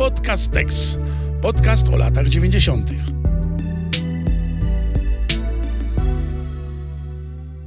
Podcastex. 0.00 0.98
Podcast 1.42 1.88
o 1.88 1.96
latach 1.96 2.28
90. 2.28 2.90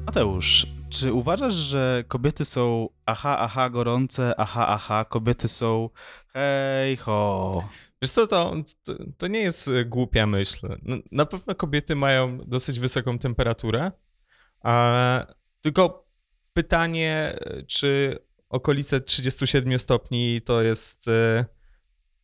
Mateusz, 0.06 0.68
czy 0.90 1.14
uważasz, 1.14 1.54
że 1.54 2.04
kobiety 2.08 2.46
są 2.46 2.90
aha, 3.06 3.38
aha, 3.40 3.70
gorące, 3.70 4.34
aha, 4.40 4.66
aha, 4.68 5.06
kobiety 5.06 5.48
są 5.48 5.90
hej, 6.34 6.98
ho? 6.98 7.70
Wiesz 8.02 8.12
co, 8.12 8.28
to, 8.28 8.54
to, 8.84 8.94
to 9.18 9.28
nie 9.28 9.40
jest 9.40 9.68
e, 9.68 9.86
głupia 9.86 10.28
myśl. 10.28 10.68
No, 10.82 10.98
na 11.12 11.26
pewno 11.26 11.56
kobiety 11.56 11.96
mają 11.96 12.38
dosyć 12.38 12.80
wysoką 12.80 13.20
temperaturę, 13.20 13.92
a, 14.62 15.26
tylko 15.62 16.08
pytanie, 16.54 17.36
e, 17.40 17.64
czy 17.64 18.20
okolice 18.50 19.02
37 19.02 19.80
stopni 19.80 20.42
to 20.42 20.62
jest 20.62 21.08
e, 21.08 21.46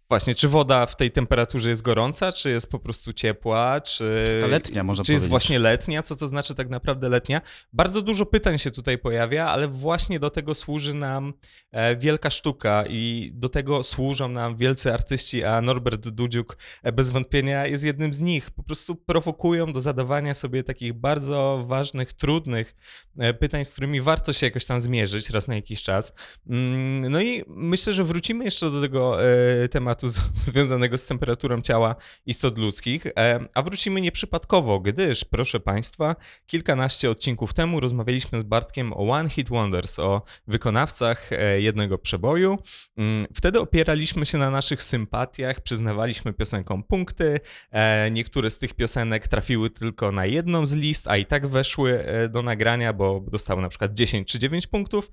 Właśnie, 0.10 0.36
czy 0.36 0.48
woda 0.48 0.86
w 0.86 0.96
tej 0.96 1.12
temperaturze 1.12 1.70
jest 1.70 1.82
gorąca, 1.82 2.32
czy 2.32 2.50
jest 2.50 2.72
po 2.72 2.80
prostu 2.80 3.14
ciepła, 3.14 3.82
czy, 3.82 4.26
Taka 4.42 4.48
letnia, 4.48 4.84
można 4.84 5.04
czy 5.04 5.08
powiedzieć. 5.08 5.22
jest 5.22 5.30
właśnie 5.30 5.60
letnia, 5.60 6.04
co 6.04 6.16
to 6.16 6.28
znaczy 6.28 6.56
tak 6.56 6.70
naprawdę 6.70 7.10
letnia? 7.10 7.42
Bardzo 7.74 8.02
dużo 8.02 8.26
pytań 8.26 8.58
się 8.60 8.72
tutaj 8.72 8.98
pojawia, 8.98 9.46
ale 9.48 9.68
właśnie 9.68 10.20
do 10.20 10.30
tego 10.30 10.56
służy 10.56 10.94
nam 10.94 11.34
e, 11.72 11.96
wielka 11.96 12.30
sztuka 12.30 12.84
i 12.90 13.32
do 13.34 13.50
tego 13.50 13.84
służą 13.84 14.28
nam 14.28 14.58
wielcy 14.58 14.94
artyści, 14.94 15.44
a 15.44 15.62
Norbert 15.62 16.10
Dudziuk 16.10 16.58
e, 16.84 16.92
bez 16.92 17.12
wątpienia 17.12 17.66
jest 17.68 17.84
jednym 17.84 18.14
z 18.14 18.20
nich. 18.20 18.52
Po 18.52 18.64
prostu 18.64 18.96
prowokują 18.96 19.74
do 19.74 19.80
zadawania 19.80 20.34
sobie 20.34 20.64
takich 20.64 20.94
bardzo 20.94 21.64
ważnych, 21.68 22.14
trudnych 22.14 22.76
e, 23.20 23.34
pytań, 23.34 23.66
z 23.66 23.72
którymi 23.72 24.02
warto 24.02 24.34
się 24.34 24.46
jakoś 24.46 24.66
tam 24.66 24.80
zmierzyć 24.82 25.30
raz 25.30 25.48
na 25.48 25.56
jakiś 25.56 25.84
czas. 25.84 26.14
Mm, 26.50 27.12
No 27.12 27.22
i 27.22 27.44
myślę, 27.48 27.94
że 27.94 28.04
wrócimy 28.04 28.46
jeszcze 28.46 28.72
do 28.72 28.82
tego 28.82 29.24
e, 29.24 29.70
tematu 30.00 30.10
z, 30.10 30.20
związanego 30.52 30.98
z 30.98 31.06
temperaturą 31.06 31.62
ciała 31.62 31.96
istot 32.26 32.58
ludzkich, 32.58 33.06
e, 33.08 33.40
a 33.54 33.62
wrócimy 33.62 34.02
nieprzypadkowo, 34.02 34.80
gdyż, 34.80 35.26
proszę 35.26 35.60
Państwa, 35.60 36.16
kilkanaście 36.46 37.10
odcinków 37.10 37.54
temu 37.54 37.80
rozmawialiśmy 37.80 38.40
z 38.40 38.44
Bartkiem 38.44 38.94
o 38.94 38.98
One 38.98 39.30
Hit 39.30 39.50
Wonders, 39.50 40.00
o 40.00 40.22
wykonawcach 40.48 41.34
e, 41.34 41.62
jednego 41.62 41.98
przeboju. 41.98 42.58
Mm, 42.98 43.26
Wtedy 43.36 43.60
opieraliśmy 43.60 44.26
się 44.26 44.38
na 44.38 44.50
naszych 44.50 44.84
sympatiach, 44.84 45.62
przyznawaliśmy 45.62 46.34
piosenkom 46.34 46.84
punkty. 46.84 47.40
E, 47.72 48.12
Niektóre 48.12 48.50
z 48.50 48.58
tych 48.58 48.74
piosenek 48.74 49.28
trafiły 49.28 49.70
tylko 49.70 50.12
na 50.12 50.26
jedną 50.26 50.68
z 50.68 50.74
list, 50.74 51.08
a 51.08 51.18
i 51.18 51.26
tak 51.26 51.48
weszły 51.48 52.06
do 52.30 52.42
nagrania, 52.42 52.94
bo 52.94 53.20
dostały 53.32 53.62
na 53.62 53.70
przykład 53.70 53.94
10 53.94 54.28
czy 54.28 54.40
9 54.40 54.68
punktów. 54.68 55.12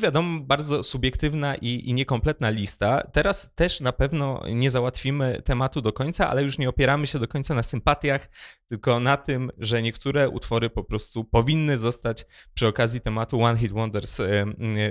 Wiadomo, 0.00 0.40
bardzo 0.40 0.82
subiektywna 0.82 1.54
i, 1.54 1.90
i 1.90 1.94
niekompletna 1.94 2.50
lista. 2.50 3.02
Teraz 3.12 3.54
też 3.54 3.80
na 3.80 3.92
pewno 3.92 4.42
nie 4.54 4.70
załatwimy 4.70 5.42
tematu 5.44 5.80
do 5.80 5.92
końca, 5.92 6.30
ale 6.30 6.42
już 6.42 6.58
nie 6.58 6.68
opieramy 6.68 7.06
się 7.06 7.18
do 7.18 7.28
końca 7.28 7.54
na 7.54 7.62
sympatiach, 7.62 8.28
tylko 8.68 9.00
na 9.00 9.16
tym, 9.16 9.50
że 9.58 9.82
niektóre 9.82 10.28
utwory 10.28 10.70
po 10.70 10.84
prostu 10.84 11.24
powinny 11.24 11.78
zostać 11.78 12.26
przy 12.54 12.66
okazji 12.66 13.00
tematu 13.00 13.42
One 13.42 13.58
Hit 13.58 13.72
Wonders 13.72 14.20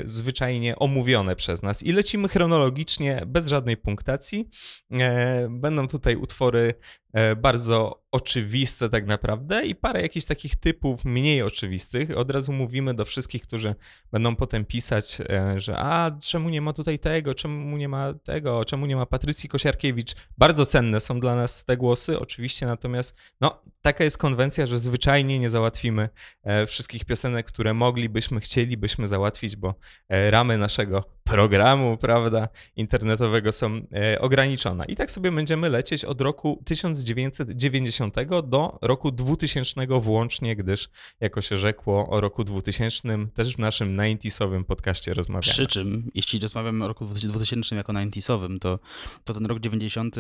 zwyczajnie 0.06 0.76
omówione 0.76 1.36
przez 1.36 1.62
nas. 1.62 1.84
I 1.84 1.92
lecimy 1.92 2.28
chronologicznie, 2.28 3.24
bez 3.28 3.48
żadnej 3.48 3.78
punktacji. 3.78 4.50
E, 4.92 5.48
Będą 5.50 5.88
tutaj 5.88 6.16
utwory 6.16 6.74
e, 7.14 7.36
bardzo 7.36 8.04
oczywiste 8.12 8.90
tak 8.90 9.06
naprawdę 9.06 9.66
i 9.66 9.76
parę 9.76 10.02
jakichś 10.02 10.26
takich 10.26 10.56
typów 10.56 11.06
mniej 11.06 11.42
oczywistych. 11.42 12.18
Od 12.18 12.32
razu 12.32 12.52
mówimy 12.52 12.94
do 12.94 13.06
wszystkich, 13.06 13.42
którzy 13.44 13.76
będą 14.12 14.36
potem 14.36 14.66
pisać, 14.66 15.22
e, 15.30 15.60
że 15.60 15.78
a 15.78 16.12
czemu 16.22 16.50
nie 16.50 16.62
ma 16.62 16.74
tutaj 16.74 17.00
tego, 17.00 17.34
czemu 17.34 17.78
nie 17.78 17.90
ma 17.90 18.14
tego, 18.14 18.66
czemu 18.66 18.86
nie 18.86 18.96
ma 18.96 19.06
Patrycji 19.06 19.50
Kosiarkiewicz. 19.50 20.16
Bardzo 20.38 20.66
cenne 20.66 21.00
są 21.00 21.20
dla 21.20 21.36
nas 21.36 21.66
te 21.66 21.78
głosy, 21.78 22.20
oczywiście, 22.20 22.66
natomiast 22.66 23.18
no, 23.42 23.64
taka 23.82 24.04
jest 24.04 24.18
konwencja, 24.18 24.66
że 24.66 24.80
zwyczajnie 24.80 25.40
nie 25.40 25.50
załatwimy 25.50 26.10
e, 26.44 26.68
wszystkich 26.68 27.06
piosenek, 27.06 27.46
które 27.46 27.74
moglibyśmy, 27.74 28.40
chcielibyśmy 28.40 29.08
załatwić, 29.08 29.56
bo 29.56 29.76
e, 30.10 30.32
ramy 30.32 30.58
naszego 30.58 31.04
programu, 31.24 31.98
prawda, 31.98 32.48
internetowego 32.76 33.52
są 33.52 33.82
e, 33.94 34.22
ograniczone. 34.22 34.86
I 34.86 34.96
tak 34.96 35.12
sobie 35.12 35.32
będziemy 35.32 35.70
lecieć 35.70 36.06
od 36.06 36.22
roku 36.22 36.64
1990 36.66 38.16
do 38.44 38.80
roku 38.82 39.12
2000 39.12 39.88
włącznie, 39.88 40.56
gdyż 40.56 40.90
jako 41.20 41.42
się 41.42 41.58
rzekło 41.58 42.10
o 42.10 42.22
roku 42.22 42.44
2000 42.44 43.28
też 43.34 43.56
w 43.56 43.60
naszym 43.60 43.98
90sowym 43.98 44.64
podcaście 44.64 45.14
rozmawiamy. 45.14 45.54
Przy 45.54 45.68
czym, 45.68 46.12
jeśli 46.14 46.40
rozmawiamy 46.40 46.86
o 46.86 46.88
roku 46.88 47.06
2000 47.06 47.76
jako 47.76 47.94
90sowym, 47.94 48.60
to, 48.60 48.80
to 49.24 49.34
ten 49.34 49.46
rok 49.46 49.60
90 49.60 50.16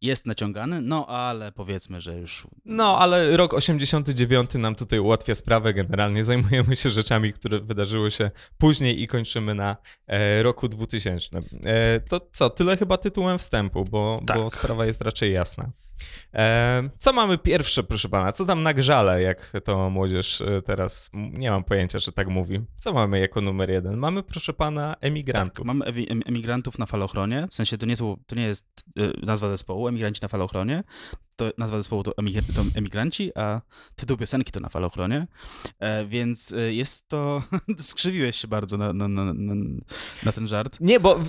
jest 0.00 0.26
naciągany, 0.26 0.80
no 0.80 1.06
ale 1.06 1.52
powiedzmy, 1.52 2.00
że 2.00 2.18
już 2.18 2.46
No, 2.64 3.01
ale 3.02 3.36
rok 3.36 3.54
89 3.54 4.54
nam 4.54 4.74
tutaj 4.74 4.98
ułatwia 4.98 5.34
sprawę. 5.34 5.74
Generalnie 5.74 6.24
zajmujemy 6.24 6.76
się 6.76 6.90
rzeczami, 6.90 7.32
które 7.32 7.60
wydarzyły 7.60 8.10
się 8.10 8.30
później 8.58 9.02
i 9.02 9.06
kończymy 9.08 9.54
na 9.54 9.76
e, 10.06 10.42
roku 10.42 10.68
2000. 10.68 11.38
E, 11.64 12.00
to 12.00 12.20
co, 12.32 12.50
tyle 12.50 12.76
chyba 12.76 12.96
tytułem 12.96 13.38
wstępu, 13.38 13.84
bo, 13.84 14.20
Tak. 14.26 14.38
bo 14.38 14.50
sprawa 14.50 14.86
jest 14.86 15.00
raczej 15.00 15.32
jasna. 15.32 15.70
E, 16.34 16.90
co 16.98 17.12
mamy 17.12 17.38
pierwsze, 17.38 17.82
proszę 17.82 18.08
pana? 18.08 18.32
Co 18.32 18.44
tam 18.44 18.62
na 18.62 18.74
grzale, 18.74 19.22
jak 19.22 19.52
to 19.64 19.90
młodzież 19.90 20.40
e, 20.40 20.62
teraz, 20.62 21.10
nie 21.12 21.50
mam 21.50 21.64
pojęcia, 21.64 21.98
że 21.98 22.12
tak 22.12 22.28
mówi. 22.28 22.60
Co 22.76 22.92
mamy 22.92 23.20
jako 23.20 23.40
numer 23.40 23.70
jeden? 23.70 23.96
Mamy, 23.96 24.22
proszę 24.22 24.52
pana, 24.52 24.96
emigrantów. 25.00 25.56
Tak, 25.56 25.64
mamy 25.64 25.84
emigrantów 26.26 26.78
na 26.78 26.86
falochronie, 26.86 27.46
w 27.50 27.54
sensie 27.54 27.78
to 27.78 27.86
nie, 27.86 27.96
są, 27.96 28.16
to 28.26 28.36
nie 28.36 28.42
jest 28.42 28.66
y, 28.98 29.12
nazwa 29.26 29.48
zespołu, 29.48 29.88
emigranci 29.88 30.22
na 30.22 30.28
falochronie, 30.28 30.84
to 31.36 31.50
nazwa 31.58 31.76
zespołu 31.76 32.02
to, 32.02 32.10
emig- 32.10 32.54
to 32.54 32.62
emigranci, 32.78 33.32
a 33.34 33.60
tytuł 33.96 34.16
piosenki 34.16 34.52
to 34.52 34.60
na 34.60 34.68
falochronie, 34.68 35.26
e, 35.78 36.06
więc 36.06 36.52
y, 36.52 36.74
jest 36.74 37.08
to, 37.08 37.42
skrzywiłeś 37.78 38.36
się 38.36 38.48
bardzo 38.48 38.76
na, 38.76 38.92
na, 38.92 39.08
na, 39.08 39.32
na, 40.22 40.32
ten 40.32 40.48
żart. 40.48 40.80
Nie, 40.80 41.00
bo 41.00 41.20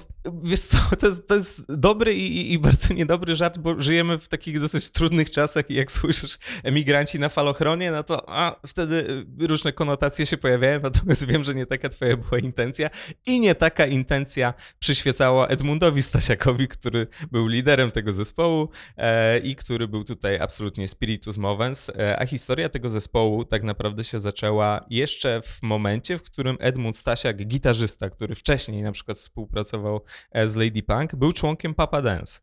wiesz 0.43 0.59
co, 0.61 0.77
to 0.99 1.05
jest, 1.07 1.27
to 1.27 1.35
jest 1.35 1.75
dobry 1.75 2.13
i, 2.15 2.53
i- 2.53 2.59
bardzo 2.59 2.93
niedobry 2.93 3.35
żart, 3.35 3.57
bo 3.57 3.81
żyjemy 3.81 4.19
w 4.19 4.27
takich 4.27 4.59
dosyć 4.59 4.89
trudnych 4.91 5.31
czasach 5.31 5.69
i 5.69 5.73
jak 5.73 5.91
słyszysz 5.91 6.37
emigranci 6.63 7.19
na 7.19 7.29
falochronie, 7.29 7.91
no 7.91 8.03
to 8.03 8.29
a, 8.29 8.59
wtedy 8.67 9.25
y, 9.41 9.47
różne 9.47 9.73
konotacje 9.73 10.25
się 10.25 10.37
pojawiają, 10.37 10.79
natomiast 10.83 11.25
wiem, 11.25 11.43
że 11.43 11.55
nie 11.55 11.65
taka 11.65 11.89
twoja 11.89 12.17
była 12.17 12.39
intencja 12.39 12.89
i 13.25 13.39
nie 13.39 13.55
taka 13.55 13.85
intencja 13.85 14.53
przyświecała 14.79 15.47
Edmundowi 15.47 16.03
Stasiakowi, 16.03 16.67
który 16.67 17.07
był 17.31 17.47
liderem 17.47 17.91
tego 17.91 18.11
zespołu 18.11 18.69
e, 18.97 19.37
i 19.39 19.55
który 19.55 19.87
był 19.87 20.03
tutaj 20.03 20.39
absolutnie 20.39 20.87
spiritus 20.87 21.37
movens, 21.37 21.89
e, 21.89 22.19
a 22.19 22.25
historia 22.25 22.69
tego 22.69 22.89
zespołu 22.89 23.45
tak 23.45 23.63
naprawdę 23.63 24.03
się 24.03 24.19
zaczęła 24.19 24.85
jeszcze 24.89 25.41
w 25.41 25.61
momencie, 25.61 26.17
w 26.17 26.23
którym 26.23 26.57
Edmund 26.59 26.97
Stasiak, 26.97 27.37
gitarzysta, 27.47 28.09
który 28.09 28.35
wcześniej 28.35 28.81
na 28.81 28.91
przykład 28.91 29.17
współpracował 29.17 30.01
z 30.45 30.55
Lady 30.55 30.83
Punk, 30.83 31.15
był 31.15 31.33
członkiem 31.33 31.73
Papa 31.73 32.01
Dance. 32.01 32.39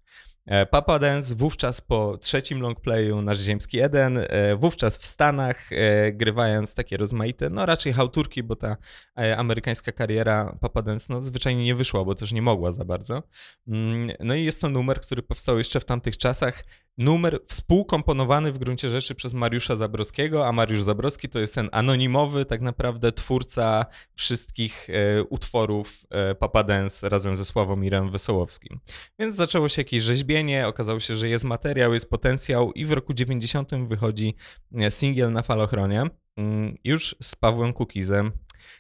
E, 0.47 0.67
Papa 0.67 0.99
Dance 0.99 1.35
wówczas 1.35 1.81
po 1.81 2.19
trzecim 2.19 2.61
longplayu 2.61 3.23
Nasz 3.23 3.39
Ziemski 3.39 3.81
Eden, 3.81 4.19
e, 4.19 4.57
wówczas 4.57 4.99
w 4.99 5.07
Stanach, 5.07 5.73
e, 5.73 6.13
grywając 6.13 6.75
takie 6.75 6.97
rozmaite, 6.97 7.51
no 7.51 7.67
raczej 7.67 7.93
hałturki, 7.93 8.43
bo 8.43 8.57
ta 8.57 8.77
e, 9.19 9.37
amerykańska 9.37 9.93
kariera 9.93 10.57
Papa 10.61 10.83
Dance 10.83 11.07
no, 11.15 11.23
zwyczajnie 11.23 11.65
nie 11.65 11.75
wyszła, 11.75 12.05
bo 12.05 12.15
też 12.15 12.33
nie 12.33 12.43
mogła 12.43 12.73
za 12.73 12.85
bardzo. 12.85 13.23
Mm, 13.69 14.11
No 14.21 14.35
i 14.35 14.45
jest 14.45 14.61
to 14.61 14.69
numer, 14.69 15.01
który 15.01 15.23
powstał 15.23 15.59
jeszcze 15.59 15.81
w 15.81 15.85
tamtych 15.85 16.17
czasach. 16.17 16.65
Numer 16.99 17.41
współkomponowany 17.47 18.53
w 18.53 18.59
gruncie 18.59 18.91
rzeczy 18.91 19.15
przez 19.15 19.35
Mariusza 19.35 19.77
Zabrowskiego, 19.77 20.47
a 20.47 20.53
Mariusz 20.53 20.83
Zabrowski 20.83 21.29
to 21.29 21.39
jest 21.39 21.55
ten 21.55 21.69
anonimowy 21.73 22.45
tak 22.45 22.61
naprawdę 22.61 23.13
twórca 23.13 23.87
wszystkich 24.15 24.91
e, 24.91 25.25
utworów 25.25 26.07
e, 26.11 26.35
Papa 26.35 26.65
Dance 26.65 27.09
razem 27.09 27.37
ze 27.37 27.45
Sławomirem 27.45 28.11
Wesołowskim. 28.11 28.81
Więc 29.19 29.37
zaczęło 29.37 29.69
się 29.69 29.81
jakieś 29.81 30.03
rzeźbienie, 30.03 30.67
okazało 30.67 31.01
się, 31.01 31.17
że 31.17 31.29
jest 31.29 31.45
materiał, 31.45 31.95
jest 31.95 32.11
potencjał 32.11 32.73
i 32.73 32.85
w 32.85 32.93
roku 32.93 33.15
90 33.15 33.71
wychodzi 33.89 34.35
e, 34.75 34.91
singiel 34.91 35.33
na 35.33 35.43
falochronie 35.43 36.05
mm, 36.37 36.77
już 36.85 37.17
z 37.23 37.37
Pawłem 37.37 37.73
Kukizem, 37.73 38.33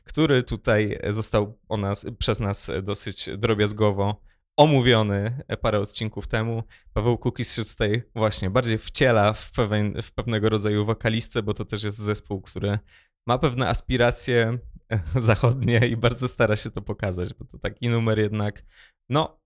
który 0.05 0.43
tutaj 0.43 0.99
został 1.11 1.59
o 1.69 1.77
nas, 1.77 2.07
przez 2.19 2.41
nas 2.41 2.71
dosyć 2.83 3.31
drobiazgowo 3.39 4.30
omówiony 4.61 5.43
parę 5.61 5.81
odcinków 5.81 6.27
temu. 6.27 6.63
Paweł 6.93 7.19
Kukiz 7.19 7.57
się 7.57 7.65
tutaj 7.65 8.03
właśnie 8.15 8.51
bardziej 8.51 8.79
wciela 8.79 9.33
w, 9.33 9.53
pewien, 9.53 10.03
w 10.03 10.13
pewnego 10.13 10.49
rodzaju 10.49 10.85
wokalistę, 10.85 11.43
bo 11.43 11.55
to 11.55 11.65
też 11.65 11.83
jest 11.83 11.99
zespół, 11.99 12.41
który 12.41 12.79
ma 13.27 13.39
pewne 13.39 13.69
aspiracje 13.69 14.59
zachodnie 15.31 15.79
i 15.79 15.97
bardzo 15.97 16.29
stara 16.29 16.57
się 16.57 16.71
to 16.71 16.83
pokazać, 16.83 17.35
bo 17.35 17.45
to 17.45 17.59
taki 17.59 17.89
numer 17.89 18.19
jednak 18.19 18.65
no, 19.11 19.41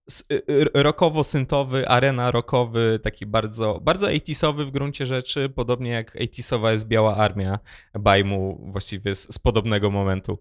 rockowo-syntowy, 0.74 1.84
arena 1.86 2.30
rockowy, 2.30 3.00
taki 3.02 3.26
bardzo, 3.26 3.80
bardzo 3.82 4.06
80 4.06 4.60
w 4.60 4.70
gruncie 4.70 5.06
rzeczy, 5.06 5.48
podobnie 5.48 5.90
jak 5.90 6.16
80 6.16 6.64
jest 6.64 6.88
Biała 6.88 7.16
Armia 7.16 7.58
Bajmu, 7.94 8.68
właściwie 8.72 9.14
z, 9.14 9.34
z, 9.34 9.38
podobnego 9.38 9.90
momentu. 9.90 10.38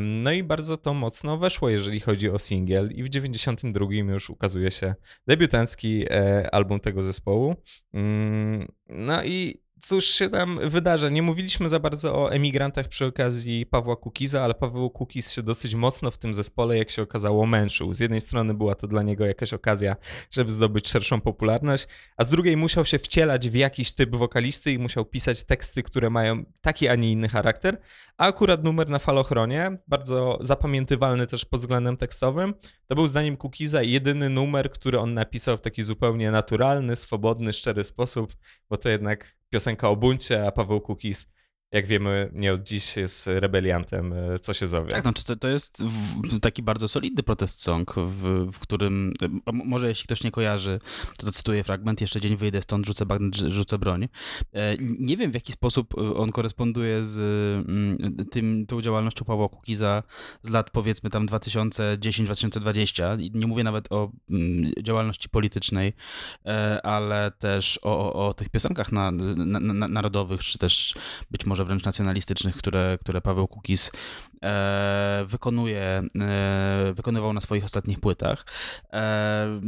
No 0.00 0.32
i 0.32 0.42
bardzo 0.42 0.76
to 0.76 0.94
mocno 0.94 1.38
weszło, 1.38 1.68
jeżeli 1.68 2.00
chodzi 2.00 2.30
o 2.30 2.38
singiel 2.38 2.90
i 2.92 3.02
w 3.02 3.08
92 3.08 3.86
już 3.94 4.30
ukazuje 4.30 4.70
się 4.70 4.94
debiutancki 5.26 6.04
e, 6.10 6.54
album 6.54 6.80
tego 6.80 7.02
zespołu. 7.02 7.54
No 8.88 9.24
i 9.24 9.65
cóż 9.80 10.04
się 10.04 10.28
tam 10.28 10.60
wydarza? 10.62 11.08
Nie 11.08 11.22
mówiliśmy 11.22 11.68
za 11.68 11.80
bardzo 11.80 12.14
o 12.14 12.32
emigrantach 12.32 12.88
przy 12.88 13.06
okazji 13.06 13.66
Pawła 13.66 13.96
Kukiza, 13.96 14.42
ale 14.44 14.54
Paweł 14.54 14.90
Kukiz 14.90 15.32
się 15.32 15.42
dosyć 15.42 15.74
mocno 15.74 16.10
w 16.10 16.18
tym 16.18 16.34
zespole, 16.34 16.78
jak 16.78 16.90
się 16.90 17.02
okazało, 17.02 17.46
męczył. 17.46 17.94
Z 17.94 18.00
jednej 18.00 18.20
strony 18.20 18.54
była 18.54 18.74
to 18.74 18.86
dla 18.86 19.02
niego 19.02 19.26
jakaś 19.26 19.52
okazja, 19.52 19.96
żeby 20.30 20.52
zdobyć 20.52 20.88
szerszą 20.88 21.20
popularność, 21.20 21.88
a 22.16 22.24
z 22.24 22.28
drugiej 22.28 22.56
musiał 22.56 22.84
się 22.84 22.98
wcielać 22.98 23.48
w 23.48 23.54
jakiś 23.54 23.92
typ 23.92 24.16
wokalisty 24.16 24.72
i 24.72 24.78
musiał 24.78 25.04
pisać 25.04 25.42
teksty, 25.42 25.82
które 25.82 26.10
mają 26.10 26.44
taki, 26.60 26.88
a 26.88 26.94
nie 26.94 27.12
inny 27.12 27.28
charakter. 27.28 27.80
A 28.18 28.26
akurat 28.26 28.64
numer 28.64 28.88
na 28.88 28.98
falochronie, 28.98 29.78
bardzo 29.88 30.38
zapamiętywalny 30.40 31.26
też 31.26 31.44
pod 31.44 31.60
względem 31.60 31.96
tekstowym, 31.96 32.54
to 32.86 32.94
był 32.94 33.06
zdaniem 33.06 33.36
Kukiza 33.36 33.82
jedyny 33.82 34.28
numer, 34.28 34.70
który 34.70 34.98
on 34.98 35.14
napisał 35.14 35.56
w 35.56 35.60
taki 35.60 35.82
zupełnie 35.82 36.30
naturalny, 36.30 36.96
swobodny, 36.96 37.52
szczery 37.52 37.84
sposób, 37.84 38.36
bo 38.70 38.76
to 38.76 38.88
jednak 38.88 39.36
piosenka 39.50 39.88
o 39.88 39.96
buncie, 39.96 40.46
a 40.46 40.52
Paweł 40.52 40.80
Kukiz 40.80 41.35
jak 41.72 41.86
wiemy, 41.86 42.30
nie 42.32 42.52
od 42.52 42.62
dziś 42.62 42.96
jest 42.96 43.26
rebeliantem, 43.26 44.12
e, 44.12 44.38
co 44.38 44.54
się 44.54 44.66
zowie. 44.66 44.92
Tak, 44.92 45.02
znaczy 45.02 45.24
to, 45.24 45.36
to 45.36 45.48
jest 45.48 45.82
taki 46.42 46.62
bardzo 46.62 46.88
solidny 46.88 47.22
protest 47.22 47.62
song, 47.62 47.94
w, 47.96 48.46
w, 48.52 48.58
którym, 48.58 49.12
e, 49.46 49.52
może 49.52 49.88
jeśli 49.88 50.04
ktoś 50.04 50.24
nie 50.24 50.30
kojarzy, 50.30 50.80
to, 51.18 51.26
to 51.26 51.32
cytuję 51.32 51.64
fragment, 51.64 52.00
jeszcze 52.00 52.20
dzień 52.20 52.36
wyjdę 52.36 52.62
stąd, 52.62 52.86
rzucę 52.86 53.04
rzucę 53.32 53.78
broń. 53.78 54.08
E, 54.52 54.76
nie 54.98 55.16
wiem, 55.16 55.30
w 55.30 55.34
jaki 55.34 55.52
sposób 55.52 55.94
on 56.16 56.32
koresponduje 56.32 57.04
z 57.04 57.18
mm, 57.68 58.16
tym, 58.30 58.66
tą 58.66 58.82
działalnością 58.82 59.24
Pawła 59.24 59.48
Kukiza 59.48 60.02
z 60.42 60.50
lat 60.50 60.70
powiedzmy 60.70 61.10
tam 61.10 61.26
2010-2020. 61.26 63.30
Nie 63.34 63.46
mówię 63.46 63.64
nawet 63.64 63.92
o 63.92 64.12
mm, 64.30 64.72
działalności 64.82 65.28
politycznej, 65.28 65.92
ale 66.82 67.32
też 67.38 67.80
o, 67.82 68.12
o, 68.12 68.28
o 68.28 68.34
tych 68.34 68.48
piosenkach 68.48 68.92
na, 68.92 69.10
na, 69.10 69.60
na, 69.60 69.88
narodowych, 69.88 70.40
czy 70.40 70.58
też 70.58 70.94
być 71.30 71.46
może 71.46 71.55
wręcz 71.64 71.84
nacjonalistycznych, 71.84 72.56
które, 72.56 72.98
które 73.00 73.20
Paweł 73.20 73.48
Kukiz 73.48 73.90
wykonuje, 75.26 76.02
e, 76.20 76.92
wykonywał 76.96 77.32
na 77.32 77.40
swoich 77.40 77.64
ostatnich 77.64 78.00
płytach. 78.00 78.46
E, 78.92 79.60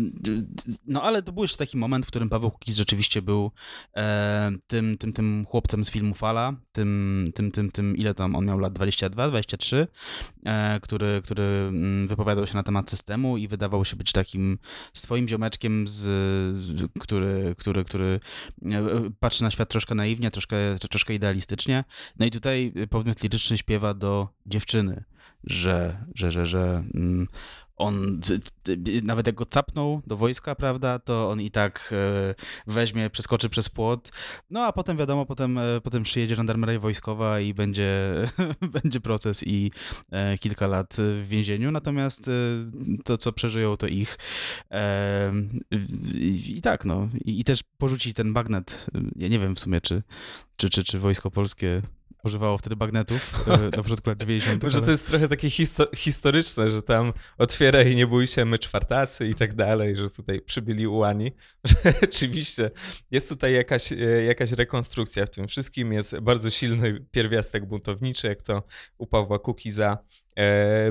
no 0.87 1.03
ale 1.03 1.23
to 1.23 1.33
był 1.33 1.45
jeszcze 1.45 1.59
taki 1.59 1.77
moment, 1.77 2.07
w 2.07 2.09
którym 2.09 2.29
Paweł 2.29 2.51
Kukiz 2.51 2.77
rzeczywiście 2.77 3.23
był 3.23 3.51
e, 3.97 4.53
tym, 4.67 4.99
tym, 4.99 5.13
tym 5.13 5.47
chłopcem 5.49 5.85
z 5.85 5.91
filmu 5.91 6.15
Fala, 6.15 6.53
tym, 6.73 7.31
tym, 7.35 7.51
tym, 7.51 7.71
tym 7.71 7.97
ile 7.97 8.15
tam 8.15 8.37
on 8.37 8.47
miał 8.47 8.59
lat, 8.59 8.73
22, 8.73 9.29
23, 9.29 9.87
e, 10.45 10.81
który, 10.81 11.21
który 11.25 11.43
mm, 11.43 12.09
wypowiadał 12.09 12.47
się 12.47 12.55
na 12.55 12.63
temat 12.63 12.91
systemu 12.91 13.37
i 13.37 13.49
wydawał 13.49 13.85
się 13.85 13.97
być 13.97 14.13
takim 14.13 14.59
swoim 14.93 15.29
ziomeczkiem, 15.29 15.89
z, 15.89 16.09
który, 17.01 17.55
który, 17.59 17.85
który 17.85 18.21
e, 18.65 19.11
patrzy 19.21 19.43
na 19.43 19.51
świat 19.51 19.69
troszkę 19.69 19.95
naiwnie, 19.95 20.31
troszkę, 20.31 20.57
troszkę 20.91 21.15
idealistycznie. 21.15 21.85
No 22.19 22.27
i 22.27 22.31
tutaj 22.31 22.73
podmiot 22.91 23.23
liryczny 23.23 23.59
śpiewa 23.59 23.95
do 23.95 24.29
dziewczyny, 24.47 24.68
że, 25.47 25.95
że, 26.15 26.31
że, 26.31 26.47
że 26.47 26.85
mm, 26.95 27.29
on 27.79 28.21
nawet 29.03 29.27
jak 29.27 29.37
go 29.37 29.47
capnął 29.47 30.03
do 30.07 30.17
wojska, 30.17 30.55
prawda, 30.55 30.99
to 30.99 31.31
on 31.31 31.41
i 31.41 31.51
tak 31.51 31.91
e, 31.93 32.35
weźmie, 32.67 33.11
przeskoczy 33.11 33.49
przez 33.49 33.69
płot, 33.69 34.13
no 34.51 34.65
a 34.65 34.73
potem 34.73 34.97
wiadomo, 34.97 35.27
potem, 35.27 35.59
e, 35.59 35.81
potem 35.81 36.03
przyjedzie 36.03 36.35
żandarmeria 36.35 36.81
wojskowa 36.81 37.41
i 37.41 37.55
będzie, 37.55 38.15
będzie 38.83 39.01
proces 39.01 39.43
i 39.47 39.73
e, 40.11 40.39
kilka 40.39 40.67
lat 40.67 40.97
w 40.99 41.29
więzieniu, 41.29 41.71
natomiast 41.71 42.31
to, 43.05 43.19
co 43.19 43.33
przeżyją, 43.33 43.77
to 43.77 43.87
ich. 43.87 44.19
I 46.49 46.61
tak, 46.63 46.85
no, 46.85 47.09
i 47.25 47.45
też 47.45 47.61
porzuci 47.79 48.15
ten 48.15 48.33
bagnet, 48.33 48.87
ja 49.17 49.29
nie 49.29 49.39
wiem 49.39 49.55
w 49.55 49.61
sumie, 49.61 49.81
czy, 49.81 50.03
czy, 50.57 50.71
czy, 50.71 50.85
czy 50.85 50.99
wojsko 50.99 51.31
polskie 51.31 51.83
używało 52.29 52.59
wtedy 52.59 52.77
bagnetów 52.77 53.49
e, 53.49 53.59
na 53.77 53.83
początku 53.83 54.11
lat 54.11 54.19
90. 54.19 54.63
Może 54.63 54.77
ale... 54.77 54.87
to 54.87 54.93
jest 54.93 55.07
trochę 55.07 55.29
takie 55.29 55.51
histo 55.51 55.87
historyczne, 55.95 56.71
że 56.71 56.83
tam 56.83 57.13
otwieraj, 57.39 57.97
nie 57.97 58.07
bój 58.07 58.27
się, 58.27 58.45
my 58.45 58.59
czwartacy 58.59 59.29
i 59.29 59.35
tak 59.35 59.55
dalej, 59.55 59.97
że 59.97 60.11
tutaj 60.11 60.41
przybyli 60.41 60.87
ułani. 60.87 61.33
Rzeczywiście 62.03 62.71
jest 63.11 63.29
tutaj 63.29 63.55
jakaś, 63.55 63.93
e, 63.93 63.97
jakaś 64.25 64.53
rekonstrukcja 64.53 65.27
w 65.27 65.31
tym 65.31 65.49
wszystkim, 65.49 65.93
jest 65.93 66.19
bardzo 66.19 66.51
silny 66.51 67.07
pierwiastek 67.11 67.67
buntowniczy, 67.67 68.27
jak 68.27 68.43
to 68.43 68.63
u 68.99 69.07
Pawła 69.07 69.39
Kukiza 69.39 69.99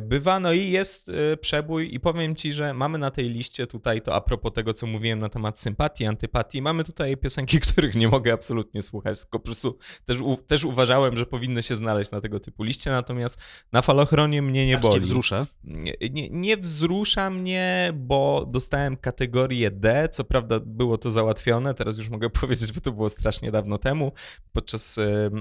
bywa, 0.01 0.39
no 0.39 0.53
i 0.53 0.69
jest 0.69 1.09
e, 1.09 1.37
przebój 1.37 1.95
i 1.95 1.99
powiem 1.99 2.35
ci, 2.35 2.53
że 2.53 2.73
mamy 2.73 2.97
na 2.97 3.11
tej 3.11 3.29
liście 3.29 3.67
tutaj 3.67 4.01
to 4.01 4.15
a 4.15 4.21
propos 4.21 4.53
tego, 4.53 4.73
co 4.73 4.87
mówiłem 4.87 5.19
na 5.19 5.29
temat 5.29 5.59
sympatii, 5.59 6.05
antypatii, 6.05 6.61
mamy 6.61 6.83
tutaj 6.83 7.17
piosenki, 7.17 7.59
których 7.71 7.95
nie 7.95 8.07
mogę 8.07 8.33
absolutnie 8.33 8.81
słuchać, 8.81 9.21
tylko 9.21 9.39
po 9.39 9.45
prostu 9.45 9.77
też, 10.05 10.17
też 10.47 10.63
uważałem, 10.63 11.17
że 11.17 11.25
powinny 11.25 11.63
się 11.63 11.75
znaleźć 11.75 12.11
na 12.11 12.21
tego 12.21 12.39
typu 12.39 12.63
liście, 12.63 12.91
natomiast 12.91 13.41
na 13.71 13.81
falochronie 13.81 14.41
mnie 14.41 14.67
nie 14.67 14.77
boli. 14.77 14.99
wzrusza? 14.99 15.47
Nie, 15.63 15.93
nie, 16.11 16.29
nie 16.29 16.57
wzrusza 16.57 17.29
mnie, 17.29 17.91
bo 17.95 18.45
dostałem 18.51 18.97
kategorię 18.97 19.71
D, 19.71 20.09
co 20.11 20.23
prawda 20.23 20.59
było 20.59 20.97
to 20.97 21.11
załatwione, 21.11 21.73
teraz 21.73 21.97
już 21.97 22.09
mogę 22.09 22.29
powiedzieć, 22.41 22.71
bo 22.71 22.81
to 22.81 22.91
było 22.91 23.09
strasznie 23.09 23.51
dawno 23.51 23.77
temu, 23.77 24.11
podczas 24.53 24.97
e, 24.97 25.31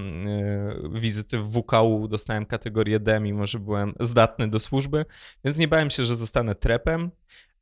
wizyty 0.91 1.39
w 1.39 1.51
WKU 1.51 2.07
dostałem 2.07 2.45
kategorię 2.45 2.99
D, 2.99 3.19
mimo 3.19 3.47
że 3.47 3.59
byłem 3.59 3.96
zdatny 3.99 4.47
do 4.47 4.59
służby, 4.59 5.05
więc 5.45 5.57
nie 5.57 5.67
bałem 5.67 5.89
się, 5.89 6.03
że 6.05 6.15
zostanę 6.15 6.55
trepem. 6.55 7.11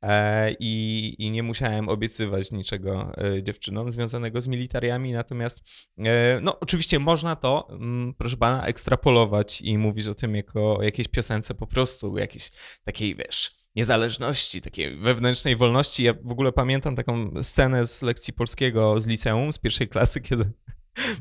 E, 0.02 0.52
I, 0.60 1.14
I, 1.18 1.30
nie 1.30 1.42
musiałem 1.42 1.88
obiecywać 1.88 2.50
niczego 2.50 3.12
e, 3.16 3.42
dziewczynom 3.42 3.90
związanego 3.90 4.40
z 4.40 4.48
militariami, 4.48 5.12
natomiast 5.12 5.62
e, 5.98 6.40
no 6.42 6.60
oczywiście 6.60 6.98
można 6.98 7.36
to, 7.36 7.68
mm, 7.70 8.14
proszę 8.14 8.36
pana, 8.36 8.66
ekstrapolować 8.66 9.60
i 9.60 9.78
mówić 9.78 10.06
o 10.06 10.14
tym 10.14 10.34
jako 10.34 10.76
o 10.76 10.82
jakiejś 10.82 11.08
piosence 11.08 11.54
po 11.54 11.66
prostu, 11.66 12.18
jakiejś 12.18 12.50
takiej, 12.84 13.16
wiesz, 13.16 13.56
niezależności, 13.76 14.60
takiej 14.60 14.96
wewnętrznej 14.96 15.56
wolności. 15.56 16.04
Ja 16.04 16.14
w 16.24 16.32
ogóle 16.32 16.52
pamiętam 16.52 16.96
taką 16.96 17.42
scenę 17.42 17.86
z 17.86 18.02
lekcji 18.02 18.32
polskiego 18.32 19.00
z 19.00 19.06
liceum, 19.06 19.52
z 19.52 19.58
pierwszej 19.58 19.88
klasy, 19.88 20.20
kiedy 20.20 20.52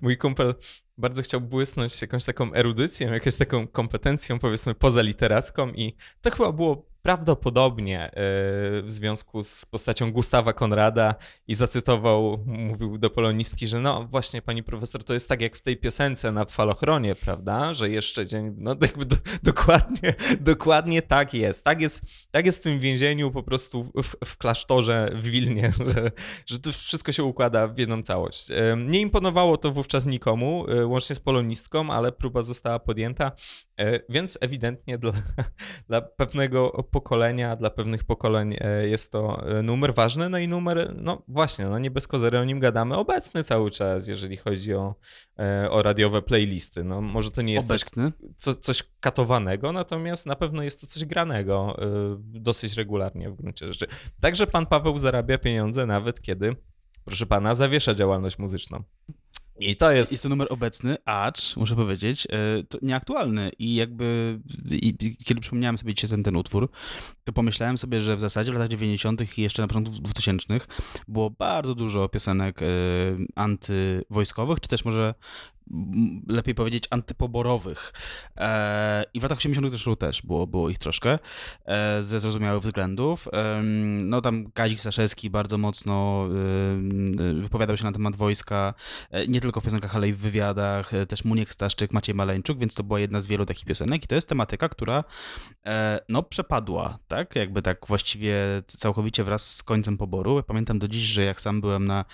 mój 0.02 0.18
kumpel 0.18 0.56
bardzo 0.98 1.22
chciał 1.22 1.42
błysnąć 1.42 2.02
jakąś 2.02 2.26
taką 2.26 2.54
erudycją, 2.54 3.14
jakąś 3.14 3.36
taką 3.36 3.68
kompetencją, 3.68 4.40
powiedzmy, 4.40 4.76
pozaliteracką 4.76 5.70
i 5.70 5.96
to 6.22 6.32
chyba 6.32 6.52
było 6.52 6.95
prawdopodobnie 7.06 8.04
e, 8.04 8.12
w 8.82 8.86
związku 8.88 9.44
z 9.44 9.66
postacią 9.66 10.12
Gustawa 10.12 10.54
Konrada 10.54 11.16
i 11.48 11.56
zacytował, 11.56 12.44
mówił 12.46 12.98
do 12.98 13.10
polonistki, 13.10 13.68
że 13.68 13.80
no 13.80 14.04
właśnie 14.04 14.42
pani 14.42 14.64
profesor, 14.64 15.04
to 15.04 15.14
jest 15.14 15.30
tak 15.30 15.42
jak 15.42 15.56
w 15.56 15.62
tej 15.62 15.78
piosence 15.78 16.32
na 16.32 16.46
falochronie, 16.46 17.16
prawda, 17.16 17.74
że 17.74 17.90
jeszcze 17.90 18.28
dzień, 18.28 18.56
no 18.58 18.76
jakby 18.82 19.06
do, 19.06 19.16
dokładnie, 19.44 20.14
dokładnie 20.40 21.02
tak 21.02 21.34
jest. 21.34 21.64
Tak 21.64 21.82
jest, 21.82 22.06
tak 22.32 22.46
jest 22.46 22.60
w 22.60 22.64
tym 22.64 22.80
więzieniu 22.80 23.32
po 23.32 23.44
prostu 23.44 23.84
w, 23.84 24.16
w 24.26 24.38
klasztorze 24.38 25.10
w 25.16 25.24
Wilnie, 25.24 25.72
że, 25.88 26.12
że 26.46 26.60
to 26.60 26.72
wszystko 26.72 27.12
się 27.12 27.24
układa 27.24 27.68
w 27.68 27.78
jedną 27.78 28.04
całość. 28.04 28.52
E, 28.52 28.78
nie 28.78 29.00
imponowało 29.00 29.58
to 29.58 29.72
wówczas 29.72 30.06
nikomu, 30.06 30.66
e, 30.70 30.86
łącznie 30.86 31.16
z 31.16 31.20
polonistką, 31.20 31.90
ale 31.90 32.12
próba 32.12 32.42
została 32.42 32.80
podjęta, 32.80 33.32
więc 34.10 34.38
ewidentnie 34.42 34.98
dla, 34.98 35.12
dla 35.90 36.02
pewnego 36.02 36.72
pokolenia, 36.96 37.56
dla 37.56 37.70
pewnych 37.70 38.04
pokoleń 38.04 38.56
e, 38.60 38.88
jest 38.88 39.12
to 39.12 39.48
e, 39.48 39.62
numer 39.62 39.94
ważny, 39.94 40.30
no 40.30 40.38
i 40.38 40.48
numer, 40.48 40.96
no 40.98 41.24
właśnie, 41.28 41.66
no 41.66 41.80
nie 41.80 41.92
bez 41.92 42.08
kozery 42.08 42.40
o 42.40 42.44
nim 42.44 42.60
gadamy, 42.60 42.96
obecny 42.96 43.44
cały 43.44 43.72
czas, 43.72 44.08
jeżeli 44.08 44.38
chodzi 44.38 44.74
o, 44.74 44.96
e, 45.40 45.72
o 45.72 45.84
radiowe 45.84 46.22
playlisty. 46.22 46.84
No 46.84 47.02
może 47.02 47.32
to 47.32 47.42
nie 47.42 47.54
jest 47.54 47.68
coś, 47.68 47.82
co, 48.38 48.56
coś 48.56 48.84
katowanego, 49.00 49.72
natomiast 49.72 50.26
na 50.26 50.36
pewno 50.36 50.64
jest 50.64 50.82
to 50.82 50.88
coś 50.88 51.06
granego 51.06 51.78
dosyć 52.18 52.78
regularnie 52.78 53.30
w 53.30 53.36
gruncie 53.36 53.74
rzeczy. 53.74 53.88
Także 54.22 54.48
pan 54.48 54.66
Paweł 54.66 54.98
zarabia 54.98 55.38
pieniądze 55.38 55.86
nawet 55.86 56.22
kiedy, 56.22 56.56
proszę 57.06 57.26
pana, 57.26 57.56
zawiesza 57.56 57.96
działalność 57.96 58.40
muzyczną. 58.40 58.84
I 59.60 59.76
to 59.76 59.92
jest... 59.92 60.12
Jest 60.12 60.24
to 60.24 60.30
numer 60.30 60.48
obecny, 60.50 60.98
acz, 61.06 61.56
muszę 61.56 61.76
powiedzieć, 61.76 62.28
e, 62.32 62.64
to 62.64 62.78
nieaktualny 62.82 63.52
i 63.60 63.76
jakby, 63.76 64.40
i, 64.72 65.16
kiedy 65.26 65.42
przypomniałem 65.42 65.78
sobie 65.78 65.94
dzisiaj 65.94 66.10
ten, 66.10 66.24
ten 66.24 66.36
utwór, 66.36 66.70
to 67.24 67.34
pomyślałem 67.34 67.78
sobie, 67.78 68.02
że 68.02 68.16
w 68.16 68.20
zasadzie 68.20 68.52
w 68.52 68.54
latach 68.54 68.68
90. 68.68 69.38
i 69.38 69.42
jeszcze 69.42 69.62
na 69.62 69.68
początku 69.68 69.96
2000 69.96 70.46
było 71.08 71.30
bardzo 71.30 71.76
dużo 71.76 72.10
piosenek 72.10 72.62
y, 72.62 72.66
antywojskowych, 73.36 74.60
czy 74.60 74.70
też 74.70 74.86
może 74.86 75.14
lepiej 76.28 76.56
powiedzieć 76.56 76.88
antypoborowych. 76.90 77.94
E, 78.38 79.04
I 79.14 79.20
w 79.20 79.24
latach 79.24 79.38
80. 79.38 79.70
zresztą 79.70 79.96
też 79.96 80.22
było, 80.22 80.48
było 80.48 80.70
ich 80.70 80.78
troszkę, 80.78 81.20
e, 81.66 82.04
ze 82.04 82.20
zrozumiałych 82.20 82.64
względów. 82.64 83.28
No 84.04 84.22
tam 84.22 84.52
Kazik 84.52 84.80
Staszewski 84.80 85.30
bardzo 85.30 85.58
mocno 85.58 86.28
wypowiadał 87.42 87.78
się 87.78 87.84
na 87.84 87.92
temat 87.92 88.16
wojska, 88.16 88.74
nie 89.28 89.42
tylko 89.42 89.62
w 89.62 89.64
piosenkach, 89.64 89.96
ale 89.96 90.10
i 90.10 90.14
w 90.14 90.18
wywiadach, 90.18 90.92
też 91.08 91.26
Muniek 91.26 91.54
Staszczyk, 91.54 91.94
Maciej 91.94 92.16
Maleńczuk, 92.16 92.60
więc 92.60 92.76
to 92.76 92.84
była 92.84 93.00
jedna 93.00 93.22
z 93.22 93.28
wielu 93.28 93.46
takich 93.46 93.66
piosenek 93.66 94.04
i 94.04 94.08
to 94.08 94.16
jest 94.16 94.30
tematyka, 94.30 94.70
która 94.70 95.04
no 96.10 96.24
przepadła, 96.24 96.98
tak? 97.08 97.36
Jakby 97.36 97.62
tak 97.62 97.88
właściwie 97.88 98.36
całkowicie 98.68 99.24
wraz 99.24 99.56
z 99.56 99.64
końcem 99.64 99.98
poboru. 99.98 100.44
Pamiętam 100.44 100.80
do 100.80 100.88
dziś, 100.88 101.04
że 101.04 101.24
jak 101.24 101.42
sam 101.42 101.62
byłem 101.62 101.86
na, 101.86 102.06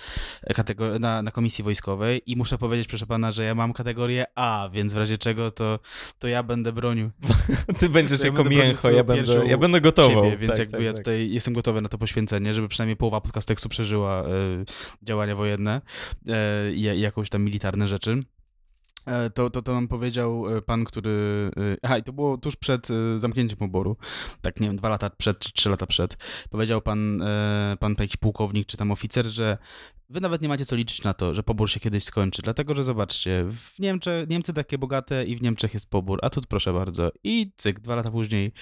na, 1.00 1.22
na 1.22 1.30
komisji 1.30 1.64
wojskowej 1.64 2.22
i 2.26 2.36
muszę 2.36 2.58
powiedzieć, 2.58 2.88
proszę 2.88 3.06
pana, 3.06 3.32
że 3.32 3.41
ja 3.44 3.54
mam 3.54 3.72
kategorię 3.72 4.24
A, 4.34 4.68
więc 4.72 4.94
w 4.94 4.96
razie 4.96 5.18
czego 5.18 5.50
to, 5.50 5.78
to 6.18 6.28
ja 6.28 6.42
będę 6.42 6.72
bronił. 6.72 7.10
Ty 7.78 7.88
będziesz 7.88 8.20
ja 8.20 8.26
jako 8.26 8.44
mięcho, 8.44 8.90
ja 8.90 9.04
będę, 9.04 9.46
ja 9.46 9.58
będę 9.58 9.80
gotował. 9.80 10.24
Ciebie, 10.24 10.36
więc 10.36 10.52
tak, 10.52 10.58
jakby 10.58 10.76
tak, 10.76 10.84
ja 10.84 10.92
tak. 10.92 11.00
tutaj 11.00 11.30
jestem 11.30 11.54
gotowy 11.54 11.80
na 11.80 11.88
to 11.88 11.98
poświęcenie, 11.98 12.54
żeby 12.54 12.68
przynajmniej 12.68 12.96
połowa 12.96 13.20
podcasteksu 13.20 13.68
przeżyła 13.68 14.24
y, 14.24 14.28
działania 15.02 15.36
wojenne 15.36 15.80
y, 16.28 16.32
i 16.74 17.00
jakąś 17.00 17.28
tam 17.28 17.42
militarne 17.42 17.88
rzeczy. 17.88 18.22
E, 19.06 19.30
to, 19.30 19.50
to, 19.50 19.62
to 19.62 19.72
nam 19.72 19.88
powiedział 19.88 20.44
pan, 20.66 20.84
który. 20.84 21.50
Aha, 21.82 21.98
i 21.98 22.02
to 22.02 22.12
było 22.12 22.38
tuż 22.38 22.56
przed 22.56 22.88
zamknięciem 23.16 23.58
poboru. 23.58 23.96
Tak, 24.40 24.60
nie 24.60 24.66
wiem, 24.66 24.76
dwa 24.76 24.88
lata 24.88 25.10
przed, 25.10 25.38
czy 25.38 25.52
trzy 25.52 25.70
lata 25.70 25.86
przed. 25.86 26.16
Powiedział 26.50 26.82
pan, 26.82 27.22
pan 27.80 27.94
jakiś 27.98 28.16
pułkownik, 28.16 28.66
czy 28.66 28.76
tam 28.76 28.90
oficer, 28.90 29.26
że 29.26 29.58
wy 30.12 30.20
nawet 30.20 30.42
nie 30.42 30.48
macie 30.48 30.64
co 30.64 30.76
liczyć 30.76 31.02
na 31.02 31.14
to, 31.14 31.34
że 31.34 31.42
pobór 31.42 31.70
się 31.70 31.80
kiedyś 31.80 32.04
skończy, 32.04 32.42
dlatego 32.42 32.74
że 32.74 32.84
zobaczcie, 32.84 33.44
w 33.52 33.78
Niemczech, 33.78 34.28
Niemcy 34.28 34.52
takie 34.52 34.78
bogate 34.78 35.24
i 35.24 35.36
w 35.36 35.42
Niemczech 35.42 35.74
jest 35.74 35.90
pobór, 35.90 36.18
a 36.22 36.30
tu 36.30 36.40
proszę 36.48 36.72
bardzo. 36.72 37.12
I 37.24 37.52
cyk, 37.56 37.80
dwa 37.80 37.96
lata 37.96 38.10
później 38.10 38.52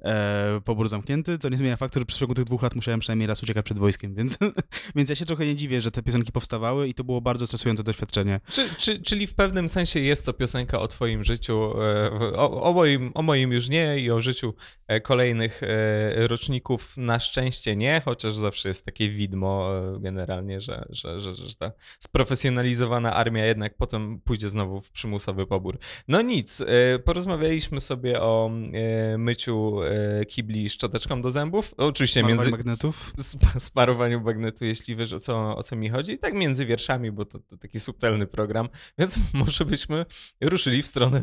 e, 0.00 0.60
pobór 0.64 0.88
zamknięty, 0.88 1.38
co 1.38 1.48
nie 1.48 1.56
zmienia 1.56 1.76
faktu, 1.76 1.98
że 1.98 2.06
przez 2.06 2.18
ciągu 2.18 2.34
tych 2.34 2.44
dwóch 2.44 2.62
lat 2.62 2.74
musiałem 2.74 3.00
przynajmniej 3.00 3.26
raz 3.26 3.42
uciekać 3.42 3.64
przed 3.64 3.78
wojskiem, 3.78 4.14
więc, 4.14 4.38
więc 4.96 5.08
ja 5.08 5.14
się 5.14 5.24
trochę 5.24 5.46
nie 5.46 5.56
dziwię, 5.56 5.80
że 5.80 5.90
te 5.90 6.02
piosenki 6.02 6.32
powstawały 6.32 6.88
i 6.88 6.94
to 6.94 7.04
było 7.04 7.20
bardzo 7.20 7.46
stresujące 7.46 7.82
doświadczenie. 7.82 8.40
Czy, 8.50 8.68
czy, 8.78 9.02
czyli 9.02 9.26
w 9.26 9.34
pewnym 9.34 9.68
sensie 9.68 10.00
jest 10.00 10.26
to 10.26 10.32
piosenka 10.32 10.80
o 10.80 10.88
twoim 10.88 11.24
życiu, 11.24 11.72
e, 11.82 12.10
o, 12.36 12.62
o, 12.62 12.72
moim, 12.72 13.10
o 13.14 13.22
moim 13.22 13.52
już 13.52 13.68
nie 13.68 13.98
i 13.98 14.10
o 14.10 14.20
życiu 14.20 14.54
e, 14.86 15.00
kolejnych 15.00 15.62
e, 15.62 16.28
roczników 16.28 16.96
na 16.96 17.20
szczęście 17.20 17.76
nie, 17.76 18.02
chociaż 18.04 18.34
zawsze 18.34 18.68
jest 18.68 18.84
takie 18.84 19.08
widmo 19.08 19.70
generalnie, 20.00 20.60
że, 20.60 20.88
że, 21.00 21.20
że, 21.20 21.34
że 21.34 21.54
ta 21.54 21.72
sprofesjonalizowana 21.98 23.14
armia 23.14 23.46
jednak 23.46 23.76
potem 23.76 24.20
pójdzie 24.20 24.50
znowu 24.50 24.80
w 24.80 24.90
przymusowy 24.90 25.46
pobór. 25.46 25.78
No 26.08 26.22
nic, 26.22 26.60
e, 26.60 26.98
porozmawialiśmy 26.98 27.80
sobie 27.80 28.20
o 28.20 28.50
e, 28.72 29.18
myciu 29.18 29.80
e, 29.82 30.24
kibli 30.24 30.70
szczoteczką 30.70 31.22
do 31.22 31.30
zębów. 31.30 31.74
Oczywiście 31.76 32.20
Sparowaniu 32.20 32.36
między... 32.36 32.50
magnetów? 32.50 33.12
Sparowaniu 33.58 34.20
magnetu, 34.20 34.64
jeśli 34.64 34.96
wiesz 34.96 35.12
o 35.12 35.18
co, 35.18 35.56
o 35.56 35.62
co 35.62 35.76
mi 35.76 35.88
chodzi. 35.88 36.18
Tak 36.18 36.34
między 36.34 36.66
wierszami, 36.66 37.12
bo 37.12 37.24
to, 37.24 37.38
to 37.38 37.56
taki 37.56 37.80
subtelny 37.80 38.26
program, 38.26 38.68
więc 38.98 39.18
może 39.34 39.64
byśmy 39.64 40.06
ruszyli 40.40 40.82
w 40.82 40.86
stronę 40.86 41.20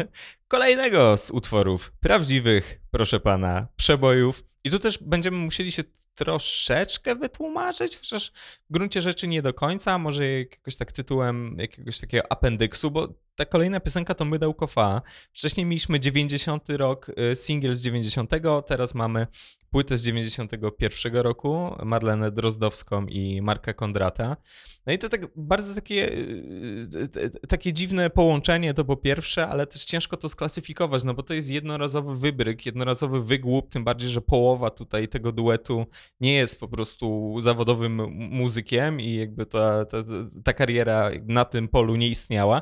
kolejnego 0.48 1.18
z 1.18 1.32
utworów 1.32 1.92
prawdziwych, 2.00 2.82
proszę 2.92 3.20
pana, 3.20 3.68
przebojów. 3.76 4.44
I 4.64 4.70
tu 4.70 4.80
też 4.80 4.98
będziemy 5.04 5.38
musieli 5.38 5.72
się 5.72 5.84
troszeczkę 6.18 7.16
wytłumaczyć, 7.16 7.98
chociaż 7.98 8.32
w 8.70 8.74
gruncie 8.74 9.02
rzeczy 9.02 9.28
nie 9.28 9.42
do 9.42 9.54
końca, 9.54 9.98
może 9.98 10.28
jakoś 10.28 10.76
tak 10.76 10.92
tytułem 10.92 11.56
jakiegoś 11.60 12.00
takiego 12.00 12.32
appendyksu, 12.32 12.92
bo 12.92 13.08
ta 13.38 13.46
kolejna 13.46 13.80
piosenka 13.80 14.14
to 14.14 14.26
Mydełko 14.26 14.68
Fa. 14.68 15.02
Wcześniej 15.34 15.66
mieliśmy 15.66 16.00
90 16.00 16.70
rok, 16.70 17.12
y, 17.32 17.36
singiel 17.36 17.74
z 17.74 17.82
90, 17.82 18.32
teraz 18.68 18.96
mamy 18.96 19.28
płytę 19.70 19.98
z 19.98 20.04
91 20.04 21.16
roku, 21.16 21.76
Marlenę 21.86 22.32
Drozdowską 22.32 23.06
i 23.06 23.42
Marka 23.42 23.74
Kondrata. 23.74 24.38
No 24.86 24.94
i 24.94 24.98
to 24.98 25.10
tak 25.10 25.22
bardzo 25.36 25.76
takie, 25.76 26.12
y, 26.12 26.88
y, 27.18 27.48
takie 27.48 27.74
dziwne 27.74 28.10
połączenie 28.10 28.74
to 28.74 28.86
po 28.86 28.98
pierwsze, 28.98 29.48
ale 29.48 29.68
też 29.68 29.86
ciężko 29.86 30.18
to 30.18 30.30
sklasyfikować, 30.30 31.04
no 31.04 31.14
bo 31.14 31.24
to 31.24 31.34
jest 31.34 31.50
jednorazowy 31.50 32.16
wybryk, 32.16 32.66
jednorazowy 32.66 33.24
wygłup, 33.24 33.70
tym 33.70 33.84
bardziej, 33.84 34.10
że 34.10 34.22
połowa 34.22 34.70
tutaj 34.70 35.08
tego 35.08 35.32
duetu 35.32 35.86
nie 36.20 36.34
jest 36.34 36.60
po 36.60 36.68
prostu 36.68 37.36
zawodowym 37.42 37.96
muzykiem 38.12 39.02
i 39.02 39.16
jakby 39.16 39.46
ta, 39.46 39.86
ta, 39.86 39.98
ta 40.44 40.54
kariera 40.54 41.12
na 41.26 41.46
tym 41.46 41.68
polu 41.68 41.96
nie 41.96 42.08
istniała. 42.08 42.62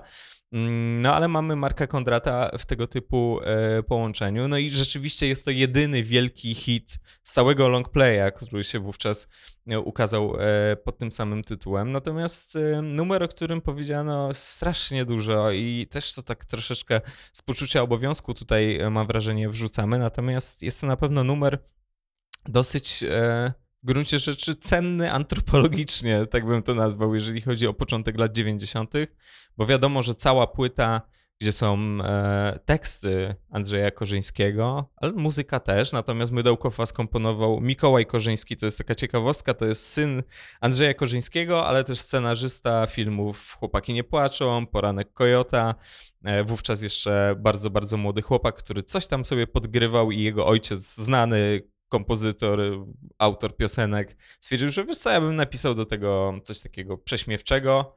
Mm, 0.56 1.02
no 1.02 1.16
ale 1.16 1.28
mamy 1.28 1.56
Marka 1.56 1.88
Kondrata 1.88 2.52
w 2.58 2.66
tego 2.66 2.88
typu 2.88 3.40
e, 3.44 3.84
połączeniu. 3.84 4.48
No 4.48 4.58
i 4.58 4.70
rzeczywiście 4.70 5.28
jest 5.28 5.46
to 5.46 5.52
jedyny 5.52 6.04
wielki 6.04 6.56
hit 6.56 7.00
z 7.24 7.34
całego 7.34 7.68
longplaya, 7.68 8.32
który 8.36 8.64
się 8.64 8.80
wówczas 8.80 9.30
e, 9.68 9.80
ukazał 9.80 10.36
e, 10.40 10.76
pod 10.76 10.98
tym 10.98 11.12
samym 11.12 11.44
tytułem. 11.44 11.92
Natomiast 11.92 12.56
e, 12.56 12.82
numer, 12.82 13.24
o 13.24 13.28
którym 13.28 13.62
powiedziano 13.62 14.34
strasznie 14.34 15.06
dużo 15.06 15.52
i 15.52 15.88
też 15.90 16.14
to 16.14 16.24
tak 16.24 16.46
troszeczkę 16.46 17.02
z 17.34 17.42
poczucia 17.42 17.82
obowiązku 17.82 18.34
tutaj 18.34 18.80
e, 18.80 18.90
mam 18.90 19.08
wrażenie 19.08 19.50
wrzucamy. 19.50 20.00
Natomiast 20.00 20.62
jest 20.62 20.82
to 20.82 20.88
na 20.88 20.98
pewno 20.98 21.24
numer 21.24 21.60
dosyć 22.46 23.04
e, 23.04 23.54
gruncie 23.86 24.20
rzeczy 24.20 24.56
cenny 24.56 25.12
antropologicznie, 25.12 26.26
tak 26.26 26.46
bym 26.46 26.64
to 26.64 26.76
nazwał, 26.76 27.14
jeżeli 27.14 27.42
chodzi 27.42 27.68
o 27.68 27.74
początek 27.74 28.20
lat 28.20 28.32
90., 28.32 28.94
bo 29.58 29.66
wiadomo, 29.66 30.04
że 30.04 30.16
cała 30.16 30.48
płyta, 30.48 31.02
gdzie 31.42 31.52
są 31.52 31.78
e, 32.04 32.60
teksty 32.66 33.36
Andrzeja 33.50 33.92
Korzyńskiego, 33.92 34.90
ale 34.96 35.14
muzyka 35.14 35.60
też, 35.60 35.92
natomiast 35.92 36.32
Mydełkowa 36.32 36.86
skomponował 36.86 37.62
Mikołaj 37.62 38.06
Korzyński, 38.06 38.58
to 38.58 38.66
jest 38.66 38.78
taka 38.78 38.96
ciekawostka, 38.96 39.54
to 39.54 39.66
jest 39.66 39.88
syn 39.88 40.24
Andrzeja 40.62 40.94
Korzyńskiego, 40.94 41.66
ale 41.66 41.84
też 41.84 42.00
scenarzysta 42.00 42.88
filmów 42.88 43.56
Chłopaki 43.60 43.94
nie 43.94 44.04
płaczą, 44.04 44.66
Poranek 44.66 45.14
Kojota, 45.14 45.76
e, 46.24 46.44
wówczas 46.44 46.82
jeszcze 46.82 47.36
bardzo, 47.40 47.70
bardzo 47.70 47.98
młody 47.98 48.22
chłopak, 48.22 48.56
który 48.56 48.84
coś 48.84 49.08
tam 49.08 49.26
sobie 49.26 49.48
podgrywał 49.48 50.12
i 50.12 50.22
jego 50.22 50.46
ojciec, 50.46 50.96
znany 50.96 51.62
kompozytor, 51.90 52.60
autor 53.18 53.58
piosenek 53.58 54.18
stwierdził, 54.40 54.70
że 54.70 54.86
wiesz 54.86 54.98
co, 54.98 55.12
ja 55.12 55.22
bym 55.22 55.36
napisał 55.36 55.76
do 55.76 55.86
tego 55.86 56.34
coś 56.44 56.62
takiego 56.62 56.98
prześmiewczego. 56.98 57.96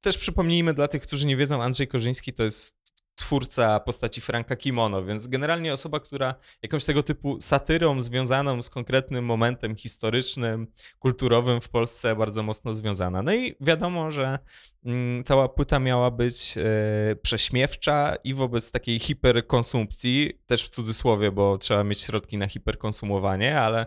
Też 0.00 0.18
przypomnijmy 0.18 0.74
dla 0.74 0.88
tych, 0.88 1.02
którzy 1.02 1.26
nie 1.26 1.36
wiedzą, 1.36 1.62
Andrzej 1.62 1.88
Korzyński 1.88 2.32
to 2.32 2.42
jest 2.42 2.75
twórca 3.16 3.80
postaci 3.80 4.20
Franka 4.20 4.56
Kimono, 4.56 5.04
więc 5.04 5.26
generalnie 5.26 5.72
osoba, 5.72 6.00
która 6.00 6.34
jakąś 6.62 6.84
tego 6.84 7.02
typu 7.02 7.36
satyrą 7.40 8.02
związaną 8.02 8.62
z 8.62 8.70
konkretnym 8.70 9.24
momentem 9.24 9.76
historycznym, 9.76 10.66
kulturowym 10.98 11.60
w 11.60 11.68
Polsce 11.68 12.16
bardzo 12.16 12.42
mocno 12.42 12.74
związana. 12.74 13.22
No 13.22 13.34
i 13.34 13.56
wiadomo, 13.60 14.10
że 14.10 14.38
mm, 14.84 15.24
cała 15.24 15.48
płyta 15.48 15.78
miała 15.78 16.10
być 16.10 16.58
e, 16.58 17.16
prześmiewcza 17.22 18.16
i 18.24 18.34
wobec 18.34 18.70
takiej 18.70 18.98
hiperkonsumpcji, 18.98 20.32
też 20.46 20.64
w 20.64 20.68
cudzysłowie, 20.68 21.32
bo 21.32 21.58
trzeba 21.58 21.84
mieć 21.84 22.02
środki 22.02 22.38
na 22.38 22.48
hiperkonsumowanie, 22.48 23.60
ale 23.60 23.86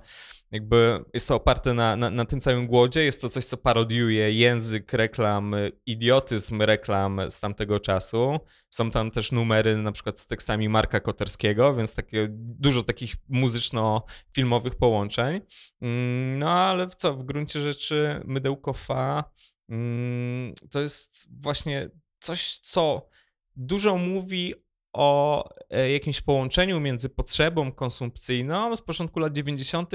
jakby 0.52 1.06
jest 1.14 1.28
to 1.28 1.36
oparte 1.36 1.74
na, 1.74 1.96
na, 1.96 2.10
na, 2.10 2.26
tym 2.26 2.40
całym 2.40 2.68
głodzie, 2.68 3.04
jest 3.04 3.22
to 3.22 3.30
coś, 3.30 3.46
co 3.46 3.58
parodiuje 3.58 4.34
język 4.34 4.94
reklam, 4.94 5.56
idiotyzm 5.86 6.62
reklam 6.62 7.22
z 7.30 7.40
tamtego 7.40 7.80
czasu. 7.80 8.40
Są 8.70 8.92
tam 8.92 9.12
też 9.12 9.32
numery 9.32 9.78
na 9.78 9.92
przykład 9.92 10.20
z 10.20 10.28
tekstami 10.28 10.70
Marka 10.70 11.00
Koterskiego, 11.00 11.76
więc 11.76 11.96
takie, 11.96 12.28
dużo 12.32 12.84
takich 12.84 13.16
muzyczno-filmowych 13.30 14.76
połączeń. 14.76 15.42
Mm, 15.82 16.40
no 16.40 16.50
ale 16.50 16.88
co, 16.88 17.14
w 17.14 17.24
gruncie 17.24 17.62
rzeczy 17.62 18.22
Mydełko 18.26 18.74
Fa 18.74 19.24
mm, 19.70 20.54
to 20.72 20.82
jest 20.82 21.28
właśnie 21.42 21.90
coś, 22.20 22.60
co 22.60 23.10
dużo 23.56 23.98
mówi 23.98 24.54
o 24.94 25.44
e, 25.70 25.92
jakimś 25.92 26.22
połączeniu 26.22 26.80
między 26.80 27.10
potrzebą 27.10 27.72
konsumpcyjną 27.72 28.76
z 28.76 28.82
początku 28.82 29.20
lat 29.20 29.34
90., 29.34 29.92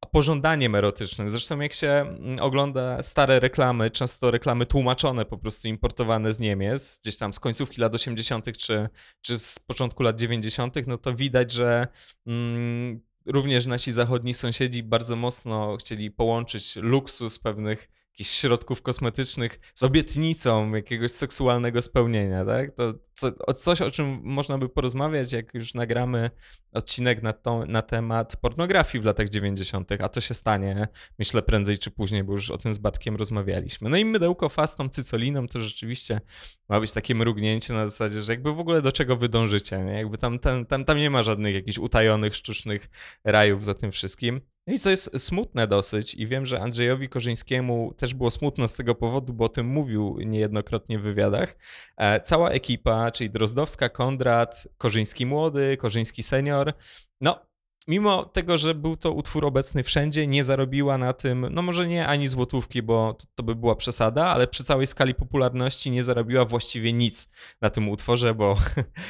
a 0.00 0.06
pożądaniem 0.06 0.74
erotycznym. 0.74 1.30
Zresztą, 1.30 1.60
jak 1.60 1.72
się 1.72 1.88
mm, 1.88 2.38
ogląda 2.40 3.02
stare 3.02 3.40
reklamy, 3.40 3.90
często 3.90 4.30
reklamy 4.30 4.66
tłumaczone, 4.66 5.24
po 5.24 5.38
prostu 5.38 5.68
importowane 5.68 6.32
z 6.32 6.38
Niemiec, 6.38 7.00
gdzieś 7.02 7.16
tam 7.16 7.32
z 7.32 7.40
końcówki 7.40 7.80
lat 7.80 7.94
80., 7.94 8.56
czy, 8.56 8.88
czy 9.20 9.38
z 9.38 9.58
początku 9.58 10.02
lat 10.02 10.20
90., 10.20 10.86
no 10.86 10.98
to 10.98 11.14
widać, 11.14 11.52
że. 11.52 11.86
Mm, 12.26 13.00
również 13.26 13.66
nasi 13.66 13.92
zachodni 13.92 14.34
sąsiedzi 14.34 14.82
bardzo 14.82 15.16
mocno 15.16 15.76
chcieli 15.76 16.10
połączyć 16.10 16.76
luksus 16.76 17.38
pewnych 17.38 17.88
jakichś 18.12 18.30
środków 18.30 18.82
kosmetycznych 18.82 19.60
z 19.74 19.82
obietnicą 19.82 20.74
jakiegoś 20.74 21.10
seksualnego 21.10 21.82
spełnienia, 21.82 22.44
tak? 22.44 22.70
To 22.70 22.94
co, 23.14 23.54
coś, 23.54 23.80
o 23.80 23.90
czym 23.90 24.20
można 24.22 24.58
by 24.58 24.68
porozmawiać, 24.68 25.32
jak 25.32 25.54
już 25.54 25.74
nagramy 25.74 26.30
odcinek 26.72 27.22
na, 27.22 27.32
to, 27.32 27.66
na 27.66 27.82
temat 27.82 28.36
pornografii 28.36 29.02
w 29.02 29.04
latach 29.04 29.28
90., 29.28 29.92
a 29.92 30.08
to 30.08 30.20
się 30.20 30.34
stanie, 30.34 30.88
myślę, 31.18 31.42
prędzej 31.42 31.78
czy 31.78 31.90
później, 31.90 32.24
bo 32.24 32.32
już 32.32 32.50
o 32.50 32.58
tym 32.58 32.74
z 32.74 32.78
Batkiem 32.78 33.16
rozmawialiśmy. 33.16 33.90
No 33.90 33.96
i 33.96 34.04
mydełko 34.04 34.48
fastą 34.48 34.88
cycoliną 34.88 35.48
to 35.48 35.60
rzeczywiście 35.60 36.20
ma 36.68 36.80
być 36.80 36.92
takie 36.92 37.14
mrugnięcie 37.14 37.74
na 37.74 37.86
zasadzie, 37.86 38.22
że 38.22 38.32
jakby 38.32 38.52
w 38.52 38.60
ogóle 38.60 38.82
do 38.82 38.92
czego 38.92 39.16
wy 39.16 39.28
dążycie, 39.28 39.78
nie? 39.78 39.92
Jakby 39.92 40.18
tam, 40.18 40.38
tam, 40.38 40.84
tam, 40.84 40.98
nie 40.98 41.10
ma 41.10 41.22
żadnych 41.22 41.54
jakichś 41.54 41.78
utajonych, 41.78 42.34
sztucznych 42.34 42.90
rajów 43.24 43.64
za 43.64 43.74
tym 43.74 43.92
wszystkim. 43.92 44.40
No 44.66 44.74
i 44.74 44.78
co 44.78 44.90
jest 44.90 45.20
smutne 45.20 45.66
dosyć, 45.66 46.14
i 46.14 46.26
wiem, 46.26 46.46
że 46.46 46.60
Andrzejowi 46.60 47.08
Korzyńskiemu 47.08 47.94
też 47.94 48.14
było 48.14 48.30
smutno 48.30 48.68
z 48.68 48.74
tego 48.74 48.94
powodu, 48.94 49.32
bo 49.32 49.44
o 49.44 49.48
tym 49.48 49.66
mówił 49.66 50.18
niejednokrotnie 50.20 50.98
w 50.98 51.02
wywiadach. 51.02 51.56
E, 51.96 52.20
cała 52.20 52.50
ekipa, 52.50 53.10
czyli 53.10 53.30
Drozdowska, 53.30 53.88
Kondrat, 53.88 54.68
Korzyński 54.78 55.26
młody, 55.26 55.76
Korzyński 55.76 56.22
senior, 56.22 56.72
no 57.20 57.51
mimo 57.88 58.24
tego, 58.24 58.56
że 58.56 58.74
był 58.74 58.96
to 58.96 59.12
utwór 59.12 59.44
obecny 59.44 59.82
wszędzie, 59.82 60.26
nie 60.26 60.44
zarobiła 60.44 60.98
na 60.98 61.12
tym, 61.12 61.46
no 61.50 61.62
może 61.62 61.86
nie 61.86 62.06
ani 62.06 62.28
złotówki, 62.28 62.82
bo 62.82 63.14
to, 63.14 63.26
to, 63.34 63.42
by 63.42 63.54
była 63.54 63.76
przesada, 63.76 64.26
ale 64.26 64.46
przy 64.46 64.64
całej 64.64 64.86
skali 64.86 65.14
popularności 65.14 65.90
nie 65.90 66.02
zarobiła 66.02 66.44
właściwie 66.44 66.92
nic 66.92 67.30
na 67.60 67.70
tym 67.70 67.88
utworze, 67.88 68.34
bo 68.34 68.56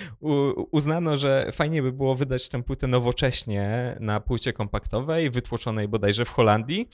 uznano, 0.71 1.17
że 1.17 1.49
fajnie 1.53 1.83
by 1.83 1.93
było 1.93 2.15
wydać 2.15 2.49
tę 2.49 2.63
płytę 2.63 2.87
nowocześnie 2.87 3.97
na 4.01 4.21
płycie 4.21 4.53
kompaktowej, 4.53 5.31
wytłoczonej 5.31 5.89
bodajże 5.89 6.25
w 6.25 6.31
Holandii, 6.31 6.89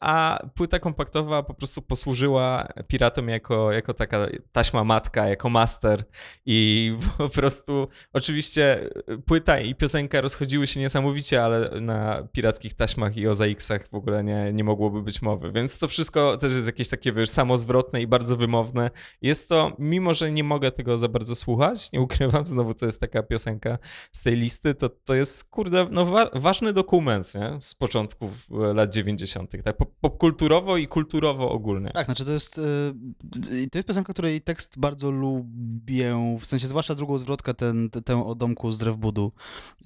a 0.00 0.46
płyta 0.54 0.78
kompaktowa 0.78 1.42
po 1.42 1.54
prostu 1.54 1.82
posłużyła 1.82 2.68
piratom 2.88 3.28
jako, 3.28 3.72
jako 3.72 3.94
taka 3.94 4.26
taśma 4.52 4.84
matka, 4.84 5.28
jako 5.28 5.50
master 5.50 6.04
i 6.46 6.92
po 7.18 7.28
prostu 7.28 7.88
oczywiście 8.12 8.90
płyta 9.26 9.60
i 9.60 9.74
piosenka 9.74 10.20
rozchodziły 10.20 10.66
się 10.66 10.80
niesamowicie, 10.80 11.44
ale 11.44 11.80
na 11.80 12.28
pirackich 12.32 12.74
taśmach 12.74 13.16
i 13.16 13.28
OZX-ach 13.28 13.88
w 13.88 13.94
ogóle 13.94 14.24
nie, 14.24 14.52
nie 14.52 14.64
mogłoby 14.64 15.02
być 15.02 15.22
mowy, 15.22 15.52
więc 15.52 15.78
to 15.78 15.88
wszystko 15.88 16.36
też 16.36 16.54
jest 16.54 16.66
jakieś 16.66 16.88
takie, 16.88 17.12
wiesz, 17.12 17.30
samozwrotne 17.30 18.02
i 18.02 18.06
bardzo 18.06 18.36
wymowne. 18.36 18.90
Jest 19.22 19.48
to, 19.48 19.76
mimo 19.78 20.14
że 20.14 20.32
nie 20.32 20.44
mogę 20.44 20.72
tego 20.72 20.98
za 20.98 21.08
bardzo 21.08 21.34
słuchać, 21.34 21.92
nie 21.92 22.00
ukrywam, 22.00 22.46
znowu 22.46 22.74
to 22.74 22.86
jest 22.86 23.00
taka 23.00 23.22
piosenka 23.22 23.78
z 24.12 24.22
tej 24.22 24.36
listy, 24.36 24.74
to, 24.74 24.88
to 24.88 25.14
jest, 25.14 25.50
kurde, 25.50 25.86
no 25.90 26.06
wa 26.06 26.30
ważny 26.34 26.72
dokument, 26.72 27.34
nie? 27.34 27.56
Z 27.60 27.74
początków 27.74 28.50
lat 28.50 28.94
90 28.94 29.49
tak 29.50 29.76
popkulturowo 30.00 30.76
i 30.76 30.86
kulturowo 30.86 31.50
ogólnie. 31.50 31.90
Tak, 31.90 32.04
znaczy 32.04 32.24
to 32.24 32.32
jest, 32.32 32.58
y, 32.58 33.70
to 33.70 33.78
jest 33.78 33.88
piosenka, 33.88 34.12
której 34.12 34.40
tekst 34.40 34.78
bardzo 34.78 35.10
lubię, 35.10 36.36
w 36.40 36.46
sensie 36.46 36.66
zwłaszcza 36.66 36.94
drugą 36.94 37.18
zwrotkę, 37.18 37.54
ten, 37.54 37.90
tę 37.90 38.26
o 38.26 38.34
domku 38.34 38.72
z 38.72 38.78
drew 38.78 38.96
budu 38.96 39.32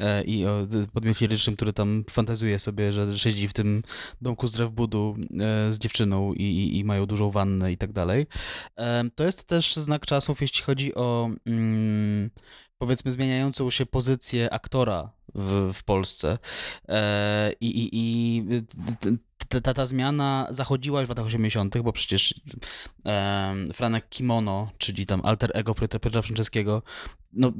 e, 0.00 0.22
i 0.22 0.46
o 0.46 0.66
podmiocie 0.92 1.26
lirycznym, 1.26 1.56
który 1.56 1.72
tam 1.72 2.04
fantazuje 2.10 2.58
sobie, 2.58 2.92
że 2.92 3.18
siedzi 3.18 3.48
w 3.48 3.52
tym 3.52 3.82
domku 4.20 4.48
z 4.48 4.52
drew 4.52 4.72
budu 4.72 5.16
e, 5.20 5.74
z 5.74 5.78
dziewczyną 5.78 6.32
i, 6.32 6.42
i, 6.42 6.78
i 6.78 6.84
mają 6.84 7.06
dużą 7.06 7.30
wannę 7.30 7.72
i 7.72 7.76
tak 7.76 7.92
dalej. 7.92 8.26
E, 8.78 9.04
to 9.14 9.24
jest 9.24 9.44
też 9.44 9.76
znak 9.76 10.06
czasów, 10.06 10.40
jeśli 10.40 10.62
chodzi 10.62 10.94
o 10.94 11.30
mm, 11.46 12.30
powiedzmy 12.78 13.10
zmieniającą 13.10 13.70
się 13.70 13.86
pozycję 13.86 14.52
aktora 14.52 15.10
w, 15.34 15.70
w 15.74 15.84
Polsce. 15.84 16.38
I, 17.60 17.66
i, 17.66 17.88
i 17.92 18.44
ta, 19.48 19.74
ta 19.74 19.86
zmiana 19.86 20.46
zachodziła 20.50 21.00
już 21.00 21.06
w 21.06 21.08
latach 21.08 21.26
80., 21.26 21.78
bo 21.78 21.92
przecież 21.92 22.34
Franek 23.74 24.08
Kimono, 24.08 24.70
czyli 24.78 25.06
tam 25.06 25.20
alter 25.24 25.50
ego 25.54 25.74
Piotra 25.74 26.22
Franceskiego, 26.22 26.82
no, 27.36 27.52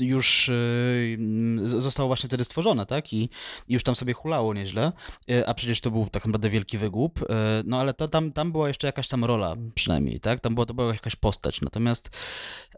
już 0.00 0.48
y, 0.48 1.18
zostało 1.64 2.06
właśnie 2.06 2.28
wtedy 2.28 2.44
stworzone, 2.44 2.86
tak? 2.86 3.12
I, 3.12 3.28
już 3.68 3.82
tam 3.82 3.94
sobie 3.94 4.12
hulało 4.12 4.54
nieźle, 4.54 4.92
y, 5.30 5.46
a 5.46 5.54
przecież 5.54 5.80
to 5.80 5.90
był 5.90 6.06
tak 6.06 6.26
naprawdę 6.26 6.50
wielki 6.50 6.78
wygłup, 6.78 7.22
y, 7.22 7.26
no 7.64 7.80
ale 7.80 7.94
to, 7.94 8.08
tam, 8.08 8.32
tam 8.32 8.52
była 8.52 8.68
jeszcze 8.68 8.86
jakaś 8.86 9.08
tam 9.08 9.24
rola 9.24 9.56
przynajmniej, 9.74 10.20
tak? 10.20 10.40
Tam 10.40 10.54
była, 10.54 10.66
to 10.66 10.74
była 10.74 10.92
jakaś 10.92 11.16
postać. 11.16 11.60
Natomiast 11.60 12.10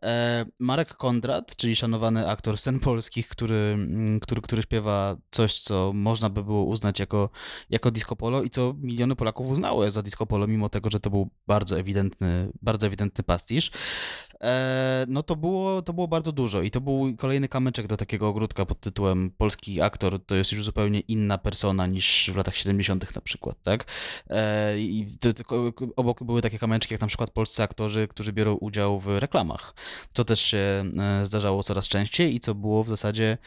e, 0.02 0.46
Marek 0.58 0.96
Kondrat, 0.96 1.56
czyli 1.56 1.76
szanowany 1.76 2.28
aktor 2.28 2.58
scen 2.58 2.80
polskich, 2.80 3.28
który, 3.28 3.54
mm, 3.54 4.20
który, 4.20 4.40
który 4.40 4.62
śpiewa 4.62 5.16
coś, 5.30 5.60
co 5.60 5.92
można 5.94 6.30
by 6.30 6.44
było 6.44 6.64
uznać 6.64 7.00
jako, 7.00 7.30
jako 7.70 7.90
disco 7.90 8.16
polo 8.16 8.42
i 8.42 8.50
co 8.50 8.74
miliony 8.78 9.16
Polaków 9.16 9.46
uznały 9.50 9.90
za 9.90 10.02
disco 10.02 10.26
polo, 10.26 10.46
mimo 10.46 10.68
tego, 10.68 10.90
że 10.90 11.00
to 11.00 11.10
był 11.10 11.30
bardzo 11.46 11.78
ewidentny, 11.78 12.52
bardzo 12.62 12.86
ewidentny 12.86 13.24
pastisz, 13.24 13.70
e, 14.40 15.04
no 15.08 15.22
to 15.22 15.36
było, 15.36 15.82
to 15.82 15.92
było 15.92 16.08
bardzo 16.08 16.21
bardzo 16.22 16.32
dużo 16.32 16.62
i 16.62 16.70
to 16.70 16.80
był 16.80 17.16
kolejny 17.16 17.48
kamyczek 17.48 17.86
do 17.86 17.96
takiego 17.96 18.28
ogródka 18.28 18.66
pod 18.66 18.80
tytułem 18.80 19.30
polski 19.30 19.80
aktor 19.80 20.24
to 20.26 20.34
jest 20.34 20.52
już 20.52 20.64
zupełnie 20.64 21.00
inna 21.00 21.38
persona 21.38 21.86
niż 21.86 22.30
w 22.32 22.36
latach 22.36 22.56
70. 22.56 23.14
na 23.14 23.20
przykład, 23.20 23.62
tak? 23.62 23.84
E, 24.30 24.78
I 24.78 25.16
to, 25.20 25.32
to, 25.32 25.72
obok 25.96 26.22
były 26.24 26.42
takie 26.42 26.58
kamyczki 26.58 26.94
jak 26.94 27.00
na 27.00 27.06
przykład 27.06 27.30
polscy 27.30 27.62
aktorzy, 27.62 28.08
którzy 28.08 28.32
biorą 28.32 28.54
udział 28.54 29.00
w 29.00 29.06
reklamach, 29.18 29.74
co 30.12 30.24
też 30.24 30.40
się 30.40 30.84
e, 30.98 31.26
zdarzało 31.26 31.62
coraz 31.62 31.88
częściej 31.88 32.34
i 32.34 32.40
co 32.40 32.54
było 32.54 32.84
w 32.84 32.88
zasadzie 32.88 33.38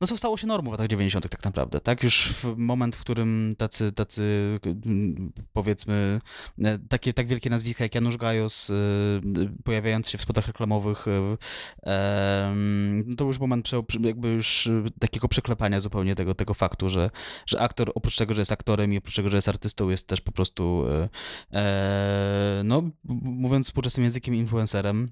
no 0.00 0.06
co 0.06 0.16
stało 0.16 0.36
się 0.36 0.46
normą 0.46 0.70
w 0.70 0.72
latach 0.72 0.86
90. 0.86 1.28
tak 1.28 1.44
naprawdę, 1.44 1.80
tak? 1.80 2.02
Już 2.02 2.32
w 2.32 2.56
moment, 2.56 2.96
w 2.96 3.00
którym 3.00 3.54
tacy, 3.58 3.92
tacy 3.92 4.58
powiedzmy, 5.52 6.20
e, 6.64 6.78
takie 6.88 7.12
tak 7.12 7.26
wielkie 7.26 7.50
nazwiska 7.50 7.84
jak 7.84 7.94
Janusz 7.94 8.16
Gajos 8.16 8.70
e, 8.70 8.74
pojawiający 9.64 10.10
się 10.10 10.18
w 10.18 10.22
spotach 10.22 10.46
reklamowych, 10.46 11.06
e, 11.08 12.54
no 13.06 13.16
to 13.16 13.24
już 13.24 13.38
moment 13.38 13.70
jakby 14.00 14.28
już 14.28 14.68
takiego 15.00 15.28
przeklepania 15.28 15.80
zupełnie 15.80 16.14
tego, 16.14 16.34
tego 16.34 16.54
faktu, 16.54 16.90
że, 16.90 17.10
że 17.46 17.60
aktor 17.60 17.92
oprócz 17.94 18.16
tego, 18.16 18.34
że 18.34 18.40
jest 18.40 18.52
aktorem 18.52 18.92
i 18.92 18.98
oprócz 18.98 19.16
tego, 19.16 19.30
że 19.30 19.36
jest 19.36 19.48
artystą, 19.48 19.88
jest 19.88 20.08
też 20.08 20.20
po 20.20 20.32
prostu 20.32 20.84
no, 22.64 22.82
mówiąc 23.22 23.66
współczesnym 23.66 24.04
językiem, 24.04 24.34
influencerem 24.34 25.08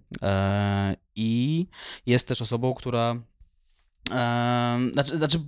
i 1.16 1.66
jest 2.06 2.28
też 2.28 2.42
osobą, 2.42 2.74
która 2.74 3.16
znaczy, 4.92 5.16
znaczy, 5.16 5.38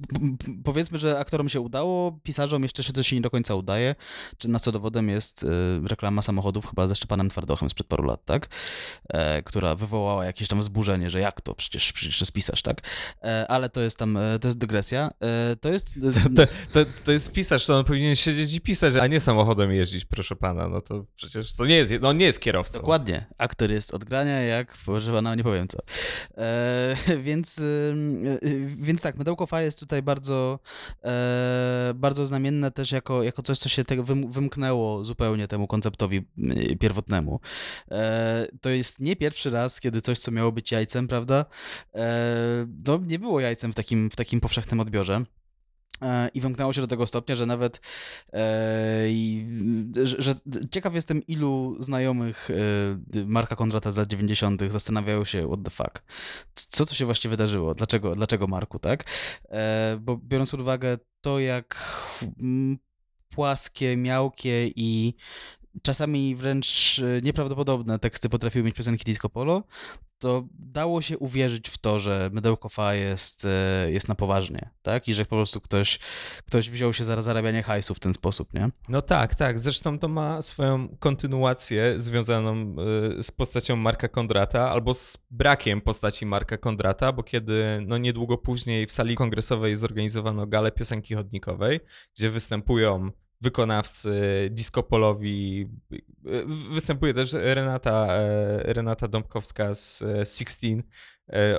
powiedzmy, 0.64 0.98
że 0.98 1.18
aktorom 1.18 1.48
się 1.48 1.60
udało, 1.60 2.20
pisarzom 2.22 2.62
jeszcze 2.62 2.82
się 2.82 2.92
coś 2.92 3.12
nie 3.12 3.20
do 3.20 3.30
końca 3.30 3.54
udaje, 3.54 3.94
czy 4.38 4.50
na 4.50 4.58
co 4.58 4.72
dowodem 4.72 5.08
jest 5.08 5.42
y, 5.42 5.46
reklama 5.88 6.22
samochodów 6.22 6.66
chyba 6.66 6.88
ze 6.88 6.96
Szczepanem 6.96 7.28
Twardochem 7.28 7.70
sprzed 7.70 7.86
paru 7.86 8.04
lat, 8.04 8.24
tak? 8.24 8.48
E, 9.08 9.42
która 9.42 9.74
wywołała 9.74 10.24
jakieś 10.24 10.48
tam 10.48 10.60
wzburzenie, 10.60 11.10
że 11.10 11.20
jak 11.20 11.40
to, 11.40 11.54
przecież, 11.54 11.92
przecież 11.92 12.20
jest 12.20 12.32
pisarz, 12.32 12.62
tak? 12.62 12.80
E, 13.22 13.46
ale 13.48 13.68
to 13.68 13.80
jest 13.80 13.98
tam, 13.98 14.16
e, 14.16 14.38
to 14.38 14.48
jest 14.48 14.58
dygresja. 14.58 15.10
To 15.60 15.68
jest... 15.68 15.94
To, 16.36 16.46
to, 16.72 16.90
to, 17.04 17.12
jest 17.12 17.32
pisarz, 17.32 17.66
to 17.66 17.78
on 17.78 17.84
powinien 17.84 18.14
siedzieć 18.14 18.54
i 18.54 18.60
pisać, 18.60 18.94
a 18.96 19.06
nie 19.06 19.20
samochodem 19.20 19.72
jeździć, 19.72 20.04
proszę 20.04 20.36
pana, 20.36 20.68
no 20.68 20.80
to 20.80 21.04
przecież 21.14 21.56
to 21.56 21.66
nie 21.66 21.74
jest, 21.74 21.92
no 22.00 22.12
nie 22.12 22.26
jest 22.26 22.40
kierowcą. 22.40 22.78
Dokładnie. 22.78 23.26
Aktor 23.38 23.70
jest 23.70 23.94
od 23.94 24.04
grania 24.04 24.40
jak, 24.40 24.76
proszę 24.84 25.12
pana, 25.12 25.34
nie 25.34 25.42
powiem 25.42 25.68
co. 25.68 25.78
Więc 27.26 27.62
więc 28.76 29.02
tak, 29.02 29.16
Mydełko 29.16 29.60
jest 29.60 29.80
tutaj 29.80 30.02
bardzo, 30.02 30.58
e, 31.04 31.92
bardzo 31.94 32.26
znamienne 32.26 32.70
też 32.70 32.92
jako, 32.92 33.22
jako 33.22 33.42
coś, 33.42 33.58
co 33.58 33.68
się 33.68 33.84
tego 33.84 34.04
wymknęło 34.28 35.04
zupełnie 35.04 35.48
temu 35.48 35.66
konceptowi 35.66 36.26
pierwotnemu. 36.80 37.40
E, 37.90 38.46
to 38.60 38.70
jest 38.70 39.00
nie 39.00 39.16
pierwszy 39.16 39.50
raz, 39.50 39.80
kiedy 39.80 40.00
coś, 40.00 40.18
co 40.18 40.30
miało 40.30 40.52
być 40.52 40.72
jajcem, 40.72 41.08
prawda, 41.08 41.44
e, 41.94 42.66
no 42.86 42.98
nie 43.06 43.18
było 43.18 43.40
jajcem 43.40 43.72
w 43.72 43.74
takim, 43.74 44.10
w 44.10 44.16
takim 44.16 44.40
powszechnym 44.40 44.80
odbiorze. 44.80 45.24
E, 46.02 46.28
I 46.34 46.40
wymknęło 46.40 46.72
się 46.72 46.80
do 46.80 46.86
tego 46.86 47.06
stopnia, 47.06 47.36
że 47.36 47.46
nawet 47.46 47.80
e, 48.32 49.06
że, 50.02 50.16
że, 50.22 50.34
ciekaw 50.70 50.94
jestem, 50.94 51.26
ilu 51.26 51.76
znajomych 51.80 52.48
e, 53.14 53.24
Marka 53.26 53.56
Kondrata 53.56 53.92
z 53.92 53.96
lat 53.96 54.08
90. 54.08 54.62
zastanawiają 54.70 55.24
się, 55.24 55.46
what 55.46 55.62
the 55.64 55.70
fuck, 55.70 56.02
co 56.54 56.86
tu 56.86 56.94
się 56.94 57.04
właściwie 57.04 57.30
wydarzyło, 57.30 57.74
dlaczego, 57.74 58.14
dlaczego 58.14 58.46
Marku, 58.46 58.78
tak? 58.78 59.04
E, 59.48 59.98
bo 60.00 60.16
biorąc 60.16 60.50
pod 60.50 60.60
uwagę 60.60 60.98
to, 61.20 61.40
jak 61.40 61.92
płaskie, 63.28 63.96
miałkie 63.96 64.70
i 64.76 65.14
czasami 65.82 66.36
wręcz 66.36 66.98
e, 66.98 67.22
nieprawdopodobne 67.22 67.98
teksty 67.98 68.28
potrafiły 68.28 68.64
mieć 68.64 68.76
piosenki 68.76 69.04
disco 69.04 69.28
polo, 69.28 69.62
to 70.18 70.44
dało 70.58 71.02
się 71.02 71.18
uwierzyć 71.18 71.68
w 71.68 71.78
to, 71.78 72.00
że 72.00 72.30
mydełko 72.32 72.68
fa 72.68 72.94
jest, 72.94 73.44
e, 73.44 73.90
jest 73.92 74.08
na 74.08 74.14
poważnie, 74.14 74.70
tak? 74.82 75.08
I 75.08 75.14
że 75.14 75.24
po 75.24 75.36
prostu 75.36 75.60
ktoś, 75.60 75.98
ktoś 76.46 76.70
wziął 76.70 76.92
się 76.92 77.04
za 77.04 77.22
zarabianie 77.22 77.62
hajsu 77.62 77.94
w 77.94 78.00
ten 78.00 78.14
sposób, 78.14 78.54
nie? 78.54 78.70
No 78.88 79.02
tak, 79.02 79.34
tak. 79.34 79.60
Zresztą 79.60 79.98
to 79.98 80.08
ma 80.08 80.42
swoją 80.42 80.88
kontynuację 80.98 82.00
związaną 82.00 82.76
e, 83.18 83.22
z 83.22 83.30
postacią 83.30 83.76
Marka 83.76 84.08
Kondrata 84.08 84.70
albo 84.70 84.94
z 84.94 85.26
brakiem 85.30 85.80
postaci 85.80 86.26
Marka 86.26 86.56
Kondrata, 86.56 87.12
bo 87.12 87.22
kiedy 87.22 87.78
no 87.86 87.98
niedługo 87.98 88.38
później 88.38 88.86
w 88.86 88.92
sali 88.92 89.16
kongresowej 89.16 89.76
zorganizowano 89.76 90.46
galę 90.46 90.72
piosenki 90.72 91.14
chodnikowej, 91.14 91.80
gdzie 92.16 92.30
występują 92.30 93.10
wykonawcy, 93.40 94.10
disco 94.50 94.82
polowi. 94.82 95.68
Występuje 96.70 97.14
też 97.14 97.32
Renata, 97.32 98.06
e, 98.08 98.72
Renata 98.72 99.08
Dąbkowska 99.08 99.74
z 99.74 100.02
e, 100.02 100.26
Sixteen, 100.26 100.82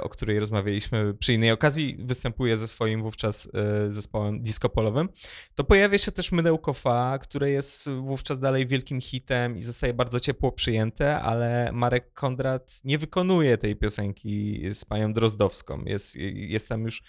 o 0.01 0.09
której 0.09 0.39
rozmawialiśmy 0.39 1.13
przy 1.13 1.33
innej 1.33 1.51
okazji, 1.51 1.97
występuje 1.99 2.57
ze 2.57 2.67
swoim 2.67 3.03
wówczas 3.03 3.49
zespołem 3.89 4.41
disco 4.41 4.69
polowym. 4.69 5.09
To 5.55 5.63
pojawia 5.63 5.97
się 5.97 6.11
też 6.11 6.31
Mydełko 6.31 6.73
Fa, 6.73 7.17
które 7.21 7.51
jest 7.51 7.89
wówczas 7.89 8.39
dalej 8.39 8.67
wielkim 8.67 9.01
hitem 9.01 9.57
i 9.57 9.61
zostaje 9.61 9.93
bardzo 9.93 10.19
ciepło 10.19 10.51
przyjęte, 10.51 11.19
ale 11.19 11.69
Marek 11.73 12.13
Kondrat 12.13 12.81
nie 12.83 12.97
wykonuje 12.97 13.57
tej 13.57 13.75
piosenki 13.75 14.61
z 14.73 14.85
panią 14.85 15.13
Drozdowską. 15.13 15.83
Jest, 15.85 16.15
jest 16.33 16.69
tam 16.69 16.83
już 16.83 17.03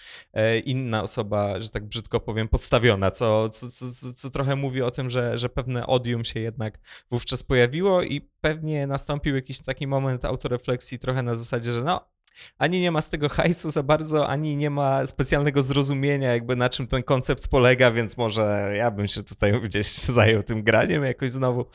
inna 0.65 1.03
osoba, 1.03 1.59
że 1.59 1.69
tak 1.69 1.85
brzydko 1.85 2.19
powiem, 2.19 2.47
podstawiona, 2.47 3.11
co, 3.11 3.49
co, 3.49 3.67
co, 3.69 4.13
co 4.13 4.29
trochę 4.29 4.55
mówi 4.55 4.81
o 4.81 4.91
tym, 4.91 5.09
że, 5.09 5.37
że 5.37 5.49
pewne 5.49 5.87
odium 5.87 6.25
się 6.25 6.39
jednak 6.39 6.79
wówczas 7.11 7.43
pojawiło 7.43 8.03
i 8.03 8.21
pewnie 8.41 8.87
nastąpił 8.87 9.35
jakiś 9.35 9.59
taki 9.59 9.87
moment 9.87 10.25
autorefleksji 10.25 10.99
trochę 10.99 11.23
na 11.23 11.35
zasadzie, 11.35 11.73
że 11.73 11.83
no, 11.83 12.09
ani 12.57 12.81
nie 12.81 12.91
ma 12.91 13.01
z 13.01 13.09
tego 13.09 13.29
hajsu 13.29 13.71
za 13.71 13.83
bardzo, 13.83 14.27
ani 14.27 14.57
nie 14.57 14.69
ma 14.69 15.05
specjalnego 15.05 15.63
zrozumienia, 15.63 16.33
jakby 16.33 16.55
na 16.55 16.69
czym 16.69 16.87
ten 16.87 17.03
koncept 17.03 17.47
polega, 17.47 17.91
więc 17.91 18.17
może 18.17 18.73
ja 18.77 18.91
bym 18.91 19.07
się 19.07 19.23
tutaj 19.23 19.61
gdzieś 19.65 19.87
zajął 19.87 20.43
tym 20.43 20.63
graniem 20.63 21.03
jakoś 21.03 21.31
znowu 21.31 21.65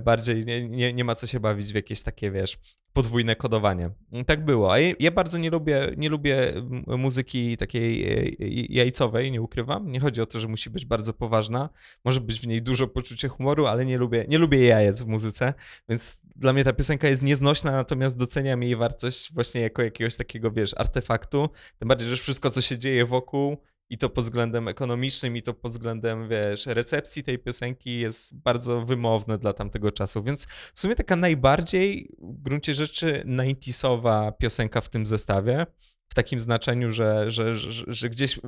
bardziej. 0.00 0.46
Nie, 0.46 0.68
nie, 0.68 0.92
nie 0.92 1.04
ma 1.04 1.14
co 1.14 1.26
się 1.26 1.40
bawić 1.40 1.72
w 1.72 1.74
jakieś 1.74 2.02
takie, 2.02 2.30
wiesz, 2.30 2.58
podwójne 2.94 3.36
kodowanie. 3.36 3.90
Tak 4.26 4.44
było. 4.44 4.72
A 4.72 4.78
ja 4.78 5.10
bardzo 5.10 5.38
nie 5.38 5.50
lubię, 5.50 5.90
nie 5.96 6.08
lubię 6.08 6.52
muzyki 6.86 7.56
takiej 7.56 8.12
e, 8.12 8.30
jajcowej, 8.68 9.32
nie 9.32 9.42
ukrywam. 9.42 9.90
Nie 9.90 10.00
chodzi 10.00 10.20
o 10.20 10.26
to, 10.26 10.40
że 10.40 10.48
musi 10.48 10.70
być 10.70 10.86
bardzo 10.86 11.12
poważna. 11.12 11.68
Może 12.04 12.20
być 12.20 12.40
w 12.40 12.46
niej 12.46 12.62
dużo 12.62 12.88
poczucia 12.88 13.28
humoru, 13.28 13.66
ale 13.66 13.84
nie 13.84 13.98
lubię, 13.98 14.24
nie 14.28 14.38
lubię 14.38 14.64
jajec 14.64 15.02
w 15.02 15.06
muzyce, 15.06 15.54
więc 15.88 16.22
dla 16.36 16.52
mnie 16.52 16.64
ta 16.64 16.72
piosenka 16.72 17.08
jest 17.08 17.22
nieznośna, 17.22 17.72
natomiast 17.72 18.16
doceniam 18.16 18.62
jej 18.62 18.76
wartość 18.76 19.34
właśnie 19.34 19.60
jako 19.60 19.82
jakiegoś 19.82 20.16
takiego, 20.16 20.50
wiesz, 20.50 20.74
artefaktu. 20.76 21.48
Tym 21.78 21.88
bardziej, 21.88 22.08
że 22.08 22.16
wszystko, 22.16 22.50
co 22.50 22.60
się 22.60 22.78
dzieje 22.78 23.04
wokół, 23.04 23.56
i 23.90 23.98
to 23.98 24.10
pod 24.10 24.24
względem 24.24 24.68
ekonomicznym, 24.68 25.36
i 25.36 25.42
to 25.42 25.54
pod 25.54 25.72
względem, 25.72 26.28
wiesz, 26.28 26.66
recepcji 26.66 27.22
tej 27.22 27.38
piosenki 27.38 27.98
jest 27.98 28.42
bardzo 28.42 28.84
wymowne 28.84 29.38
dla 29.38 29.52
tamtego 29.52 29.92
czasu, 29.92 30.22
więc 30.22 30.46
w 30.74 30.80
sumie 30.80 30.94
taka 30.94 31.16
najbardziej 31.16 32.10
w 32.18 32.42
gruncie 32.42 32.74
rzeczy 32.74 33.24
90 33.26 34.02
piosenka 34.38 34.80
w 34.80 34.88
tym 34.88 35.06
zestawie, 35.06 35.66
w 36.08 36.14
takim 36.14 36.40
znaczeniu, 36.40 36.92
że, 36.92 37.30
że, 37.30 37.54
że, 37.54 37.84
że, 37.86 38.10
gdzieś 38.10 38.40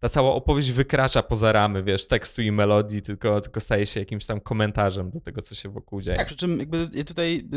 ta 0.00 0.08
cała 0.08 0.34
opowieść 0.34 0.70
wykracza 0.70 1.22
poza 1.22 1.52
ramy, 1.52 1.82
wiesz, 1.82 2.06
tekstu 2.06 2.42
i 2.42 2.52
melodii, 2.52 3.02
tylko, 3.02 3.40
tylko 3.40 3.60
staje 3.60 3.86
się 3.86 4.00
jakimś 4.00 4.26
tam 4.26 4.40
komentarzem 4.40 5.10
do 5.10 5.20
tego, 5.20 5.42
co 5.42 5.54
się 5.54 5.68
wokół 5.68 6.00
dzieje. 6.00 6.16
Tak, 6.16 6.26
przy 6.26 6.36
czym 6.36 6.58
jakby 6.58 6.88
ja 6.92 7.04
tutaj 7.04 7.48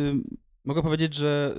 mogę 0.66 0.82
powiedzieć, 0.82 1.14
że 1.14 1.56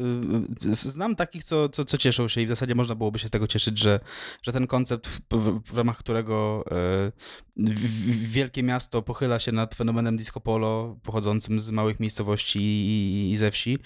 y, 0.66 0.74
znam 0.74 1.16
takich, 1.16 1.44
co, 1.44 1.68
co, 1.68 1.84
co 1.84 1.98
cieszą 1.98 2.28
się 2.28 2.40
i 2.40 2.46
w 2.46 2.48
zasadzie 2.48 2.74
można 2.74 2.94
byłoby 2.94 3.18
się 3.18 3.28
z 3.28 3.30
tego 3.30 3.46
cieszyć, 3.46 3.78
że, 3.78 4.00
że 4.42 4.52
ten 4.52 4.66
koncept, 4.66 5.08
w, 5.30 5.60
w 5.72 5.76
ramach 5.76 5.96
którego 5.96 6.64
y, 7.06 7.12
wielkie 8.06 8.62
miasto 8.62 9.02
pochyla 9.02 9.38
się 9.38 9.52
nad 9.52 9.74
fenomenem 9.74 10.16
disco 10.16 10.40
polo 10.40 10.96
pochodzącym 11.02 11.60
z 11.60 11.70
małych 11.70 12.00
miejscowości 12.00 12.58
i, 12.60 13.32
i 13.32 13.36
ze 13.36 13.50
wsi, 13.50 13.78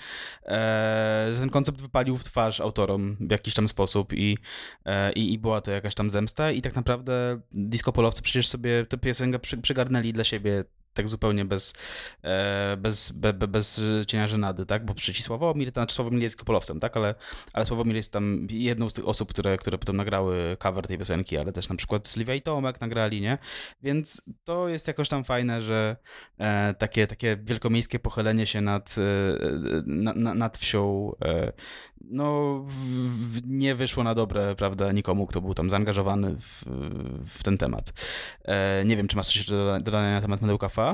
e, 0.47 1.31
że 1.33 1.41
ten 1.41 1.51
koncept 1.51 1.81
wypalił 1.81 2.17
w 2.17 2.25
twarz 2.25 2.61
autorom 2.61 3.17
w 3.21 3.31
jakiś 3.31 3.55
tam 3.55 3.69
sposób 3.69 4.13
i, 4.13 4.39
e, 4.85 5.13
i 5.13 5.39
była 5.39 5.61
to 5.61 5.71
jakaś 5.71 5.95
tam 5.95 6.11
zemsta 6.11 6.53
i 6.53 6.63
tak 6.63 6.75
naprawdę 6.75 7.41
disco 7.53 7.93
polowcy 7.93 8.23
przecież 8.23 8.49
sobie 8.49 8.87
tę 8.87 8.99
piosenkę 8.99 9.39
przy, 9.39 9.59
przygarnęli 9.59 10.13
dla 10.13 10.25
siebie 10.25 10.65
tak 11.01 11.09
zupełnie 11.09 11.45
bez, 11.45 11.75
e, 12.23 12.77
bez, 12.77 13.13
be, 13.13 13.33
bez 13.33 13.81
cienia 14.07 14.29
żenady, 14.29 14.67
tak? 14.67 14.85
Bo 14.85 14.95
przecież 14.95 15.23
Sławomir, 15.23 15.73
znaczy 15.73 15.95
Sławomir 15.95 16.23
jest 16.23 16.37
kopolowcem, 16.37 16.81
tak? 16.81 16.97
Ale, 16.97 17.15
ale 17.53 17.67
Sławomir 17.67 17.97
jest 17.97 18.13
tam 18.13 18.47
jedną 18.51 18.91
z 18.91 18.95
tych 18.95 19.09
osób, 19.09 19.29
które, 19.29 19.57
które 19.57 19.79
potem 19.79 19.97
nagrały 19.97 20.57
cover 20.59 20.87
tej 20.87 20.99
piosenki, 20.99 21.37
ale 21.39 21.53
też 21.53 21.69
na 21.69 21.77
przykład 21.77 22.09
Sylwia 22.09 22.35
i 22.35 22.43
Tomek 22.43 22.81
nagrali, 22.81 23.21
nie? 23.21 23.39
Więc 23.83 24.31
to 24.45 24.69
jest 24.69 24.89
jakoś 24.89 25.09
tam 25.09 25.25
fajne, 25.25 25.63
że 25.63 25.97
e, 26.39 26.75
takie, 26.75 27.07
takie 27.07 27.37
wielkomiejskie 27.43 27.99
pochylenie 27.99 28.47
się 28.47 28.61
nad, 28.61 28.97
e, 28.99 29.83
na, 29.87 30.35
nad 30.35 30.59
wsią 30.59 31.13
no 32.01 32.61
w, 32.69 33.41
nie 33.47 33.75
wyszło 33.75 34.05
na 34.05 34.15
dobre, 34.15 34.55
prawda, 34.55 34.93
nikomu, 34.93 35.27
kto 35.27 35.41
był 35.41 35.55
tam 35.55 35.71
zaangażowany 35.71 36.37
w, 36.41 36.65
w 37.39 37.43
ten 37.43 37.59
temat. 37.59 37.93
Nie 38.85 38.97
wiem, 38.97 39.09
czy 39.09 39.17
masz 39.17 39.27
coś 39.27 39.47
do 39.47 39.79
dodania 39.81 40.15
na 40.15 40.21
temat 40.21 40.41
Medełka 40.41 40.69
Fa? 40.69 40.90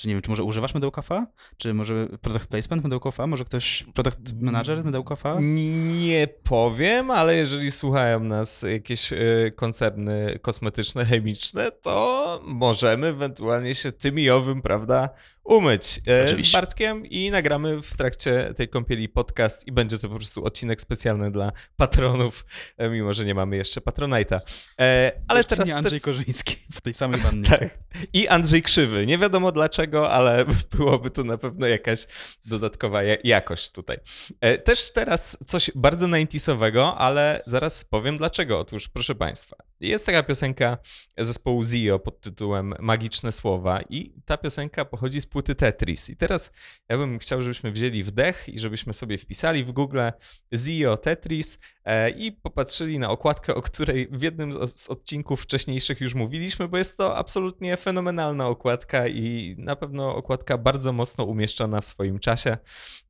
Czy 0.00 0.08
nie 0.08 0.14
wiem, 0.14 0.22
czy 0.22 0.30
może 0.30 0.44
używasz 0.44 0.74
Medełka 0.74 1.02
Fa? 1.02 1.26
Czy 1.56 1.74
może 1.74 2.06
product 2.20 2.46
placement 2.46 2.82
Medełka 2.82 3.10
Fa? 3.10 3.26
Może 3.26 3.44
ktoś, 3.44 3.84
product 3.94 4.32
manager 4.40 4.84
Medełka 4.84 5.16
Fa? 5.16 5.36
Nie 5.40 6.28
powiem, 6.42 7.10
ale 7.10 7.36
jeżeli 7.36 7.70
słuchają 7.70 8.20
nas 8.20 8.62
jakieś 8.72 9.12
y, 9.12 9.52
koncerny 9.56 10.38
kosmetyczne, 10.42 11.04
chemiczne, 11.04 11.70
to 11.70 12.40
możemy 12.44 13.06
ewentualnie 13.06 13.74
się 13.74 13.92
tymi 13.92 14.30
owym, 14.30 14.62
prawda, 14.62 15.08
umyć 15.44 16.00
e, 16.08 16.24
Oczywiście. 16.24 16.50
z 16.50 16.52
Bartkiem 16.52 17.06
i 17.06 17.30
nagramy 17.30 17.82
w 17.82 17.96
trakcie 17.96 18.54
tej 18.56 18.68
kąpieli 18.68 19.08
podcast 19.08 19.66
i 19.66 19.72
będzie 19.72 19.98
to 19.98 20.08
po 20.08 20.16
prostu 20.16 20.44
odcinek 20.44 20.80
specjalny 20.80 21.30
dla 21.30 21.52
patronów, 21.76 22.44
e, 22.76 22.90
mimo 22.90 23.12
że 23.12 23.24
nie 23.24 23.34
mamy 23.34 23.56
jeszcze 23.56 23.80
Patronite'a. 23.80 24.40
E, 24.80 25.12
ale 25.28 25.44
teraz 25.44 25.68
nie 25.68 25.76
Andrzej 25.76 26.00
też... 26.00 26.02
Korzyński 26.02 26.56
w 26.72 26.80
tej 26.80 26.94
samej 26.94 27.20
wannie. 27.30 27.48
tak. 27.48 27.78
I 28.12 28.28
Andrzej 28.28 28.62
Krzywy. 28.62 29.06
Nie 29.06 29.18
wiadomo 29.18 29.52
dlaczego, 29.52 30.10
ale 30.10 30.44
byłoby 30.76 31.10
to 31.10 31.24
na 31.24 31.38
pewno 31.38 31.66
jakaś 31.66 32.06
dodatkowa 32.44 33.00
jakość 33.24 33.70
tutaj. 33.70 33.98
Też 34.64 34.92
teraz 34.92 35.38
coś 35.46 35.70
bardzo 35.74 36.06
90 36.06 36.60
ale 36.96 37.42
zaraz 37.46 37.84
powiem 37.84 38.18
dlaczego. 38.18 38.58
Otóż, 38.58 38.88
proszę 38.88 39.14
Państwa, 39.14 39.56
jest 39.88 40.06
taka 40.06 40.22
piosenka 40.22 40.78
zespołu 41.18 41.64
Zio 41.64 41.98
pod 41.98 42.20
tytułem 42.20 42.74
Magiczne 42.78 43.32
Słowa 43.32 43.80
i 43.88 44.14
ta 44.24 44.36
piosenka 44.36 44.84
pochodzi 44.84 45.20
z 45.20 45.26
płyty 45.26 45.54
Tetris. 45.54 46.10
I 46.10 46.16
teraz 46.16 46.52
ja 46.88 46.98
bym 46.98 47.18
chciał, 47.18 47.42
żebyśmy 47.42 47.72
wzięli 47.72 48.02
wdech 48.02 48.48
i 48.48 48.58
żebyśmy 48.58 48.92
sobie 48.92 49.18
wpisali 49.18 49.64
w 49.64 49.72
Google 49.72 50.00
Zio 50.54 50.96
Tetris 50.96 51.60
e, 51.84 52.10
i 52.10 52.32
popatrzyli 52.32 52.98
na 52.98 53.10
okładkę, 53.10 53.54
o 53.54 53.62
której 53.62 54.08
w 54.12 54.22
jednym 54.22 54.52
z 54.68 54.90
odcinków 54.90 55.42
wcześniejszych 55.42 56.00
już 56.00 56.14
mówiliśmy, 56.14 56.68
bo 56.68 56.78
jest 56.78 56.96
to 56.96 57.16
absolutnie 57.16 57.76
fenomenalna 57.76 58.48
okładka 58.48 59.08
i 59.08 59.54
na 59.58 59.76
pewno 59.76 60.16
okładka 60.16 60.58
bardzo 60.58 60.92
mocno 60.92 61.24
umieszczona 61.24 61.80
w 61.80 61.86
swoim 61.86 62.18
czasie, 62.18 62.56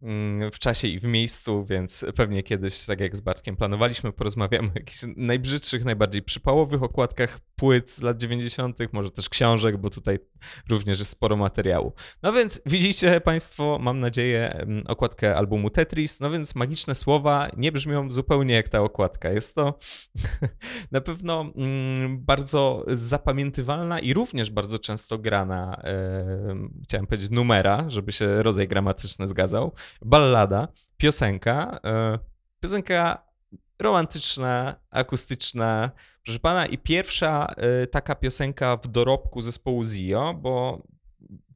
mm, 0.02 0.50
w 0.52 0.58
czasie 0.58 0.88
i 0.88 0.98
w 0.98 1.04
miejscu, 1.04 1.64
więc 1.64 2.06
pewnie 2.16 2.42
kiedyś, 2.42 2.84
tak 2.84 3.00
jak 3.00 3.16
z 3.16 3.20
Bartkiem 3.20 3.56
planowaliśmy, 3.56 4.12
porozmawiamy 4.12 4.68
o 4.68 4.72
jakichś 4.74 5.00
najbrzydszych, 5.16 5.84
najbardziej 5.84 6.22
przypałowych 6.22 6.59
okładkach 6.82 7.40
płyt 7.56 7.90
z 7.90 8.02
lat 8.02 8.16
90., 8.16 8.78
może 8.92 9.10
też 9.10 9.28
książek, 9.28 9.76
bo 9.76 9.90
tutaj 9.90 10.18
również 10.68 10.98
jest 10.98 11.10
sporo 11.10 11.36
materiału. 11.36 11.92
No 12.22 12.32
więc 12.32 12.60
widzicie 12.66 13.20
Państwo, 13.20 13.78
mam 13.80 14.00
nadzieję, 14.00 14.52
mm, 14.52 14.84
okładkę 14.86 15.36
albumu 15.36 15.70
Tetris. 15.70 16.20
No 16.20 16.30
więc 16.30 16.54
magiczne 16.54 16.94
słowa 16.94 17.48
nie 17.56 17.72
brzmią 17.72 18.10
zupełnie 18.10 18.54
jak 18.54 18.68
ta 18.68 18.80
okładka. 18.80 19.30
Jest 19.30 19.54
to 19.54 19.78
na 20.92 21.00
pewno 21.00 21.52
mm, 21.56 22.24
bardzo 22.24 22.84
zapamiętywalna 22.88 24.00
i 24.00 24.14
również 24.14 24.50
bardzo 24.50 24.78
często 24.78 25.18
grana, 25.18 25.82
e, 25.84 26.56
chciałem 26.84 27.06
powiedzieć, 27.06 27.30
numera, 27.30 27.90
żeby 27.90 28.12
się 28.12 28.42
rodzaj 28.42 28.68
gramatyczny 28.68 29.28
zgadzał. 29.28 29.72
Ballada, 30.02 30.68
piosenka. 30.96 31.80
E, 31.84 32.18
piosenka 32.60 33.30
romantyczna, 33.80 34.76
akustyczna, 34.90 35.90
proszę 36.24 36.38
pana, 36.38 36.66
i 36.66 36.78
pierwsza 36.78 37.54
y, 37.82 37.86
taka 37.86 38.14
piosenka 38.14 38.76
w 38.76 38.88
dorobku 38.88 39.42
zespołu 39.42 39.84
Zio, 39.84 40.34
bo 40.34 40.82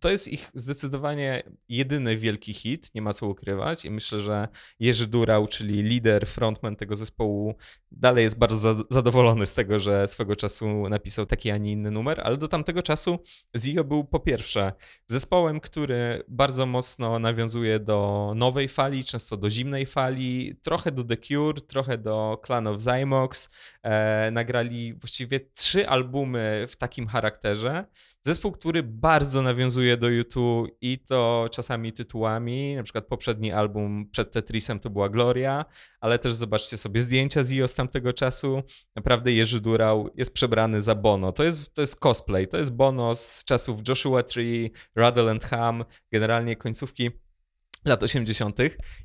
to 0.04 0.10
jest 0.10 0.28
ich 0.28 0.50
zdecydowanie 0.54 1.42
jedyny 1.68 2.16
wielki 2.16 2.54
hit, 2.54 2.94
nie 2.94 3.02
ma 3.02 3.12
co 3.12 3.26
ukrywać. 3.26 3.84
I 3.84 3.90
myślę, 3.90 4.20
że 4.20 4.48
Jerzy 4.80 5.06
Durał, 5.06 5.48
czyli 5.48 5.82
lider, 5.82 6.26
frontman 6.26 6.76
tego 6.76 6.96
zespołu, 6.96 7.54
dalej 7.92 8.24
jest 8.24 8.38
bardzo 8.38 8.84
zadowolony 8.90 9.46
z 9.46 9.54
tego, 9.54 9.78
że 9.78 10.08
swego 10.08 10.36
czasu 10.36 10.88
napisał 10.88 11.26
taki, 11.26 11.50
a 11.50 11.56
nie 11.56 11.72
inny 11.72 11.90
numer, 11.90 12.20
ale 12.24 12.36
do 12.36 12.48
tamtego 12.48 12.82
czasu 12.82 13.18
Zio 13.56 13.84
był 13.84 14.04
po 14.04 14.20
pierwsze 14.20 14.72
zespołem, 15.06 15.60
który 15.60 16.22
bardzo 16.28 16.66
mocno 16.66 17.18
nawiązuje 17.18 17.80
do 17.80 18.32
nowej 18.36 18.68
fali, 18.68 19.04
często 19.04 19.36
do 19.36 19.50
zimnej 19.50 19.86
fali, 19.86 20.56
trochę 20.62 20.92
do 20.92 21.04
The 21.04 21.16
Cure, 21.16 21.60
trochę 21.60 21.98
do 21.98 22.42
Clan 22.46 22.66
of 22.66 22.80
Zymox. 22.80 23.52
E, 23.82 24.30
nagrali 24.30 24.94
właściwie 24.94 25.40
trzy 25.40 25.88
albumy 25.88 26.66
w 26.68 26.76
takim 26.76 27.06
charakterze. 27.06 27.84
Zespół, 28.26 28.52
który 28.52 28.82
bardzo 28.82 29.42
nawiązuje 29.42 29.93
do 29.96 30.08
YouTube 30.08 30.70
i 30.80 30.98
to 30.98 31.48
czasami 31.50 31.92
tytułami, 31.92 32.76
na 32.76 32.82
przykład 32.82 33.06
poprzedni 33.06 33.52
album 33.52 34.08
przed 34.10 34.32
Tetrisem 34.32 34.80
to 34.80 34.90
była 34.90 35.08
Gloria, 35.08 35.64
ale 36.00 36.18
też 36.18 36.34
zobaczcie 36.34 36.76
sobie 36.78 37.02
zdjęcia 37.02 37.44
z 37.44 37.52
IO 37.52 37.68
z 37.68 37.74
tamtego 37.74 38.12
czasu. 38.12 38.62
Naprawdę 38.96 39.32
Jerzy 39.32 39.60
Durał 39.60 40.10
jest 40.14 40.34
przebrany 40.34 40.80
za 40.80 40.94
Bono. 40.94 41.32
To 41.32 41.44
jest, 41.44 41.74
to 41.74 41.80
jest 41.80 42.00
cosplay, 42.00 42.48
to 42.48 42.56
jest 42.56 42.76
Bono 42.76 43.14
z 43.14 43.44
czasów 43.44 43.88
Joshua 43.88 44.22
Tree, 44.22 44.70
Ruddle 44.96 45.30
and 45.30 45.44
Ham, 45.44 45.84
generalnie 46.12 46.56
końcówki 46.56 47.23
lat 47.84 48.02
80. 48.02 48.58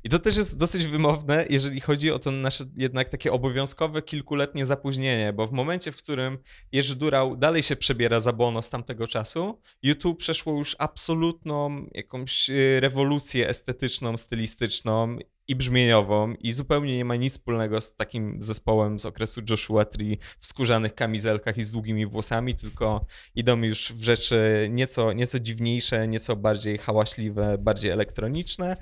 I 0.04 0.08
to 0.08 0.18
też 0.18 0.36
jest 0.36 0.58
dosyć 0.58 0.86
wymowne, 0.86 1.46
jeżeli 1.50 1.80
chodzi 1.80 2.10
o 2.10 2.18
to 2.18 2.30
nasze 2.30 2.64
jednak 2.76 3.08
takie 3.08 3.32
obowiązkowe 3.32 4.02
kilkuletnie 4.02 4.66
zapóźnienie, 4.66 5.32
bo 5.32 5.46
w 5.46 5.52
momencie, 5.52 5.92
w 5.92 5.96
którym 5.96 6.38
Jerzy 6.72 6.96
Durał 6.96 7.36
dalej 7.36 7.62
się 7.62 7.76
przebiera 7.76 8.20
za 8.20 8.32
Bono 8.32 8.62
z 8.62 8.70
tamtego 8.70 9.08
czasu, 9.08 9.60
YouTube 9.82 10.18
przeszło 10.18 10.58
już 10.58 10.76
absolutną 10.78 11.86
jakąś 11.92 12.50
y, 12.50 12.80
rewolucję 12.80 13.48
estetyczną, 13.48 14.18
stylistyczną 14.18 15.18
i 15.50 15.56
brzmieniową 15.56 16.34
i 16.34 16.52
zupełnie 16.52 16.96
nie 16.96 17.04
ma 17.04 17.16
nic 17.16 17.32
wspólnego 17.32 17.80
z 17.80 17.96
takim 17.96 18.42
zespołem 18.42 18.98
z 18.98 19.06
okresu 19.06 19.40
Joshua 19.50 19.84
Tree 19.84 20.18
w 20.38 20.46
skórzanych 20.46 20.94
kamizelkach 20.94 21.58
i 21.58 21.62
z 21.62 21.70
długimi 21.70 22.06
włosami, 22.06 22.54
tylko 22.54 23.04
idą 23.34 23.62
już 23.62 23.92
w 23.92 24.02
rzeczy 24.02 24.68
nieco, 24.70 25.12
nieco 25.12 25.40
dziwniejsze, 25.40 26.08
nieco 26.08 26.36
bardziej 26.36 26.78
hałaśliwe, 26.78 27.58
bardziej 27.58 27.90
elektroniczne. 27.90 28.76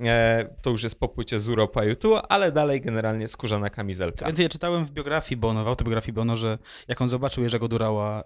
E, 0.00 0.54
to 0.62 0.70
już 0.70 0.82
jest 0.82 1.00
po 1.00 1.08
płycie 1.08 1.40
Zuro 1.40 1.68
Pajutu, 1.68 2.16
ale 2.28 2.52
dalej 2.52 2.80
generalnie 2.80 3.28
skórzana 3.28 3.70
kamizelka. 3.70 4.26
Więc 4.26 4.38
ja 4.38 4.48
czytałem 4.48 4.84
w 4.84 4.90
biografii 4.90 5.36
Bono, 5.36 5.64
w 5.64 5.68
autobiografii 5.68 6.12
Bono, 6.12 6.36
że 6.36 6.58
jak 6.88 7.00
on 7.00 7.08
zobaczył 7.08 7.42
Jerzego 7.42 7.68
Durała 7.68 8.20
e, 8.20 8.22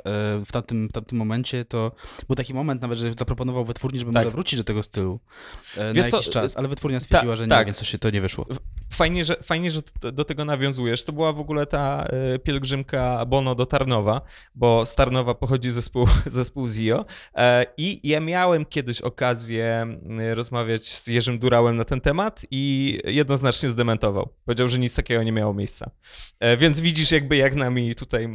w 0.47 0.53
tamtym, 0.53 0.89
tamtym 0.89 1.19
momencie, 1.19 1.65
to 1.65 1.93
był 2.27 2.37
taki 2.37 2.55
moment 2.55 2.83
nawet, 2.83 2.99
że 2.99 3.13
zaproponował 3.19 3.65
wytwórni, 3.65 3.99
żeby 3.99 4.13
Tak. 4.13 4.29
wrócić 4.29 4.59
do 4.59 4.65
tego 4.65 4.83
stylu 4.83 5.21
e, 5.77 5.93
Wiesz 5.93 6.05
na 6.05 6.11
co, 6.11 6.17
jakiś 6.17 6.31
czas, 6.31 6.57
ale 6.57 6.69
wytwórnia 6.69 7.01
stwierdziła, 7.01 7.37
że 7.37 7.45
nie, 7.45 7.51
tak. 7.51 7.67
więc 7.67 7.86
się 7.87 7.99
to 7.99 8.11
nie 8.11 8.21
wyszło. 8.21 8.45
Fajnie, 8.93 9.25
że, 9.25 9.37
fajnie, 9.43 9.71
że 9.71 9.81
do 10.13 10.25
tego 10.25 10.45
nawiązujesz. 10.45 11.05
To 11.05 11.13
była 11.13 11.33
w 11.33 11.41
ogóle 11.41 11.67
ta 11.67 12.05
e, 12.35 12.39
pielgrzymka 12.39 13.27
Bono 13.27 13.55
do 13.55 13.67
Tarnowa, 13.67 14.21
bo 14.55 14.87
z 14.87 14.95
Tarnowa 14.95 15.35
pochodzi 15.35 15.71
zespół, 15.71 16.09
zespół 16.27 16.69
Zio. 16.69 17.05
E, 17.35 17.67
I 17.77 18.09
ja 18.09 18.21
miałem 18.21 18.65
kiedyś 18.65 19.01
okazję 19.01 19.87
rozmawiać 20.35 20.89
z 20.89 21.07
Jerzym 21.07 21.39
Durałem 21.39 21.77
na 21.77 21.85
ten 21.85 22.01
temat 22.01 22.47
i 22.51 22.99
jednoznacznie 23.05 23.69
zdementował. 23.69 24.29
Powiedział, 24.45 24.69
że 24.69 24.79
nic 24.79 24.95
takiego 24.95 25.23
nie 25.23 25.33
miało 25.33 25.55
miejsca. 25.55 25.91
E, 26.41 26.57
Więc 26.57 26.81
widzisz 26.81 27.11
jakby 27.13 27.37
jak 27.37 27.55
nami 27.55 27.95
tutaj 27.95 28.29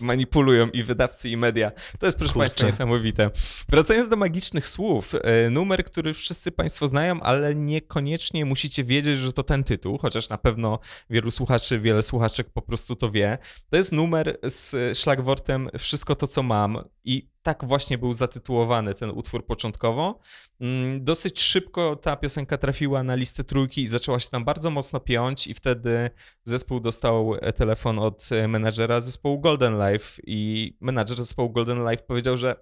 manipulują 0.00 0.70
i 0.70 0.82
wydawcy 0.82 1.28
i 1.28 1.36
media. 1.36 1.72
To 1.98 2.06
jest 2.06 2.18
proszę 2.18 2.32
Kurczę. 2.32 2.46
Państwa 2.46 2.66
niesamowite. 2.66 3.30
Wracając 3.68 4.08
do 4.08 4.16
magicznych 4.16 4.68
słów, 4.68 5.14
numer, 5.50 5.84
który 5.84 6.14
wszyscy 6.14 6.52
Państwo 6.52 6.86
znają, 6.86 7.20
ale 7.20 7.54
niekoniecznie 7.54 8.44
musicie 8.48 8.84
wiedzieć, 8.84 9.16
że 9.16 9.32
to 9.32 9.42
ten 9.42 9.64
tytuł, 9.64 9.98
chociaż 9.98 10.28
na 10.28 10.38
pewno 10.38 10.78
wielu 11.10 11.30
słuchaczy, 11.30 11.80
wiele 11.80 12.02
słuchaczek 12.02 12.50
po 12.50 12.62
prostu 12.62 12.96
to 12.96 13.10
wie. 13.10 13.38
To 13.70 13.76
jest 13.76 13.92
numer 13.92 14.38
z 14.42 14.98
szlagwortem 14.98 15.68
Wszystko 15.78 16.14
to, 16.14 16.26
co 16.26 16.42
mam 16.42 16.84
i 17.04 17.28
tak 17.42 17.64
właśnie 17.64 17.98
był 17.98 18.12
zatytułowany 18.12 18.94
ten 18.94 19.10
utwór 19.10 19.46
początkowo. 19.46 20.20
Mm, 20.60 21.04
Dosyć 21.04 21.40
szybko 21.40 21.96
ta 21.96 22.16
piosenka 22.16 22.58
trafiła 22.58 23.02
na 23.02 23.14
listę 23.14 23.44
trójki 23.44 23.82
i 23.82 23.88
zaczęła 23.88 24.20
się 24.20 24.28
tam 24.30 24.44
bardzo 24.44 24.70
mocno 24.70 25.00
piąć 25.00 25.46
i 25.46 25.54
wtedy 25.54 26.10
zespół 26.44 26.80
dostał 26.80 27.34
e, 27.40 27.52
telefon 27.52 27.98
od 27.98 28.28
e, 28.32 28.48
menadżera 28.48 29.00
zespołu 29.00 29.40
Golden 29.40 29.74
Life 29.88 30.22
i 30.26 30.76
menadżer 30.80 31.18
zespołu 31.18 31.50
Golden 31.50 31.90
Life 31.90 32.02
powiedział, 32.02 32.36
że 32.36 32.56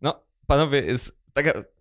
no, 0.00 0.24
panowie, 0.46 0.82
jest 0.82 1.18
taka... 1.32 1.73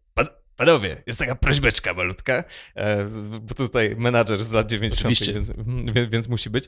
Pan, 0.55 0.67
panowie, 0.67 1.03
jest 1.05 1.19
taka 1.19 1.35
prośbeczka 1.35 1.93
malutka, 1.93 2.43
e, 2.75 3.05
bo 3.41 3.55
tutaj 3.55 3.95
menadżer 3.97 4.45
z 4.45 4.51
lat 4.51 4.71
90., 4.71 5.01
Oczywiście. 5.01 5.33
więc, 5.33 5.51
więc, 5.95 6.09
więc 6.11 6.27
musi 6.27 6.49
być. 6.49 6.65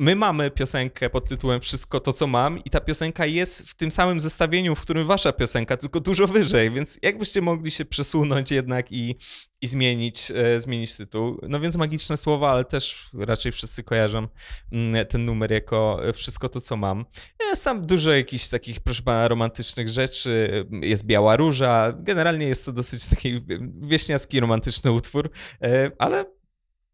E, 0.00 0.04
My 0.04 0.16
mamy 0.16 0.50
piosenkę 0.50 1.10
pod 1.10 1.28
tytułem 1.28 1.60
Wszystko 1.60 2.00
to, 2.00 2.12
co 2.12 2.26
mam, 2.26 2.58
i 2.64 2.70
ta 2.70 2.80
piosenka 2.80 3.26
jest 3.26 3.68
w 3.68 3.74
tym 3.74 3.92
samym 3.92 4.20
zestawieniu, 4.20 4.74
w 4.74 4.80
którym 4.80 5.06
wasza 5.06 5.32
piosenka, 5.32 5.76
tylko 5.76 6.00
dużo 6.00 6.26
wyżej, 6.26 6.70
więc 6.70 6.98
jakbyście 7.02 7.40
mogli 7.40 7.70
się 7.70 7.84
przesunąć 7.84 8.50
jednak 8.50 8.92
i, 8.92 9.16
i 9.60 9.66
zmienić, 9.66 10.30
e, 10.30 10.60
zmienić 10.60 10.96
tytuł. 10.96 11.40
No 11.48 11.60
więc 11.60 11.76
magiczne 11.76 12.16
słowa, 12.16 12.50
ale 12.50 12.64
też 12.64 13.10
raczej 13.14 13.52
wszyscy 13.52 13.82
kojarzą 13.84 14.28
mm, 14.72 15.06
ten 15.06 15.24
numer 15.24 15.52
jako 15.52 16.08
e, 16.08 16.12
Wszystko 16.12 16.48
to, 16.48 16.60
co 16.60 16.76
mam. 16.76 17.04
Jest 17.40 17.64
tam 17.64 17.86
dużo 17.86 18.12
jakichś 18.12 18.48
takich, 18.48 18.80
proszę 18.80 19.02
pana, 19.02 19.28
romantycznych 19.28 19.88
rzeczy. 19.88 20.64
Jest 20.82 21.06
Biała 21.06 21.36
Róża. 21.36 21.92
Generalnie 21.98 22.46
jest 22.46 22.64
to 22.64 22.72
dosyć 22.72 23.08
taki 23.08 23.40
wieśniacki, 23.80 24.40
romantyczny 24.40 24.92
utwór, 24.92 25.30
e, 25.62 25.90
ale 25.98 26.39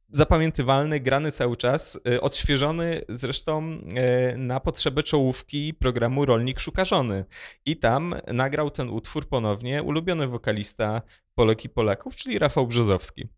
zapamiętywalny, 0.08 1.00
grany 1.00 1.32
cały 1.32 1.56
czas, 1.56 2.00
e, 2.08 2.20
odświeżony 2.20 3.00
zresztą 3.08 3.78
e, 3.94 4.36
na 4.36 4.60
potrzeby 4.60 5.02
czołówki 5.02 5.74
programu 5.74 6.26
Rolnik 6.26 6.60
Szuka 6.60 6.84
Żony. 6.84 7.24
I 7.66 7.76
tam 7.76 8.14
nagrał 8.32 8.70
ten 8.70 8.90
utwór 8.90 9.28
ponownie 9.28 9.82
ulubiony 9.82 10.28
wokalista 10.28 11.02
Polek 11.34 11.64
i 11.64 11.68
Polaków, 11.68 12.16
czyli 12.16 12.38
Rafał 12.38 12.66
Brzozowski. 12.66 13.28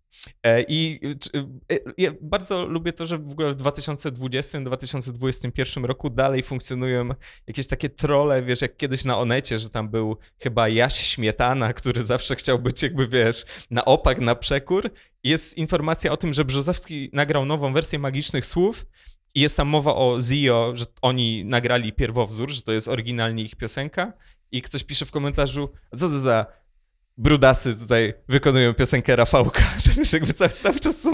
E, 0.43 0.65
I 0.69 1.01
czy- 1.21 1.31
e, 1.73 1.79
ja 1.99 2.11
bardzo 2.21 2.67
lubię 2.67 2.93
to, 2.93 3.07
że 3.07 3.19
w 3.19 3.31
ogóle 3.31 3.53
w 3.53 3.57
2020-2021 3.57 5.85
roku 5.85 6.11
dalej 6.11 6.43
funkcjonują 6.43 7.09
jakieś 7.47 7.67
takie 7.67 7.89
trole, 7.89 8.43
wiesz, 8.43 8.63
jak 8.63 8.77
kiedyś 8.77 9.05
na 9.05 9.19
Onecie, 9.19 9.59
że 9.59 9.71
tam 9.71 9.89
był 9.89 10.17
chyba 10.39 10.69
Jaś 10.69 10.95
Śmietana, 10.95 11.73
który 11.73 12.05
zawsze 12.05 12.37
chciał 12.37 12.59
być 12.59 12.83
jakby, 12.83 13.09
wiesz, 13.09 13.45
na 13.71 13.85
opak, 13.85 14.21
na 14.21 14.35
przekór. 14.35 14.91
Jest 15.25 15.59
informacja 15.59 16.13
o 16.13 16.17
tym, 16.17 16.33
że 16.33 16.45
Brzozowski 16.45 17.11
nagrał 17.13 17.45
nową 17.45 17.73
wersję 17.73 17.99
Magicznych 17.99 18.47
Słów 18.47 18.87
i 19.35 19.41
jest 19.41 19.57
tam 19.57 19.69
mowa 19.69 19.95
o 19.95 20.19
Zio, 20.21 20.73
że 20.77 20.85
oni 21.03 21.45
nagrali 21.45 21.93
pierwowzór, 21.93 22.51
że 22.51 22.63
to 22.63 22.73
jest 22.73 22.89
oryginalnie 22.89 23.43
ich 23.43 23.57
piosenka 23.57 24.13
i 24.53 24.63
ktoś 24.63 24.85
pisze 24.85 25.07
w 25.07 25.11
komentarzu, 25.11 25.69
co 25.97 26.09
to 26.09 26.19
za 26.19 26.47
brudasy 27.19 27.77
tutaj 27.77 28.15
wykonują 28.29 28.75
piosenkę 28.75 29.17
Rafałka, 29.17 29.63
że 29.85 29.91
wiesz, 29.91 30.13
jakby 30.13 30.33
cały, 30.33 30.51
cały, 30.51 30.81
czas 30.81 31.01
są, 31.01 31.11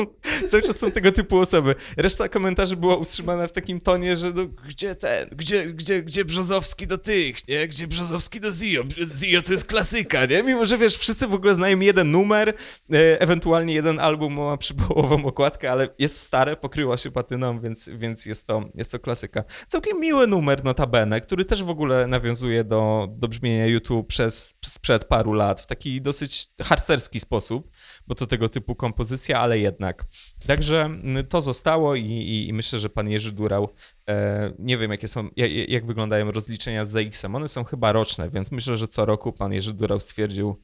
cały 0.48 0.62
czas 0.62 0.78
są 0.78 0.90
tego 0.90 1.12
typu 1.12 1.38
osoby. 1.38 1.74
Reszta 1.96 2.28
komentarzy 2.28 2.76
była 2.76 2.96
utrzymana 2.96 3.48
w 3.48 3.52
takim 3.52 3.80
tonie, 3.80 4.16
że 4.16 4.32
no, 4.34 4.46
gdzie 4.46 4.94
ten, 4.94 5.28
gdzie, 5.32 5.66
gdzie, 5.66 6.02
gdzie 6.02 6.24
Brzozowski 6.24 6.86
do 6.86 6.98
tych, 6.98 7.48
nie? 7.48 7.68
Gdzie 7.68 7.86
Brzozowski 7.86 8.40
do 8.40 8.52
Zio? 8.52 8.84
Zio 9.20 9.42
to 9.42 9.52
jest 9.52 9.66
klasyka, 9.66 10.26
nie? 10.26 10.42
Mimo, 10.42 10.66
że 10.66 10.78
wiesz, 10.78 10.96
wszyscy 10.96 11.26
w 11.26 11.34
ogóle 11.34 11.54
znają 11.54 11.80
jeden 11.80 12.10
numer, 12.10 12.48
e, 12.48 13.20
ewentualnie 13.20 13.74
jeden 13.74 13.98
album 13.98 14.34
ma 14.34 14.56
przypołową 14.56 15.24
okładkę, 15.24 15.72
ale 15.72 15.88
jest 15.98 16.20
stare, 16.20 16.56
pokryła 16.56 16.96
się 16.96 17.10
patyną, 17.10 17.60
więc, 17.60 17.88
więc 17.88 18.26
jest, 18.26 18.46
to, 18.46 18.64
jest 18.74 18.92
to 18.92 18.98
klasyka. 18.98 19.44
Całkiem 19.68 20.00
miły 20.00 20.26
numer 20.26 20.64
notabene, 20.64 21.20
który 21.20 21.44
też 21.44 21.62
w 21.62 21.70
ogóle 21.70 22.06
nawiązuje 22.06 22.64
do, 22.64 23.08
do 23.10 23.28
brzmienia 23.28 23.66
YouTube 23.66 24.06
przez, 24.06 24.58
sprzed 24.66 25.04
paru 25.04 25.32
lat 25.32 25.60
w 25.60 25.66
taki 25.66 25.93
dosyć 26.00 26.46
harcerski 26.62 27.20
sposób, 27.20 27.70
bo 28.06 28.14
to 28.14 28.26
tego 28.26 28.48
typu 28.48 28.74
kompozycja, 28.74 29.40
ale 29.40 29.58
jednak. 29.58 30.04
Także 30.46 30.82
mm, 30.82 31.26
to 31.26 31.40
zostało 31.40 31.94
i, 31.94 32.04
i, 32.04 32.48
i 32.48 32.52
myślę, 32.52 32.78
że 32.78 32.90
pan 32.90 33.08
Jerzy 33.08 33.32
Durał, 33.32 33.68
e, 34.08 34.52
nie 34.58 34.78
wiem 34.78 34.90
jakie 34.90 35.08
są, 35.08 35.28
jak, 35.36 35.50
jak 35.50 35.86
wyglądają 35.86 36.30
rozliczenia 36.30 36.84
z 36.84 36.90
ZX-em, 36.90 37.34
one 37.34 37.48
są 37.48 37.64
chyba 37.64 37.92
roczne, 37.92 38.30
więc 38.30 38.52
myślę, 38.52 38.76
że 38.76 38.88
co 38.88 39.04
roku 39.04 39.32
pan 39.32 39.52
Jerzy 39.52 39.72
Durał 39.72 40.00
stwierdził, 40.00 40.60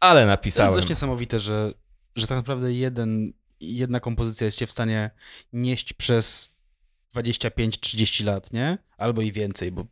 ale 0.00 0.20
To 0.20 0.26
napisałem. 0.26 0.68
jest 0.68 0.78
dość 0.78 0.88
niesamowite, 0.88 1.40
że, 1.40 1.72
że 2.16 2.26
tak 2.26 2.36
naprawdę 2.36 2.72
jeden, 2.72 3.32
jedna 3.60 4.00
kompozycja 4.00 4.44
jest 4.44 4.58
cię 4.58 4.66
w 4.66 4.72
stanie 4.72 5.10
nieść 5.52 5.92
przez 5.92 6.56
25-30 7.16 8.24
lat, 8.24 8.52
nie? 8.52 8.78
Albo 8.96 9.22
i 9.22 9.32
więcej, 9.32 9.72
bo 9.72 9.86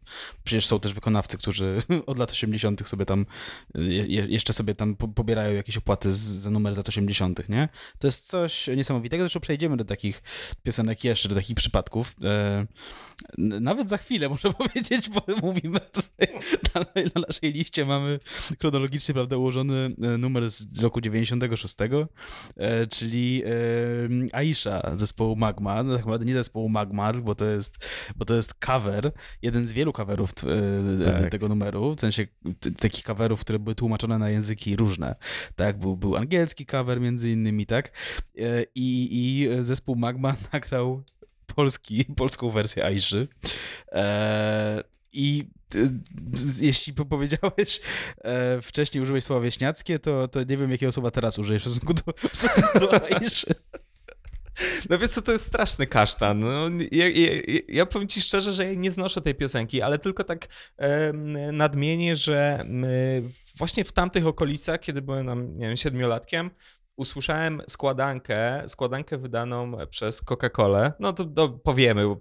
przecież 0.44 0.66
są 0.66 0.80
też 0.80 0.94
wykonawcy, 0.94 1.38
którzy 1.38 1.78
od 2.06 2.18
lat 2.18 2.32
80. 2.32 2.88
sobie 2.88 3.06
tam 3.06 3.26
je, 3.74 4.06
je- 4.06 4.26
jeszcze 4.28 4.52
sobie 4.52 4.74
tam 4.74 4.96
po- 4.96 5.08
pobierają 5.08 5.54
jakieś 5.54 5.76
opłaty 5.76 6.14
za 6.14 6.50
numer 6.50 6.74
z 6.74 6.76
lat 6.76 6.88
80., 6.88 7.48
nie? 7.48 7.68
To 7.98 8.06
jest 8.06 8.26
coś 8.26 8.66
niesamowitego. 8.66 9.22
Zresztą 9.22 9.40
przejdziemy 9.40 9.76
do 9.76 9.84
takich 9.84 10.22
piosenek 10.62 11.04
jeszcze, 11.04 11.28
do 11.28 11.34
takich 11.34 11.56
przypadków. 11.56 12.14
E, 12.24 12.66
nawet 13.38 13.88
za 13.88 13.96
chwilę, 13.98 14.28
muszę 14.34 14.52
powiedzieć, 14.52 15.10
bo 15.10 15.22
mówimy 15.42 15.80
tutaj 15.80 16.38
dalej 16.74 17.10
na 17.14 17.20
naszej 17.28 17.52
liście 17.52 17.84
mamy 17.84 18.18
chronologicznie, 18.60 19.14
prawda, 19.14 19.36
ułożony 19.36 19.90
e, 20.02 20.18
numer 20.18 20.50
z 20.50 20.82
roku 20.82 21.00
96, 21.00 21.74
e, 22.56 22.86
czyli 22.86 23.42
Aisha 24.32 24.96
zespołu 24.96 25.36
Magma, 25.36 25.82
no 25.82 25.92
tak 25.92 26.00
naprawdę 26.00 26.26
nie 26.26 26.34
zespołu 26.34 26.68
Magma, 26.68 27.12
bo 27.12 27.34
to 27.34 27.44
jest, 27.44 27.88
bo 28.16 28.24
to 28.24 28.34
jest 28.34 28.54
cover, 28.54 28.93
jeden 29.42 29.66
z 29.66 29.72
wielu 29.72 29.92
coverów 29.92 30.30
e, 30.30 31.04
Tak. 31.04 31.30
tego 31.30 31.48
numeru, 31.48 31.94
w 31.94 32.00
sensie 32.00 32.26
takich 32.78 33.04
coverów, 33.04 33.40
które 33.40 33.58
były 33.58 33.74
tłumaczone 33.74 34.18
na 34.18 34.30
języki 34.30 34.76
różne, 34.76 35.14
tak, 35.56 35.78
był, 35.78 35.96
był 35.96 36.16
angielski 36.16 36.66
cover 36.66 37.00
między 37.00 37.30
innymi, 37.30 37.66
tak, 37.66 37.90
E, 38.38 38.62
i, 38.74 39.08
i 39.12 39.48
zespół 39.64 39.96
Magma 39.96 40.36
nagrał 40.52 41.02
polski, 41.54 42.04
polską 42.04 42.50
wersję 42.50 42.84
Aiszy. 42.84 43.28
E, 43.92 44.84
I 45.12 45.48
jeśli 46.60 46.92
powiedziałeś 46.92 47.80
e, 48.24 48.62
wcześniej 48.62 49.02
użyłeś 49.02 49.24
słowa 49.24 49.42
wieśniackie, 49.42 49.98
to, 49.98 50.28
to 50.28 50.40
nie 50.44 50.56
wiem, 50.56 50.70
jakiego 50.70 50.92
słowa 50.92 51.10
teraz 51.10 51.38
użyjesz 51.38 51.62
w 51.62 51.66
stosunku 51.66 51.94
do, 51.94 52.28
w 52.28 52.36
stosunku 52.36 52.80
do 52.80 53.04
Aiszy. 53.16 53.54
No 54.90 54.98
wiesz 54.98 55.10
co, 55.10 55.22
to 55.22 55.32
jest 55.32 55.46
straszny 55.46 55.86
kasztan. 55.86 56.40
No, 56.40 56.70
ja, 56.92 57.08
ja, 57.08 57.32
ja, 57.68 57.86
powiem 57.86 58.08
ci 58.08 58.20
szczerze, 58.20 58.52
że 58.52 58.64
ja 58.64 58.74
nie 58.74 58.90
znoszę 58.90 59.20
tej 59.20 59.34
piosenki, 59.34 59.82
ale 59.82 59.98
tylko 59.98 60.24
tak 60.24 60.48
e, 60.76 61.12
nadmienię, 61.52 62.16
że 62.16 62.64
właśnie 63.58 63.84
w 63.84 63.92
tamtych 63.92 64.26
okolicach, 64.26 64.80
kiedy 64.80 65.02
byłem 65.02 65.26
tam, 65.26 65.58
nie 65.58 65.66
wiem, 65.66 65.76
siedmiolatkiem, 65.76 66.50
usłyszałem 66.96 67.62
składankę, 67.68 68.62
składankę 68.66 69.18
wydaną 69.18 69.72
przez 69.90 70.24
Coca-Colę. 70.24 70.92
No 71.00 71.12
to, 71.12 71.24
to, 71.24 71.48
powiemy, 71.48 72.16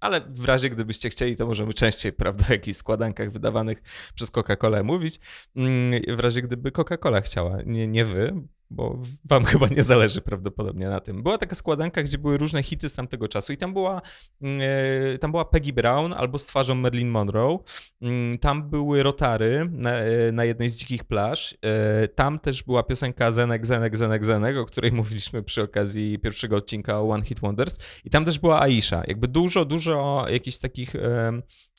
ale 0.00 0.20
w 0.20 0.44
razie 0.44 0.70
gdybyście 0.70 1.10
chcieli, 1.10 1.36
to 1.36 1.46
możemy 1.46 1.72
częściej, 1.72 2.12
prawda, 2.22 2.44
o 2.48 2.52
jakichś 2.52 2.76
składankach 2.76 3.30
wydawanych 3.30 3.82
przez 4.14 4.32
Coca-Colę 4.32 4.84
mówić. 4.84 5.20
Mm, 5.56 6.16
w 6.16 6.20
razie 6.20 6.42
gdyby 6.42 6.70
Coca-Cola 6.70 7.22
chciała, 7.22 7.62
nie, 7.66 7.88
nie 7.88 8.04
wy, 8.04 8.42
bo 8.70 9.02
wam 9.24 9.44
chyba 9.52 9.68
nie 9.68 9.82
zależy 9.82 10.20
prawdopodobnie 10.20 10.88
na 10.88 11.00
tym. 11.00 11.22
Była 11.22 11.38
taka 11.38 11.54
składanka, 11.54 12.02
gdzie 12.02 12.18
były 12.18 12.36
różne 12.36 12.62
hity 12.62 12.88
z 12.88 12.94
tamtego 12.94 13.28
czasu 13.28 13.52
i 13.52 13.56
tam 13.56 13.72
była, 13.72 14.02
yy, 14.40 15.18
tam 15.20 15.30
była 15.30 15.44
Peggy 15.44 15.72
Brown 15.72 16.12
albo 16.12 16.38
z 16.38 16.46
twarzą 16.46 16.74
Marilyn 16.74 17.08
Monroe. 17.08 17.58
Yy, 18.00 18.38
tam 18.38 18.70
były 18.70 19.02
Rotary 19.02 19.68
na, 19.70 19.98
yy, 19.98 20.32
na, 20.32 20.44
jednej 20.44 20.70
z 20.70 20.78
dzikich 20.78 21.04
plaż. 21.04 21.58
E, 21.62 22.08
tam 22.08 22.38
też 22.38 22.62
była 22.62 22.82
piosenka 22.82 23.32
Zenek, 23.32 23.66
Zenek, 23.66 23.96
Zenek, 23.96 24.24
Zenek, 24.24 24.56
o 24.56 24.64
której 24.64 24.92
mówiliśmy 25.00 25.42
przy 25.42 25.62
okazji 25.62 26.18
pierwszego 26.18 26.56
odcinka 26.56 27.00
One 27.00 27.24
Hit 27.24 27.40
Wonders. 27.40 27.78
I 28.04 28.10
tam 28.10 28.24
też 28.24 28.38
była 28.38 28.60
Aisha. 28.60 29.02
Jakby 29.06 29.28
dużo, 29.28 29.64
dużo 29.64 30.26
jakichś 30.30 30.58
takich 30.58 30.94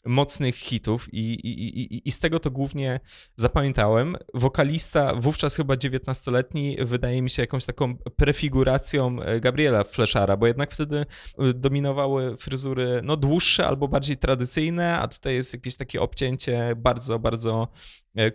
mocnych 0.06 0.56
hitów 0.56 1.14
i, 1.14 1.34
i, 1.34 1.80
i, 1.80 2.08
i 2.08 2.12
z 2.12 2.20
tego 2.20 2.40
to 2.40 2.52
głównie 2.52 3.00
zapamiętałem. 3.36 4.16
Wokalista, 4.34 5.16
wówczas 5.16 5.56
chyba 5.56 5.74
19-letni, 5.74 6.78
wydaje 6.82 7.22
mi 7.22 7.30
się 7.30 7.44
jakąś 7.44 7.66
taką 7.66 7.98
prefiguracją 7.98 9.22
e, 9.22 9.40
Gabriela 9.40 9.84
Fleszara, 9.84 10.38
bo 10.38 10.48
jednak 10.48 10.72
wtedy 10.72 10.98
e, 10.98 11.54
dominowały 11.54 12.38
fryzury 12.38 13.02
no 13.04 13.18
dłuższe 13.18 13.68
albo 13.68 13.88
bardziej 13.88 14.18
tradycyjne, 14.18 15.00
a 15.00 15.08
tutaj 15.08 15.36
jest 15.36 15.54
jakieś 15.54 15.76
takie 15.76 16.02
obcięcie 16.02 16.74
bardzo, 16.76 17.20
bardzo 17.20 17.68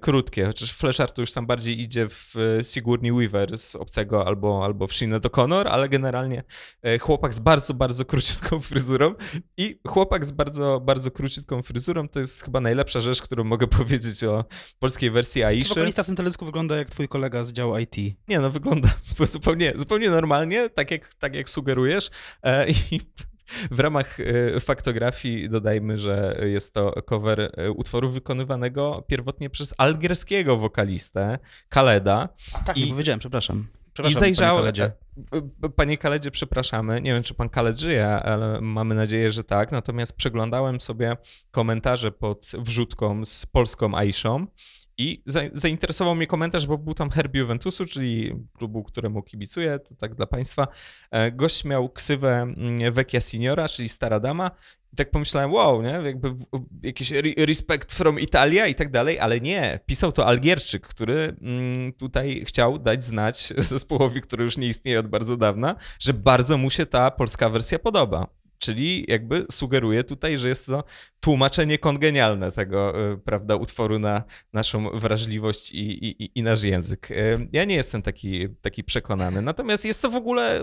krótkie, 0.01 0.47
chociaż 0.47 0.73
Fleshar 0.73 1.13
to 1.13 1.23
już 1.23 1.33
tam 1.33 1.47
bardziej 1.47 1.81
idzie 1.81 2.09
w 2.09 2.35
e, 2.37 2.65
Sigourney 2.65 3.13
Weaver 3.13 3.59
z 3.59 3.77
Obcego 3.77 4.27
albo, 4.27 4.65
albo 4.65 4.87
w 4.87 4.95
Sinead 4.95 5.23
O'Connor, 5.23 5.69
ale 5.69 5.89
generalnie 5.89 6.43
e, 6.83 6.99
chłopak 6.99 7.35
z 7.35 7.41
bardzo, 7.41 7.75
bardzo 7.75 8.05
króciutką 8.05 8.61
fryzurą 8.61 9.15
i 9.57 9.81
chłopak 9.89 10.25
z 10.25 10.33
bardzo, 10.33 10.81
bardzo 10.81 11.11
króciutką 11.11 11.63
fryzurą 11.63 12.09
to 12.09 12.21
jest 12.21 12.45
chyba 12.45 12.61
najlepsza 12.61 13.01
rzecz, 13.01 13.23
którą 13.23 13.45
mogę 13.45 13.67
powiedzieć 13.79 14.25
o 14.25 14.45
polskiej 14.79 15.11
wersji 15.11 15.43
Aiszy. 15.43 15.69
Wokalista 15.69 16.03
w 16.03 16.07
tym 16.07 16.17
teledysku 16.17 16.45
wygląda 16.45 16.77
jak 16.77 16.91
twój 16.91 17.09
kolega 17.09 17.45
z 17.45 17.53
działu 17.53 17.79
IT. 17.79 17.97
Nie, 18.29 18.41
no 18.41 18.51
wygląda 18.51 18.89
zupełnie, 19.25 19.73
zupełnie 19.77 20.11
normalnie, 20.11 20.71
tak 20.71 20.91
jak, 20.91 21.15
tak 21.15 21.35
jak 21.35 21.51
sugerujesz 21.51 22.11
i 22.91 23.01
w 23.71 23.81
ramach 23.81 24.21
e, 24.21 24.61
faktografii 24.61 25.49
dodajmy, 25.49 25.99
że 25.99 26.41
jest 26.47 26.75
to 26.75 27.03
cover 27.03 27.41
e, 27.41 27.71
utworu 27.71 28.11
wykonywanego 28.11 29.05
pierwotnie 29.09 29.51
przez 29.51 29.75
algierskiego 29.79 30.57
wokalistę 30.57 31.39
Kaleda. 31.69 32.29
A 32.53 32.59
tak, 32.59 32.77
I, 32.77 32.85
nie 32.85 32.91
powiedziałem, 32.91 33.19
przepraszam. 33.19 33.67
Przepraszam, 33.93 34.19
I 34.19 34.21
zajrzałem. 34.21 34.55
Panie 34.55 34.63
Kaledzie. 34.63 34.93
Panie 35.77 35.99
Kaledzie, 35.99 36.31
przepraszamy. 36.31 37.01
Nie 37.01 37.13
wiem, 37.13 37.23
czy 37.23 37.35
pan 37.35 37.49
Kaled 37.49 37.79
żyje, 37.79 38.07
ale 38.07 38.61
mamy 38.61 38.95
nadzieję, 38.95 39.31
że 39.31 39.45
tak. 39.45 39.73
Natomiast 39.73 40.17
przeglądałem 40.17 40.81
sobie 40.81 41.17
komentarze 41.51 42.13
pod 42.13 42.53
wrzutką 42.59 43.25
z 43.25 43.47
polską 43.47 43.97
Aishą 43.97 44.47
i 44.99 45.23
zainteresował 45.53 46.15
mnie 46.15 46.27
komentarz, 46.27 46.67
bo 46.67 46.79
był 46.79 46.95
tam 46.95 47.11
Herbie 47.11 47.41
Juventusu, 47.41 47.87
czyli 47.87 48.35
klubu, 48.59 48.83
któremu 48.83 49.23
kibicuję, 49.23 49.79
to 49.79 49.95
tak 49.95 50.15
dla 50.15 50.27
Państwa. 50.27 50.69
E, 51.11 51.33
gość 51.33 51.65
miał 51.65 51.89
ksywę 51.89 52.43
mm, 52.43 52.93
Vecchia 52.93 53.21
Signora, 53.21 53.69
czyli 53.69 53.89
stara 53.89 54.21
dama. 54.21 54.51
I 54.93 54.97
tak 54.97 55.11
pomyślałem, 55.11 55.53
wow, 55.53 55.83
nie? 55.83 56.01
Jakby 56.05 56.35
jakiś 56.83 57.13
respect 57.37 57.93
from 57.93 58.21
Italia 58.21 58.67
i 58.67 58.75
tak 58.75 58.91
dalej, 58.91 59.19
ale 59.19 59.41
nie. 59.41 59.81
Pisał 59.87 60.13
to 60.13 60.27
Algierczyk, 60.27 60.87
który 60.87 61.37
mm, 61.41 61.93
tutaj 61.93 62.43
chciał 62.47 62.79
dać 62.79 63.05
znać 63.05 63.53
zespołowi, 63.71 64.21
który 64.21 64.45
już 64.45 64.57
nie 64.57 64.69
istnieje 64.69 65.01
od 65.01 65.09
bardzo 65.09 65.37
dawna, 65.37 65.77
że 65.99 66.13
bardzo 66.13 66.59
mu 66.59 66.71
się 66.71 66.87
ta 66.87 67.11
polska 67.11 67.49
wersja 67.49 67.79
podoba. 67.79 68.42
Czyli 68.63 69.05
jakby 69.09 69.47
sugeruje 69.51 70.05
tutaj, 70.05 70.39
że 70.39 70.49
jest 70.49 70.67
to 70.67 70.85
tłumaczenie 71.21 71.79
kongenialne 71.79 72.53
tego, 72.53 73.11
y, 73.13 73.19
prawda, 73.19 73.57
utworu 73.57 73.99
na 73.99 74.23
naszą 74.53 74.91
wrażliwość 74.91 75.73
i, 75.73 76.07
i, 76.07 76.31
i 76.35 76.43
nasz 76.43 76.63
język. 76.63 77.11
Y, 77.11 77.49
ja 77.53 77.65
nie 77.65 77.75
jestem 77.75 78.03
taki, 78.03 78.49
taki 78.49 78.85
przekonany. 78.85 79.43
Natomiast 79.43 79.85
jest 79.85 80.03
to 80.03 80.11
w 80.11 80.17
ogóle 80.17 80.61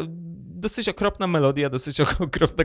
dosyć 0.59 0.89
okropna 0.89 1.27
melodia, 1.27 1.69
dosyć 1.69 2.01
okropna 2.27 2.63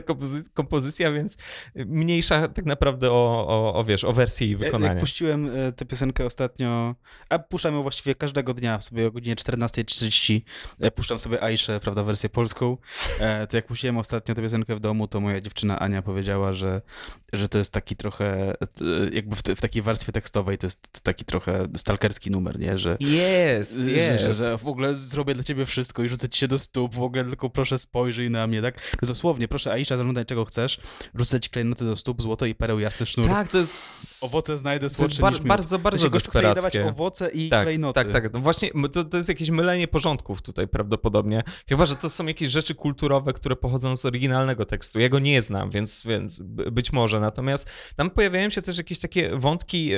kompozycja, 0.53 1.11
więc 1.11 1.37
mniejsza 1.75 2.47
tak 2.47 2.65
naprawdę 2.65 3.11
o, 3.11 3.45
o, 3.47 3.73
o 3.73 3.83
wiesz, 3.83 4.03
o 4.03 4.13
wersję 4.13 4.47
i 4.47 4.55
wykonanie. 4.55 4.93
Jak 4.93 4.99
puściłem 4.99 5.49
e, 5.55 5.71
tę 5.71 5.85
piosenkę 5.85 6.25
ostatnio, 6.25 6.95
a 7.29 7.39
puszczam 7.39 7.73
ją 7.73 7.81
właściwie 7.81 8.15
każdego 8.15 8.53
dnia, 8.53 8.81
sobie 8.81 9.07
o 9.07 9.11
godzinie 9.11 9.35
14.30 9.35 10.41
e, 10.79 10.91
puszczam 10.91 11.19
sobie 11.19 11.43
Aiszę, 11.43 11.79
prawda, 11.79 12.03
wersję 12.03 12.29
polską, 12.29 12.77
e, 13.19 13.47
to 13.47 13.57
jak 13.57 13.65
puściłem 13.65 13.97
ostatnio 13.97 14.35
tę 14.35 14.41
piosenkę 14.41 14.75
w 14.75 14.79
domu, 14.79 15.07
to 15.07 15.21
moja 15.25 15.41
dziewczyna 15.41 15.79
Ania 15.79 16.01
powiedziała, 16.01 16.53
że, 16.53 16.81
że 17.33 17.47
to 17.47 17.57
jest 17.57 17.71
taki 17.71 17.95
trochę, 17.95 18.55
jakby 19.11 19.35
w, 19.35 19.43
te, 19.43 19.55
w 19.55 19.61
takiej 19.61 19.81
warstwie 19.81 20.11
tekstowej 20.11 20.57
to 20.57 20.67
jest 20.67 21.03
taki 21.03 21.25
trochę 21.25 21.67
stalkerski 21.77 22.31
numer, 22.31 22.59
nie, 22.59 22.77
że 22.77 22.97
jest, 22.99 23.77
jest. 23.77 24.23
Że, 24.23 24.33
że 24.33 24.57
w 24.57 24.67
ogóle 24.67 24.95
zrobię 24.95 25.33
dla 25.33 25.43
ciebie 25.43 25.65
wszystko 25.65 26.03
i 26.03 26.09
rzucę 26.09 26.29
ci 26.29 26.39
się 26.39 26.47
do 26.47 26.59
stóp, 26.59 26.95
w 26.95 27.01
ogóle 27.01 27.23
tylko 27.23 27.49
proszę 27.49 27.79
spojrzyj 27.79 28.29
na 28.29 28.47
mnie, 28.47 28.61
tak? 28.61 28.97
Dosłownie, 29.01 29.47
proszę 29.47 29.71
Aisha, 29.71 29.97
zaglądaj 29.97 30.25
czego 30.25 30.45
chcesz, 30.45 30.79
rzucę 31.15 31.39
ci 31.39 31.49
klejnoty 31.49 31.85
do 31.85 31.95
stóp, 31.95 32.21
złoto 32.21 32.45
i 32.45 32.55
pereł, 32.55 32.79
jasny 32.79 33.05
sznur. 33.05 33.27
Tak, 33.27 33.47
to 33.47 33.57
jest... 33.57 34.23
Owoce 34.23 34.57
znajdę 34.57 34.89
słodsze 34.89 35.21
to 35.21 35.29
jest 35.29 35.41
bar 35.41 35.47
bardzo, 35.47 35.79
bardzo 35.79 36.09
desperackie. 36.09 36.55
dawać 36.55 36.77
owoce 36.77 37.29
i 37.31 37.49
tak, 37.49 37.63
klejnoty. 37.63 37.93
Tak, 37.93 38.09
tak, 38.09 38.33
no 38.33 38.39
właśnie 38.39 38.71
to, 38.93 39.03
to 39.03 39.17
jest 39.17 39.29
jakieś 39.29 39.49
mylenie 39.49 39.87
porządków 39.87 40.41
tutaj 40.41 40.67
prawdopodobnie. 40.67 41.43
Chyba, 41.69 41.85
że 41.85 41.95
to 41.95 42.09
są 42.09 42.25
jakieś 42.25 42.49
rzeczy 42.49 42.75
kulturowe, 42.75 43.33
które 43.33 43.55
pochodzą 43.55 43.95
z 43.95 44.05
oryginalnego 44.05 44.65
tekstu. 44.65 44.99
Ja 44.99 45.09
nie 45.19 45.41
znam, 45.41 45.69
więc, 45.69 46.03
więc 46.05 46.39
być 46.71 46.93
może. 46.93 47.19
Natomiast 47.19 47.69
tam 47.95 48.09
pojawiają 48.09 48.49
się 48.49 48.61
też 48.61 48.77
jakieś 48.77 48.99
takie 48.99 49.37
wątki, 49.37 49.91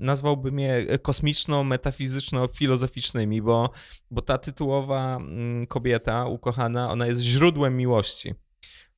nazwałbym 0.00 0.58
je 0.58 0.86
kosmiczno-metafizyczno-filozoficznymi, 1.02 3.42
bo, 3.42 3.70
bo 4.10 4.22
ta 4.22 4.38
tytułowa 4.38 5.16
mm, 5.16 5.66
kobieta 5.66 6.26
ukochana, 6.26 6.90
ona 6.90 7.06
jest 7.06 7.20
źródłem 7.20 7.76
miłości. 7.76 8.34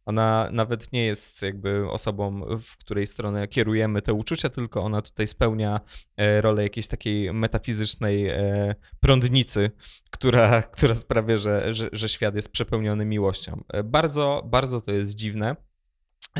Ona 0.07 0.49
nawet 0.53 0.93
nie 0.93 1.05
jest 1.05 1.43
jakby 1.43 1.91
osobą, 1.91 2.41
w 2.59 2.77
której 2.77 3.07
stronę 3.07 3.49
kierujemy 3.49 4.03
te 4.03 4.15
uczucia, 4.15 4.49
tylko 4.49 4.83
ona 4.83 5.03
tutaj 5.03 5.27
spełnia 5.27 5.81
e, 6.17 6.41
rolę 6.41 6.63
jakiejś 6.63 6.89
takiej 6.89 7.33
metafizycznej 7.33 8.29
e, 8.29 8.75
prądnicy, 9.01 9.71
która, 10.11 10.63
która 10.63 10.95
sprawia, 10.95 11.37
że, 11.37 11.75
że, 11.75 11.89
że 11.93 12.09
świat 12.09 12.35
jest 12.35 12.53
przepełniony 12.53 13.05
miłością. 13.05 13.65
E, 13.69 13.85
bardzo, 13.85 14.43
bardzo 14.47 14.81
to 14.81 14.93
jest 14.93 15.15
dziwne. 15.15 15.57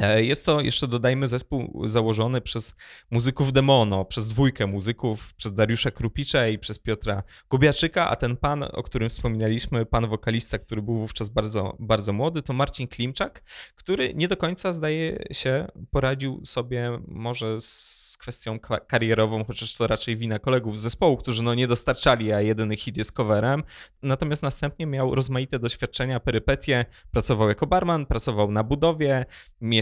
E, 0.01 0.25
jest 0.25 0.47
to, 0.47 0.61
jeszcze 0.61 0.89
dodajmy, 0.89 1.29
zespół 1.29 1.83
założony 1.89 2.41
przez 2.41 2.75
muzyków 3.11 3.53
Demono, 3.53 4.05
przez 4.05 4.29
dwójkę 4.29 4.67
muzyków, 4.67 5.35
przez 5.35 5.55
Dariusza 5.55 5.91
Krupicza 5.91 6.49
i 6.49 6.59
przez 6.59 6.79
Piotra 6.79 7.23
Kubiaczyka, 7.49 8.11
a 8.11 8.17
ten 8.17 8.37
pan, 8.37 8.63
o 8.63 8.83
którym 8.83 9.09
wspominaliśmy, 9.09 9.87
pan 9.87 10.09
wokalista, 10.09 10.59
który 10.59 10.83
był 10.83 10.99
wówczas 10.99 11.31
bardzo, 11.31 11.77
bardzo 11.81 12.13
młody, 12.13 12.43
to 12.43 12.53
Marcin 12.53 12.89
Klimczak, 12.89 13.43
który 13.75 14.15
nie 14.15 14.29
do 14.29 14.37
końca, 14.37 14.73
zdaje 14.73 15.19
się, 15.33 15.67
poradził 15.91 16.41
sobie 16.45 16.99
może 17.09 17.61
z 17.61 18.17
kwestią 18.21 18.59
karierową, 18.87 19.45
chociaż 19.45 19.75
to 19.75 19.87
raczej 19.87 20.17
wina 20.17 20.39
kolegów 20.39 20.79
z 20.79 20.83
zespołu, 20.83 21.17
którzy 21.17 21.43
no 21.43 21.55
nie 21.55 21.67
dostarczali, 21.67 22.33
a 22.33 22.41
jedyny 22.41 22.77
hit 22.77 22.97
jest 22.97 23.13
coverem. 23.13 23.63
Natomiast 24.03 24.43
następnie 24.43 24.87
miał 24.87 25.15
rozmaite 25.15 25.59
doświadczenia, 25.59 26.21
perypetie, 26.21 26.85
pracował 27.11 27.49
jako 27.49 27.67
barman, 27.67 28.07
pracował 28.07 28.51
na 28.51 28.63
budowie, 28.63 29.25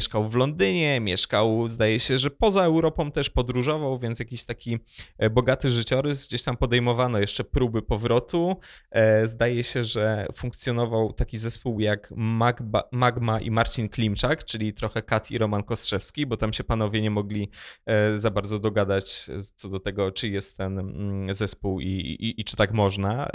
mieszkał 0.03 0.29
w 0.29 0.35
Londynie, 0.35 1.01
mieszkał, 1.01 1.69
zdaje 1.69 2.01
się, 2.01 2.19
że 2.19 2.31
poza 2.31 2.65
Europą 2.65 3.11
też 3.11 3.31
podróżował, 3.31 3.99
więc 3.99 4.19
jakiś 4.19 4.45
taki 4.45 4.79
e, 5.19 5.31
bogaty 5.31 5.71
życiorys. 5.71 6.27
Gdzieś 6.27 6.43
tam 6.43 6.57
podejmowano 6.57 7.19
jeszcze 7.19 7.45
próby 7.45 7.83
powrotu. 7.83 8.57
E, 8.91 9.27
zdaje 9.27 9.63
się, 9.65 9.85
że 9.85 10.27
funkcjonował 10.35 11.13
taki 11.13 11.39
zespół 11.39 11.81
jak 11.81 12.13
Magba, 12.17 12.83
Magma 12.93 13.41
i 13.41 13.51
Marcin 13.51 13.89
Klimczak, 13.89 14.45
czyli 14.45 14.73
trochę 14.73 15.03
Kat 15.03 15.31
i 15.31 15.39
Roman 15.39 15.63
Kostrzewski, 15.63 16.27
bo 16.27 16.37
tam 16.37 16.53
się 16.53 16.65
panowie 16.65 17.03
nie 17.03 17.11
mogli 17.11 17.51
e, 17.87 18.19
za 18.19 18.31
bardzo 18.31 18.59
dogadać 18.59 19.31
co 19.55 19.69
do 19.69 19.81
tego, 19.81 20.13
czy 20.13 20.29
jest 20.29 20.57
ten 20.57 20.79
mm, 20.79 21.35
zespół 21.35 21.81
i, 21.81 21.87
i, 21.87 22.41
i 22.41 22.45
czy 22.45 22.57
tak 22.57 22.73
można. 22.73 23.29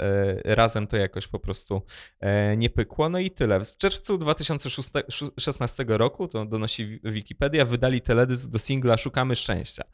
Razem 0.44 0.86
to 0.86 0.96
jakoś 0.96 1.26
po 1.26 1.38
prostu 1.38 1.82
nie 2.56 2.70
pykło. 2.70 3.08
No 3.08 3.18
i 3.18 3.30
tyle. 3.30 3.64
W 3.64 3.76
czerwcu 3.76 4.18
2016 4.18 5.84
roku, 5.88 6.28
to 6.28 6.44
do 6.44 6.57
donosi 6.58 7.00
Wikipedia, 7.04 7.64
wydali 7.64 8.00
teledysk 8.00 8.50
do 8.50 8.58
singla 8.58 8.96
Szukamy 8.96 9.36
Szczęścia. 9.36 9.84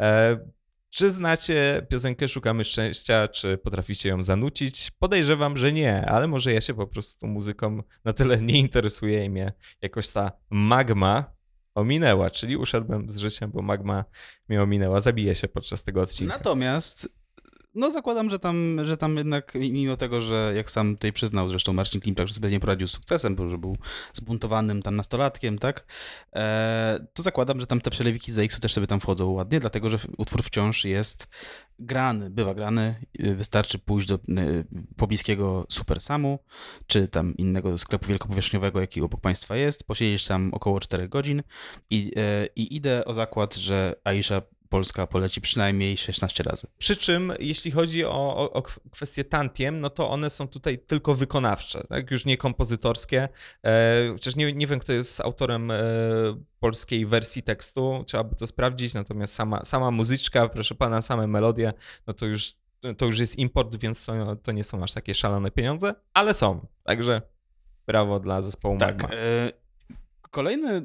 E, 0.00 0.38
czy 0.90 1.10
znacie 1.10 1.86
piosenkę 1.90 2.28
Szukamy 2.28 2.64
Szczęścia, 2.64 3.28
czy 3.28 3.58
potraficie 3.58 4.08
ją 4.08 4.22
zanucić? 4.22 4.90
Podejrzewam, 4.98 5.56
że 5.56 5.72
nie, 5.72 6.06
ale 6.06 6.28
może 6.28 6.52
ja 6.52 6.60
się 6.60 6.74
po 6.74 6.86
prostu 6.86 7.26
muzyką 7.26 7.82
na 8.04 8.12
tyle 8.12 8.40
nie 8.40 8.58
interesuję 8.58 9.24
i 9.24 9.30
mnie 9.30 9.52
jakoś 9.82 10.10
ta 10.10 10.32
magma 10.50 11.34
ominęła, 11.74 12.30
czyli 12.30 12.56
uszedłem 12.56 13.10
z 13.10 13.16
życiem, 13.16 13.50
bo 13.50 13.62
magma 13.62 14.04
mnie 14.48 14.62
ominęła, 14.62 15.00
zabije 15.00 15.34
się 15.34 15.48
podczas 15.48 15.84
tego 15.84 16.02
odcinka. 16.02 16.36
Natomiast 16.38 17.23
no 17.74 17.90
zakładam, 17.90 18.30
że 18.30 18.38
tam, 18.38 18.80
że 18.82 18.96
tam 18.96 19.16
jednak 19.16 19.54
mimo 19.54 19.96
tego, 19.96 20.20
że 20.20 20.52
jak 20.56 20.70
sam 20.70 20.96
tutaj 20.96 21.12
przyznał 21.12 21.50
zresztą 21.50 21.72
Marcin 21.72 22.00
Klimczak, 22.00 22.28
że 22.28 22.34
sobie 22.34 22.50
nie 22.50 22.60
poradził 22.60 22.88
z 22.88 22.92
sukcesem, 22.92 23.36
bo 23.36 23.50
że 23.50 23.58
był 23.58 23.76
zbuntowanym 24.12 24.82
tam 24.82 24.96
nastolatkiem, 24.96 25.58
tak, 25.58 25.86
e, 26.36 27.06
to 27.12 27.22
zakładam, 27.22 27.60
że 27.60 27.66
tam 27.66 27.80
te 27.80 27.90
przelewiki 27.90 28.32
z 28.32 28.38
X-u 28.38 28.60
też 28.60 28.72
sobie 28.72 28.86
tam 28.86 29.00
wchodzą 29.00 29.30
ładnie, 29.30 29.60
dlatego, 29.60 29.90
że 29.90 29.98
utwór 30.16 30.42
wciąż 30.42 30.84
jest 30.84 31.28
grany, 31.78 32.30
bywa 32.30 32.54
grany, 32.54 32.94
wystarczy 33.18 33.78
pójść 33.78 34.08
do 34.08 34.14
y, 34.14 34.64
pobliskiego 34.96 35.66
Super 35.68 36.00
Samu, 36.00 36.38
czy 36.86 37.08
tam 37.08 37.36
innego 37.36 37.78
sklepu 37.78 38.06
wielkopowierzchniowego, 38.06 38.80
jaki 38.80 39.02
obok 39.02 39.20
państwa 39.20 39.56
jest, 39.56 39.86
posiedzieć 39.86 40.26
tam 40.26 40.54
około 40.54 40.80
4 40.80 41.08
godzin 41.08 41.42
i, 41.90 42.12
e, 42.16 42.46
i 42.56 42.76
idę 42.76 43.04
o 43.04 43.14
zakład, 43.14 43.54
że 43.54 43.94
Aisha 44.04 44.42
Polska 44.68 45.06
poleci 45.06 45.40
przynajmniej 45.40 45.96
16 45.96 46.42
razy. 46.42 46.66
Przy 46.78 46.96
czym, 46.96 47.32
jeśli 47.38 47.70
chodzi 47.70 48.04
o, 48.04 48.36
o, 48.36 48.52
o 48.52 48.62
kwestie 48.90 49.24
tantiem, 49.24 49.80
no 49.80 49.90
to 49.90 50.10
one 50.10 50.30
są 50.30 50.48
tutaj 50.48 50.78
tylko 50.78 51.14
wykonawcze, 51.14 51.84
tak? 51.88 52.10
już 52.10 52.24
nie 52.24 52.36
kompozytorskie. 52.36 53.28
E, 53.64 54.08
chociaż 54.12 54.36
nie, 54.36 54.52
nie 54.52 54.66
wiem, 54.66 54.78
kto 54.78 54.92
jest 54.92 55.20
autorem 55.20 55.70
e, 55.70 55.76
polskiej 56.60 57.06
wersji 57.06 57.42
tekstu, 57.42 58.04
trzeba 58.06 58.24
by 58.24 58.36
to 58.36 58.46
sprawdzić, 58.46 58.94
natomiast 58.94 59.34
sama, 59.34 59.64
sama 59.64 59.90
muzyczka, 59.90 60.48
proszę 60.48 60.74
pana, 60.74 61.02
same 61.02 61.26
melodie, 61.26 61.72
no 62.06 62.14
to 62.14 62.26
już, 62.26 62.52
to 62.96 63.06
już 63.06 63.18
jest 63.18 63.38
import, 63.38 63.76
więc 63.76 64.06
to, 64.06 64.36
to 64.36 64.52
nie 64.52 64.64
są 64.64 64.82
aż 64.82 64.92
takie 64.92 65.14
szalone 65.14 65.50
pieniądze, 65.50 65.94
ale 66.14 66.34
są. 66.34 66.66
Także 66.82 67.22
brawo 67.86 68.20
dla 68.20 68.40
zespołu 68.42 68.78
tak, 68.78 69.02
Magma. 69.02 69.16
E, 69.16 69.63
Kolejne 70.34 70.82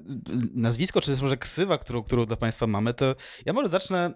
nazwisko, 0.54 1.02
czy 1.02 1.12
też 1.12 1.22
może 1.22 1.38
ksywa, 1.38 1.78
którą, 1.78 2.04
którą 2.04 2.26
dla 2.26 2.36
Państwa 2.36 2.68
mamy, 2.68 2.94
to 2.94 3.16
ja 3.46 3.54
może 3.54 3.70
zacznę 3.70 4.14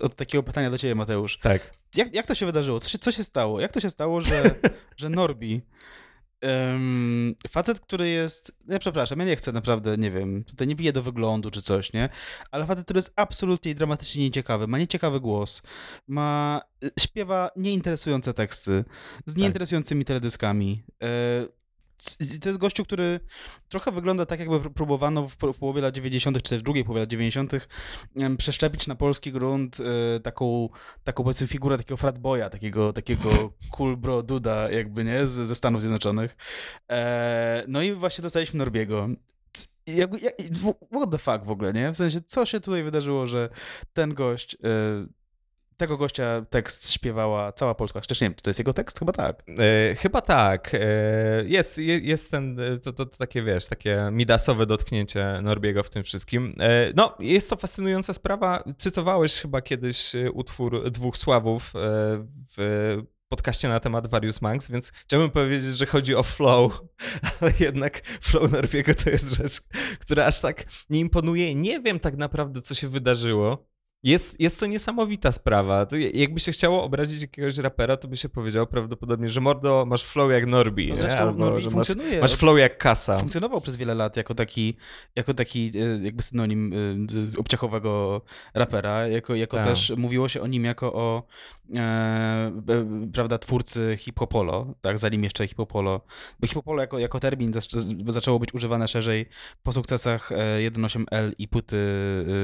e, 0.00 0.04
od 0.04 0.16
takiego 0.16 0.42
pytania 0.42 0.70
do 0.70 0.78
Ciebie, 0.78 0.94
Mateusz. 0.94 1.38
Tak. 1.38 1.70
Jak, 1.96 2.14
jak 2.14 2.26
to 2.26 2.34
się 2.34 2.46
wydarzyło? 2.46 2.80
Co 2.80 2.88
się, 2.88 2.98
co 2.98 3.12
się 3.12 3.24
stało? 3.24 3.60
Jak 3.60 3.72
to 3.72 3.80
się 3.80 3.90
stało, 3.90 4.20
że, 4.20 4.42
że 4.96 5.08
Norbi, 5.08 5.62
um, 6.42 7.34
facet, 7.50 7.80
który 7.80 8.08
jest, 8.08 8.58
ja 8.68 8.78
przepraszam, 8.78 9.18
ja 9.18 9.24
nie 9.24 9.36
chcę 9.36 9.52
naprawdę, 9.52 9.98
nie 9.98 10.10
wiem, 10.10 10.44
tutaj 10.44 10.66
nie 10.66 10.76
bije 10.76 10.92
do 10.92 11.02
wyglądu 11.02 11.50
czy 11.50 11.62
coś, 11.62 11.92
nie? 11.92 12.08
Ale 12.50 12.66
facet, 12.66 12.84
który 12.84 12.98
jest 12.98 13.12
absolutnie 13.16 13.74
dramatycznie 13.74 14.22
nieciekawy, 14.22 14.66
ma 14.66 14.78
nieciekawy 14.78 15.20
głos, 15.20 15.62
ma, 16.08 16.60
śpiewa 17.00 17.50
nieinteresujące 17.56 18.34
teksty, 18.34 18.84
z 19.26 19.32
tak. 19.32 19.40
nieinteresującymi 19.40 20.04
teledyskami, 20.04 20.82
y 21.44 21.59
to 22.40 22.48
jest 22.48 22.58
gościu, 22.58 22.84
który 22.84 23.20
trochę 23.68 23.92
wygląda 23.92 24.26
tak, 24.26 24.40
jakby 24.40 24.70
próbowano 24.70 25.28
w 25.28 25.36
połowie 25.36 25.82
lat 25.82 25.94
90., 25.94 26.42
czy 26.42 26.58
w 26.58 26.62
drugiej 26.62 26.84
połowie 26.84 27.00
lat 27.00 27.08
90., 27.08 27.52
przeszczepić 28.38 28.86
na 28.86 28.94
polski 28.94 29.32
grunt 29.32 29.76
e, 29.80 30.20
taką, 30.20 30.68
taką 31.04 31.22
powiedzmy 31.22 31.46
figurę 31.46 31.78
takiego 31.78 31.96
fratboya, 31.96 32.50
takiego, 32.50 32.92
takiego 32.92 33.30
cool 33.76 33.96
bro 33.96 34.22
duda, 34.22 34.70
jakby 34.70 35.04
nie, 35.04 35.26
z, 35.26 35.48
ze 35.48 35.54
Stanów 35.54 35.80
Zjednoczonych. 35.80 36.36
E, 36.90 37.64
no 37.68 37.82
i 37.82 37.92
właśnie 37.92 38.22
dostaliśmy 38.22 38.58
Norbiego. 38.58 39.08
Jak, 39.86 40.22
jak, 40.22 40.34
what 40.92 41.10
the 41.10 41.18
fuck 41.18 41.44
w 41.44 41.50
ogóle, 41.50 41.72
nie? 41.72 41.92
W 41.92 41.96
sensie, 41.96 42.18
co 42.26 42.46
się 42.46 42.60
tutaj 42.60 42.82
wydarzyło, 42.82 43.26
że 43.26 43.48
ten 43.92 44.14
gość 44.14 44.54
e, 44.54 44.58
tego 45.80 45.96
gościa 45.96 46.46
tekst 46.50 46.92
śpiewała 46.92 47.52
cała 47.52 47.74
Polska. 47.74 48.00
Chociaż 48.00 48.20
nie 48.20 48.24
wiem, 48.24 48.34
czy 48.34 48.42
to 48.42 48.50
jest 48.50 48.60
jego 48.60 48.72
tekst? 48.72 48.98
Chyba 48.98 49.12
tak. 49.12 49.42
E, 49.58 49.94
chyba 49.94 50.20
tak. 50.20 50.70
E, 50.74 50.78
jest, 51.46 51.78
jest 51.78 52.30
ten, 52.30 52.60
e, 52.60 52.78
to, 52.78 52.92
to, 52.92 53.06
to, 53.06 53.16
takie, 53.18 53.42
wiesz, 53.42 53.68
takie 53.68 54.08
midasowe 54.12 54.66
dotknięcie 54.66 55.40
Norbiego 55.42 55.82
w 55.82 55.90
tym 55.90 56.04
wszystkim. 56.04 56.54
E, 56.60 56.92
no, 56.96 57.16
jest 57.20 57.50
to 57.50 57.56
fascynująca 57.56 58.12
sprawa. 58.12 58.64
Cytowałeś 58.78 59.34
chyba 59.36 59.62
kiedyś 59.62 60.14
e, 60.14 60.32
utwór 60.32 60.90
Dwóch 60.90 61.16
Sławów 61.16 61.72
e, 61.76 61.78
w 62.56 62.96
podcaście 63.28 63.68
na 63.68 63.80
temat 63.80 64.06
Various 64.06 64.42
Monks, 64.42 64.70
więc 64.70 64.92
chciałbym 64.92 65.30
powiedzieć, 65.30 65.76
że 65.76 65.86
chodzi 65.86 66.14
o 66.14 66.22
flow, 66.22 66.80
ale 67.40 67.52
jednak 67.60 68.02
flow 68.20 68.52
Norbiego 68.52 68.94
to 68.94 69.10
jest 69.10 69.30
rzecz, 69.34 69.60
która 70.00 70.26
aż 70.26 70.40
tak 70.40 70.64
nie 70.90 71.00
imponuje. 71.00 71.54
Nie 71.54 71.80
wiem 71.80 72.00
tak 72.00 72.16
naprawdę, 72.16 72.62
co 72.62 72.74
się 72.74 72.88
wydarzyło. 72.88 73.69
Jest, 74.02 74.40
jest 74.40 74.60
to 74.60 74.66
niesamowita 74.66 75.32
sprawa. 75.32 75.86
To 75.86 75.96
jakby 75.96 76.40
się 76.40 76.52
chciało 76.52 76.82
obrazić 76.82 77.22
jakiegoś 77.22 77.58
rapera, 77.58 77.96
to 77.96 78.08
by 78.08 78.16
się 78.16 78.28
powiedział 78.28 78.66
prawdopodobnie, 78.66 79.28
że 79.28 79.40
mordo, 79.40 79.84
masz 79.86 80.04
flow 80.04 80.32
jak 80.32 80.46
Norbi, 80.46 80.88
no 80.88 80.96
zresztą 80.96 81.20
Albo, 81.20 81.38
Norbi 81.38 81.62
że 81.62 81.70
masz, 81.70 81.88
masz, 82.20 82.34
flow 82.34 82.58
jak 82.58 82.78
Kasa. 82.78 83.18
Funkcjonował 83.18 83.60
przez 83.60 83.76
wiele 83.76 83.94
lat 83.94 84.16
jako 84.16 84.34
taki, 84.34 84.76
jako 85.16 85.34
taki 85.34 85.72
e, 85.74 86.04
jakby 86.04 86.22
synonim 86.22 86.72
e, 87.36 87.38
obciachowego 87.40 88.22
rapera, 88.54 89.06
jako, 89.06 89.34
jako 89.34 89.56
tak. 89.56 89.66
też 89.66 89.92
mówiło 89.96 90.28
się 90.28 90.40
o 90.40 90.46
nim 90.46 90.64
jako 90.64 90.92
o 90.92 91.22
e, 91.76 92.52
prawda, 93.12 93.38
twórcy 93.38 93.96
hip-hopolo, 93.98 94.74
tak, 94.80 94.98
zanim 94.98 95.24
jeszcze 95.24 95.48
hip-hopolo, 95.48 96.00
bo 96.40 96.46
hip-hopolo 96.46 96.80
jako, 96.80 96.98
jako 96.98 97.20
termin 97.20 97.52
zaczęło 98.08 98.38
być 98.38 98.54
używane 98.54 98.88
szerzej 98.88 99.26
po 99.62 99.72
sukcesach 99.72 100.30
1.8L 100.70 101.32
i 101.38 101.48
płyty 101.48 101.76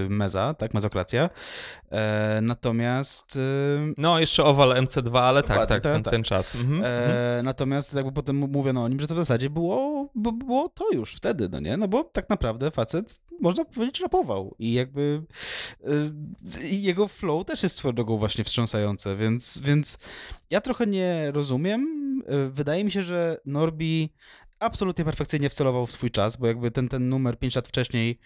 Meza, 0.09 0.54
tak, 0.54 0.74
Mezokracja, 0.74 1.30
E, 1.90 2.40
natomiast. 2.42 3.36
E, 3.36 3.92
no, 3.99 4.20
jeszcze 4.20 4.44
Oval 4.44 4.70
MC2, 4.70 5.18
ale 5.18 5.42
tak, 5.42 5.59
tak, 5.59 5.68
tak, 5.68 5.82
ten, 5.82 6.03
tak. 6.03 6.11
ten 6.11 6.22
czas. 6.24 6.55
Mhm, 6.55 6.84
e, 6.84 7.05
mhm. 7.05 7.44
natomiast 7.44 7.94
jakby 7.94 8.12
potem 8.12 8.36
mówiono 8.36 8.84
o 8.84 8.88
nim, 8.88 9.01
że 9.01 9.07
to 9.07 9.14
w 9.14 9.18
zasadzie 9.18 9.51
było, 9.51 10.09
było 10.14 10.68
to 10.68 10.84
już 10.92 11.14
wtedy, 11.14 11.49
no 11.49 11.61
nie? 11.61 11.76
No 11.76 11.88
bo 11.88 12.05
tak 12.05 12.28
naprawdę 12.28 12.70
facet, 12.70 13.20
można 13.40 13.64
powiedzieć, 13.64 14.01
rapował 14.01 14.55
i 14.59 14.72
jakby 14.72 15.22
e, 15.84 15.88
jego 16.66 17.09
flow 17.09 17.44
też 17.44 17.62
jest 17.62 17.76
swoją 17.76 17.94
drogą 17.94 18.16
właśnie 18.16 18.44
wstrząsające, 18.44 19.16
więc, 19.16 19.59
więc 19.59 19.99
ja 20.51 20.61
trochę 20.61 20.86
nie 20.86 21.30
rozumiem. 21.30 21.86
E, 22.26 22.49
wydaje 22.49 22.84
mi 22.84 22.90
się, 22.90 23.03
że 23.03 23.40
Norbi 23.44 24.12
absolutnie 24.59 25.05
perfekcyjnie 25.05 25.51
wcelował 25.51 25.86
w 25.86 25.92
swój 25.92 26.11
czas, 26.11 26.36
bo 26.36 26.47
jakby 26.47 26.70
ten, 26.70 26.88
ten 26.88 27.09
numer 27.09 27.38
5 27.38 27.55
lat 27.55 27.68
wcześniej 27.68 28.18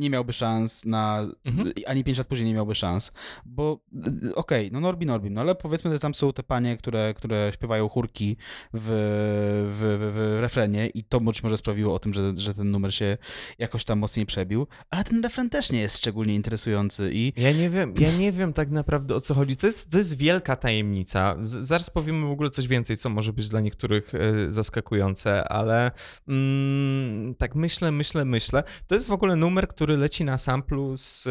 nie 0.00 0.10
miałby 0.10 0.32
szans 0.32 0.84
na, 0.84 1.26
mhm. 1.44 1.72
ani 1.86 2.04
5 2.04 2.18
lat 2.18 2.26
później 2.26 2.48
nie 2.48 2.54
miałby 2.54 2.74
szans, 2.74 3.12
bo 3.44 3.72
okej, 4.34 4.66
okay, 4.66 4.70
no 4.72 4.80
Norbi 4.80 5.06
Norbi, 5.06 5.30
no 5.30 5.40
ale 5.40 5.54
powiedzmy, 5.54 5.90
że 5.90 5.98
tam 5.98 6.14
są 6.14 6.32
te 6.32 6.42
panie, 6.42 6.76
które, 6.76 7.14
które 7.14 7.50
śpiewają 7.54 7.88
chórki 7.88 8.36
w, 8.74 8.80
w, 9.72 9.98
w, 10.00 10.14
w 10.14 10.40
refrenie 10.40 10.86
i 10.86 11.04
to 11.04 11.20
być 11.20 11.42
może 11.42 11.56
sprawiło 11.56 11.94
o 11.94 11.98
tym, 11.98 12.14
że, 12.14 12.32
że 12.36 12.54
ten 12.54 12.70
numer 12.70 12.94
się 12.94 13.18
jakoś 13.58 13.84
tam 13.84 13.98
mocniej 13.98 14.26
przebił, 14.26 14.66
ale 14.90 15.04
ten 15.04 15.22
refren 15.22 15.50
też 15.50 15.72
nie 15.72 15.80
jest 15.80 15.96
szczególnie 15.96 16.34
interesujący 16.34 17.10
i... 17.12 17.32
Ja 17.36 17.52
nie 17.52 17.70
wiem, 17.70 17.94
ja 17.98 18.12
nie 18.18 18.32
wiem 18.32 18.52
tak 18.52 18.70
naprawdę 18.70 19.14
o 19.14 19.20
co 19.20 19.34
chodzi, 19.34 19.56
to 19.56 19.66
jest, 19.66 19.90
to 19.90 19.98
jest 19.98 20.16
wielka 20.16 20.56
tajemnica, 20.56 21.36
Z, 21.42 21.66
zaraz 21.66 21.90
powiemy 21.90 22.26
w 22.26 22.30
ogóle 22.30 22.50
coś 22.50 22.68
więcej, 22.68 22.96
co 22.96 23.08
może 23.08 23.32
być 23.32 23.48
dla 23.48 23.60
niektórych 23.60 24.14
e, 24.14 24.52
zaskakujące, 24.52 25.48
ale 25.48 25.90
mm, 26.28 27.34
tak 27.34 27.54
myślę, 27.54 27.92
myślę, 27.92 28.24
myślę, 28.24 28.62
to 28.86 28.94
jest 28.94 29.08
w 29.08 29.12
ogóle 29.12 29.36
numer, 29.36 29.68
który 29.68 29.89
który 29.90 30.00
leci 30.00 30.24
na 30.24 30.38
samplu 30.38 30.96
z, 30.96 31.22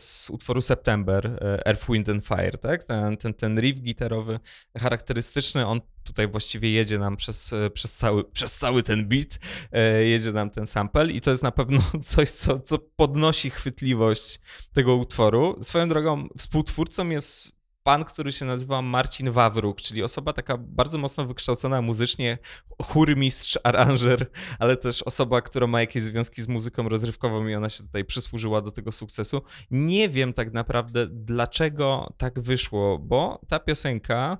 z 0.00 0.30
utworu 0.30 0.60
September, 0.60 1.26
e, 1.26 1.66
Earth, 1.66 1.86
Wind 1.88 2.08
and 2.08 2.26
Fire, 2.26 2.58
tak? 2.58 2.84
Ten, 2.84 3.16
ten, 3.16 3.34
ten 3.34 3.60
riff 3.60 3.80
gitarowy 3.80 4.40
charakterystyczny, 4.78 5.66
on 5.66 5.80
tutaj 6.04 6.28
właściwie 6.28 6.70
jedzie 6.70 6.98
nam 6.98 7.16
przez, 7.16 7.54
przez, 7.72 7.92
cały, 7.92 8.24
przez 8.24 8.58
cały 8.58 8.82
ten 8.82 9.08
beat, 9.08 9.38
e, 9.72 10.04
jedzie 10.04 10.32
nam 10.32 10.50
ten 10.50 10.66
sample 10.66 11.12
i 11.12 11.20
to 11.20 11.30
jest 11.30 11.42
na 11.42 11.50
pewno 11.50 11.80
coś, 12.02 12.30
co, 12.30 12.58
co 12.60 12.78
podnosi 12.78 13.50
chwytliwość 13.50 14.40
tego 14.72 14.96
utworu. 14.96 15.58
Swoją 15.62 15.88
drogą 15.88 16.28
współtwórcą 16.38 17.08
jest 17.08 17.55
pan, 17.86 18.04
który 18.04 18.32
się 18.32 18.44
nazywa 18.44 18.82
Marcin 18.82 19.30
Wawruk, 19.30 19.80
czyli 19.80 20.02
osoba 20.02 20.32
taka 20.32 20.56
bardzo 20.56 20.98
mocno 20.98 21.26
wykształcona 21.26 21.82
muzycznie, 21.82 22.38
chórmistrz, 22.82 23.58
aranżer, 23.64 24.30
ale 24.58 24.76
też 24.76 25.02
osoba, 25.02 25.42
która 25.42 25.66
ma 25.66 25.80
jakieś 25.80 26.02
związki 26.02 26.42
z 26.42 26.48
muzyką 26.48 26.88
rozrywkową 26.88 27.46
i 27.46 27.54
ona 27.54 27.68
się 27.68 27.82
tutaj 27.82 28.04
przysłużyła 28.04 28.60
do 28.60 28.70
tego 28.70 28.92
sukcesu. 28.92 29.42
Nie 29.70 30.08
wiem 30.08 30.32
tak 30.32 30.52
naprawdę, 30.52 31.06
dlaczego 31.10 32.12
tak 32.16 32.40
wyszło, 32.40 32.98
bo 32.98 33.40
ta 33.48 33.58
piosenka 33.58 34.38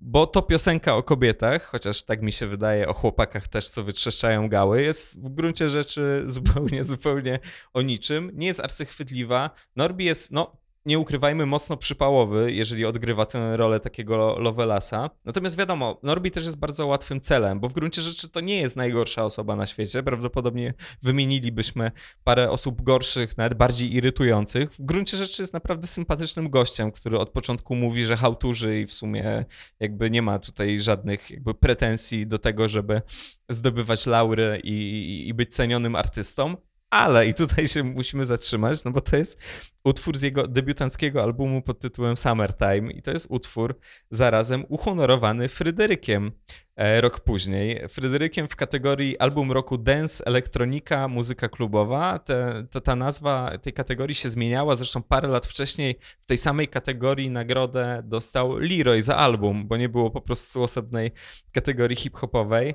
bo 0.00 0.26
to 0.26 0.42
piosenka 0.42 0.96
o 0.96 1.02
kobietach, 1.02 1.64
chociaż 1.64 2.02
tak 2.02 2.22
mi 2.22 2.32
się 2.32 2.46
wydaje, 2.46 2.88
o 2.88 2.94
chłopakach 2.94 3.48
też, 3.48 3.68
co 3.68 3.84
wytrzeszczają 3.84 4.48
gały, 4.48 4.82
jest 4.82 5.22
w 5.22 5.28
gruncie 5.28 5.68
rzeczy 5.68 6.22
zupełnie, 6.26 6.84
zupełnie 6.84 7.38
o 7.72 7.82
niczym. 7.82 8.30
Nie 8.34 8.46
jest 8.46 8.60
arcychwytliwa. 8.60 9.50
Norbi 9.76 10.04
jest, 10.04 10.32
no, 10.32 10.56
nie 10.86 10.98
ukrywajmy, 10.98 11.46
mocno 11.46 11.76
przypałowy, 11.76 12.52
jeżeli 12.52 12.84
odgrywa 12.84 13.26
tę 13.26 13.56
rolę 13.56 13.80
takiego 13.80 14.38
Lovelasa. 14.38 15.10
Natomiast 15.24 15.58
wiadomo, 15.58 16.00
Norbi 16.02 16.30
też 16.30 16.44
jest 16.44 16.58
bardzo 16.58 16.86
łatwym 16.86 17.20
celem, 17.20 17.60
bo 17.60 17.68
w 17.68 17.72
gruncie 17.72 18.02
rzeczy 18.02 18.28
to 18.28 18.40
nie 18.40 18.60
jest 18.60 18.76
najgorsza 18.76 19.24
osoba 19.24 19.56
na 19.56 19.66
świecie. 19.66 20.02
Prawdopodobnie 20.02 20.74
wymienilibyśmy 21.02 21.90
parę 22.24 22.50
osób 22.50 22.82
gorszych, 22.82 23.38
nawet 23.38 23.54
bardziej 23.54 23.94
irytujących. 23.94 24.72
W 24.72 24.82
gruncie 24.82 25.16
rzeczy 25.16 25.42
jest 25.42 25.52
naprawdę 25.52 25.86
sympatycznym 25.86 26.50
gościem, 26.50 26.92
który 26.92 27.18
od 27.18 27.30
początku 27.30 27.74
mówi, 27.74 28.04
że 28.04 28.16
hałturzy 28.16 28.80
i 28.80 28.86
w 28.86 28.92
sumie 28.92 29.44
jakby 29.80 30.10
nie 30.10 30.22
ma 30.22 30.38
tutaj 30.38 30.78
żadnych 30.78 31.30
jakby 31.30 31.54
pretensji 31.54 32.26
do 32.26 32.38
tego, 32.38 32.68
żeby 32.68 33.02
zdobywać 33.48 34.06
laury 34.06 34.60
i, 34.64 34.70
i, 34.70 35.28
i 35.28 35.34
być 35.34 35.54
cenionym 35.54 35.96
artystą. 35.96 36.56
Ale 36.90 37.26
i 37.26 37.34
tutaj 37.34 37.68
się 37.68 37.82
musimy 37.82 38.24
zatrzymać, 38.24 38.84
no 38.84 38.90
bo 38.90 39.00
to 39.00 39.16
jest 39.16 39.40
utwór 39.84 40.16
z 40.16 40.22
jego 40.22 40.46
debiutanckiego 40.46 41.22
albumu 41.22 41.62
pod 41.62 41.80
tytułem 41.80 42.16
Summertime 42.16 42.92
i 42.92 43.02
to 43.02 43.10
jest 43.10 43.26
utwór 43.30 43.78
zarazem 44.10 44.64
uhonorowany 44.68 45.48
Fryderykiem 45.48 46.32
e, 46.76 47.00
rok 47.00 47.20
później. 47.20 47.88
Fryderykiem 47.88 48.48
w 48.48 48.56
kategorii 48.56 49.18
album 49.18 49.52
roku 49.52 49.78
dance, 49.78 50.24
elektronika, 50.26 51.08
muzyka 51.08 51.48
klubowa. 51.48 52.18
Te, 52.18 52.66
te, 52.70 52.80
ta 52.80 52.96
nazwa 52.96 53.58
tej 53.58 53.72
kategorii 53.72 54.14
się 54.14 54.30
zmieniała, 54.30 54.76
zresztą 54.76 55.02
parę 55.02 55.28
lat 55.28 55.46
wcześniej 55.46 55.98
w 56.20 56.26
tej 56.26 56.38
samej 56.38 56.68
kategorii 56.68 57.30
nagrodę 57.30 58.02
dostał 58.04 58.58
Leroy 58.58 59.02
za 59.02 59.16
album, 59.16 59.68
bo 59.68 59.76
nie 59.76 59.88
było 59.88 60.10
po 60.10 60.20
prostu 60.20 60.62
osobnej 60.62 61.10
kategorii 61.52 61.96
hip-hopowej 61.96 62.74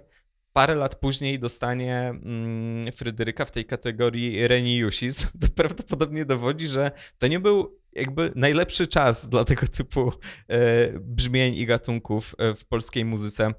parę 0.54 0.76
lat 0.76 0.96
później 0.96 1.40
dostanie 1.40 2.00
mm, 2.00 2.92
Fryderyka 2.92 3.46
w 3.46 3.52
tej 3.52 3.66
kategorii 3.66 4.48
Reniusis, 4.48 5.32
to 5.42 5.48
prawdopodobnie 5.56 6.26
dowodzi, 6.26 6.68
że 6.68 6.92
to 7.18 7.28
nie 7.28 7.40
był 7.40 7.80
jakby 7.92 8.32
najlepszy 8.36 8.88
czas 8.88 9.30
dla 9.30 9.46
tego 9.46 9.68
typu 9.68 10.12
e, 10.48 11.00
brzmień 11.00 11.56
i 11.56 11.66
gatunków 11.66 12.36
e, 12.38 12.56
w 12.56 12.66
polskiej 12.66 13.06
muzyce 13.06 13.54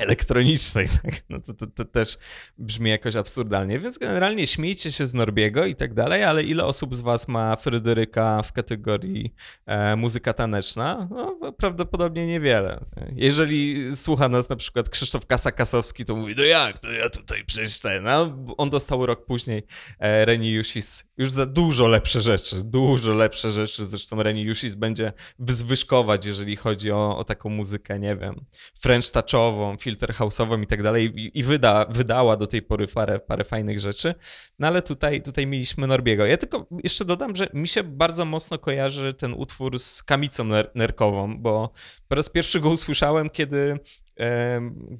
elektronicznej, 0.00 0.88
tak? 1.02 1.14
no 1.28 1.40
to, 1.40 1.54
to, 1.54 1.66
to, 1.66 1.84
też 1.84 2.18
brzmi 2.58 2.90
jakoś 2.90 3.16
absurdalnie, 3.16 3.78
więc 3.78 3.98
generalnie 3.98 4.46
śmiejcie 4.46 4.92
się 4.92 5.06
z 5.06 5.14
Norbiego 5.14 5.66
i 5.66 5.74
tak 5.74 5.94
dalej, 5.94 6.24
ale 6.24 6.42
ile 6.42 6.64
osób 6.64 6.94
z 6.94 7.00
was 7.00 7.28
ma 7.28 7.56
Fryderyka 7.56 8.42
w 8.42 8.52
kategorii 8.52 9.34
e, 9.66 9.96
muzyka 9.96 10.32
taneczna? 10.32 11.08
No, 11.10 11.52
prawdopodobnie 11.52 12.26
niewiele. 12.26 12.84
Jeżeli 13.12 13.96
słucha 13.96 14.28
nas 14.28 14.48
na 14.48 14.56
przykład 14.56 14.88
Krzysztof 14.88 15.26
Kasa-Kasowski, 15.26 16.04
to 16.04 16.16
mówi, 16.16 16.34
no 16.36 16.42
jak, 16.42 16.78
to 16.78 16.92
ja 16.92 17.10
tutaj 17.10 17.44
przecież 17.44 17.80
ten, 17.80 18.04
no, 18.04 18.36
on 18.56 18.70
dostał 18.70 19.06
rok 19.06 19.26
później 19.26 19.62
e, 19.98 20.24
Reni 20.24 20.50
Jusis 20.50 21.10
już 21.16 21.30
za 21.30 21.46
dużo 21.46 21.88
lepsze 21.88 22.20
rzeczy, 22.20 22.56
dużo 22.64 23.14
lepsze 23.14 23.50
rzeczy, 23.50 23.84
zresztą 23.84 24.22
Reni 24.22 24.42
Jusis 24.42 24.74
będzie 24.74 25.12
wyzwyżkować, 25.38 26.26
jeżeli 26.26 26.56
chodzi 26.56 26.92
o, 26.92 27.18
o 27.18 27.24
taką 27.24 27.50
muzykę, 27.50 27.98
nie 27.98 28.16
wiem, 28.16 28.44
French 28.80 29.10
touchową, 29.10 29.76
filter 29.90 30.14
house'ową 30.14 30.62
i 30.62 30.66
tak 30.66 30.82
dalej 30.82 31.12
i 31.34 31.42
wyda, 31.42 31.86
wydała 31.90 32.36
do 32.36 32.46
tej 32.46 32.62
pory 32.62 32.86
parę, 32.86 33.20
parę 33.20 33.44
fajnych 33.44 33.80
rzeczy, 33.80 34.14
no 34.58 34.66
ale 34.66 34.82
tutaj, 34.82 35.22
tutaj 35.22 35.46
mieliśmy 35.46 35.86
Norbiego. 35.86 36.26
Ja 36.26 36.36
tylko 36.36 36.66
jeszcze 36.84 37.04
dodam, 37.04 37.36
że 37.36 37.48
mi 37.54 37.68
się 37.68 37.82
bardzo 37.82 38.24
mocno 38.24 38.58
kojarzy 38.58 39.14
ten 39.14 39.34
utwór 39.34 39.78
z 39.78 40.02
kamicą 40.02 40.44
ner 40.44 40.70
nerkową, 40.74 41.38
bo 41.38 41.72
po 42.08 42.14
raz 42.14 42.30
pierwszy 42.30 42.60
go 42.60 42.68
usłyszałem, 42.68 43.30
kiedy 43.30 43.78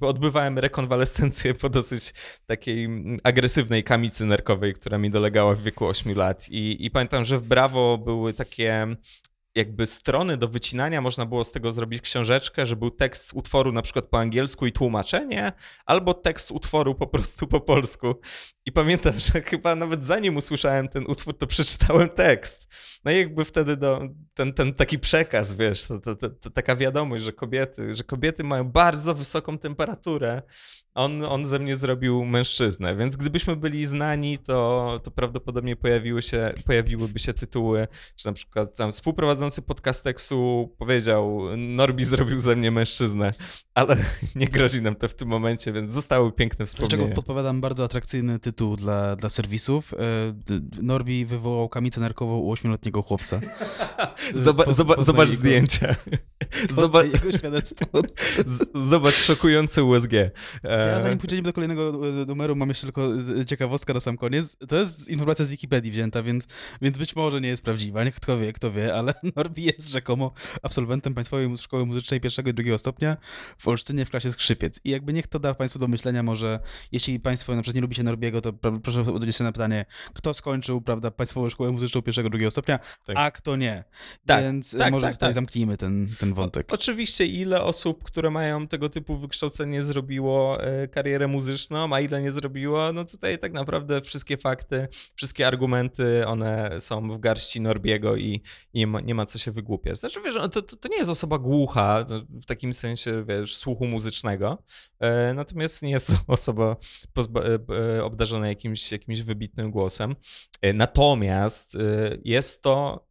odbywałem 0.00 0.58
rekonwalescencję 0.58 1.54
po 1.54 1.68
dosyć 1.68 2.14
takiej 2.46 2.88
agresywnej 3.22 3.84
kamicy 3.84 4.26
nerkowej, 4.26 4.74
która 4.74 4.98
mi 4.98 5.10
dolegała 5.10 5.54
w 5.54 5.62
wieku 5.62 5.86
8 5.86 6.16
lat. 6.16 6.48
I, 6.48 6.86
I, 6.86 6.90
pamiętam, 6.90 7.24
że 7.24 7.38
w 7.38 7.42
Brawo 7.42 7.98
były 7.98 8.32
takie 8.32 8.96
jakby 9.54 9.86
strony 9.86 10.36
do 10.36 10.48
wycinania, 10.48 11.00
można 11.00 11.26
było 11.26 11.44
z 11.44 11.52
tego 11.52 11.72
zrobić 11.72 12.02
książeczkę, 12.02 12.66
że 12.66 12.76
był 12.76 12.90
tekst 12.90 13.30
utworu 13.34 13.72
na 13.72 13.82
przykład 13.82 14.06
po 14.06 14.18
angielsku 14.18 14.66
i 14.66 14.72
tłumaczenie, 14.72 15.52
albo 15.86 16.14
tekst 16.14 16.50
utworu 16.50 16.94
po 16.94 17.06
prostu 17.06 17.46
po 17.46 17.60
polsku. 17.60 18.14
I 18.66 18.72
pamiętam, 18.72 19.12
że 19.18 19.42
chyba 19.50 19.74
nawet 19.74 20.04
zanim 20.04 20.36
usłyszałem 20.36 20.88
ten 20.88 21.06
utwór, 21.06 21.38
to 21.38 21.46
przeczytałem 21.46 22.08
tekst. 22.08 22.68
No 23.04 23.12
i 23.12 23.16
jakby 23.16 23.44
wtedy 23.44 23.76
do, 23.76 24.00
ten, 24.34 24.52
ten 24.52 24.74
taki 24.74 24.98
przekaz, 24.98 25.54
wiesz, 25.54 25.86
to, 25.86 26.00
to, 26.00 26.30
to 26.30 26.50
taka 26.50 26.76
wiadomość, 26.76 27.24
że 27.24 27.32
kobiety, 27.32 27.94
że 27.94 28.04
kobiety 28.04 28.44
mają 28.44 28.64
bardzo 28.64 29.14
wysoką 29.14 29.58
temperaturę, 29.58 30.42
on, 31.00 31.24
on 31.24 31.46
ze 31.46 31.58
mnie 31.58 31.76
zrobił 31.76 32.24
mężczyznę, 32.24 32.96
więc 32.96 33.16
gdybyśmy 33.16 33.56
byli 33.56 33.86
znani, 33.86 34.38
to, 34.38 35.00
to 35.02 35.10
prawdopodobnie 35.10 35.76
pojawiły 35.76 36.22
się, 36.22 36.52
pojawiłyby 36.66 37.18
się 37.18 37.34
tytuły, 37.34 37.88
że 38.16 38.30
na 38.30 38.32
przykład 38.32 38.76
tam 38.76 38.92
współprowadzący 38.92 39.62
podcasteksu 39.62 40.70
powiedział, 40.78 41.40
Norbi 41.56 42.04
zrobił 42.04 42.40
ze 42.40 42.56
mnie 42.56 42.70
mężczyznę, 42.70 43.30
ale 43.74 43.96
nie 44.36 44.46
grozi 44.46 44.82
nam 44.82 44.96
to 44.96 45.08
w 45.08 45.14
tym 45.14 45.28
momencie, 45.28 45.72
więc 45.72 45.92
zostały 45.92 46.32
piękne 46.32 46.66
wspomnienia. 46.66 46.96
Dlaczego 46.96 47.14
podpowiadam 47.14 47.60
bardzo 47.60 47.84
atrakcyjny 47.84 48.38
tytuł 48.38 48.76
dla, 48.76 49.16
dla 49.16 49.28
serwisów. 49.30 49.94
E, 49.94 49.96
Norbi 50.82 51.26
wywołał 51.26 51.68
kamicę 51.68 52.00
nerkową 52.00 52.38
u 52.38 52.50
ośmioletniego 52.50 53.02
chłopca. 53.02 53.40
Zoba, 54.34 54.64
po, 54.64 54.74
zoba, 54.74 55.02
zobacz 55.02 55.28
jego, 55.28 55.40
zdjęcia. 55.40 55.94
Zobacz 56.80 57.06
jego 57.06 57.38
świadectwo. 57.38 57.86
Zobacz 58.74 59.14
szokujący 59.14 59.84
USG. 59.84 60.12
Ja 60.90 61.00
zanim 61.00 61.18
przejdziemy 61.18 61.42
do 61.42 61.52
kolejnego 61.52 62.08
e, 62.22 62.26
numeru, 62.26 62.56
mam 62.56 62.68
jeszcze 62.68 62.86
tylko 62.86 63.08
e, 63.40 63.44
ciekawostka 63.44 63.94
na 63.94 64.00
sam 64.00 64.16
koniec. 64.16 64.56
To 64.68 64.76
jest 64.76 65.08
informacja 65.08 65.44
z 65.44 65.50
Wikipedii 65.50 65.90
wzięta, 65.90 66.22
więc, 66.22 66.46
więc 66.82 66.98
być 66.98 67.16
może 67.16 67.40
nie 67.40 67.48
jest 67.48 67.62
prawdziwa. 67.62 68.04
Niech 68.04 68.14
kto 68.14 68.38
wie, 68.38 68.52
kto 68.52 68.72
wie, 68.72 68.94
ale 68.94 69.14
Norbi 69.36 69.64
jest 69.64 69.88
rzekomo 69.88 70.32
absolwentem 70.62 71.14
Państwowej 71.14 71.56
Szkoły 71.56 71.86
Muzycznej 71.86 72.20
pierwszego 72.20 72.50
i 72.50 72.54
drugiego 72.54 72.78
stopnia 72.78 73.16
w 73.58 73.68
Olsztynie 73.68 74.04
w 74.04 74.10
klasie 74.10 74.32
skrzypiec. 74.32 74.80
I 74.84 74.90
jakby 74.90 75.12
niech 75.12 75.26
to 75.26 75.38
da 75.38 75.54
Państwu 75.54 75.78
do 75.78 75.88
myślenia, 75.88 76.22
może 76.22 76.60
jeśli 76.92 77.20
Państwo 77.20 77.54
na 77.54 77.62
przykład 77.62 77.74
nie 77.74 77.80
lubicie 77.80 78.02
Norbiego, 78.02 78.40
to 78.40 78.52
proszę 78.82 79.00
odpowiedzieć 79.00 79.36
sobie 79.36 79.48
na 79.48 79.52
pytanie, 79.52 79.84
kto 80.14 80.34
skończył, 80.34 80.80
prawda, 80.80 81.10
Państwową 81.10 81.50
Szkołę 81.50 81.70
Muzyczną 81.70 82.02
pierwszego, 82.02 82.30
drugiego 82.30 82.50
stopnia, 82.50 82.78
tak. 83.04 83.16
a 83.16 83.30
kto 83.30 83.56
nie. 83.56 83.84
Tak, 84.26 84.44
Więc 84.44 84.78
tak, 84.78 84.92
może 84.92 85.06
tak, 85.06 85.14
tutaj 85.14 85.28
tak. 85.28 85.34
zamknijmy 85.34 85.76
ten, 85.76 86.08
ten 86.18 86.34
wątek. 86.34 86.72
O, 86.72 86.74
oczywiście, 86.74 87.26
ile 87.26 87.62
osób, 87.62 88.04
które 88.04 88.30
mają 88.30 88.68
tego 88.68 88.88
typu 88.88 89.16
wykształcenie, 89.16 89.82
zrobiło 89.82 90.64
e, 90.64 90.69
karierę 90.90 91.26
muzyczną, 91.26 91.94
a 91.94 92.00
ile 92.00 92.22
nie 92.22 92.32
zrobiło, 92.32 92.92
no 92.92 93.04
tutaj 93.04 93.38
tak 93.38 93.52
naprawdę 93.52 94.00
wszystkie 94.00 94.36
fakty, 94.36 94.88
wszystkie 95.14 95.46
argumenty, 95.46 96.26
one 96.26 96.80
są 96.80 97.10
w 97.10 97.18
garści 97.18 97.60
Norbiego 97.60 98.16
i, 98.16 98.42
nie, 98.74 98.86
ma, 98.86 99.00
nie 99.00 99.14
ma 99.14 99.26
co 99.26 99.38
się 99.38 99.52
wygłupiać. 99.52 99.98
Znaczy, 99.98 100.20
wiesz, 100.24 100.34
to, 100.34 100.48
to, 100.48 100.76
to 100.76 100.88
nie 100.88 100.96
jest 100.96 101.10
osoba 101.10 101.38
głucha, 101.38 102.04
w 102.30 102.46
takim 102.46 102.72
sensie, 102.72 103.24
wiesz, 103.28 103.56
słuchu 103.56 103.86
muzycznego, 103.86 104.62
e, 104.98 105.34
natomiast 105.34 105.82
nie 105.82 105.90
jest 105.90 106.06
to 106.06 106.14
osoba 106.34 106.76
e, 107.96 108.04
obdarzona 108.04 108.48
jakimś, 108.48 108.92
jakimś 108.92 109.22
wybitnym 109.22 109.70
głosem. 109.70 110.16
Natomiast 110.74 111.76
jest 112.24 112.62
to 112.62 113.06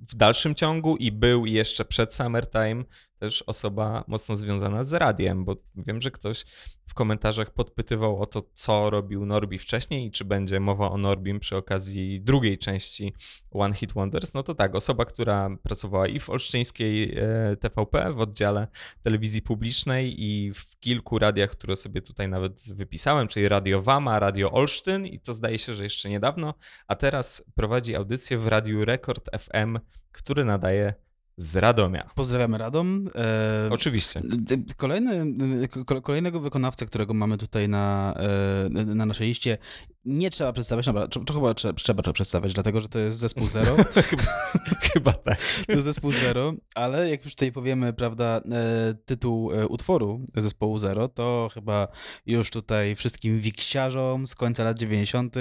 w 0.00 0.14
dalszym 0.14 0.54
ciągu 0.54 0.96
i 0.96 1.12
był 1.12 1.46
jeszcze 1.46 1.84
przed 1.84 2.14
Summertime 2.14 2.84
też 3.18 3.42
osoba 3.42 4.04
mocno 4.06 4.36
związana 4.36 4.84
z 4.84 4.92
radiem, 4.92 5.44
bo 5.44 5.56
wiem, 5.74 6.00
że 6.00 6.10
ktoś 6.10 6.44
w 6.86 6.94
komentarzach 6.94 7.50
podpytywał 7.50 8.22
o 8.22 8.26
to, 8.26 8.42
co 8.54 8.90
robił 8.90 9.26
Norbi 9.26 9.58
wcześniej 9.58 10.06
i 10.06 10.10
czy 10.10 10.24
będzie 10.24 10.60
mowa 10.60 10.90
o 10.90 10.96
Norbim 10.96 11.40
przy 11.40 11.56
okazji 11.56 12.20
drugiej 12.20 12.58
części 12.58 13.14
One 13.50 13.74
Hit 13.74 13.92
Wonders. 13.92 14.34
No 14.34 14.42
to 14.42 14.54
tak, 14.54 14.74
osoba, 14.74 15.04
która 15.04 15.50
pracowała 15.62 16.08
i 16.08 16.20
w 16.20 16.30
olsztyńskiej 16.30 17.18
e, 17.18 17.56
TVP 17.56 18.12
w 18.12 18.20
oddziale 18.20 18.68
telewizji 19.02 19.42
publicznej 19.42 20.24
i 20.24 20.52
w 20.54 20.78
kilku 20.78 21.18
radiach, 21.18 21.50
które 21.50 21.76
sobie 21.76 22.02
tutaj 22.02 22.28
nawet 22.28 22.74
wypisałem, 22.74 23.28
czyli 23.28 23.48
Radio 23.48 23.82
Wama, 23.82 24.18
Radio 24.18 24.52
Olsztyn 24.52 25.06
i 25.06 25.20
to 25.20 25.34
zdaje 25.34 25.58
się, 25.58 25.74
że 25.74 25.82
jeszcze 25.82 26.10
niedawno, 26.10 26.54
a 26.86 26.94
teraz 26.94 27.44
prowadzi 27.54 27.96
audycję 27.96 28.38
w 28.38 28.46
Radiu 28.46 28.84
Rekord 28.84 29.30
FM, 29.38 29.78
który 30.12 30.44
nadaje 30.44 31.05
z 31.36 31.56
Radomia. 31.56 32.10
Pozdrawiamy 32.14 32.58
Radom. 32.58 33.04
E, 33.14 33.68
Oczywiście. 33.72 34.22
Kolejny, 34.76 35.36
kolejnego 36.02 36.40
wykonawcę, 36.40 36.86
którego 36.86 37.14
mamy 37.14 37.38
tutaj 37.38 37.68
na, 37.68 38.14
e, 38.74 38.84
na 38.84 39.06
naszej 39.06 39.28
liście, 39.28 39.58
nie 40.06 40.30
trzeba 40.30 40.52
przedstawiać, 40.52 40.86
no, 40.86 41.08
to 41.08 41.34
chyba 41.34 41.54
trzeba, 41.54 41.74
trzeba 41.74 42.02
to 42.02 42.12
przedstawiać, 42.12 42.52
dlatego 42.52 42.80
że 42.80 42.88
to 42.88 42.98
jest 42.98 43.18
zespół 43.18 43.48
Zero. 43.48 43.76
chyba, 44.08 44.22
chyba 44.80 45.12
tak. 45.12 45.38
To 45.66 45.72
jest 45.72 45.84
zespół 45.84 46.12
Zero, 46.12 46.54
ale 46.74 47.10
jak 47.10 47.24
już 47.24 47.34
tutaj 47.34 47.52
powiemy, 47.52 47.92
prawda, 47.92 48.40
e, 48.52 48.94
tytuł 49.04 49.52
e, 49.52 49.66
utworu 49.66 50.20
zespołu 50.36 50.78
Zero, 50.78 51.08
to 51.08 51.50
chyba 51.54 51.88
już 52.26 52.50
tutaj 52.50 52.96
wszystkim 52.96 53.40
wiksiarzom 53.40 54.26
z 54.26 54.34
końca 54.34 54.64
lat 54.64 54.78
90. 54.78 55.36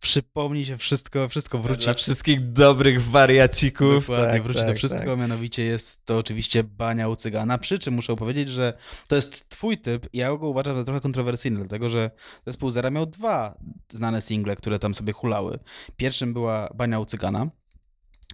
przypomni 0.00 0.64
się 0.64 0.76
wszystko, 0.76 1.28
wszystko 1.28 1.58
wróci. 1.58 1.84
Dla 1.84 1.94
wszystkich 1.94 2.52
dobrych 2.52 3.02
wariacików. 3.02 4.06
Dokładnie, 4.06 4.32
tak, 4.32 4.42
wróci 4.42 4.60
tak, 4.60 4.68
to 4.68 4.74
wszystko, 4.74 5.04
tak. 5.04 5.18
mianowicie 5.18 5.64
jest 5.64 6.04
to 6.04 6.18
oczywiście 6.18 6.64
bania 6.64 7.08
u 7.08 7.16
cygana, 7.16 7.58
przy 7.58 7.78
czym 7.78 7.94
muszę 7.94 8.16
powiedzieć, 8.16 8.48
że 8.48 8.72
to 9.08 9.16
jest 9.16 9.48
twój 9.48 9.78
typ 9.78 10.06
i 10.12 10.18
ja 10.18 10.36
go 10.36 10.48
uważam 10.48 10.76
za 10.76 10.84
trochę 10.84 11.00
kontrowersyjny, 11.00 11.58
dlatego 11.58 11.90
że 11.90 12.10
zespół 12.46 12.70
Zero 12.70 12.90
miał 12.90 13.06
dwa 13.06 13.58
znane 13.98 14.20
single, 14.20 14.56
które 14.56 14.78
tam 14.78 14.94
sobie 14.94 15.12
hulały. 15.12 15.58
Pierwszym 15.96 16.32
była 16.32 16.68
Bania 16.74 17.00
u 17.00 17.04
Cygana, 17.04 17.50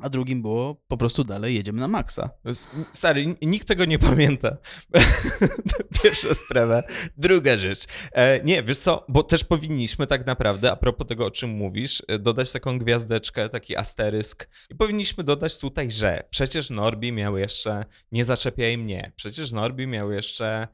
a 0.00 0.08
drugim 0.08 0.42
było 0.42 0.82
po 0.88 0.96
prostu 0.96 1.24
dalej 1.24 1.54
jedziemy 1.54 1.80
na 1.80 1.88
maksa. 1.88 2.30
Stary, 2.92 3.36
nikt 3.42 3.68
tego 3.68 3.84
nie 3.84 3.98
pamięta. 3.98 4.56
Pierwsza 6.02 6.34
sprawa. 6.34 6.82
Druga 7.16 7.56
rzecz. 7.56 7.86
E, 8.12 8.40
nie, 8.44 8.62
wiesz 8.62 8.78
co, 8.78 9.04
bo 9.08 9.22
też 9.22 9.44
powinniśmy 9.44 10.06
tak 10.06 10.26
naprawdę, 10.26 10.72
a 10.72 10.76
propos 10.76 11.06
tego, 11.06 11.26
o 11.26 11.30
czym 11.30 11.50
mówisz, 11.50 12.02
e, 12.08 12.18
dodać 12.18 12.52
taką 12.52 12.78
gwiazdeczkę, 12.78 13.48
taki 13.48 13.76
asterysk. 13.76 14.48
I 14.70 14.74
powinniśmy 14.74 15.24
dodać 15.24 15.58
tutaj, 15.58 15.90
że 15.90 16.24
przecież 16.30 16.70
Norbi 16.70 17.12
miał 17.12 17.38
jeszcze 17.38 17.84
Nie 18.12 18.24
zaczepiaj 18.24 18.78
mnie. 18.78 19.12
Przecież 19.16 19.52
Norbi 19.52 19.86
miał 19.86 20.12
jeszcze 20.12 20.68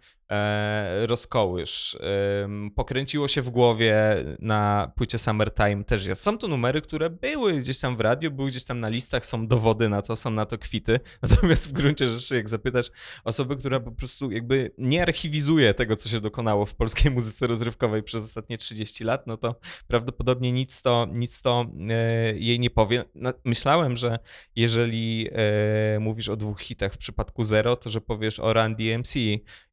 rozkołysz. 1.06 1.98
E, 2.00 2.48
pokręciło 2.74 3.28
się 3.28 3.42
w 3.42 3.50
głowie 3.50 3.94
na 4.38 4.92
płycie 4.96 5.18
Summertime 5.18 5.84
też 5.84 6.06
jest. 6.06 6.22
Są 6.22 6.38
to 6.38 6.48
numery, 6.48 6.80
które 6.80 7.10
były 7.10 7.52
gdzieś 7.52 7.78
tam 7.78 7.96
w 7.96 8.00
radiu, 8.00 8.30
były 8.30 8.50
gdzieś 8.50 8.64
tam 8.64 8.80
na 8.80 8.88
listach, 8.88 9.26
są 9.26 9.46
dowody 9.46 9.88
na 9.88 10.02
to, 10.02 10.16
są 10.16 10.30
na 10.30 10.46
to 10.46 10.58
kwity. 10.58 11.00
Natomiast 11.22 11.68
w 11.68 11.72
gruncie 11.72 12.08
rzeczy, 12.08 12.36
jak 12.36 12.48
zapytasz 12.48 12.90
osobę, 13.24 13.56
która 13.56 13.80
po 13.80 13.92
prostu 13.92 14.30
jakby 14.30 14.70
nie 14.78 15.02
archiwizuje 15.02 15.74
tego, 15.74 15.96
co 15.96 16.08
się 16.08 16.20
dokonało 16.20 16.66
w 16.66 16.74
polskiej 16.74 17.10
muzyce 17.10 17.46
rozrywkowej 17.46 18.02
przez 18.02 18.24
ostatnie 18.24 18.58
30 18.58 19.04
lat, 19.04 19.26
no 19.26 19.36
to 19.36 19.54
prawdopodobnie 19.88 20.52
nic 20.52 20.82
to, 20.82 21.06
nic 21.12 21.42
to 21.42 21.66
e, 21.90 22.38
jej 22.38 22.60
nie 22.60 22.70
powie. 22.70 23.04
No, 23.14 23.32
myślałem, 23.44 23.96
że 23.96 24.18
jeżeli 24.56 25.28
e, 25.32 26.00
mówisz 26.00 26.28
o 26.28 26.36
dwóch 26.36 26.60
hitach 26.60 26.94
w 26.94 26.98
przypadku 26.98 27.44
Zero, 27.44 27.76
to 27.76 27.90
że 27.90 28.00
powiesz 28.00 28.40
o 28.40 28.52
Run 28.52 28.74
DMC, 28.74 29.14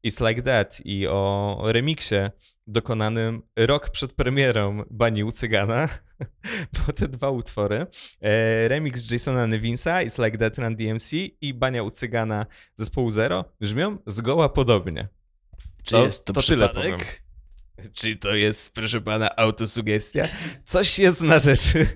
It's 0.06 0.28
Like 0.28 0.42
That 0.48 0.80
i 0.84 1.06
o 1.06 1.62
remiksie 1.64 2.30
dokonanym 2.66 3.42
rok 3.56 3.90
przed 3.90 4.12
premierą 4.12 4.84
Bani 4.90 5.24
u 5.24 5.30
Cygana, 5.30 5.88
bo 6.74 6.92
te 6.92 7.08
dwa 7.08 7.30
utwory, 7.30 7.86
e, 8.20 8.68
remix 8.68 9.10
Jasona 9.10 9.46
Nevinsa, 9.46 10.02
It's 10.02 10.24
Like 10.24 10.38
That 10.38 10.58
Run 10.58 10.76
DMC 10.76 11.12
i 11.40 11.54
Bania 11.54 11.82
u 11.82 11.90
Cygana 11.90 12.46
zespołu 12.74 13.10
Zero 13.10 13.44
brzmią 13.60 13.98
zgoła 14.06 14.48
podobnie. 14.48 15.08
Czy 15.82 15.96
jest 15.96 16.24
to, 16.24 16.32
to 16.32 16.40
przypadek? 16.40 16.72
tyle 16.72 16.90
powiem. 16.90 17.06
Czy 17.92 18.16
to 18.16 18.34
jest, 18.34 18.74
proszę 18.74 19.00
pana, 19.00 19.36
autosugestia? 19.36 20.28
Coś 20.64 20.98
jest 20.98 21.22
na 21.22 21.38
rzeczy. 21.38 21.86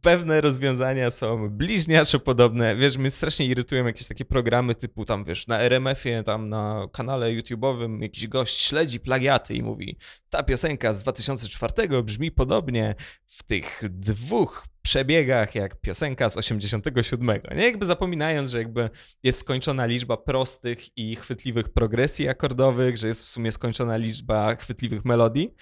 Pewne 0.00 0.40
rozwiązania 0.40 1.10
są 1.10 1.48
bliźniaczo 1.48 2.20
podobne. 2.20 2.76
Wiesz, 2.76 2.96
mnie 2.96 3.10
strasznie 3.10 3.46
irytują 3.46 3.86
jakieś 3.86 4.06
takie 4.06 4.24
programy 4.24 4.74
typu 4.74 5.04
tam, 5.04 5.24
wiesz, 5.24 5.46
na 5.46 5.60
RMF-ie, 5.60 6.22
tam 6.22 6.48
na 6.48 6.88
kanale 6.92 7.26
YouTube'owym 7.26 8.02
jakiś 8.02 8.28
gość 8.28 8.60
śledzi 8.60 9.00
plagiaty 9.00 9.54
i 9.54 9.62
mówi 9.62 9.96
ta 10.30 10.42
piosenka 10.42 10.92
z 10.92 11.02
2004 11.02 12.02
brzmi 12.02 12.30
podobnie 12.30 12.94
w 13.26 13.42
tych 13.42 13.82
dwóch 13.90 14.71
przebiegach 14.82 15.54
jak 15.54 15.80
piosenka 15.80 16.28
z 16.28 16.36
87. 16.36 17.40
Nie 17.56 17.64
jakby 17.64 17.86
zapominając, 17.86 18.48
że 18.48 18.58
jakby 18.58 18.90
jest 19.22 19.38
skończona 19.38 19.86
liczba 19.86 20.16
prostych 20.16 20.98
i 20.98 21.16
chwytliwych 21.16 21.68
progresji 21.68 22.28
akordowych, 22.28 22.96
że 22.96 23.08
jest 23.08 23.24
w 23.24 23.28
sumie 23.28 23.52
skończona 23.52 23.96
liczba 23.96 24.56
chwytliwych 24.56 25.04
melodii 25.04 25.54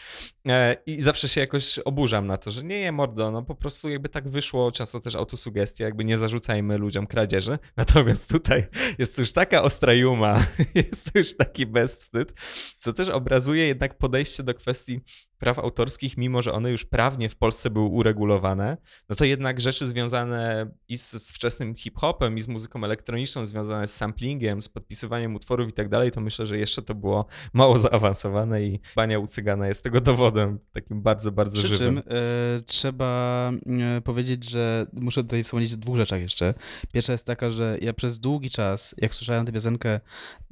e, 0.48 0.76
i 0.86 1.00
zawsze 1.00 1.28
się 1.28 1.40
jakoś 1.40 1.78
oburzam 1.78 2.26
na 2.26 2.36
to, 2.36 2.50
że 2.50 2.62
nie 2.62 2.92
mordo, 2.92 3.30
no 3.30 3.42
po 3.42 3.54
prostu 3.54 3.88
jakby 3.88 4.08
tak 4.08 4.28
wyszło, 4.28 4.72
często 4.72 5.00
też 5.00 5.14
autosugestia, 5.14 5.84
jakby 5.84 6.04
nie 6.04 6.18
zarzucajmy 6.18 6.78
ludziom 6.78 7.06
kradzieży, 7.06 7.58
natomiast 7.76 8.30
tutaj 8.30 8.66
jest 8.98 9.18
już 9.18 9.32
taka 9.32 9.62
ostra 9.62 9.92
juma, 9.92 10.46
jest 10.74 11.12
to 11.12 11.18
już 11.18 11.36
taki 11.36 11.66
bezwstyd, 11.66 12.32
co 12.78 12.92
też 12.92 13.08
obrazuje 13.08 13.66
jednak 13.66 13.98
podejście 13.98 14.42
do 14.42 14.54
kwestii 14.54 15.00
praw 15.40 15.58
autorskich, 15.58 16.16
mimo 16.16 16.42
że 16.42 16.52
one 16.52 16.70
już 16.70 16.84
prawnie 16.84 17.28
w 17.28 17.36
Polsce 17.36 17.70
były 17.70 17.86
uregulowane, 17.86 18.76
no 19.08 19.16
to 19.16 19.24
jednak 19.24 19.60
rzeczy 19.60 19.86
związane 19.86 20.70
i 20.88 20.98
z, 20.98 21.10
z 21.10 21.32
wczesnym 21.32 21.74
hip-hopem, 21.74 22.36
i 22.38 22.40
z 22.40 22.48
muzyką 22.48 22.84
elektroniczną, 22.84 23.46
związane 23.46 23.88
z 23.88 23.94
samplingiem, 23.94 24.62
z 24.62 24.68
podpisywaniem 24.68 25.34
utworów 25.34 25.68
i 25.68 25.72
tak 25.72 25.88
dalej, 25.88 26.10
to 26.10 26.20
myślę, 26.20 26.46
że 26.46 26.58
jeszcze 26.58 26.82
to 26.82 26.94
było 26.94 27.26
mało 27.52 27.78
zaawansowane 27.88 28.62
i 28.62 28.80
Bania 28.96 29.18
u 29.18 29.26
Cygana 29.26 29.68
jest 29.68 29.84
tego 29.84 30.00
dowodem 30.00 30.58
takim 30.72 31.02
bardzo, 31.02 31.32
bardzo 31.32 31.58
Przy 31.58 31.68
żywym. 31.68 32.02
czym 32.02 32.12
e, 32.16 32.62
trzeba 32.62 33.52
e, 33.96 34.00
powiedzieć, 34.00 34.50
że 34.50 34.86
muszę 34.92 35.22
tutaj 35.22 35.44
wspomnieć 35.44 35.72
o 35.72 35.76
dwóch 35.76 35.96
rzeczach 35.96 36.20
jeszcze. 36.20 36.54
Pierwsza 36.92 37.12
jest 37.12 37.26
taka, 37.26 37.50
że 37.50 37.78
ja 37.80 37.92
przez 37.92 38.18
długi 38.18 38.50
czas, 38.50 38.94
jak 38.98 39.14
słyszałem 39.14 39.46
tę 39.46 39.52
piosenkę 39.52 40.00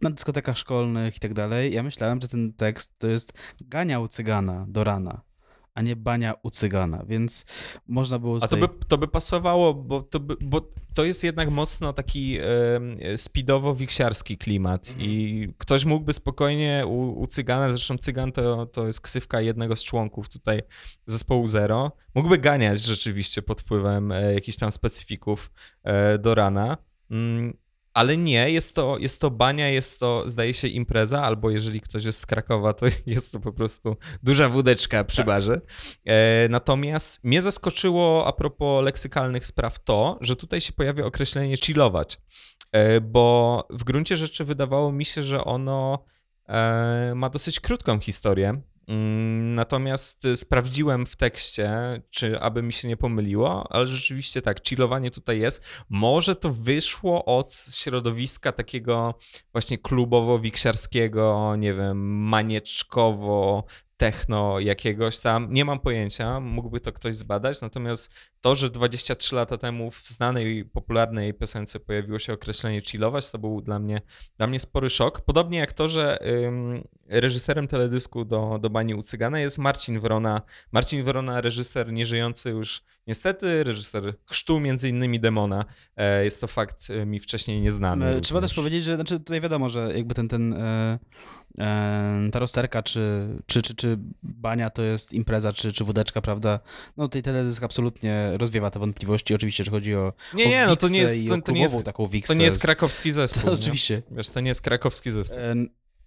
na 0.03 0.11
dyskotekach 0.11 0.59
szkolnych 0.59 1.16
i 1.16 1.20
tak 1.20 1.34
dalej, 1.34 1.74
ja 1.74 1.82
myślałem, 1.82 2.20
że 2.20 2.28
ten 2.28 2.53
tekst 2.53 2.99
to 2.99 3.07
jest 3.07 3.39
gania 3.61 4.01
u 4.01 4.09
cygana 4.09 4.66
do 4.79 4.85
rana, 4.85 5.20
a 5.74 5.83
nie 5.83 5.97
bania 5.97 6.35
u 6.43 6.51
cygana, 6.51 7.05
więc 7.09 7.45
można 7.87 8.18
było 8.18 8.37
A 8.37 8.41
to 8.41 8.49
tutaj... 8.49 8.61
by, 8.61 8.85
to 8.89 8.99
by 8.99 9.09
pasowało, 9.09 9.74
bo 9.74 10.03
to, 10.03 10.20
by, 10.20 10.37
bo 10.41 10.68
to 10.95 11.05
jest 11.05 11.24
jednak 11.24 11.51
mocno 11.51 11.93
taki 11.93 12.39
e, 12.39 12.45
speedowo-wiksiarski 13.16 14.37
klimat 14.39 14.89
Mhm. 14.89 15.11
i 15.11 15.49
ktoś 15.59 15.85
mógłby 15.85 16.12
spokojnie 16.12 16.85
u, 16.87 17.20
u 17.20 17.26
Cygana, 17.26 17.68
zresztą 17.68 17.99
Cygan 17.99 18.33
to, 18.33 18.66
to 18.66 18.87
jest 18.87 19.01
ksywka 19.01 19.41
jednego 19.41 19.76
z 19.76 19.85
członków 19.85 20.29
tutaj 20.29 20.61
zespołu 21.07 21.47
Zero, 21.47 21.93
mógłby 22.14 22.39
ganiać 22.39 22.81
rzeczywiście 22.81 23.43
pod 23.43 23.61
wpływem 23.61 24.12
e, 24.12 24.35
jakichś 24.35 24.59
tam 24.59 24.70
specyfików 24.70 25.51
e, 25.85 26.18
do 26.18 26.35
rana. 26.35 26.76
Mm, 27.11 27.57
ale 27.99 28.16
nie, 28.16 28.51
jest 28.51 28.74
to, 28.74 28.99
jest 28.99 29.20
to 29.20 29.30
bania, 29.30 29.68
jest 29.68 30.01
to, 30.01 30.30
zdaje 30.30 30.55
się, 30.55 30.68
impreza, 30.68 31.22
albo 31.22 31.51
jeżeli 31.51 31.80
ktoś 31.80 32.05
jest 32.05 32.20
z 32.20 32.26
Krakowa, 32.26 32.72
to 32.72 32.86
jest 33.07 33.32
to 33.32 33.40
po 33.40 33.53
prostu 33.53 33.96
duża 34.22 34.49
wódeczka 34.49 35.05
przy 35.05 35.16
Tak. 35.16 35.26
barze. 35.26 35.61
E, 36.05 36.49
natomiast 36.49 37.24
mnie 37.24 37.42
zaskoczyło 37.42 38.26
a 38.26 38.32
propos 38.32 38.84
leksykalnych 38.84 39.46
spraw 39.46 39.84
to, 39.84 40.18
że 40.20 40.36
tutaj 40.36 40.61
się 40.61 40.72
pojawia 40.72 41.05
określenie 41.05 41.57
chillować, 41.57 42.18
e, 42.72 43.01
bo 43.01 43.66
w 43.70 43.84
gruncie 43.84 44.16
rzeczy 44.16 44.44
wydawało 44.44 44.92
mi 44.92 45.05
się, 45.05 45.22
że 45.22 45.44
ono 45.44 46.05
e, 46.49 47.12
ma 47.14 47.30
dosyć 47.30 47.61
krótką 47.61 48.01
historię. 48.01 48.61
Mm, 48.89 49.55
Natomiast 49.55 50.24
y, 50.24 50.36
sprawdziłem 50.36 51.07
w 51.07 51.16
tekście, 51.16 51.70
czy 52.11 52.41
aby 52.41 52.62
mi 52.62 52.72
się 52.72 52.89
nie 52.89 52.97
pomyliło, 52.97 53.72
ale 53.72 53.89
rzeczywiście 53.89 54.43
tak, 54.43 54.68
chillowanie 54.68 55.11
tutaj 55.11 55.41
jest. 55.41 55.64
Może 55.89 56.36
to 56.36 56.51
wyszło 56.51 57.24
od 57.24 57.55
środowiska 57.55 58.53
takiego 58.53 59.14
właśnie 59.53 59.78
klubowo-wiksiarskiego, 59.78 61.57
nie 61.59 61.74
wiem, 61.74 61.99
manieczkowo, 62.28 63.64
techno 63.99 64.61
jakiegoś 64.61 65.20
tam. 65.20 65.53
Nie 65.53 65.64
mam 65.64 65.80
pojęcia, 65.80 66.40
mógłby 66.40 66.80
to 66.80 66.92
ktoś 66.92 67.14
zbadać, 67.14 67.61
natomiast 67.61 68.14
to, 68.40 68.55
że 68.55 68.70
23 68.70 69.34
lata 69.34 69.57
temu 69.57 69.90
w 69.90 70.09
znanej, 70.09 70.64
popularnej 70.64 71.34
piosence 71.34 71.80
pojawiło 71.80 72.18
się 72.18 72.32
określenie 72.32 72.80
chillować, 72.80 73.30
to 73.30 73.38
był 73.38 73.61
dla 73.61 73.78
mnie, 73.78 74.01
dla 74.36 74.46
mnie 74.46 74.61
spory 74.61 74.90
szok. 74.90 75.20
Podobnie 75.20 75.59
jak 75.59 75.72
to, 75.72 75.88
że 75.88 76.18
ym, 76.46 76.88
reżyserem 77.07 77.68
teledysku 77.68 78.24
do, 78.24 78.59
do 78.62 78.70
Bani 78.70 78.94
u 78.94 79.03
Cygana 79.03 79.40
jest 79.40 79.59
Marcin 79.59 80.01
Wrona. 80.01 80.42
Marcin 80.72 81.05
Wrona, 81.05 81.40
reżyser 81.40 81.92
nieżyjący 81.92 82.51
już 82.51 82.82
niestety, 83.07 83.64
reżyser 83.64 84.14
chrztu 84.24 84.61
między 84.61 84.88
innymi 84.88 85.20
Demona. 85.20 85.64
E, 85.96 86.24
jest 86.24 86.40
to 86.40 86.46
fakt 86.46 86.90
e, 86.90 87.07
mi 87.07 87.20
wcześniej 87.20 87.61
nieznany. 87.61 88.07
E, 88.07 88.20
Trzeba 88.20 88.40
również. 88.40 88.51
też 88.51 88.57
powiedzieć, 88.57 88.84
że 88.84 88.94
znaczy 88.94 89.18
tutaj 89.18 89.40
wiadomo, 89.40 89.68
że 89.68 89.92
jakby 89.96 90.14
ten, 90.14 90.28
ten 90.28 90.53
e, 90.53 90.99
ta 92.32 92.38
rozterka, 92.38 92.82
czy, 92.82 93.28
czy, 93.46 93.62
czy, 93.62 93.74
czy 93.74 93.99
bania 94.22 94.70
to 94.70 94.82
jest 94.82 95.12
impreza, 95.12 95.53
czy, 95.53 95.72
czy 95.72 95.84
wódeczka, 95.84 96.20
prawda? 96.20 96.61
No 96.96 97.05
tutaj 97.05 97.22
teledysk 97.22 97.62
absolutnie 97.62 98.30
rozwiewa 98.36 98.70
te 98.70 98.78
wątpliwości. 98.78 99.34
Oczywiście, 99.34 99.64
że 99.64 99.70
chodzi 99.70 99.94
o, 99.94 100.12
Nie, 100.34 100.44
o 100.44 100.49
nie, 100.49 100.66
no 100.66 100.76
to 100.76 100.88
nie 100.88 100.99
jest, 100.99 101.28
to, 101.28 101.42
to 101.42 101.53
nie 101.53 101.61
jest, 101.61 101.84
taką 101.84 102.07
wiksę. 102.07 102.32
to 102.32 102.38
nie 102.38 102.44
jest 102.44 102.62
krakowski 102.62 103.12
zespół. 103.18 103.42
To 103.42 103.53
oczywiście. 103.53 104.03
Wiesz, 104.11 104.30
to 104.30 104.40
nie 104.40 104.49
jest 104.49 104.62
krakowski 104.62 105.11
zespół. 105.11 105.38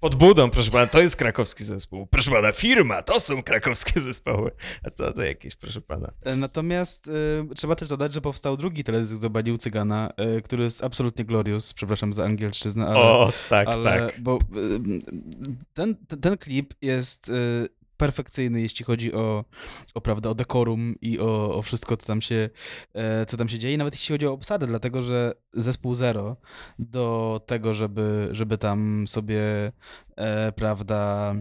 Pod 0.01 0.15
budą, 0.15 0.49
proszę 0.49 0.71
pana, 0.71 0.87
to 0.87 1.01
jest 1.01 1.15
krakowski 1.15 1.63
zespół. 1.63 2.07
Proszę 2.07 2.31
pana, 2.31 2.51
firma, 2.51 3.01
to 3.01 3.19
są 3.19 3.43
krakowskie 3.43 3.99
zespoły. 4.09 4.51
A 4.83 4.89
to, 4.89 5.13
to 5.13 5.23
jakieś, 5.23 5.55
proszę 5.55 5.81
pana. 5.81 6.11
E, 6.23 6.35
Natomiast 6.35 7.07
e, 7.51 7.55
trzeba 7.55 7.75
też 7.75 7.89
dodać, 7.89 8.13
że 8.13 8.21
powstał 8.21 8.57
drugi 8.57 8.83
teledysk 8.83 9.21
do 9.21 9.29
Bani 9.29 9.51
u 9.51 9.57
Cygana, 9.57 10.13
e, 10.17 10.41
który 10.41 10.63
jest 10.63 10.83
absolutnie 10.83 11.25
glorious, 11.25 11.73
przepraszam 11.73 12.13
za 12.13 12.23
angielszczyznę, 12.23 12.85
ale... 12.87 12.99
o, 12.99 13.33
tak, 13.49 13.67
ale, 13.67 13.83
tak. 13.83 14.21
Bo 14.21 14.35
y, 14.37 14.99
ten, 15.73 15.95
ten, 16.21 16.37
klip 16.37 16.73
jest 16.81 17.29
y, 17.29 17.67
perfekcyjny, 18.01 18.61
jeśli 18.61 18.85
chodzi 18.85 19.13
o, 19.13 19.45
o, 19.93 20.01
prawda, 20.01 20.29
o 20.29 20.35
dekorum 20.35 20.95
i 21.01 21.19
o, 21.19 21.55
o 21.55 21.61
wszystko, 21.61 21.97
co 21.97 22.07
tam, 22.07 22.21
się, 22.21 22.49
e, 22.93 23.25
co 23.25 23.37
tam 23.37 23.49
się 23.49 23.59
dzieje, 23.59 23.77
nawet 23.77 23.93
jeśli 23.93 24.13
chodzi 24.13 24.27
o 24.27 24.33
obsadę, 24.33 24.67
dlatego 24.67 25.01
że 25.01 25.33
zespół 25.53 25.95
Zero 25.95 26.37
do 26.79 27.41
tego, 27.45 27.73
żeby, 27.73 28.29
żeby 28.31 28.57
tam 28.57 29.07
sobie, 29.07 29.71
e, 30.15 30.51
prawda, 30.51 31.35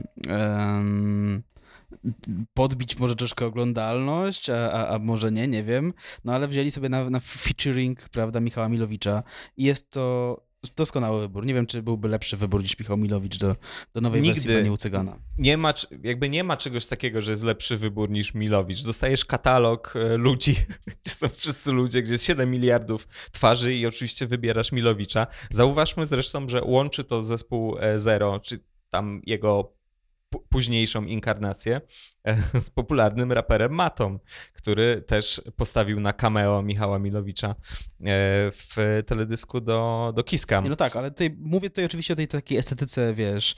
podbić 2.54 2.98
może 2.98 3.16
troszkę 3.16 3.46
oglądalność, 3.46 4.50
a, 4.50 4.72
a, 4.72 4.88
a 4.88 4.98
może 4.98 5.32
nie, 5.32 5.48
nie 5.48 5.64
wiem, 5.64 5.92
no 6.24 6.32
ale 6.34 6.48
wzięli 6.48 6.70
sobie 6.70 6.88
na, 6.88 7.10
na 7.10 7.20
featuring, 7.20 8.08
prawda, 8.08 8.40
Michała 8.40 8.68
Milowicza 8.68 9.22
i 9.56 9.64
jest 9.64 9.90
to 9.90 10.36
doskonały 10.76 11.20
wybór. 11.20 11.46
Nie 11.46 11.54
wiem, 11.54 11.66
czy 11.66 11.82
byłby 11.82 12.08
lepszy 12.08 12.36
wybór 12.36 12.62
niż 12.62 12.78
Michał 12.78 12.96
Milowicz 12.96 13.38
do, 13.38 13.56
do 13.94 14.00
nowej 14.00 14.22
Nigdy. 14.22 14.40
wersji 14.40 14.56
Pani 14.56 14.70
Ucygana. 14.70 15.18
Nie 15.38 15.56
ma, 15.56 15.74
jakby 16.02 16.28
nie 16.28 16.44
ma 16.44 16.56
czegoś 16.56 16.86
takiego, 16.86 17.20
że 17.20 17.30
jest 17.30 17.42
lepszy 17.42 17.76
wybór 17.76 18.10
niż 18.10 18.34
Milowicz. 18.34 18.84
Dostajesz 18.84 19.24
katalog 19.24 19.94
e, 19.96 20.16
ludzi, 20.16 20.56
gdzie 21.04 21.14
są 21.14 21.28
wszyscy 21.28 21.72
ludzie, 21.72 22.02
gdzie 22.02 22.12
jest 22.12 22.24
7 22.24 22.50
miliardów 22.50 23.08
twarzy 23.32 23.74
i 23.74 23.86
oczywiście 23.86 24.26
wybierasz 24.26 24.72
Milowicza. 24.72 25.26
Zauważmy 25.50 26.06
zresztą, 26.06 26.48
że 26.48 26.64
łączy 26.64 27.04
to 27.04 27.22
zespół 27.22 27.76
e, 27.78 27.98
Zero, 27.98 28.40
czy 28.40 28.58
tam 28.90 29.22
jego 29.26 29.72
późniejszą 30.48 31.04
inkarnację 31.04 31.80
z 32.60 32.70
popularnym 32.70 33.32
raperem 33.32 33.72
Matą, 33.72 34.18
który 34.52 35.02
też 35.02 35.42
postawił 35.56 36.00
na 36.00 36.12
cameo 36.12 36.62
Michała 36.62 36.98
Milowicza 36.98 37.48
e, 37.48 37.54
w 38.52 39.02
teledysku 39.06 39.60
do, 39.60 40.12
do 40.16 40.22
Kiska. 40.22 40.60
No 40.60 40.76
tak, 40.76 40.96
ale 40.96 41.10
tutaj, 41.10 41.36
mówię 41.38 41.70
tutaj 41.70 41.84
oczywiście 41.84 42.12
o 42.12 42.16
tej 42.16 42.28
takiej 42.28 42.58
estetyce, 42.58 43.14
wiesz, 43.14 43.54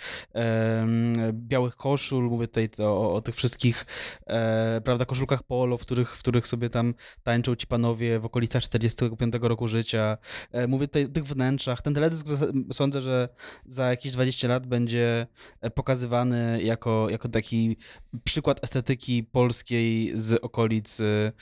białych 1.33 1.77
koszul, 1.77 2.25
mówię 2.25 2.47
tutaj 2.47 2.69
o, 2.79 3.13
o 3.13 3.21
tych 3.21 3.35
wszystkich, 3.35 3.87
e, 4.27 4.81
prawda, 4.85 5.05
koszulkach 5.05 5.43
polo, 5.43 5.79
w 5.79 5.81
których, 5.81 6.17
w 6.17 6.19
których 6.19 6.47
sobie 6.47 6.71
tam 6.71 6.95
tańczą 7.23 7.57
ci 7.57 7.67
panowie 7.67 8.19
w 8.19 8.27
okolicach 8.27 8.63
45 8.63 9.35
roku 9.41 9.69
życia. 9.69 10.19
E, 10.53 10.67
mówię 10.67 10.87
tutaj 10.87 11.05
o 11.05 11.09
tych 11.09 11.25
wnętrzach. 11.25 11.83
Ten 11.83 11.95
teledysk 11.95 12.27
sądzę, 12.73 13.03
że 13.03 13.29
za 13.67 13.91
jakieś 13.91 14.13
20 14.13 14.49
lat 14.49 14.67
będzie 14.67 15.27
e, 15.61 15.71
pokazywany 15.71 16.63
jako, 16.63 17.11
jako 17.11 17.29
taki 17.29 17.77
przykład 18.25 18.52
estetyki 18.63 19.23
polskiej 19.25 20.13
z 20.15 20.33
okolic 20.45 21.01
e, 21.01 21.33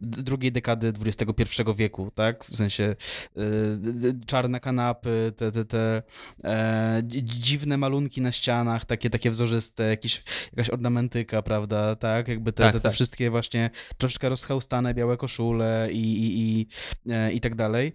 d- 0.00 0.22
drugiej 0.22 0.52
dekady 0.52 0.92
XXI 1.06 1.62
wieku, 1.76 2.10
tak? 2.14 2.44
W 2.44 2.56
sensie 2.56 2.84
e, 2.84 2.96
d- 3.76 4.12
czarne 4.26 4.60
kanapy, 4.60 5.32
te, 5.36 5.52
te, 5.52 5.64
te 5.64 6.02
e, 6.44 7.02
dzi- 7.02 7.22
dziwne 7.24 7.76
malunki 7.76 8.20
na 8.20 8.32
ścianach, 8.32 8.84
takie, 8.84 9.10
takie 9.10 9.30
wzorzyste, 9.30 9.82
jakieś, 9.88 10.22
jakaś 10.52 10.70
ornamentyka, 10.70 11.42
prawda? 11.42 11.96
Tak, 11.96 12.28
jakby 12.28 12.52
te, 12.52 12.62
Tak, 12.62 12.72
te, 12.72 12.78
te 12.78 12.82
tak. 12.82 12.92
wszystkie 12.94 13.30
właśnie 13.30 13.70
troszeczkę 13.98 14.28
rozchełstane 14.28 14.94
białe 14.94 15.16
koszule 15.16 15.88
i, 15.92 15.96
i, 16.24 16.60
i, 16.60 16.66
e, 17.12 17.32
i 17.32 17.40
tak 17.40 17.54
dalej. 17.54 17.92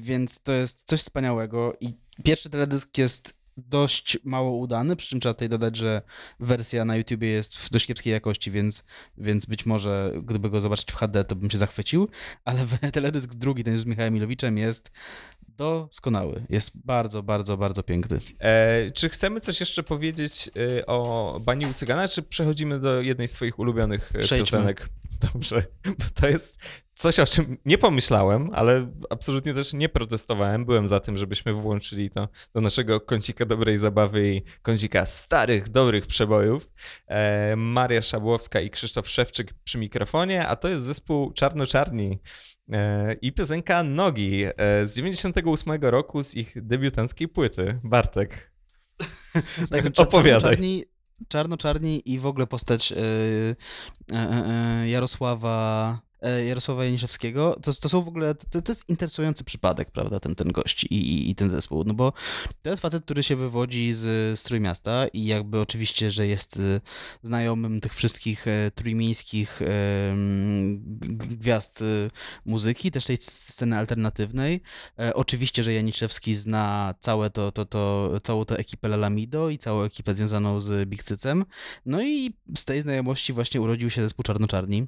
Więc 0.00 0.42
to 0.42 0.52
jest 0.52 0.82
coś 0.82 1.00
wspaniałego 1.00 1.76
i 1.80 1.94
pierwszy 2.24 2.50
teledysk 2.50 2.98
jest 2.98 3.36
dość 3.56 4.18
mało 4.24 4.56
udany, 4.56 4.96
przy 4.96 5.08
czym 5.08 5.20
trzeba 5.20 5.34
tutaj 5.34 5.48
dodać, 5.48 5.76
że 5.76 6.02
wersja 6.40 6.84
na 6.84 6.96
YouTubie 6.96 7.28
jest 7.28 7.56
w 7.56 7.70
dość 7.70 7.86
kiepskiej 7.86 8.12
jakości, 8.12 8.50
więc, 8.50 8.84
więc 9.18 9.46
być 9.46 9.66
może 9.66 10.12
gdyby 10.22 10.50
go 10.50 10.60
zobaczyć 10.60 10.92
w 10.92 10.96
HD, 10.96 11.24
to 11.24 11.36
bym 11.36 11.50
się 11.50 11.58
zachwycił, 11.58 12.08
ale 12.44 12.66
teledysk 12.92 13.34
drugi, 13.34 13.64
ten 13.64 13.72
już 13.72 13.82
z 13.82 13.86
Michałem 13.86 14.14
Milowiczem 14.14 14.58
jest 14.58 14.90
doskonały. 15.48 16.42
Jest 16.48 16.86
bardzo, 16.86 17.22
bardzo, 17.22 17.56
bardzo 17.56 17.82
piękny. 17.82 18.20
E, 18.38 18.90
czy 18.90 19.08
chcemy 19.08 19.40
coś 19.40 19.60
jeszcze 19.60 19.82
powiedzieć 19.82 20.50
e, 20.78 20.86
o 20.86 21.40
Bani 21.44 21.66
u 21.66 21.72
Cygana, 21.72 22.08
czy 22.08 22.22
przechodzimy 22.22 22.80
do 22.80 23.00
jednej 23.00 23.28
z 23.28 23.32
twoich 23.32 23.58
ulubionych 23.58 24.10
e, 24.14 24.18
Przejdźmy. 24.18 24.58
piosenek? 24.58 24.88
Dobrze, 25.32 25.62
bo 25.84 26.04
to 26.14 26.28
jest 26.28 26.58
coś, 26.94 27.18
o 27.18 27.26
czym 27.26 27.58
nie 27.64 27.78
pomyślałem, 27.78 28.50
ale 28.52 28.92
absolutnie 29.10 29.54
też 29.54 29.72
nie 29.72 29.88
protestowałem. 29.88 30.64
Byłem 30.64 30.88
za 30.88 31.00
tym, 31.00 31.18
żebyśmy 31.18 31.52
włączyli 31.52 32.10
to 32.10 32.28
do 32.54 32.60
naszego 32.60 33.00
kącika 33.00 33.46
dobrej 33.46 33.78
zabawy 33.78 34.28
i 34.28 34.42
kącika 34.62 35.06
starych, 35.06 35.68
dobrych 35.68 36.06
przebojów. 36.06 36.70
E, 37.06 37.56
Maria 37.56 38.02
Szabłowska 38.02 38.60
i 38.60 38.70
Krzysztof 38.70 39.08
Szewczyk 39.08 39.54
przy 39.64 39.78
mikrofonie, 39.78 40.46
a 40.46 40.56
to 40.56 40.68
jest 40.68 40.84
zespół 40.84 41.32
Czarno-Czarni. 41.32 42.20
E, 42.72 43.12
I 43.12 43.32
piosenka 43.32 43.82
Nogi 43.82 44.44
e, 44.44 44.86
z 44.86 44.94
98 44.94 45.72
roku 45.82 46.22
z 46.22 46.34
ich 46.34 46.66
debiutanckiej 46.66 47.28
płyty. 47.28 47.80
Bartek. 47.84 48.52
Tak, 49.70 49.84
Opowiadaj. 49.96 50.40
Czarno-czarni, 50.40 50.84
czarno-czarni 51.28 52.12
i 52.12 52.18
w 52.18 52.26
ogóle 52.26 52.46
postać 52.46 52.92
e, 52.92 52.96
e, 54.12 54.16
e, 54.16 54.88
Jarosława 54.88 55.98
Jarosława 56.46 56.84
Janiszewskiego, 56.84 57.56
to, 57.62 57.72
to 57.72 57.88
są 57.88 58.02
w 58.02 58.08
ogóle, 58.08 58.34
to, 58.34 58.62
to 58.62 58.72
jest 58.72 58.88
interesujący 58.88 59.44
przypadek, 59.44 59.90
prawda, 59.90 60.20
ten, 60.20 60.34
ten 60.34 60.52
gość 60.52 60.84
i, 60.84 60.94
i, 60.94 61.30
i 61.30 61.34
ten 61.34 61.50
zespół, 61.50 61.84
no 61.86 61.94
bo 61.94 62.12
to 62.62 62.70
jest 62.70 62.82
facet, 62.82 63.04
który 63.04 63.22
się 63.22 63.36
wywodzi 63.36 63.92
z, 63.92 64.38
z 64.38 64.42
Trójmiasta 64.42 65.06
i 65.08 65.24
jakby 65.24 65.60
oczywiście, 65.60 66.10
że 66.10 66.26
jest 66.26 66.60
e, 66.60 66.80
znajomym 67.22 67.80
tych 67.80 67.94
wszystkich 67.94 68.48
e, 68.48 68.70
trójmiejskich 68.74 69.62
e, 69.62 69.66
gwiazd 71.00 71.82
e, 71.82 71.84
muzyki, 72.44 72.90
też 72.90 73.04
tej 73.04 73.16
sceny 73.20 73.76
alternatywnej, 73.78 74.60
E, 74.98 75.14
oczywiście, 75.14 75.62
że 75.62 75.72
Janiszewski 75.72 76.34
zna 76.34 76.94
całe 77.00 77.30
to, 77.30 77.52
to, 77.52 77.64
to, 77.64 78.10
całą 78.22 78.44
tę 78.44 78.56
ekipę 78.56 78.88
Lalamido 78.88 79.50
i 79.50 79.58
całą 79.58 79.82
ekipę 79.82 80.14
związaną 80.14 80.60
z 80.60 80.88
Big 80.88 81.02
Cycem. 81.02 81.44
No 81.86 82.02
i 82.02 82.34
z 82.56 82.64
tej 82.64 82.80
znajomości 82.82 83.32
właśnie 83.32 83.60
urodził 83.60 83.90
się 83.90 84.02
zespół 84.02 84.22
Czarnoczarni 84.22 84.86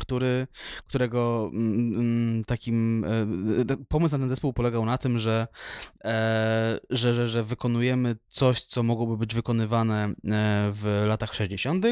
który, 0.00 0.46
którego 0.86 1.50
mm, 1.52 1.94
mm, 1.94 2.44
takim 2.44 3.04
e, 3.04 3.08
e, 3.72 3.76
pomysł 3.88 4.14
na 4.14 4.18
ten 4.18 4.28
zespół 4.28 4.52
polegał 4.52 4.84
na 4.84 4.98
tym, 4.98 5.18
że, 5.18 5.46
e, 6.04 6.80
że, 6.90 7.14
że, 7.14 7.28
że 7.28 7.44
wykonujemy 7.44 8.16
coś, 8.28 8.62
co 8.62 8.82
mogłoby 8.82 9.16
być 9.16 9.34
wykonywane 9.34 10.12
w 10.72 11.04
latach 11.06 11.34
60., 11.34 11.86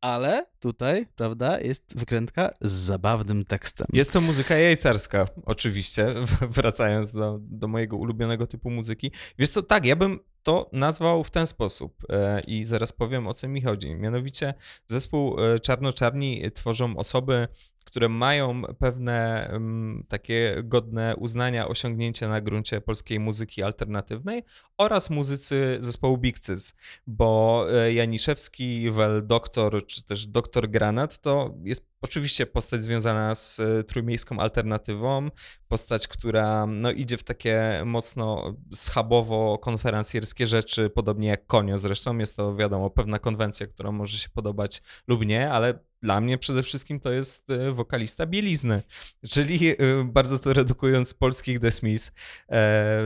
ale 0.00 0.51
tutaj, 0.62 1.06
prawda, 1.16 1.60
jest 1.60 1.98
wykrętka 1.98 2.50
z 2.60 2.72
zabawnym 2.72 3.44
tekstem. 3.44 3.86
Jest 3.92 4.12
to 4.12 4.20
muzyka 4.20 4.56
jajcarska, 4.56 5.24
oczywiście, 5.44 6.14
wracając 6.56 7.12
do, 7.12 7.38
do 7.40 7.68
mojego 7.68 7.96
ulubionego 7.96 8.46
typu 8.46 8.70
muzyki. 8.70 9.12
Wiesz 9.38 9.50
co, 9.50 9.62
tak, 9.62 9.86
ja 9.86 9.96
bym 9.96 10.20
to 10.42 10.70
nazwał 10.72 11.24
w 11.24 11.30
ten 11.30 11.46
sposób 11.46 11.94
e, 12.08 12.40
i 12.40 12.64
zaraz 12.64 12.92
powiem 12.92 13.26
o 13.26 13.34
co 13.34 13.48
mi 13.48 13.62
chodzi. 13.62 13.94
Mianowicie 13.94 14.54
zespół 14.86 15.40
e, 15.40 15.58
Czarno-Czarni 15.58 16.50
tworzą 16.54 16.96
osoby, 16.96 17.48
które 17.84 18.08
mają 18.08 18.62
pewne 18.78 19.48
mm, 19.48 20.04
takie 20.08 20.62
godne 20.64 21.16
uznania 21.16 21.68
osiągnięcia 21.68 22.28
na 22.28 22.40
gruncie 22.40 22.80
polskiej 22.80 23.20
muzyki 23.20 23.62
alternatywnej 23.62 24.42
oraz 24.78 25.10
muzycy 25.10 25.76
zespołu 25.80 26.18
Big 26.18 26.38
Cyz, 26.38 26.76
bo 27.06 27.66
e, 27.72 27.92
Janiszewski, 27.92 28.90
Wel 28.90 29.26
Doktor 29.26 29.86
czy 29.86 30.02
też 30.02 30.26
Doktor 30.26 30.70
Granat 30.70 31.18
to 31.18 31.54
jest 31.64 31.91
oczywiście 32.02 32.46
postać 32.46 32.82
związana 32.82 33.34
z 33.34 33.60
e, 33.60 33.84
trójmiejską 33.84 34.38
alternatywą, 34.38 35.30
postać, 35.68 36.08
która 36.08 36.66
no, 36.66 36.90
idzie 36.90 37.16
w 37.16 37.24
takie 37.24 37.82
mocno 37.84 38.56
schabowo-konferencjerskie 38.74 40.46
rzeczy, 40.46 40.90
podobnie 40.90 41.28
jak 41.28 41.46
Konio 41.46 41.78
zresztą. 41.78 42.18
Jest 42.18 42.36
to, 42.36 42.56
wiadomo, 42.56 42.90
pewna 42.90 43.18
konwencja, 43.18 43.66
która 43.66 43.92
może 43.92 44.18
się 44.18 44.28
podobać 44.28 44.82
lub 45.08 45.26
nie, 45.26 45.50
ale 45.50 45.78
dla 46.02 46.20
mnie 46.20 46.38
przede 46.38 46.62
wszystkim 46.62 47.00
to 47.00 47.12
jest 47.12 47.50
e, 47.50 47.72
wokalista 47.72 48.26
bielizny, 48.26 48.82
czyli 49.30 49.68
e, 49.68 49.76
bardzo 50.04 50.38
to 50.38 50.52
redukując 50.52 51.14
polskich 51.14 51.60
The 51.60 51.70
Smiths 51.70 52.12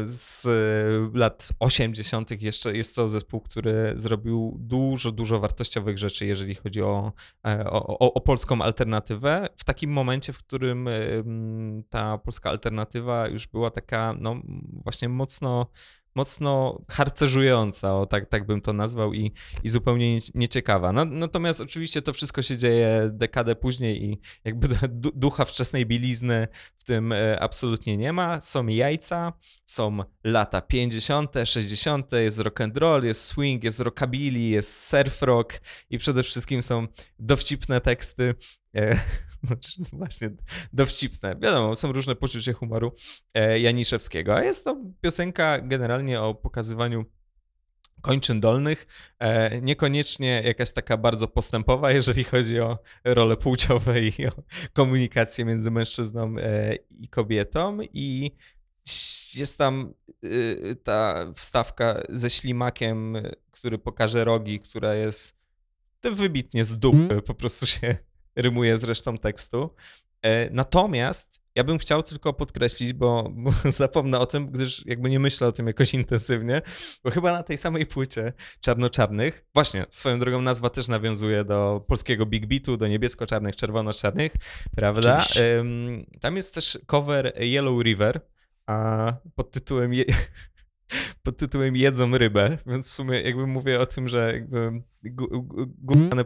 z 0.04 0.46
lat 1.14 1.48
80. 1.60 2.42
jeszcze 2.42 2.76
jest 2.76 2.94
to 2.94 3.08
zespół, 3.08 3.40
który 3.40 3.92
zrobił 3.94 4.56
dużo, 4.60 5.12
dużo 5.12 5.40
wartościowych 5.40 5.98
rzeczy, 5.98 6.26
jeżeli 6.26 6.54
chodzi 6.54 6.82
o, 6.82 7.12
o, 7.64 8.14
o 8.14 8.20
polską 8.20 8.62
alternatywę. 8.62 8.85
W 9.56 9.64
takim 9.64 9.90
momencie, 9.90 10.32
w 10.32 10.38
którym 10.38 10.88
e, 10.88 10.92
ta 11.90 12.18
polska 12.18 12.50
alternatywa 12.50 13.28
już 13.28 13.46
była 13.46 13.70
taka, 13.70 14.14
no 14.20 14.36
właśnie 14.84 15.08
mocno 15.08 15.66
mocno 16.16 16.82
harcerzująca, 16.90 17.94
o 17.94 18.06
tak, 18.06 18.28
tak 18.28 18.46
bym 18.46 18.60
to 18.60 18.72
nazwał 18.72 19.14
i, 19.14 19.32
i 19.62 19.68
zupełnie 19.68 20.14
nie- 20.14 20.20
nieciekawa. 20.34 20.92
No, 20.92 21.04
natomiast 21.04 21.60
oczywiście 21.60 22.02
to 22.02 22.12
wszystko 22.12 22.42
się 22.42 22.56
dzieje 22.56 23.10
dekadę 23.12 23.56
później 23.56 24.04
i 24.04 24.20
jakby 24.44 24.68
du- 24.88 25.12
ducha 25.14 25.44
wczesnej 25.44 25.86
bielizny 25.86 26.48
w 26.78 26.84
tym 26.84 27.12
e, 27.12 27.40
absolutnie 27.40 27.96
nie 27.96 28.12
ma. 28.12 28.40
Są 28.40 28.66
jajca, 28.66 29.32
są 29.66 29.98
lata 30.24 30.60
50., 30.60 31.34
60., 31.44 32.12
jest 32.12 32.38
rock 32.38 32.60
and 32.60 32.76
roll, 32.76 33.04
jest 33.04 33.22
swing, 33.24 33.64
jest 33.64 33.80
rockabilly, 33.80 34.40
jest 34.40 34.88
surf 34.88 35.22
rock 35.22 35.60
i 35.90 35.98
przede 35.98 36.22
wszystkim 36.22 36.62
są 36.62 36.86
dowcipne 37.18 37.80
teksty. 37.80 38.34
Znaczy, 39.46 39.82
właśnie 39.92 40.30
dowcipne. 40.72 41.36
Wiadomo, 41.36 41.76
są 41.76 41.92
różne 41.92 42.16
poczucie 42.16 42.52
humoru 42.52 42.92
e, 43.34 43.60
Janiszewskiego, 43.60 44.34
a 44.36 44.44
jest 44.44 44.64
to 44.64 44.76
piosenka 45.00 45.58
generalnie 45.60 46.20
o 46.20 46.34
pokazywaniu 46.34 47.04
kończyn 48.00 48.40
dolnych, 48.40 48.86
e, 49.18 49.60
niekoniecznie 49.60 50.42
jakaś 50.44 50.72
taka 50.72 50.96
bardzo 50.96 51.28
postępowa, 51.28 51.90
jeżeli 51.90 52.24
chodzi 52.24 52.60
o 52.60 52.78
role 53.04 53.36
płciowe 53.36 54.02
i 54.02 54.26
o 54.26 54.32
komunikację 54.72 55.44
między 55.44 55.70
mężczyzną 55.70 56.34
i 56.90 57.08
kobietą 57.08 57.78
i 57.82 58.30
jest 59.34 59.58
tam 59.58 59.94
ta 60.84 61.26
wstawka 61.34 62.02
ze 62.08 62.30
ślimakiem, 62.30 63.16
który 63.50 63.78
pokaże 63.78 64.24
rogi, 64.24 64.60
która 64.60 64.94
jest 64.94 65.36
wybitnie 66.02 66.64
z 66.64 66.78
dupy, 66.78 67.22
po 67.22 67.34
prostu 67.34 67.66
się 67.66 67.96
rymuje 68.36 68.76
z 68.76 68.84
resztą 68.84 69.18
tekstu. 69.18 69.74
E, 70.22 70.50
Natomiast 70.50 71.40
Ja 71.54 71.64
bym 71.64 71.78
chciał 71.78 72.02
tylko 72.02 72.32
podkreślić, 72.32 72.92
bo, 72.92 73.30
bo 73.30 73.50
zapomnę 73.82 74.18
o 74.18 74.26
tym, 74.26 74.50
gdyż 74.50 74.86
jakby 74.86 75.10
nie 75.10 75.20
myślę 75.20 75.46
o 75.46 75.52
tym 75.52 75.66
jakoś 75.66 75.94
intensywnie, 75.94 76.62
bo 77.04 77.10
chyba 77.10 77.32
na 77.32 77.42
tej 77.42 77.58
samej 77.58 77.86
płycie 77.86 78.32
czarno-czarnych, 78.60 79.44
właśnie 79.54 79.86
swoją 79.90 80.18
drogą 80.18 80.42
nazwa 80.42 80.70
też 80.70 80.88
nawiązuje 80.88 81.44
do 81.44 81.84
polskiego 81.88 82.26
Big 82.26 82.46
Beatu, 82.46 82.76
do 82.76 82.88
niebiesko-czarnych, 82.88 83.56
czerwono-czarnych, 83.56 84.32
prawda? 84.76 85.16
Oczywiście. 85.18 85.64
Tam 86.20 86.36
jest 86.36 86.54
też 86.54 86.78
cover 86.86 87.32
Yellow 87.40 87.82
River, 87.82 88.20
a 88.66 89.12
pod 89.34 89.50
tytułem 89.50 89.92
pod 91.22 91.36
tytułem 91.36 91.76
Jedzą 91.76 92.18
rybę, 92.18 92.58
więc 92.66 92.88
w 92.88 92.90
sumie 92.90 93.20
jakby 93.20 93.46
mówię 93.46 93.80
o 93.80 93.86
tym, 93.86 94.08
że 94.08 94.32
jakby 94.32 94.82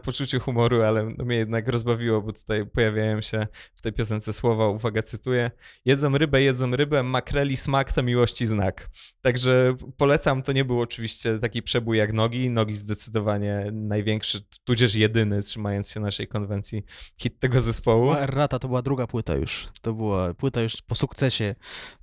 poczucie 0.03 0.39
humoru, 0.39 0.81
ale 0.81 1.05
mnie 1.05 1.35
jednak 1.35 1.67
rozbawiło, 1.67 2.21
bo 2.21 2.31
tutaj 2.31 2.65
pojawiają 2.65 3.21
się 3.21 3.47
w 3.75 3.81
tej 3.81 3.93
piosence 3.93 4.33
słowa, 4.33 4.67
uwaga, 4.67 5.03
cytuję, 5.03 5.51
jedzą 5.85 6.17
rybę, 6.17 6.41
jedzą 6.41 6.75
rybę, 6.75 7.03
makreli 7.03 7.57
smak 7.57 7.93
to 7.93 8.03
miłości 8.03 8.45
znak. 8.45 8.89
Także 9.21 9.75
polecam, 9.97 10.43
to 10.43 10.51
nie 10.51 10.65
był 10.65 10.81
oczywiście 10.81 11.39
taki 11.39 11.63
przebój 11.63 11.97
jak 11.97 12.13
Nogi, 12.13 12.49
Nogi 12.49 12.75
zdecydowanie 12.75 13.65
największy, 13.71 14.41
tudzież 14.63 14.95
jedyny, 14.95 15.41
trzymając 15.41 15.89
się 15.89 15.99
naszej 15.99 16.27
konwencji, 16.27 16.83
hit 17.17 17.39
tego 17.39 17.61
zespołu. 17.61 18.13
Errata, 18.13 18.59
to 18.59 18.67
była 18.67 18.81
druga 18.81 19.07
płyta 19.07 19.35
już. 19.35 19.67
To 19.81 19.93
była 19.93 20.33
płyta 20.33 20.61
już 20.61 20.81
po 20.81 20.95
sukcesie 20.95 21.55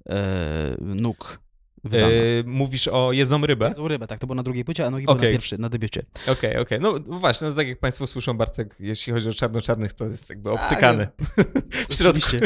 e, 0.08 0.76
nóg. 0.80 1.47
Yy, 1.84 2.44
mówisz 2.46 2.88
o 2.88 3.12
Jedzą 3.12 3.46
rybę? 3.46 3.68
Jedzą 3.68 3.88
rybę, 3.88 4.06
tak, 4.06 4.20
to 4.20 4.26
było 4.26 4.34
na 4.34 4.42
drugiej 4.42 4.64
płycie, 4.64 4.86
a 4.86 4.90
nogi 4.90 5.04
były 5.04 5.16
Okej. 5.18 5.28
na 5.28 5.32
pierwszej, 5.32 5.58
na 5.58 5.68
debiucie. 5.68 6.02
Okej, 6.26 6.56
okej. 6.56 6.80
No 6.80 6.98
właśnie, 7.06 7.48
no 7.48 7.54
tak 7.54 7.68
jak 7.68 7.78
Państwo 7.78 8.06
słyszą, 8.06 8.36
Bartek, 8.36 8.76
jeśli 8.80 9.12
chodzi 9.12 9.28
o 9.28 9.32
czarno-czarnych, 9.32 9.92
to 9.92 10.06
jest 10.06 10.30
jakby 10.30 10.50
obcykany. 10.50 11.08
w, 11.88 11.94
środku, 11.94 12.36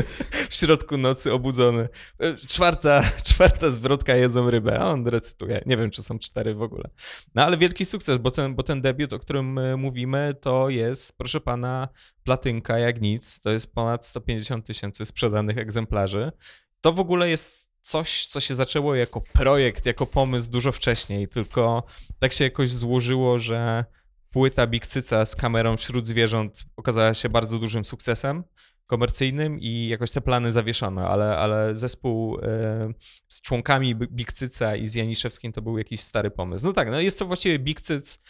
w 0.48 0.54
środku 0.54 0.98
nocy 0.98 1.32
obudzony. 1.32 1.88
E, 2.18 2.36
Czwarta, 2.36 3.02
czwarta 3.28 3.70
zwrotka 3.70 4.16
jedzą 4.16 4.50
rybę, 4.50 4.80
a 4.80 4.90
on 4.90 5.06
recytuje. 5.06 5.62
Nie 5.66 5.76
wiem, 5.76 5.90
czy 5.90 6.02
są 6.02 6.18
cztery 6.18 6.54
w 6.54 6.62
ogóle. 6.62 6.90
No 7.34 7.44
ale 7.44 7.58
wielki 7.58 7.84
sukces, 7.84 8.18
bo 8.18 8.30
ten, 8.30 8.54
bo 8.54 8.62
ten 8.62 8.80
debiut, 8.80 9.12
o 9.12 9.18
którym 9.18 9.58
e, 9.58 9.76
mówimy, 9.76 10.34
to 10.40 10.68
jest, 10.68 11.18
proszę 11.18 11.40
pana, 11.40 11.88
platynka 12.24 12.78
jak 12.78 13.00
nic. 13.00 13.40
To 13.40 13.50
jest 13.50 13.74
ponad 13.74 14.06
150 14.06 14.66
tysięcy 14.66 15.04
sprzedanych 15.04 15.58
egzemplarzy. 15.58 16.32
To 16.80 16.92
w 16.92 17.00
ogóle 17.00 17.30
jest 17.30 17.71
coś, 17.82 18.26
co 18.26 18.40
się 18.40 18.54
zaczęło 18.54 18.94
jako 18.94 19.20
projekt, 19.20 19.86
jako 19.86 20.06
pomysł 20.06 20.50
dużo 20.50 20.72
wcześniej, 20.72 21.28
tylko 21.28 21.82
tak 22.18 22.32
się 22.32 22.44
jakoś 22.44 22.70
złożyło, 22.70 23.38
że 23.38 23.84
płyta 24.30 24.66
Big 24.66 24.86
Cyca 24.86 25.26
z 25.26 25.36
kamerą 25.36 25.76
wśród 25.76 26.06
zwierząt 26.06 26.64
okazała 26.76 27.14
się 27.14 27.28
bardzo 27.28 27.58
dużym 27.58 27.84
sukcesem 27.84 28.44
komercyjnym 28.86 29.60
i 29.60 29.88
jakoś 29.88 30.10
te 30.10 30.20
plany 30.20 30.52
zawieszono, 30.52 31.08
ale, 31.08 31.36
ale 31.36 31.76
zespół 31.76 32.38
e, 32.42 32.92
z 33.28 33.42
członkami 33.42 33.94
B- 33.94 34.06
Big 34.06 34.32
Cyca 34.32 34.76
i 34.76 34.86
z 34.86 34.94
Janiszewskim 34.94 35.52
to 35.52 35.62
był 35.62 35.78
jakiś 35.78 36.00
stary 36.00 36.30
pomysł. 36.30 36.66
No 36.66 36.72
tak, 36.72 36.90
no 36.90 37.00
jest 37.00 37.18
to 37.18 37.26
właściwie 37.26 37.58
Big 37.58 37.80
Cyc 37.80 38.14
mm, 38.14 38.22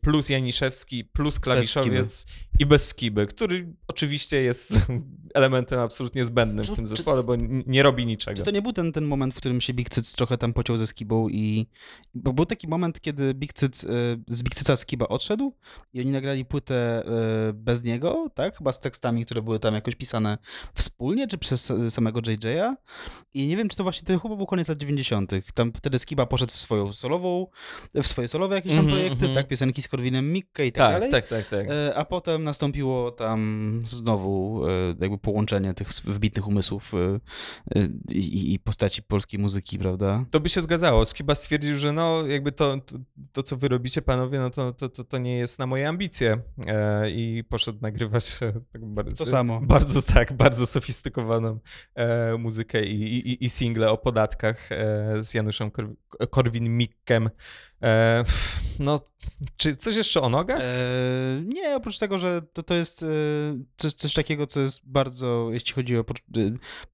plus 0.00 0.28
Janiszewski 0.28 1.04
plus 1.04 1.40
klawiszowiec 1.40 2.26
i 2.58 2.66
bez 2.66 2.88
skiby, 2.88 3.26
który 3.26 3.74
oczywiście 3.88 4.42
jest 4.42 4.78
elementem 5.34 5.80
absolutnie 5.80 6.24
zbędnym 6.24 6.64
w 6.64 6.76
tym 6.76 6.86
zespole, 6.86 7.22
bo 7.22 7.36
nie 7.66 7.82
robi 7.82 8.06
niczego. 8.06 8.36
Czy 8.36 8.42
to 8.42 8.50
nie 8.50 8.62
był 8.62 8.72
ten, 8.72 8.92
ten 8.92 9.04
moment, 9.04 9.34
w 9.34 9.36
którym 9.36 9.60
się 9.60 9.74
Big 9.74 9.88
Cyc 9.90 10.12
trochę 10.16 10.38
tam 10.38 10.52
pociął 10.52 10.76
ze 10.76 10.86
Skibą 10.86 11.28
i... 11.28 11.66
Bo 12.14 12.32
był 12.32 12.46
taki 12.46 12.68
moment, 12.68 13.00
kiedy 13.00 13.34
Big 13.34 13.52
Cyc, 13.52 13.84
e, 13.84 13.88
z 14.28 14.42
Big 14.42 14.54
Cyca 14.54 14.76
Skiba 14.76 15.08
odszedł 15.08 15.54
i 15.92 16.00
oni 16.00 16.10
nagrali 16.10 16.44
płytę 16.44 17.04
e, 17.04 17.52
bez 17.52 17.84
niego, 17.84 18.30
tak? 18.34 18.58
Chyba 18.58 18.72
z 18.72 18.80
tekstami, 18.80 19.24
które 19.24 19.42
były 19.42 19.58
tam 19.58 19.74
jakoś 19.74 19.94
pisane 19.94 20.38
wspólnie, 20.74 21.28
czy 21.28 21.38
przez 21.38 21.72
samego 21.88 22.20
JJ'a. 22.20 22.74
I 23.34 23.46
nie 23.46 23.56
wiem, 23.56 23.68
czy 23.68 23.76
to 23.76 23.82
właśnie 23.82 24.06
to 24.06 24.18
chyba 24.18 24.36
był 24.36 24.46
koniec 24.46 24.68
lat 24.68 24.78
90. 24.78 25.32
Tam 25.54 25.72
wtedy 25.76 25.98
Skiba 25.98 26.26
poszedł 26.26 26.52
w 26.52 26.56
swoją 26.56 26.92
solową, 26.92 27.46
w 27.94 28.06
swoje 28.06 28.28
solowe 28.28 28.54
jakieś 28.54 28.72
tam 28.72 28.80
Mhm, 28.80 28.98
projekty, 29.00 29.19
mhm. 29.28 29.34
tak? 29.34 29.48
Piosenki 29.48 29.82
z 29.82 29.88
Korwinem 29.88 30.32
Mikke 30.32 30.66
i 30.66 30.72
tak, 30.72 30.92
Tak, 30.92 30.92
dalej. 30.92 31.10
tak, 31.10 31.26
tak, 31.28 31.46
tak. 31.46 31.66
E, 31.70 31.94
A 31.94 32.04
potem 32.04 32.44
nastąpiło 32.44 33.10
tam 33.10 33.82
znowu 33.86 34.62
e, 34.68 34.70
jakby 35.00 35.18
połączenie 35.18 35.74
tych 35.74 35.88
wbitnych 35.88 36.48
umysłów 36.48 36.92
e, 36.94 37.18
i, 38.10 38.54
i 38.54 38.58
postaci 38.58 39.02
polskiej 39.02 39.40
muzyki, 39.40 39.78
prawda? 39.78 40.24
To 40.30 40.40
by 40.40 40.48
się 40.48 40.60
zgadzało. 40.60 41.04
Skiba 41.04 41.34
stwierdził, 41.34 41.78
że 41.78 41.92
no 41.92 42.26
jakby 42.26 42.52
to, 42.52 42.76
to, 42.76 42.96
to 43.32 43.42
co 43.42 43.56
wy 43.56 43.68
robicie, 43.68 44.02
panowie, 44.02 44.38
no 44.38 44.50
to, 44.50 44.72
to, 44.72 44.88
to, 44.88 45.04
to 45.04 45.18
nie 45.18 45.36
jest 45.36 45.58
na 45.58 45.66
moje 45.66 45.88
ambicje. 45.88 46.40
I 47.08 47.44
poszedł 47.48 47.78
nagrywać 47.82 48.38
tak 48.72 48.84
bardzo, 48.84 49.24
To 49.24 49.30
samo. 49.30 49.60
bardzo 49.60 50.02
tak, 50.02 50.32
bardzo 50.32 50.66
sofistykowaną 50.66 51.58
muzykę 52.38 52.84
i, 52.84 53.02
i, 53.30 53.44
i 53.44 53.48
single 53.48 53.90
o 53.90 53.96
podatkach 53.98 54.68
z 55.20 55.34
Januszem 55.34 55.70
Kor- 55.70 55.94
Korwin-Mikkem. 56.30 57.30
E, 57.82 58.24
no, 59.40 59.46
czy 59.56 59.76
coś 59.76 59.96
jeszcze 59.96 60.20
o 60.20 60.28
nogach? 60.28 60.60
E, 60.60 61.42
nie, 61.46 61.76
oprócz 61.76 61.98
tego, 61.98 62.18
że 62.18 62.42
to, 62.42 62.62
to 62.62 62.74
jest 62.74 63.02
e, 63.02 63.06
coś, 63.76 63.92
coś 63.92 64.14
takiego, 64.14 64.46
co 64.46 64.60
jest 64.60 64.88
bardzo, 64.88 65.48
jeśli 65.52 65.72
chodzi 65.72 65.96
o 65.96 66.00
e, 66.00 66.04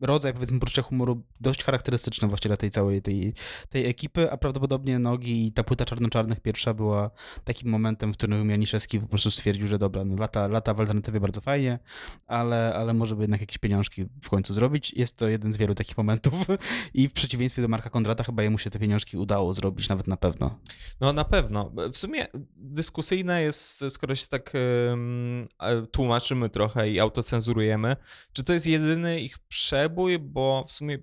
rodzaj, 0.01 0.35
powiedzmy, 0.35 0.61
poczucia 0.61 0.83
humoru, 0.83 1.23
dość 1.41 1.65
charakterystyczne 1.65 2.29
właśnie 2.29 2.49
dla 2.49 2.57
tej 2.57 2.71
całej 2.71 3.03
tej, 3.03 3.35
tej 3.69 3.87
ekipy, 3.87 4.33
a 4.33 4.37
prawdopodobnie 4.37 4.99
Nogi 4.99 5.47
i 5.47 5.53
ta 5.53 5.65
płyta 5.65 5.85
Czarno-Czarnych 5.85 6.41
pierwsza 6.41 6.75
była 6.75 7.11
takim 7.45 7.71
momentem, 7.71 8.13
w 8.13 8.17
którym 8.17 8.51
Janiszewski 8.51 9.01
po 9.01 9.07
prostu 9.07 9.31
stwierdził, 9.31 9.69
że 9.69 9.79
dobra, 9.79 10.05
no 10.05 10.17
lata, 10.17 10.49
lata 10.49 10.75
w 10.75 10.81
alternatywie 10.81 11.21
bardzo 11.21 11.41
fajnie, 11.41 11.79
ale, 12.27 12.75
ale 12.75 12.95
może 12.95 13.17
by 13.17 13.23
jednak 13.23 13.41
jakieś 13.41 13.59
pieniążki 13.59 14.05
w 14.23 14.31
końcu 14.31 14.55
zrobić. 14.55 14.93
Jest 14.93 15.17
to 15.17 15.29
jeden 15.29 15.53
z 15.53 15.57
wielu 15.57 15.75
takich 15.75 15.99
momentów 15.99 16.47
i 16.95 17.09
w 17.09 17.13
przeciwieństwie 17.13 17.63
do 17.63 17.69
Marka 17.69 17.91
Kondrata 17.91 18.25
chyba 18.25 18.43
jemu 18.43 18.59
się 18.59 18.71
te 18.71 18.79
pieniążki 18.79 19.17
udało 19.17 19.55
zrobić, 19.55 19.89
nawet 19.89 20.07
na 20.07 20.17
pewno. 20.17 20.59
No 21.01 21.13
na 21.13 21.25
pewno. 21.25 21.73
W 21.97 21.99
sumie 21.99 22.27
dyskusyjne 22.57 23.43
jest, 23.43 23.85
skoro 23.89 24.15
się 24.15 24.27
tak 24.27 24.53
um, 24.91 25.49
tłumaczymy 25.93 26.51
trochę 26.51 26.91
i 26.91 27.01
autocenzurujemy, 27.01 27.97
czy 28.33 28.45
to 28.45 28.53
jest 28.53 28.67
jedyny 28.67 29.21
ich 29.21 29.39
przebój, 29.39 30.19
bo 30.19 30.65
w 30.69 30.73
sumie 30.73 30.99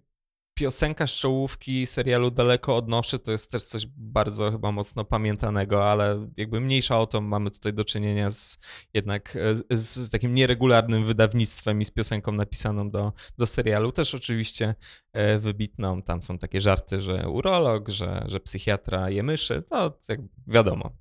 piosenka 0.53 1.07
z 1.07 1.11
czołówki 1.11 1.85
serialu 1.85 2.31
Daleko 2.31 2.75
od 2.75 2.87
Noszy 2.87 3.19
to 3.19 3.31
jest 3.31 3.51
też 3.51 3.63
coś 3.63 3.85
bardzo 3.85 4.51
chyba 4.51 4.71
mocno 4.71 5.05
pamiętanego, 5.05 5.91
ale 5.91 6.27
jakby 6.37 6.61
mniejsza 6.61 6.99
o 6.99 7.05
to 7.05 7.21
mamy 7.21 7.51
tutaj 7.51 7.73
do 7.73 7.85
czynienia 7.85 8.31
z 8.31 8.59
jednak 8.93 9.35
e, 9.35 9.55
z, 9.55 9.95
z 9.95 10.09
takim 10.09 10.33
nieregularnym 10.33 11.05
wydawnictwem 11.05 11.81
i 11.81 11.85
z 11.85 11.91
piosenką 11.91 12.31
napisaną 12.31 12.89
do, 12.89 13.13
do 13.37 13.45
serialu. 13.45 13.91
Też 13.91 14.15
oczywiście 14.15 14.75
e, 15.13 15.39
wybitną. 15.39 16.01
Tam 16.01 16.21
są 16.21 16.37
takie 16.37 16.61
żarty, 16.61 17.01
że 17.01 17.29
urolog, 17.29 17.89
że, 17.89 18.23
że 18.27 18.39
psychiatra 18.39 19.09
je 19.09 19.23
myszy. 19.23 19.61
To 19.61 19.99
jak 20.09 20.19
wiadomo. 20.47 20.91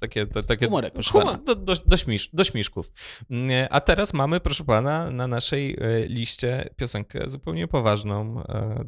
Takie, 0.00 0.26
to, 0.26 0.42
takie 0.42 0.66
Humorek, 0.66 0.94
proszę 0.94 1.10
humor, 1.10 1.26
pana. 1.26 1.38
do, 1.38 1.54
do, 1.54 1.74
do, 1.86 1.96
śmisz, 1.96 2.30
do 2.32 2.44
śmiszków. 2.44 2.92
Mm, 3.30 3.66
A 3.70 3.80
teraz 3.80 4.14
mamy, 4.14 4.40
proszę 4.40 4.64
pana, 4.64 5.10
na 5.10 5.26
naszej 5.26 5.76
e, 5.80 6.06
liście 6.06 6.68
piosenkę 6.76 7.30
zupełnie 7.30 7.68
poważną, 7.68 8.42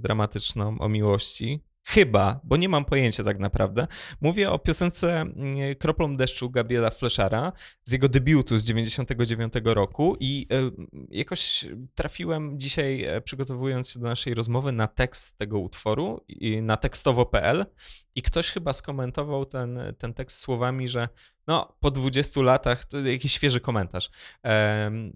dramatyczną 0.04 0.78
o 0.78 0.88
miłości. 0.88 1.60
Chyba, 1.86 2.40
bo 2.44 2.56
nie 2.56 2.68
mam 2.68 2.84
pojęcia 2.84 3.24
tak 3.24 3.38
naprawdę. 3.38 3.86
Mówię 4.20 4.50
o 4.50 4.58
piosence 4.58 5.20
mm, 5.20 5.74
Kroplą 5.78 6.16
deszczu 6.16 6.50
Gabriela 6.50 6.90
Fleszara 6.90 7.52
z 7.84 7.92
jego 7.92 8.08
debiutu 8.08 8.58
z 8.58 8.62
99 8.62 9.52
roku 9.64 10.16
i 10.20 10.46
e, 10.50 10.70
jakoś 11.10 11.64
trafiłem 11.94 12.58
dzisiaj, 12.58 13.04
e, 13.04 13.20
przygotowując 13.20 13.90
się 13.90 14.00
do 14.00 14.08
naszej 14.08 14.34
rozmowy, 14.34 14.72
na 14.72 14.86
tekst 14.86 15.38
tego 15.38 15.58
utworu 15.58 16.24
na 16.62 16.76
tekstowo.pl 16.76 17.66
i 18.14 18.22
ktoś 18.22 18.50
chyba 18.50 18.72
skomentował 18.72 19.46
ten, 19.46 19.80
ten 19.98 20.14
tekst 20.14 20.38
słowami, 20.38 20.88
że 20.88 21.08
no, 21.46 21.76
po 21.80 21.90
20 21.90 22.42
latach, 22.42 22.84
to 22.84 23.00
jakiś 23.00 23.32
świeży 23.32 23.60
komentarz, 23.60 24.10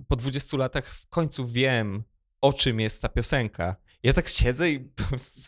po 0.09 0.17
20 0.17 0.57
latach 0.57 0.95
w 0.95 1.09
końcu 1.09 1.47
wiem, 1.47 2.03
o 2.41 2.53
czym 2.53 2.81
jest 2.81 3.03
ta 3.03 3.09
piosenka. 3.09 3.77
Ja 4.03 4.13
tak 4.13 4.29
siedzę 4.29 4.71
i 4.71 4.91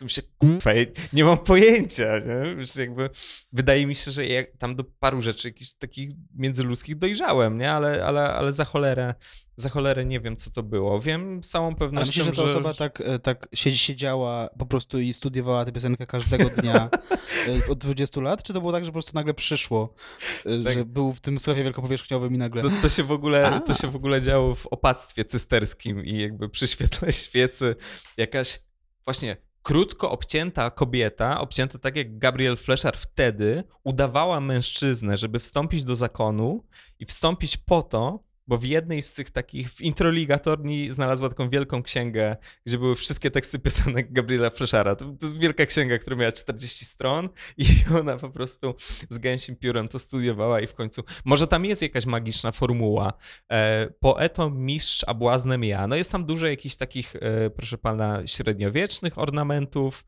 myślę, 0.01 0.23
kurwa, 0.37 0.71
nie 1.13 1.23
mam 1.23 1.37
pojęcia, 1.37 2.19
nie? 2.19 2.51
Już 2.51 2.75
jakby 2.75 3.09
wydaje 3.53 3.87
mi 3.87 3.95
się, 3.95 4.11
że 4.11 4.25
ja 4.25 4.43
tam 4.57 4.75
do 4.75 4.83
paru 4.83 5.21
rzeczy 5.21 5.47
jakichś 5.47 5.73
takich 5.73 6.11
międzyludzkich 6.35 6.97
dojrzałem, 6.97 7.57
nie? 7.57 7.71
Ale, 7.71 8.05
ale, 8.05 8.33
ale 8.33 8.51
za 8.51 8.65
cholerę, 8.65 9.13
za 9.55 9.69
cholerę 9.69 10.05
nie 10.05 10.19
wiem, 10.19 10.35
co 10.35 10.51
to 10.51 10.63
było. 10.63 10.99
Wiem 10.99 11.43
z 11.43 11.49
całą 11.49 11.67
Ale 11.67 11.75
pewnością, 11.75 12.23
myślisz, 12.25 12.25
że 12.25 12.43
ta 12.43 12.49
osoba 12.49 12.73
tak, 12.73 13.01
e, 13.01 13.19
tak 13.19 13.47
siedzi- 13.55 13.77
siedziała 13.77 14.49
po 14.59 14.65
prostu 14.65 14.99
i 14.99 15.13
studiowała 15.13 15.65
tę 15.65 15.71
piosenkę 15.71 16.05
każdego 16.07 16.49
dnia 16.49 16.89
e, 17.67 17.71
od 17.71 17.77
20 17.79 18.21
lat? 18.21 18.43
Czy 18.43 18.53
to 18.53 18.59
było 18.61 18.71
tak, 18.71 18.85
że 18.85 18.91
po 18.91 18.93
prostu 18.93 19.11
nagle 19.15 19.33
przyszło, 19.33 19.93
e, 20.45 20.63
Tak. 20.63 20.73
że 20.73 20.85
był 20.85 21.13
w 21.13 21.19
tym 21.19 21.39
sklepie 21.39 21.63
wielkopowierzchniowym 21.63 22.33
i 22.33 22.37
nagle... 22.37 22.61
To, 22.61 22.69
to, 22.81 22.89
się 22.89 23.03
w 23.03 23.11
ogóle, 23.11 23.47
A. 23.47 23.59
to 23.59 23.73
się 23.73 23.91
w 23.91 23.95
ogóle 23.95 24.21
działo 24.21 24.55
w 24.55 24.67
opactwie 24.67 25.25
cysterskim 25.25 26.05
i 26.05 26.17
jakby 26.17 26.49
przy 26.49 26.67
świetle 26.67 27.13
świecy 27.23 27.75
jakaś 28.17 28.59
właśnie 29.05 29.37
krótko 29.61 30.11
obcięta 30.11 30.69
kobieta, 30.69 31.41
obcięta 31.41 31.79
tak 31.79 31.95
jak 31.95 32.17
Gabriel 32.17 32.57
Fleszar 32.57 32.97
wtedy, 32.97 33.63
udawała 33.83 34.41
mężczyznę, 34.41 35.17
żeby 35.17 35.39
wstąpić 35.39 35.83
do 35.83 35.95
zakonu 35.95 36.65
i 36.99 37.05
wstąpić 37.05 37.57
po 37.57 37.81
to, 37.83 38.23
bo 38.51 38.57
w 38.57 38.63
jednej 38.63 39.01
z 39.01 39.13
tych 39.13 39.29
takich, 39.29 39.69
w 39.73 39.81
introligatorni 39.81 40.91
znalazła 40.91 41.29
taką 41.29 41.49
wielką 41.49 41.83
księgę, 41.83 42.35
gdzie 42.65 42.77
były 42.77 42.95
wszystkie 42.95 43.31
teksty 43.31 43.59
piosenek 43.59 44.11
Gabriela 44.13 44.49
Fleszara. 44.49 44.95
To, 44.95 45.05
to 45.05 45.25
jest 45.25 45.37
wielka 45.37 45.65
księga, 45.65 45.97
która 45.97 46.15
miała 46.15 46.31
40 46.31 46.85
stron 46.85 47.29
i 47.57 47.65
ona 47.99 48.17
po 48.17 48.29
prostu 48.29 48.75
z 49.09 49.19
gęsim 49.19 49.55
piórem 49.55 49.87
to 49.87 49.99
studiowała 49.99 50.59
i 50.59 50.67
w 50.67 50.73
końcu, 50.73 51.03
może 51.25 51.47
tam 51.47 51.65
jest 51.65 51.81
jakaś 51.81 52.05
magiczna 52.05 52.51
formuła. 52.51 53.13
E, 53.51 53.87
poeto, 53.99 54.49
mistrz, 54.49 55.03
a 55.07 55.13
błaznem 55.13 55.63
ja. 55.63 55.87
No 55.87 55.95
jest 55.95 56.11
tam 56.11 56.25
dużo 56.25 56.47
jakichś 56.47 56.75
takich, 56.75 57.15
e, 57.15 57.49
proszę 57.49 57.77
pana, 57.77 58.21
średniowiecznych 58.27 59.17
ornamentów, 59.17 60.05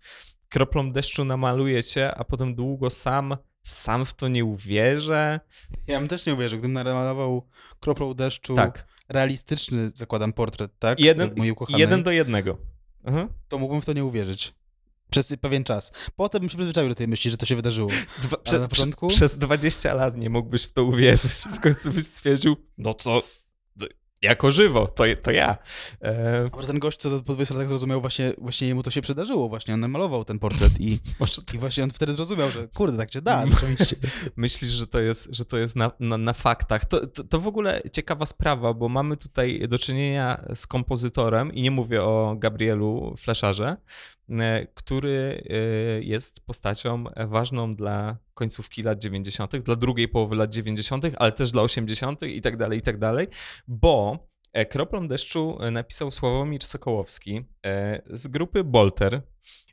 kroplą 0.50 0.91
deszczu 0.91 1.26
namaluje 1.26 1.84
cię, 1.84 2.16
a 2.16 2.24
potem 2.24 2.56
długo 2.56 2.89
sam, 2.89 3.38
sam 3.64 4.05
w 4.05 4.14
to 4.14 4.28
nie 4.28 4.45
uwierzę. 4.45 5.39
Ja 5.88 5.99
bym 5.99 6.07
też 6.07 6.26
nie 6.26 6.34
uwierzył, 6.34 6.59
gdybym 6.59 6.74
namalował 6.74 7.47
kroplą 7.80 8.14
deszczu 8.14 8.55
Tak, 8.55 8.88
realistyczny, 9.09 9.91
zakładam, 9.95 10.34
portret, 10.34 10.72
tak? 10.80 10.99
jeden, 10.99 11.36
jeden 11.78 12.03
do 12.03 12.11
jednego. 12.11 12.57
Mhm. 13.03 13.30
to 13.47 13.57
mógłbym 13.57 13.82
w 13.82 13.86
to 13.86 13.93
nie 13.93 14.05
uwierzyć. 14.05 14.53
Przez 15.09 15.36
pewien 15.41 15.64
czas. 15.64 15.91
Potem 16.16 16.39
bym 16.41 16.49
się 16.49 16.57
przyzwyczaił 16.57 16.89
do 16.89 16.95
tej 16.95 17.07
myśli, 17.07 17.32
że 17.32 17.38
to 17.38 17.45
się 17.45 17.55
wydarzyło. 17.55 17.89
Dwa, 18.22 18.38
Ale 18.45 18.59
na 18.59 18.68
początku? 18.68 19.07
przez 19.07 19.38
20 19.38 19.93
lat 19.93 20.18
nie 20.18 20.30
mógłbyś 20.30 20.64
w 20.64 20.72
to 20.72 20.84
uwierzyć. 20.84 21.32
W 21.32 21.59
końcu 21.59 21.91
byś 21.91 22.05
stwierdził, 22.05 22.55
no 22.78 22.93
to 22.93 23.24
jako 24.24 24.52
żywo, 24.52 24.88
to, 24.88 25.04
to 25.22 25.32
ja. 25.32 25.58
E, 26.02 26.46
Może 26.56 26.68
ten 26.68 26.80
gość, 26.80 26.98
co 26.98 27.10
po 27.10 27.34
20 27.34 27.56
latach 27.56 27.68
zrozumiał, 27.68 28.02
właśnie, 28.02 28.34
właśnie 28.38 28.68
jemu 28.68 28.84
to 28.84 28.92
się 28.92 29.02
przydarzyło. 29.02 29.50
Właśnie 29.50 29.74
on 29.74 29.80
namalował 29.80 30.26
ten 30.26 30.40
portret 30.40 30.80
i, 30.80 31.00
ty 31.46 31.56
i 31.56 31.60
właśnie 31.60 31.84
on 31.84 31.92
wtedy 31.92 32.14
zrozumiał, 32.14 32.50
że 32.50 32.68
kurde, 32.68 32.98
tak 32.98 33.14
się 33.14 33.22
da, 33.22 33.48
rzeczywiście. 33.48 33.96
myślisz, 34.36 34.72
że 34.72 34.88
to 34.88 35.00
jest, 35.00 35.36
że 35.36 35.46
to 35.46 35.58
jest 35.58 35.76
na, 35.76 35.92
na, 36.00 36.18
na 36.18 36.34
faktach. 36.34 36.86
To, 36.86 37.08
to, 37.08 37.24
to 37.24 37.40
w 37.40 37.48
ogóle 37.48 37.82
ciekawa 37.92 38.26
sprawa, 38.26 38.74
bo 38.74 38.90
mamy 38.90 39.18
tutaj 39.18 39.68
do 39.70 39.80
czynienia 39.80 40.46
z 40.56 40.68
kompozytorem, 40.68 41.54
i 41.54 41.62
nie 41.62 41.72
mówię 41.72 42.04
o 42.04 42.36
Gabrielu 42.40 43.16
Fleszarze, 43.18 43.78
który 44.74 45.44
e, 45.50 45.56
jest 46.02 46.46
postacią 46.46 47.04
ważną 47.28 47.76
dla 47.76 48.18
końcówki 48.34 48.84
lat 48.84 49.00
90., 49.00 49.58
dla 49.58 49.76
drugiej 49.76 50.08
połowy 50.08 50.36
lat 50.36 50.50
90., 50.50 51.06
ale 51.16 51.32
też 51.32 51.52
dla 51.52 51.62
80. 51.62 52.24
i 52.24 52.42
tak 52.42 52.58
dalej, 52.58 52.80
i 52.80 52.82
tak 52.82 52.98
dalej, 52.98 53.28
bo 53.68 54.28
e, 54.54 54.66
Kroplą 54.66 55.08
deszczu 55.08 55.58
e, 55.62 55.72
napisał 55.72 56.12
Sławomir 56.12 56.64
Sokołowski 56.64 57.46
e, 57.66 58.02
z 58.06 58.28
grupy 58.28 58.64
Bolter, 58.64 59.22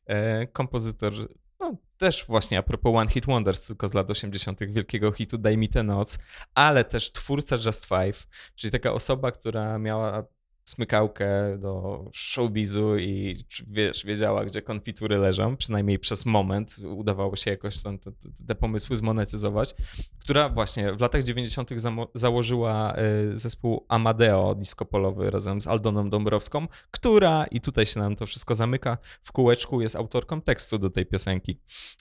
e, 0.07 0.47
kompozytor 0.47 1.13
no, 1.61 1.77
też 1.99 2.25
właśnie 2.29 2.59
a 2.59 2.63
propos 2.63 2.93
One 2.97 3.11
Hit 3.11 3.27
Wonders, 3.27 3.67
tylko 3.67 3.89
z 3.89 3.95
lat 3.95 4.11
80., 4.11 4.65
wielkiego 4.65 5.13
hitu 5.13 5.39
Daj 5.39 5.59
mi 5.59 5.69
tę 5.69 5.83
noc, 5.83 6.19
ale 6.55 6.85
też 6.85 7.13
twórca 7.13 7.57
Just 7.67 7.87
Five, 7.87 8.27
czyli 8.55 8.71
taka 8.71 8.93
osoba, 8.93 9.31
która 9.31 9.79
miała 9.79 10.25
smykałkę 10.71 11.59
do 11.59 12.05
showbizu 12.13 12.99
i 12.99 13.37
wiesz, 13.67 14.05
wiedziała, 14.05 14.45
gdzie 14.45 14.63
konfitury 14.63 15.19
leżą, 15.19 15.57
przynajmniej 15.57 15.99
przez 15.99 16.27
moment 16.27 16.77
udawało 16.79 17.37
się 17.37 17.51
jakoś 17.51 17.83
tam 17.83 17.99
te, 17.99 18.13
te 18.47 18.55
pomysły 18.55 18.97
zmonetyzować, 18.97 19.75
która 20.31 20.49
właśnie 20.49 20.93
w 20.93 21.01
latach 21.01 21.23
90. 21.23 21.71
zamo- 21.71 22.09
założyła 22.15 22.97
y, 23.33 23.39
zespół 23.39 23.87
Amadeo 23.89 24.55
disco 24.55 24.85
polowy 24.85 25.31
razem 25.31 25.61
z 25.61 25.67
Aldoną 25.67 26.11
Dąbrowską, 26.11 26.69
która, 26.91 27.45
i 27.51 27.61
tutaj 27.61 27.87
się 27.87 28.01
nam 28.01 28.17
to 28.17 28.27
wszystko 28.27 28.55
zamyka, 28.55 28.99
w 29.23 29.33
kółeczku 29.33 29.81
jest 29.81 29.97
autorką 29.97 30.41
tekstu 30.41 30.79
do 30.79 30.91
tej 30.91 31.07
piosenki. 31.07 31.61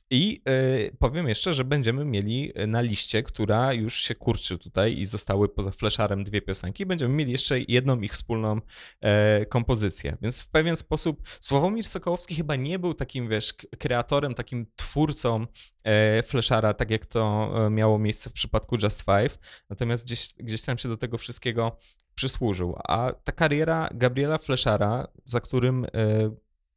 I 0.10 0.42
y, 0.50 0.98
powiem 1.00 1.28
jeszcze, 1.28 1.54
że 1.54 1.64
będziemy 1.64 2.06
mieli 2.06 2.54
na 2.68 2.82
liście, 2.82 3.24
która 3.24 3.74
już 3.74 4.02
się 4.02 4.16
kurczy 4.16 4.58
tutaj 4.58 4.98
i 4.98 5.06
zostały 5.06 5.50
poza 5.50 5.72
fleszarem 5.72 6.24
dwie 6.24 6.42
piosenki, 6.42 6.86
będziemy 6.86 7.14
mieli 7.16 7.32
jeszcze 7.32 7.60
jedną 7.68 8.02
ich 8.02 8.14
wspólną 8.14 8.62
e, 9.02 9.46
kompozycję. 9.46 10.18
Więc 10.22 10.42
w 10.42 10.50
pewien 10.50 10.76
sposób 10.76 11.22
Sławomir 11.40 11.86
Sokołowski 11.86 12.36
chyba 12.36 12.56
nie 12.56 12.80
był 12.80 12.94
takim, 12.94 13.30
wiesz, 13.30 13.54
kreatorem, 13.80 14.34
takim 14.34 14.66
twórcą 14.76 15.48
e, 15.90 16.24
fleszara, 16.24 16.74
tak 16.74 16.92
jak 16.92 17.06
to 17.06 17.52
e, 17.66 17.70
miało 17.70 18.00
miejsce 18.00 18.30
w 18.30 18.34
przypadku 18.34 18.78
Just 18.84 19.02
Five, 19.02 19.64
natomiast 19.70 20.06
gdzieś, 20.06 20.34
gdzieś 20.38 20.62
tam 20.62 20.78
się 20.78 20.90
do 20.90 20.98
tego 20.98 21.18
wszystkiego 21.18 21.78
przysłużył. 22.16 22.76
A 22.88 23.12
ta 23.24 23.32
kariera 23.32 23.90
Gabriela 23.94 24.38
Fleszara, 24.38 25.08
za 25.26 25.40
którym 25.40 25.86
e, 25.86 25.90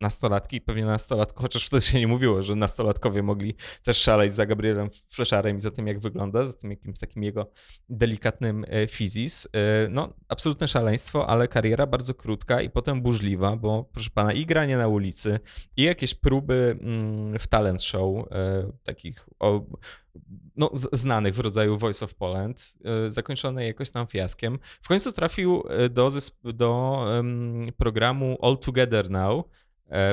nastolatki, 0.03 0.61
pewnie 0.61 0.85
nastolatko, 0.85 1.43
chociaż 1.43 1.67
wtedy 1.67 1.83
się 1.83 2.01
nie 2.01 2.07
mówiło, 2.07 2.43
że 2.43 2.55
nastolatkowie 2.55 3.23
mogli 3.23 3.55
też 3.83 3.97
szaleć 3.97 4.35
za 4.35 4.47
Gabrielem 4.47 4.91
Fleszarem 5.09 5.57
i 5.57 5.61
za 5.61 5.71
tym, 5.71 5.87
jak 5.87 6.01
wygląda, 6.01 6.45
za 6.45 6.53
tym 6.53 6.71
jakimś 6.71 6.99
takim 6.99 7.23
jego 7.23 7.51
delikatnym 7.89 8.65
e, 8.69 8.87
fizis. 8.87 9.49
E, 9.53 9.89
No, 9.91 10.13
absolutne 10.29 10.69
szaleństwo, 10.69 11.29
ale 11.29 11.49
kariera 11.49 11.87
bardzo 11.87 12.15
krótka 12.15 12.61
i 12.61 12.71
potem 12.71 13.03
burzliwa, 13.03 13.57
bo 13.57 13.85
proszę 13.85 14.11
pana, 14.15 14.33
i 14.33 14.47
granie 14.47 14.77
na 14.77 14.89
ulicy, 14.89 15.41
i 15.77 15.83
jakieś 15.83 16.15
próby 16.15 16.79
mm, 16.81 17.39
w 17.39 17.47
talent 17.47 17.83
show, 17.83 18.27
e, 18.31 18.73
takich 18.83 19.27
no, 20.57 20.71
znanych 20.93 21.35
w 21.35 21.41
rodzaju 21.41 21.79
Voice 21.79 22.05
of 22.05 22.15
Poland, 22.15 22.79
zakończone 23.09 23.67
jakoś 23.67 23.91
tam 23.91 24.07
fiaskiem. 24.07 24.59
W 24.83 24.89
końcu 24.89 25.13
trafił 25.13 25.63
do, 25.91 26.11
do 26.45 27.05
programu 27.77 28.39
All 28.43 28.59
Together 28.59 29.11
Now, 29.11 29.45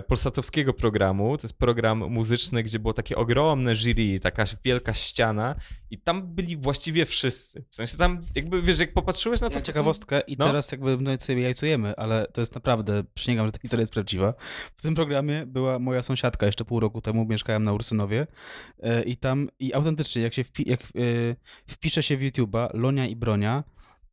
polsatowskiego 0.07 0.74
programu. 0.74 1.38
To 1.38 1.43
jest 1.43 1.57
program 1.57 1.97
muzyczny, 1.97 2.63
gdzie 2.63 2.80
było 2.80 2.93
takie 2.93 3.15
ogromne 3.15 3.76
jury, 3.76 4.20
taka 4.20 4.43
wielka 4.63 4.93
ściana 4.93 5.55
i 5.91 5.97
tam 5.97 6.36
byli 6.36 6.57
właściwie 6.57 7.05
wszyscy. 7.05 7.65
W 7.70 7.76
sensie 7.76 7.97
tam 7.97 8.22
jakby, 8.36 8.61
wiesz, 8.61 8.80
jak 8.80 8.93
popatrzyłeś 8.93 9.41
na 9.41 9.49
to... 9.49 9.55
Ja 9.55 9.61
ciekawostkę 9.61 10.22
i 10.28 10.36
No. 10.38 10.45
teraz 10.45 10.72
jakby 10.72 10.97
no, 10.97 11.11
sobie 11.20 11.41
jajcujemy, 11.41 11.95
ale 11.95 12.28
to 12.34 12.41
jest 12.41 12.55
naprawdę, 12.55 13.03
przysięgam, 13.13 13.45
że 13.45 13.51
ta 13.51 13.59
historia 13.59 13.82
jest 13.82 13.93
prawdziwa. 13.93 14.34
W 14.76 14.82
tym 14.82 14.95
programie 14.95 15.45
była 15.45 15.80
moja 15.80 16.03
sąsiadka 16.03 16.45
jeszcze 16.45 16.65
pół 16.65 16.80
roku 16.80 17.01
temu, 17.01 17.26
mieszkałem 17.26 17.63
na 17.63 17.74
Ursynowie 17.74 18.28
e, 18.80 19.03
i 19.03 19.17
tam, 19.17 19.49
i 19.59 19.74
autentycznie, 19.74 20.22
jak 20.22 20.34
się 20.34 20.43
wpi, 20.43 20.70
jak, 20.70 20.82
e, 20.84 20.86
wpisze 21.67 22.03
się 22.03 22.17
w 22.17 22.22
YouTube'a 22.22 22.70
Lonia 22.74 23.07
i 23.07 23.15
Bronia, 23.15 23.63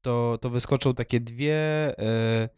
to, 0.00 0.38
to 0.40 0.50
wyskoczą 0.50 0.94
takie 0.94 1.20
dwie 1.20 1.54
e, 1.98 2.48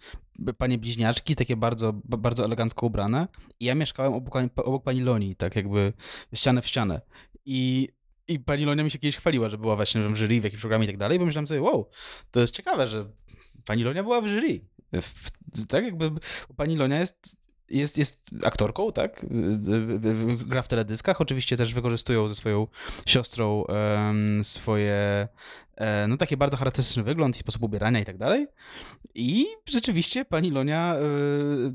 panie 0.59 0.78
bliźniaczki, 0.78 1.36
takie 1.36 1.57
bardzo, 1.57 1.93
ba- 1.93 2.16
bardzo 2.16 2.45
elegancko 2.45 2.86
ubrane 2.86 3.28
i 3.61 3.64
ja 3.64 3.74
mieszkałem 3.74 4.14
obok, 4.14 4.34
obok 4.57 4.84
pani 4.84 5.01
Loni, 5.01 5.36
tak 5.36 5.57
jakby 5.57 5.93
ścianę 6.34 6.62
w 6.62 6.66
ścianę. 6.66 7.01
I, 7.45 7.89
I 8.28 8.39
pani 8.39 8.64
Lonia 8.64 8.84
mi 8.84 8.91
się 8.91 8.99
kiedyś 8.99 9.16
chwaliła, 9.16 9.49
że 9.49 9.59
była 9.59 9.76
właśnie 9.76 10.09
w 10.09 10.16
jury, 10.16 10.41
w 10.41 10.45
jakimś 10.45 10.61
programie 10.61 10.84
i 10.84 10.89
tak 10.89 10.97
dalej, 10.97 11.18
bo 11.18 11.26
myślałem 11.26 11.47
sobie, 11.47 11.62
wow, 11.62 11.89
to 12.30 12.41
jest 12.41 12.55
ciekawe, 12.55 12.86
że 12.86 13.11
pani 13.64 13.82
Lonia 13.82 14.03
była 14.03 14.20
w 14.20 14.26
jury. 14.26 14.61
Tak 15.68 15.84
jakby 15.84 16.11
pani 16.57 16.76
Lonia 16.76 17.01
jest, 17.01 17.36
jest, 17.70 17.99
jest 17.99 18.30
aktorką, 18.45 18.93
tak? 18.93 19.26
Gra 20.47 20.62
w 20.62 20.68
teledyskach. 20.68 21.20
Oczywiście 21.20 21.57
też 21.57 21.74
wykorzystują 21.74 22.28
ze 22.28 22.34
swoją 22.34 22.66
siostrą 23.07 23.64
em, 23.66 24.45
swoje 24.45 25.28
no 26.08 26.16
takie 26.16 26.36
bardzo 26.36 26.56
charakterystyczny 26.56 27.02
wygląd 27.02 27.36
i 27.36 27.38
sposób 27.38 27.62
ubierania 27.62 28.00
i 28.00 28.04
tak 28.04 28.18
dalej. 28.18 28.46
I 29.14 29.46
rzeczywiście 29.70 30.24
pani 30.24 30.50
Lonia 30.50 30.94
e, 30.94 31.00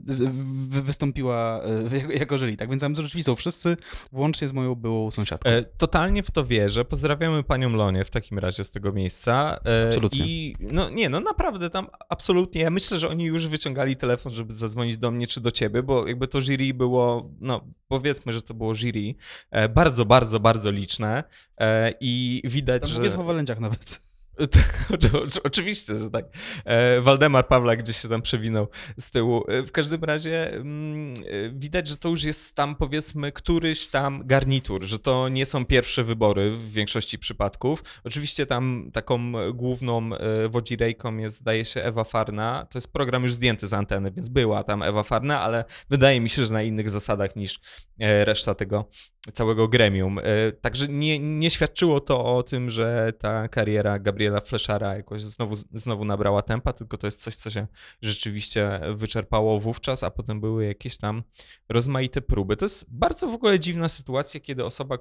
wy- 0.05 0.81
wystąpiła 0.81 1.61
e, 2.09 2.13
jako- 2.19 2.37
jury, 2.37 2.57
tak? 2.57 2.69
Więc 2.69 2.81
tam 2.81 2.95
rzeczywiście 2.95 3.23
są 3.23 3.35
wszyscy, 3.35 3.77
włącznie 4.11 4.47
z 4.47 4.51
moją 4.53 4.75
byłą 4.75 5.11
sąsiadką. 5.11 5.49
E, 5.49 5.63
Totalnie 5.63 6.23
w 6.23 6.31
to 6.31 6.45
wierzę. 6.45 6.85
Pozdrawiamy 6.85 7.43
panią 7.43 7.69
Lonię 7.69 8.05
w 8.05 8.09
takim 8.09 8.39
razie 8.39 8.63
z 8.63 8.71
tego 8.71 8.91
miejsca. 8.91 9.59
E, 9.65 9.87
Absolutnie. 9.87 10.25
I 10.27 10.55
no 10.59 10.89
nie, 10.89 11.09
no 11.09 11.19
naprawdę 11.19 11.69
tam 11.69 11.87
absolutnie. 12.09 12.61
Ja 12.61 12.69
myślę, 12.69 12.99
że 12.99 13.09
oni 13.09 13.25
już 13.25 13.47
wyciągali 13.47 13.95
telefon, 13.95 14.33
żeby 14.33 14.53
zadzwonić 14.53 14.97
do 14.97 15.11
mnie 15.11 15.27
czy 15.27 15.41
do 15.41 15.51
ciebie, 15.51 15.83
bo 15.83 16.07
jakby 16.07 16.27
to 16.27 16.41
jury 16.41 16.73
było, 16.73 17.29
no 17.41 17.67
powiedzmy, 17.87 18.33
że 18.33 18.41
to 18.41 18.53
było 18.53 18.73
jury 18.75 19.15
e, 19.51 19.69
bardzo, 19.69 20.05
bardzo, 20.05 20.39
bardzo 20.39 20.71
liczne 20.71 21.23
e, 21.57 21.93
i 21.99 22.41
widać, 22.45 22.81
Tam 22.81 22.91
że... 22.91 22.97
mówię 22.99 23.17
o 23.19 23.23
Walędziach 23.23 23.59
nawet. 23.59 23.92
Oczy- 24.93 25.09
oczy- 25.23 25.43
Oczywiście, 25.43 25.97
że 25.97 26.09
tak. 26.09 26.25
E, 26.65 27.01
Waldemar 27.01 27.47
Pawlak 27.47 27.79
gdzieś 27.79 27.97
się 27.97 28.07
tam 28.07 28.21
przewinął 28.21 28.67
z 28.99 29.11
tyłu. 29.11 29.43
E, 29.47 29.63
W 29.63 29.71
każdym 29.71 30.03
razie 30.03 30.53
mm, 30.53 31.13
e, 31.13 31.49
widać, 31.53 31.87
że 31.87 31.97
to 31.97 32.09
już 32.09 32.23
jest 32.23 32.55
tam 32.55 32.75
powiedzmy 32.75 33.31
któryś 33.31 33.87
tam 33.87 34.21
garnitur, 34.27 34.83
że 34.83 34.99
to 34.99 35.29
nie 35.29 35.45
są 35.45 35.65
pierwsze 35.65 36.03
wybory 36.03 36.51
w 36.51 36.71
większości 36.71 37.19
przypadków. 37.19 37.83
Oczywiście 38.03 38.45
tam 38.45 38.89
taką 38.93 39.31
główną 39.53 40.09
wodzirejką 40.49 41.17
jest 41.17 41.37
zdaje 41.37 41.65
się 41.65 41.83
Ewa 41.83 42.03
Farna. 42.03 42.67
To 42.69 42.77
jest 42.77 42.93
program 42.93 43.23
już 43.23 43.33
zdjęty 43.33 43.67
z 43.67 43.73
anteny, 43.73 44.11
więc 44.11 44.29
była 44.29 44.63
tam 44.63 44.81
Ewa 44.83 45.03
Farna, 45.03 45.41
ale 45.41 45.65
wydaje 45.89 46.21
mi 46.21 46.29
się, 46.29 46.45
że 46.45 46.53
na 46.53 46.61
innych 46.63 46.89
zasadach 46.89 47.35
niż 47.35 47.59
reszta 47.99 48.55
tego 48.55 48.89
całego 49.33 49.67
gremium. 49.67 50.19
Także 50.61 50.87
nie, 50.87 51.19
nie 51.19 51.49
świadczyło 51.49 51.99
to 51.99 52.25
o 52.37 52.43
tym, 52.43 52.69
że 52.69 53.13
ta 53.19 53.47
kariera 53.47 53.99
Gabriela 53.99 54.22
Fleszara 54.41 54.95
jakoś 54.95 55.21
znowu, 55.21 55.55
znowu 55.55 56.05
nabrała 56.05 56.41
tempa, 56.41 56.73
tylko 56.73 56.97
to 56.97 57.07
jest 57.07 57.21
coś, 57.21 57.35
co 57.35 57.49
się 57.49 57.67
rzeczywiście 58.01 58.79
wyczerpało 58.95 59.59
wówczas, 59.59 60.03
a 60.03 60.11
potem 60.11 60.41
były 60.41 60.65
jakieś 60.65 60.97
tam 60.97 61.23
rozmaite 61.69 62.21
próby. 62.21 62.57
To 62.57 62.65
jest 62.65 62.95
bardzo 62.95 63.27
w 63.27 63.33
ogóle 63.33 63.59
dziwna 63.59 63.89
sytuacja, 63.89 64.39
kiedy 64.39 64.65
osoba, 64.65 64.97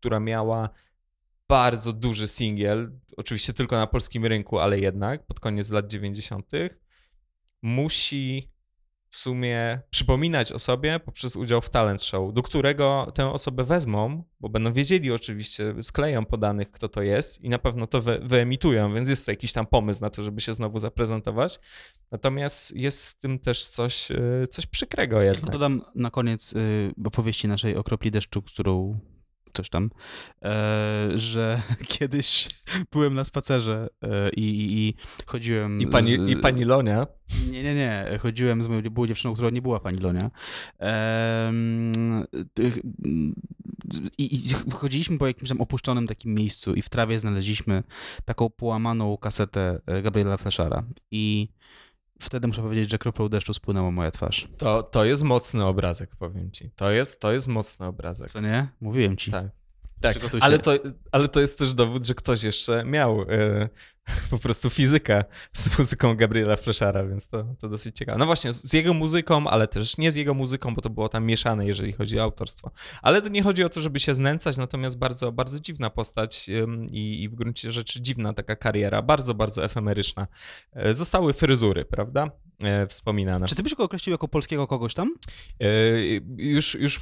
która 0.00 0.20
miała 0.20 0.68
bardzo 1.48 1.92
duży 1.92 2.28
singiel, 2.28 3.00
oczywiście 3.16 3.52
tylko 3.52 3.76
na 3.76 3.86
polskim 3.86 4.26
rynku, 4.26 4.58
ale 4.58 4.78
jednak 4.78 5.26
pod 5.26 5.40
koniec 5.40 5.70
lat 5.70 5.86
90., 5.86 6.50
musi 7.62 8.53
w 9.14 9.18
sumie 9.18 9.80
przypominać 9.90 10.52
o 10.52 10.58
sobie 10.58 11.00
poprzez 11.00 11.36
udział 11.36 11.60
w 11.60 11.70
talent 11.70 12.02
show, 12.02 12.34
do 12.34 12.42
którego 12.42 13.12
tę 13.14 13.32
osobę 13.32 13.64
wezmą, 13.64 14.24
bo 14.40 14.48
będą 14.48 14.72
wiedzieli 14.72 15.12
oczywiście, 15.12 15.74
skleją 15.82 16.24
podanych, 16.24 16.70
kto 16.70 16.88
to 16.88 17.02
jest 17.02 17.44
i 17.44 17.48
na 17.48 17.58
pewno 17.58 17.86
to 17.86 18.02
wy 18.02 18.20
wyemitują, 18.22 18.94
więc 18.94 19.08
jest 19.08 19.26
to 19.26 19.32
jakiś 19.32 19.52
tam 19.52 19.66
pomysł 19.66 20.00
na 20.00 20.10
to, 20.10 20.22
żeby 20.22 20.40
się 20.40 20.54
znowu 20.54 20.78
zaprezentować. 20.78 21.60
Natomiast 22.10 22.76
jest 22.76 23.08
w 23.08 23.18
tym 23.18 23.38
też 23.38 23.68
coś, 23.68 24.10
e, 24.10 24.46
coś 24.50 24.66
przykrego 24.66 25.22
jednak. 25.22 25.40
Tylko 25.40 25.52
dodam 25.52 25.82
na 25.94 26.10
koniec 26.10 26.52
y, 26.52 26.92
opowieści 27.04 27.48
naszej 27.48 27.76
o 27.76 27.84
kropli 27.84 28.10
deszczu, 28.10 28.42
którą 28.42 28.98
coś 29.54 29.68
tam, 29.68 29.90
e, 30.42 31.08
że 31.14 31.62
kiedyś 31.98 32.48
byłem 32.92 33.14
na 33.14 33.24
spacerze 33.24 33.88
e, 34.02 34.30
i, 34.30 34.42
i, 34.42 34.88
i 34.88 34.94
chodziłem. 35.26 35.80
I 35.80 35.86
pani, 35.86 36.10
z, 36.10 36.28
I 36.28 36.36
pani 36.36 36.64
Lonia. 36.64 37.06
Nie, 37.50 37.62
nie, 37.62 37.74
nie. 37.74 38.18
Chodziłem 38.20 38.62
z 38.62 38.66
moją 38.66 38.82
byłą 38.82 39.06
dziewczyną, 39.06 39.34
która 39.34 39.50
nie 39.50 39.62
była 39.62 39.80
pani 39.80 39.98
Lonia. 39.98 40.30
I, 44.18 44.34
I 44.34 44.70
chodziliśmy 44.70 45.18
po 45.18 45.26
jakimś 45.26 45.48
tam 45.48 45.60
opuszczonym 45.60 46.06
takim 46.06 46.34
miejscu 46.34 46.74
i 46.74 46.82
w 46.82 46.88
trawie 46.88 47.18
znaleźliśmy 47.18 47.82
taką 48.24 48.50
połamaną 48.50 49.16
kasetę 49.16 49.80
e, 49.86 50.02
Gabriela 50.02 50.36
Fleszara. 50.36 50.84
I 51.10 51.48
wtedy 52.20 52.48
muszę 52.48 52.62
powiedzieć, 52.62 52.90
że 52.90 52.98
kroplą 52.98 53.28
deszczu 53.28 53.54
spłynęła 53.54 53.90
moja 53.90 54.10
twarz. 54.10 54.48
To, 54.58 54.82
to 54.82 55.04
jest 55.04 55.22
mocny 55.22 55.64
obrazek, 55.64 56.16
powiem 56.16 56.50
ci. 56.50 56.70
To 56.76 56.90
jest, 56.90 57.20
to 57.20 57.32
jest 57.32 57.48
mocny 57.48 57.86
obrazek. 57.86 58.30
Co 58.30 58.40
nie? 58.40 58.68
Mówiłem 58.80 59.16
ci. 59.16 59.30
Tak. 59.30 59.46
Tak, 60.00 60.16
ale 60.40 60.58
to, 60.58 60.72
ale 61.12 61.28
to 61.28 61.40
jest 61.40 61.58
też 61.58 61.74
dowód, 61.74 62.04
że 62.04 62.14
ktoś 62.14 62.42
jeszcze 62.42 62.84
miał 62.84 63.22
e, 63.22 63.68
po 64.30 64.38
prostu 64.38 64.70
fizykę 64.70 65.24
z 65.52 65.78
muzyką 65.78 66.14
Gabriela 66.14 66.56
Fleszara, 66.56 67.04
więc 67.04 67.28
to, 67.28 67.44
to 67.58 67.68
dosyć 67.68 67.96
ciekawe. 67.96 68.18
No 68.18 68.26
właśnie, 68.26 68.52
z 68.52 68.72
jego 68.72 68.94
muzyką, 68.94 69.46
ale 69.46 69.68
też 69.68 69.98
nie 69.98 70.12
z 70.12 70.16
jego 70.16 70.34
muzyką, 70.34 70.74
bo 70.74 70.82
to 70.82 70.90
było 70.90 71.08
tam 71.08 71.24
mieszane, 71.24 71.66
jeżeli 71.66 71.92
chodzi 71.92 72.18
o 72.18 72.22
autorstwo. 72.22 72.70
Ale 73.02 73.22
to 73.22 73.28
nie 73.28 73.42
chodzi 73.42 73.64
o 73.64 73.68
to, 73.68 73.80
żeby 73.80 74.00
się 74.00 74.14
znęcać, 74.14 74.56
natomiast 74.56 74.98
bardzo, 74.98 75.32
bardzo 75.32 75.60
dziwna 75.60 75.90
postać 75.90 76.50
i, 76.92 77.22
i 77.22 77.28
w 77.28 77.34
gruncie 77.34 77.72
rzeczy 77.72 78.02
dziwna 78.02 78.32
taka 78.32 78.56
kariera, 78.56 79.02
bardzo, 79.02 79.34
bardzo 79.34 79.64
efemeryczna. 79.64 80.26
E, 80.72 80.94
zostały 80.94 81.32
fryzury, 81.32 81.84
prawda? 81.84 82.30
E, 82.62 82.86
wspominane. 82.86 83.46
Czy 83.46 83.54
ty 83.54 83.62
byś 83.62 83.74
go 83.74 83.84
określił 83.84 84.12
jako 84.12 84.28
polskiego 84.28 84.66
kogoś 84.66 84.94
tam? 84.94 85.14
E, 85.60 85.66
już, 86.36 86.74
już 86.74 87.00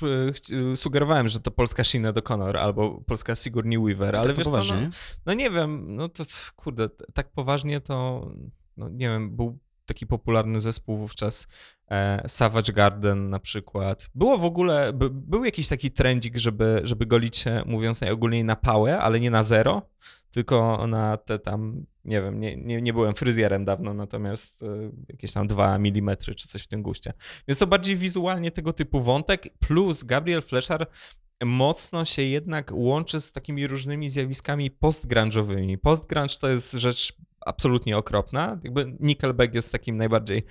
sugerowałem, 0.77 1.29
że 1.29 1.41
to 1.41 1.51
polska 1.51 1.85
Sheena 1.85 2.13
O'Connor 2.13 2.57
albo 2.59 3.01
polska 3.07 3.35
Sigourney 3.35 3.79
Weaver, 3.79 4.17
ale 4.17 4.27
tak 4.27 4.37
wiesz 4.37 4.47
co, 4.47 4.75
no, 4.75 4.91
no, 5.27 5.35
nie 5.35 5.51
wiem, 5.51 5.97
no 5.97 6.09
to 6.09 6.25
kurde, 6.57 6.89
tak 7.15 7.33
poważnie 7.33 7.81
to, 7.81 8.29
no 8.77 8.89
nie 8.89 9.09
wiem, 9.09 9.37
był 9.37 9.59
taki 9.87 10.07
popularny 10.07 10.61
zespół 10.61 10.97
wówczas 10.97 11.49
e, 11.91 12.29
Savage 12.29 12.73
Garden 12.73 13.31
na 13.31 13.39
przykład. 13.39 14.11
Było 14.15 14.39
w 14.39 14.45
ogóle, 14.45 14.93
by, 14.93 15.11
był 15.11 15.45
jakiś 15.45 15.69
taki 15.69 15.91
trendzik, 15.91 16.37
żeby, 16.37 16.81
żeby 16.85 17.07
golić 17.07 17.37
się, 17.37 17.63
mówiąc 17.67 18.01
najogólniej, 18.01 18.45
na 18.45 18.57
pałę, 18.57 18.99
ale 18.99 19.21
nie 19.21 19.31
na 19.31 19.43
zero, 19.43 19.83
tylko 20.31 20.87
na 20.87 21.17
te 21.17 21.39
tam, 21.39 21.87
nie 22.05 22.23
wiem, 22.23 22.41
nie, 22.41 22.57
nie, 22.57 22.83
nie 22.83 22.93
byłem 22.93 23.15
fryzjerem 23.15 23.65
dawno, 23.65 23.95
natomiast 23.95 24.63
e, 24.63 24.67
jakieś 25.09 25.33
tam 25.33 25.47
2 25.47 25.75
mm 25.77 26.17
czy 26.37 26.49
coś 26.49 26.63
w 26.63 26.69
tym 26.69 26.83
guście. 26.83 27.13
Więc 27.49 27.59
to 27.59 27.67
bardziej 27.67 27.97
wizualnie 27.97 28.51
tego 28.51 28.73
typu 28.73 29.03
wątek, 29.03 29.49
plus 29.59 30.03
Gabriel 30.03 30.43
Fleszar 30.43 30.87
mocno 31.45 32.05
się 32.05 32.23
jednak 32.23 32.71
łączy 32.75 33.21
z 33.21 33.33
takimi 33.33 33.67
różnymi 33.67 34.11
zjawiskami 34.11 34.71
postgrunge'owymi. 34.71 35.77
Postgrunge 35.77 36.39
to 36.41 36.49
jest 36.49 36.73
rzecz 36.73 37.13
absolutnie 37.47 37.97
okropna. 37.97 38.61
Jakby 38.65 38.97
Nickelback 39.01 39.55
jest 39.55 39.73
takim 39.73 39.97
najbardziej, 39.97 40.43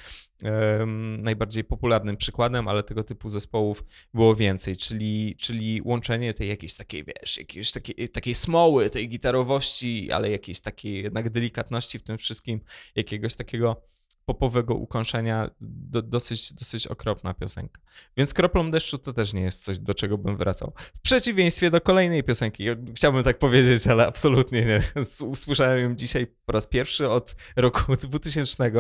um, 0.44 1.22
najbardziej 1.24 1.64
popularnym 1.64 2.18
przykładem, 2.18 2.68
ale 2.68 2.84
tego 2.84 3.04
typu 3.04 3.30
zespołów 3.30 3.84
było 4.14 4.36
więcej, 4.36 4.78
czyli, 4.78 5.36
czyli 5.36 5.82
łączenie 5.86 6.34
tej 6.34 6.48
jakiejś 6.48 6.74
takiej, 6.76 7.04
wiesz, 7.04 7.38
jakiejś 7.38 7.72
takiej, 7.72 8.10
takiej 8.10 8.36
smoły, 8.36 8.90
tej 8.90 9.10
gitarowości, 9.10 10.12
ale 10.12 10.32
jakiejś 10.32 10.62
takiej 10.62 11.04
jednak 11.04 11.30
delikatności 11.30 12.00
w 12.00 12.04
tym 12.04 12.18
wszystkim, 12.18 12.62
jakiegoś 12.96 13.36
takiego 13.36 13.92
popowego 14.26 14.76
ukąszenia, 14.76 15.50
do, 15.62 16.02
dosyć, 16.02 16.54
dosyć 16.54 16.88
okropna 16.88 17.34
piosenka. 17.34 17.82
Więc 18.18 18.34
kroplą 18.34 18.72
deszczu 18.72 18.98
to 18.98 19.14
też 19.14 19.34
nie 19.34 19.42
jest 19.42 19.64
coś, 19.64 19.80
do 19.80 19.94
czego 19.94 20.18
bym 20.18 20.38
wracał. 20.38 20.74
W 20.94 21.02
przeciwieństwie 21.02 21.72
do 21.72 21.82
kolejnej 21.82 22.24
piosenki, 22.24 22.64
chciałbym 22.96 23.24
tak 23.24 23.40
powiedzieć, 23.40 23.88
ale 23.88 24.08
absolutnie 24.08 24.62
nie. 24.66 24.80
Usłyszałem 25.26 25.80
ją 25.80 25.96
dzisiaj 25.96 26.28
po 26.46 26.54
raz 26.54 26.68
pierwszy 26.68 27.10
od 27.10 27.36
roku 27.56 27.96
2000, 28.10 28.72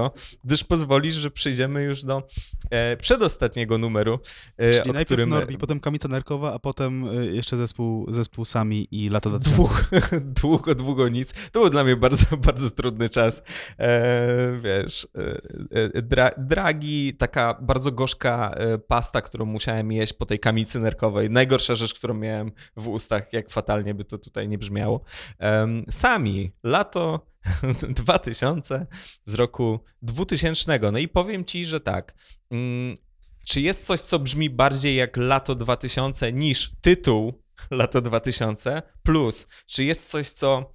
gdyż 0.44 0.64
pozwolisz, 0.64 1.14
że 1.14 1.32
przejdziemy 1.32 1.84
już 1.84 2.04
do 2.04 2.28
e, 2.70 2.98
przedostatniego 2.98 3.78
numeru, 3.78 4.20
e, 4.58 4.72
Czyli 4.72 4.90
o 4.90 4.94
najpierw 4.94 5.06
którym... 5.06 5.30
Norbi, 5.30 5.58
potem 5.58 5.80
Kamica 5.80 6.08
Narkowa, 6.08 6.54
a 6.54 6.60
potem 6.60 7.10
e, 7.10 7.26
jeszcze 7.26 7.58
zespół, 7.58 8.14
zespół 8.14 8.46
Sami 8.46 8.88
i 8.92 9.10
Lato 9.10 9.30
2000. 9.30 9.56
Długo, 9.56 9.76
długo, 10.42 10.76
długo 10.76 11.10
nic. 11.10 11.34
To 11.52 11.60
był 11.60 11.70
dla 11.70 11.84
mnie 11.84 11.96
bardzo, 11.96 12.38
bardzo 12.48 12.70
trudny 12.70 13.10
czas. 13.10 13.44
E, 13.80 14.60
wiesz, 14.64 15.02
E, 15.18 15.21
dra, 16.04 16.32
dragi, 16.38 17.14
taka 17.14 17.58
bardzo 17.62 17.92
gorzka 17.92 18.52
e, 18.54 18.78
pasta, 18.78 19.22
którą 19.22 19.46
musiałem 19.46 19.92
jeść 19.92 20.14
po 20.14 20.26
tej 20.26 20.40
kamicy 20.40 20.80
nerkowej. 20.80 21.30
Najgorsza 21.30 21.76
rzecz, 21.76 21.94
którą 21.94 22.14
miałem 22.14 22.52
w 22.78 22.88
ustach, 22.88 23.34
jak 23.34 23.50
fatalnie 23.50 23.94
by 23.94 24.04
to 24.04 24.18
tutaj 24.18 24.48
nie 24.48 24.58
brzmiało. 24.58 25.02
Sami, 25.90 26.52
lato 26.64 27.28
2000 28.04 28.86
z 29.26 29.34
roku 29.34 29.80
2000. 30.02 30.80
No 30.92 31.00
i 31.00 31.08
powiem 31.08 31.46
ci, 31.46 31.66
że 31.66 31.80
tak. 31.80 32.14
Mm, 32.52 32.96
czy 33.46 33.62
jest 33.62 33.86
coś, 33.86 34.02
co 34.02 34.20
brzmi 34.20 34.50
bardziej 34.50 34.96
jak 34.96 35.18
lato 35.18 35.56
2000 35.56 36.34
niż 36.34 36.72
tytuł 36.82 37.34
lato 37.72 38.02
2000? 38.02 38.82
Plus, 39.04 39.48
czy 39.66 39.84
jest 39.84 40.10
coś, 40.10 40.30
co 40.30 40.72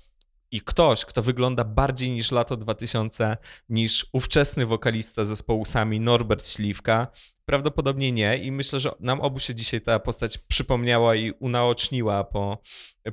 i 0.51 0.61
ktoś, 0.61 1.05
kto 1.05 1.23
wygląda 1.23 1.65
bardziej 1.65 2.11
niż 2.11 2.33
lato 2.33 2.57
2000, 2.57 3.37
niż 3.69 4.07
ówczesny 4.13 4.67
wokalista 4.67 5.25
zespołu 5.25 5.65
Sami 5.65 6.01
Norbert 6.01 6.49
Śliwka, 6.49 7.09
Prawdopodobnie 7.47 8.13
nie 8.13 8.39
i 8.39 8.53
myślę, 8.53 8.81
że 8.81 8.91
nam 9.01 9.21
obu 9.21 9.39
się 9.39 9.55
dzisiaj 9.55 9.81
ta 9.81 9.99
postać 9.99 10.39
przypomniała 10.39 11.15
i 11.15 11.31
unaoczniła 11.31 12.25
po, 12.25 12.59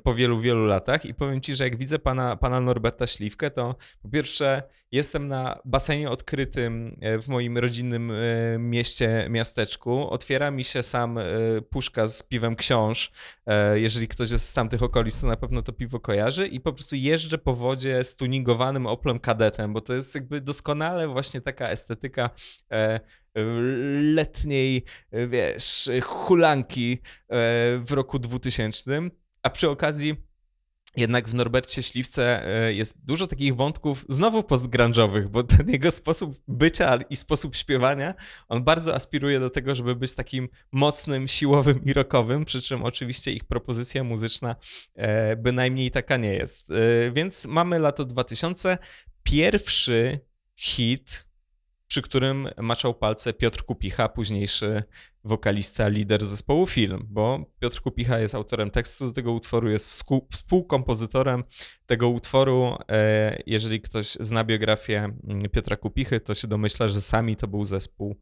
po 0.03 0.15
wielu, 0.15 0.39
wielu 0.39 0.65
latach. 0.65 1.05
I 1.05 1.13
powiem 1.13 1.41
ci, 1.41 1.55
że 1.55 1.63
jak 1.63 1.77
widzę 1.77 1.99
pana, 1.99 2.35
pana 2.35 2.59
Norberta 2.59 3.07
Śliwkę, 3.07 3.51
to 3.51 3.75
po 4.01 4.09
pierwsze 4.09 4.63
jestem 4.91 5.27
na 5.27 5.59
basenie 5.65 6.09
odkrytym 6.09 6.97
e, 7.01 7.19
w 7.19 7.27
moim 7.27 7.57
rodzinnym 7.57 8.11
e, 8.11 8.15
mieście, 8.59 9.27
miasteczku, 9.29 10.09
otwiera 10.09 10.51
mi 10.51 10.63
się 10.63 10.83
sam 10.83 11.17
e, 11.17 11.23
puszka 11.69 12.07
z 12.07 12.23
piwem 12.23 12.55
książ, 12.55 13.11
jeżeli 13.73 14.07
ktoś 14.07 14.31
jest 14.31 14.47
z 14.47 14.53
tamtych 14.53 14.83
okolic, 14.83 15.21
to 15.21 15.27
na 15.27 15.37
pewno 15.37 15.61
to 15.61 15.73
piwo 15.73 15.99
kojarzy. 15.99 16.47
I 16.47 16.59
po 16.59 16.73
prostu 16.73 16.95
jeżdżę 16.95 17.37
po 17.37 17.53
wodzie 17.53 18.03
z 18.03 18.15
tuningowanym 18.15 18.87
Oplem 18.87 19.19
kadetem, 19.19 19.73
bo 19.73 19.81
to 19.81 19.93
jest 19.93 20.15
jakby 20.15 20.41
doskonale 20.41 21.07
właśnie 21.07 21.41
taka 21.41 21.69
estetyka 21.69 22.29
letniej, 24.01 24.83
wiesz, 25.27 25.89
hulanki 26.01 26.93
e, 26.93 26.97
w 27.85 27.91
roku 27.91 28.19
2000, 28.19 29.01
a 29.43 29.49
przy 29.49 29.69
okazji 29.69 30.15
jednak 30.97 31.29
w 31.29 31.33
Norbercie 31.33 31.83
Śliwce 31.83 32.45
e, 32.65 32.73
jest 32.73 33.05
dużo 33.05 33.27
takich 33.27 33.55
wątków 33.55 34.05
znowu 34.09 34.39
postgrunge'owych, 34.39 35.27
bo 35.27 35.43
ten 35.43 35.69
jego 35.69 35.91
sposób 35.91 36.35
bycia 36.47 36.99
i 37.09 37.15
sposób 37.15 37.55
śpiewania, 37.55 38.13
on 38.49 38.63
bardzo 38.63 38.95
aspiruje 38.95 39.39
do 39.39 39.49
tego, 39.49 39.75
żeby 39.75 39.95
być 39.95 40.13
takim 40.13 40.49
mocnym, 40.71 41.27
siłowym 41.27 41.85
i 41.85 41.93
rockowym, 41.93 42.45
przy 42.45 42.61
czym 42.61 42.83
oczywiście 42.83 43.31
ich 43.31 43.45
propozycja 43.45 44.03
muzyczna 44.03 44.55
e, 44.95 45.35
bynajmniej 45.35 45.91
taka 45.91 46.17
nie 46.17 46.33
jest. 46.33 46.69
Więc 47.11 47.45
mamy 47.45 47.79
lato 47.79 48.05
2000. 48.05 48.77
Pierwszy 49.23 50.19
hit 50.55 51.25
przy 51.93 52.01
którym 52.01 52.49
maczał 52.57 52.93
palce 52.93 53.33
Piotr 53.33 53.65
Kupicha, 53.65 54.09
późniejszy 54.09 54.83
wokalista, 55.23 55.87
lider 55.87 56.25
zespołu 56.25 56.67
Film, 56.67 57.07
bo 57.09 57.45
Piotr 57.59 57.81
Kupicha 57.81 58.19
jest 58.19 58.35
autorem 58.35 58.71
tekstu 58.71 59.07
do 59.07 59.11
tego 59.11 59.31
utworu, 59.31 59.69
jest 59.69 60.05
współkompozytorem 60.31 61.43
tego 61.85 62.09
utworu. 62.09 62.77
E, 62.89 63.41
jeżeli 63.45 63.81
ktoś 63.81 64.17
zna 64.19 64.43
biografię 64.43 64.97
mm, 64.97 65.41
Piotra 65.51 65.77
Kupichy, 65.77 66.19
to 66.19 66.35
się 66.35 66.47
domyśla, 66.47 66.87
że 66.87 67.01
sami 67.01 67.35
to 67.35 67.47
był 67.47 67.63
zespół 67.63 68.15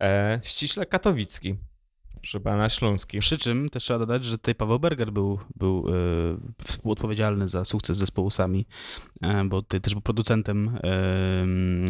e, 0.00 0.40
ściśle 0.42 0.86
katowicki 0.86 1.56
proszę 2.26 2.40
pana, 2.40 2.68
śląski. 2.68 3.18
Przy 3.18 3.38
czym 3.38 3.68
też 3.68 3.82
trzeba 3.82 3.98
dodać, 3.98 4.24
że 4.24 4.38
tutaj 4.38 4.54
Paweł 4.54 4.78
Berger 4.78 5.12
był, 5.12 5.38
był 5.56 5.86
e, 5.88 5.92
współodpowiedzialny 6.64 7.48
za 7.48 7.64
sukces 7.64 7.98
zespołu 7.98 8.30
Sami, 8.30 8.66
e, 9.22 9.44
bo 9.44 9.62
też 9.62 9.92
był 9.92 10.02
producentem 10.02 10.78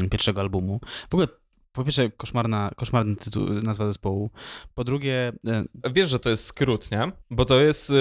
e, 0.05 0.09
pierwszego 0.09 0.41
albumu. 0.41 0.81
W 1.11 1.15
ogóle 1.15 1.29
po 1.77 1.85
pierwsze 1.85 2.11
koszmarna, 2.11 2.71
koszmarny 2.77 3.17
tytuł, 3.17 3.49
nazwa 3.49 3.87
zespołu, 3.87 4.31
po 4.75 4.85
drugie... 4.85 5.33
e, 5.47 5.65
Wiesz, 5.93 6.11
że 6.11 6.19
to 6.19 6.31
jest 6.31 6.45
skrót, 6.47 6.91
nie? 6.91 7.13
Bo 7.31 7.45
to 7.45 7.61
jest, 7.61 7.93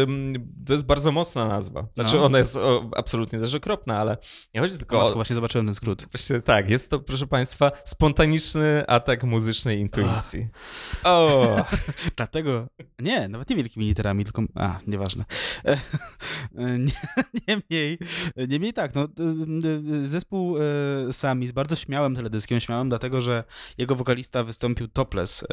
to 0.66 0.74
jest 0.74 0.86
bardzo 0.86 1.12
mocna 1.12 1.48
nazwa. 1.48 1.88
Znaczy, 1.94 2.16
No. 2.16 2.24
ona 2.26 2.38
jest 2.38 2.56
o, 2.58 2.90
absolutnie 2.98 3.40
też 3.40 3.56
okropna, 3.56 3.98
ale 4.00 4.18
nie 4.54 4.62
chodzi 4.62 4.78
tylko 4.78 4.96
O, 4.98 5.00
matko, 5.00 5.12
o... 5.12 5.16
właśnie 5.16 5.36
zobaczyłem 5.36 5.66
ten 5.66 5.76
skrót. 5.76 6.06
Właśnie 6.12 6.42
tak, 6.42 6.70
jest 6.70 6.90
to, 6.90 7.00
proszę 7.00 7.28
państwa, 7.28 7.72
spontaniczny 7.86 8.84
atak 8.88 9.24
muzycznej 9.24 9.80
intuicji. 9.80 10.48
O, 11.04 11.56
Dlatego, 12.18 12.68
nie, 13.00 13.28
nawet 13.28 13.50
nie 13.50 13.56
wielkimi 13.56 13.86
literami, 13.86 14.24
tylko, 14.24 14.42
a, 14.56 14.80
nieważne. 14.88 15.26
E, 15.66 15.78
nie- 16.80 16.92
Niemniej, 17.48 17.98
niemniej 18.48 18.74
tak, 18.74 18.96
no, 18.96 19.08
zespół 20.08 20.58
e, 20.58 21.14
Sami 21.14 21.48
z 21.48 21.52
bardzo 21.52 21.76
śmiałym 21.76 22.16
teledyskiem, 22.16 22.60
śmiałym 22.60 22.90
dlatego, 22.90 23.22
że 23.22 23.44
jego 23.78 23.96
wokalista 23.96 24.44
wystąpił 24.44 24.88
topless 24.88 25.44
e, 25.44 25.46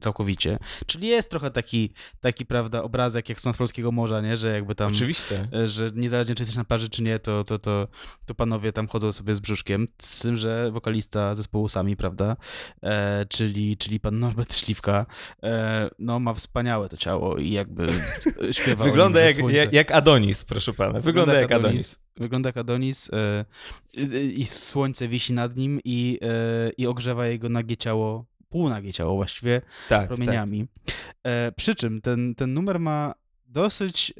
całkowicie, 0.00 0.58
czyli 0.86 1.08
jest 1.08 1.30
trochę 1.30 1.50
taki, 1.50 1.92
taki, 2.20 2.46
prawda, 2.46 2.82
obrazek 2.82 3.28
jak 3.28 3.40
z 3.40 3.56
Polskiego 3.58 3.92
Morza, 3.92 4.20
nie, 4.20 4.36
że 4.36 4.52
jakby 4.52 4.74
tam... 4.74 4.92
oczywiście. 4.92 5.48
e, 5.54 5.68
że 5.68 5.90
niezależnie 5.94 6.34
czy 6.34 6.42
jesteś 6.42 6.56
na 6.56 6.64
plaży, 6.64 6.88
czy 6.88 7.02
nie, 7.02 7.18
to, 7.18 7.44
to, 7.44 7.58
to, 7.58 7.88
to 8.26 8.34
panowie 8.34 8.72
tam 8.72 8.88
chodzą 8.88 9.12
sobie 9.12 9.34
z 9.34 9.40
brzuszkiem, 9.40 9.88
z 10.02 10.22
tym, 10.22 10.36
że 10.36 10.70
wokalista 10.70 11.34
zespołu 11.34 11.68
Sami, 11.68 11.96
prawda, 11.96 12.36
e, 12.82 13.26
czyli, 13.28 13.76
czyli 13.76 14.00
pan 14.00 14.18
Norbert 14.18 14.54
Śliwka, 14.54 15.06
e, 15.42 15.90
no 15.98 16.20
ma 16.20 16.34
wspaniałe 16.34 16.88
to 16.88 16.96
ciało 16.96 17.36
i 17.36 17.50
jakby 17.50 17.92
śpiewa 18.60 18.84
Wygląda 18.84 19.20
jak, 19.20 19.38
jak, 19.38 19.72
jak 19.72 19.90
Adonis, 19.90 20.44
proszę 20.44 20.72
pana. 20.72 21.00
Wygląda 21.00 21.40
jak 21.40 21.52
Adonis. 21.52 22.02
Wygląda 22.16 22.48
jak 22.48 22.56
Adonis 22.56 23.10
e, 23.12 23.44
i, 24.36 24.46
słońce 24.46 25.08
wisi 25.08 25.32
nad 25.32 25.56
nim 25.56 25.80
i, 25.84 26.18
e, 26.22 26.70
i 26.70 26.86
ogrzewa 26.86 27.26
jego 27.26 27.48
nagie 27.48 27.76
ciało, 27.76 28.26
półnagie 28.48 28.92
ciało 28.92 29.14
właściwie, 29.14 29.60
Tak, 29.60 29.68
tak. 29.88 30.08
promieniami. 30.08 30.66
E, 31.24 31.52
przy 31.52 31.74
czym 31.74 32.00
ten, 32.00 32.34
ten 32.34 32.54
numer 32.54 32.80
ma 32.80 33.14
dosyć 33.46 34.14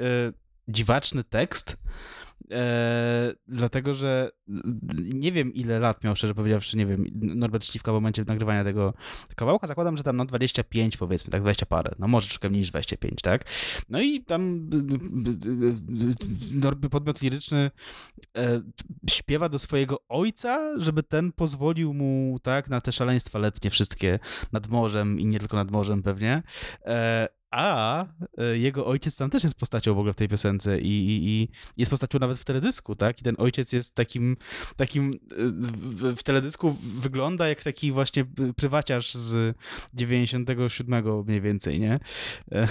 dziwaczny 0.69 1.25
tekst, 1.25 1.77
e, 2.51 3.33
dlatego 3.49 3.95
że 3.95 4.31
nie 5.03 5.33
wiem 5.33 5.55
ile 5.55 5.81
lat 5.81 6.05
miał, 6.05 6.17
szczerze 6.17 6.35
powiedziawszy, 6.35 6.77
nie 6.77 6.87
wiem, 6.87 7.07
Norbert 7.15 7.65
Śliwka 7.65 7.93
w 7.93 7.95
momencie 7.95 8.25
nagrywania 8.27 8.65
tego 8.65 8.95
kawałka, 9.37 9.67
zakładam, 9.67 9.97
że 9.97 10.03
tam 10.03 10.17
no 10.17 10.25
25 10.25 10.97
powiedzmy, 10.97 11.31
tak 11.31 11.41
20 11.41 11.67
parę, 11.67 11.91
no 11.99 12.09
może 12.09 12.27
troszkę 12.27 12.51
mniej 12.51 12.61
niż 12.61 12.71
25, 12.71 13.21
tak? 13.23 13.45
No 13.89 14.01
i 14.01 14.25
tam 14.25 14.71
podmiot 16.91 17.23
liryczny 17.23 17.71
e, 18.37 18.63
śpiewa 19.11 19.49
do 19.49 19.59
swojego 19.59 19.99
ojca, 20.09 20.81
żeby 20.81 21.03
ten 21.03 21.33
pozwolił 21.33 21.95
mu, 21.95 22.39
tak, 22.43 22.69
na 22.69 22.81
te 22.81 22.93
szaleństwa 22.93 23.39
letnie 23.39 23.71
wszystkie 23.71 24.19
nad 24.53 24.69
morzem 24.69 25.21
i 25.21 25.27
nie 25.27 25.39
tylko 25.39 25.57
nad 25.57 25.71
morzem 25.71 26.03
pewnie. 26.03 26.43
E, 26.85 27.29
a 27.51 28.07
e, 28.39 28.59
jego 28.59 28.87
ojciec 28.87 29.17
tam 29.17 29.31
też 29.31 29.43
jest 29.43 29.55
postacią 29.55 29.95
w 29.95 29.99
ogóle 29.99 30.13
w 30.13 30.17
tej 30.17 30.29
piosence 30.29 30.81
i, 30.81 30.87
i, 30.87 31.29
i 31.29 31.49
jest 31.77 31.91
postacią 31.91 32.19
nawet 32.19 32.39
w 32.39 32.45
teledysku, 32.45 32.95
tak? 32.95 33.21
I 33.21 33.25
ten 33.25 33.35
ojciec 33.39 33.73
jest 33.73 33.95
takim, 33.95 34.37
takim 34.77 35.13
e, 35.13 36.15
w, 36.17 36.23
teledysku 36.23 36.77
wygląda 36.83 37.49
jak 37.49 37.63
taki 37.63 37.93
właśnie 37.93 38.25
prywaciarz 38.57 39.15
z 39.15 39.57
97 39.95 41.25
mniej 41.27 41.41
więcej, 41.41 41.81
nie? 41.81 42.01
E, 42.53 42.69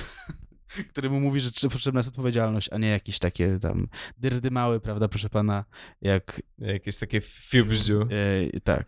który 0.91 1.10
mu 1.10 1.19
mówi, 1.19 1.39
że 1.39 1.51
potrzebna 1.69 1.99
jest 1.99 2.10
odpowiedzialność, 2.10 2.69
a 2.72 2.77
nie 2.77 2.88
jakieś 2.88 3.19
takie 3.19 3.60
tam 3.60 3.88
dyrdymały, 4.18 4.80
prawda, 4.80 5.07
proszę 5.07 5.30
pana, 5.30 5.65
jak 6.01 6.41
Jakieś 6.61 6.98
takie 6.98 7.22
fiubździu. 7.22 8.02
E, 8.02 8.60
tak. 8.60 8.88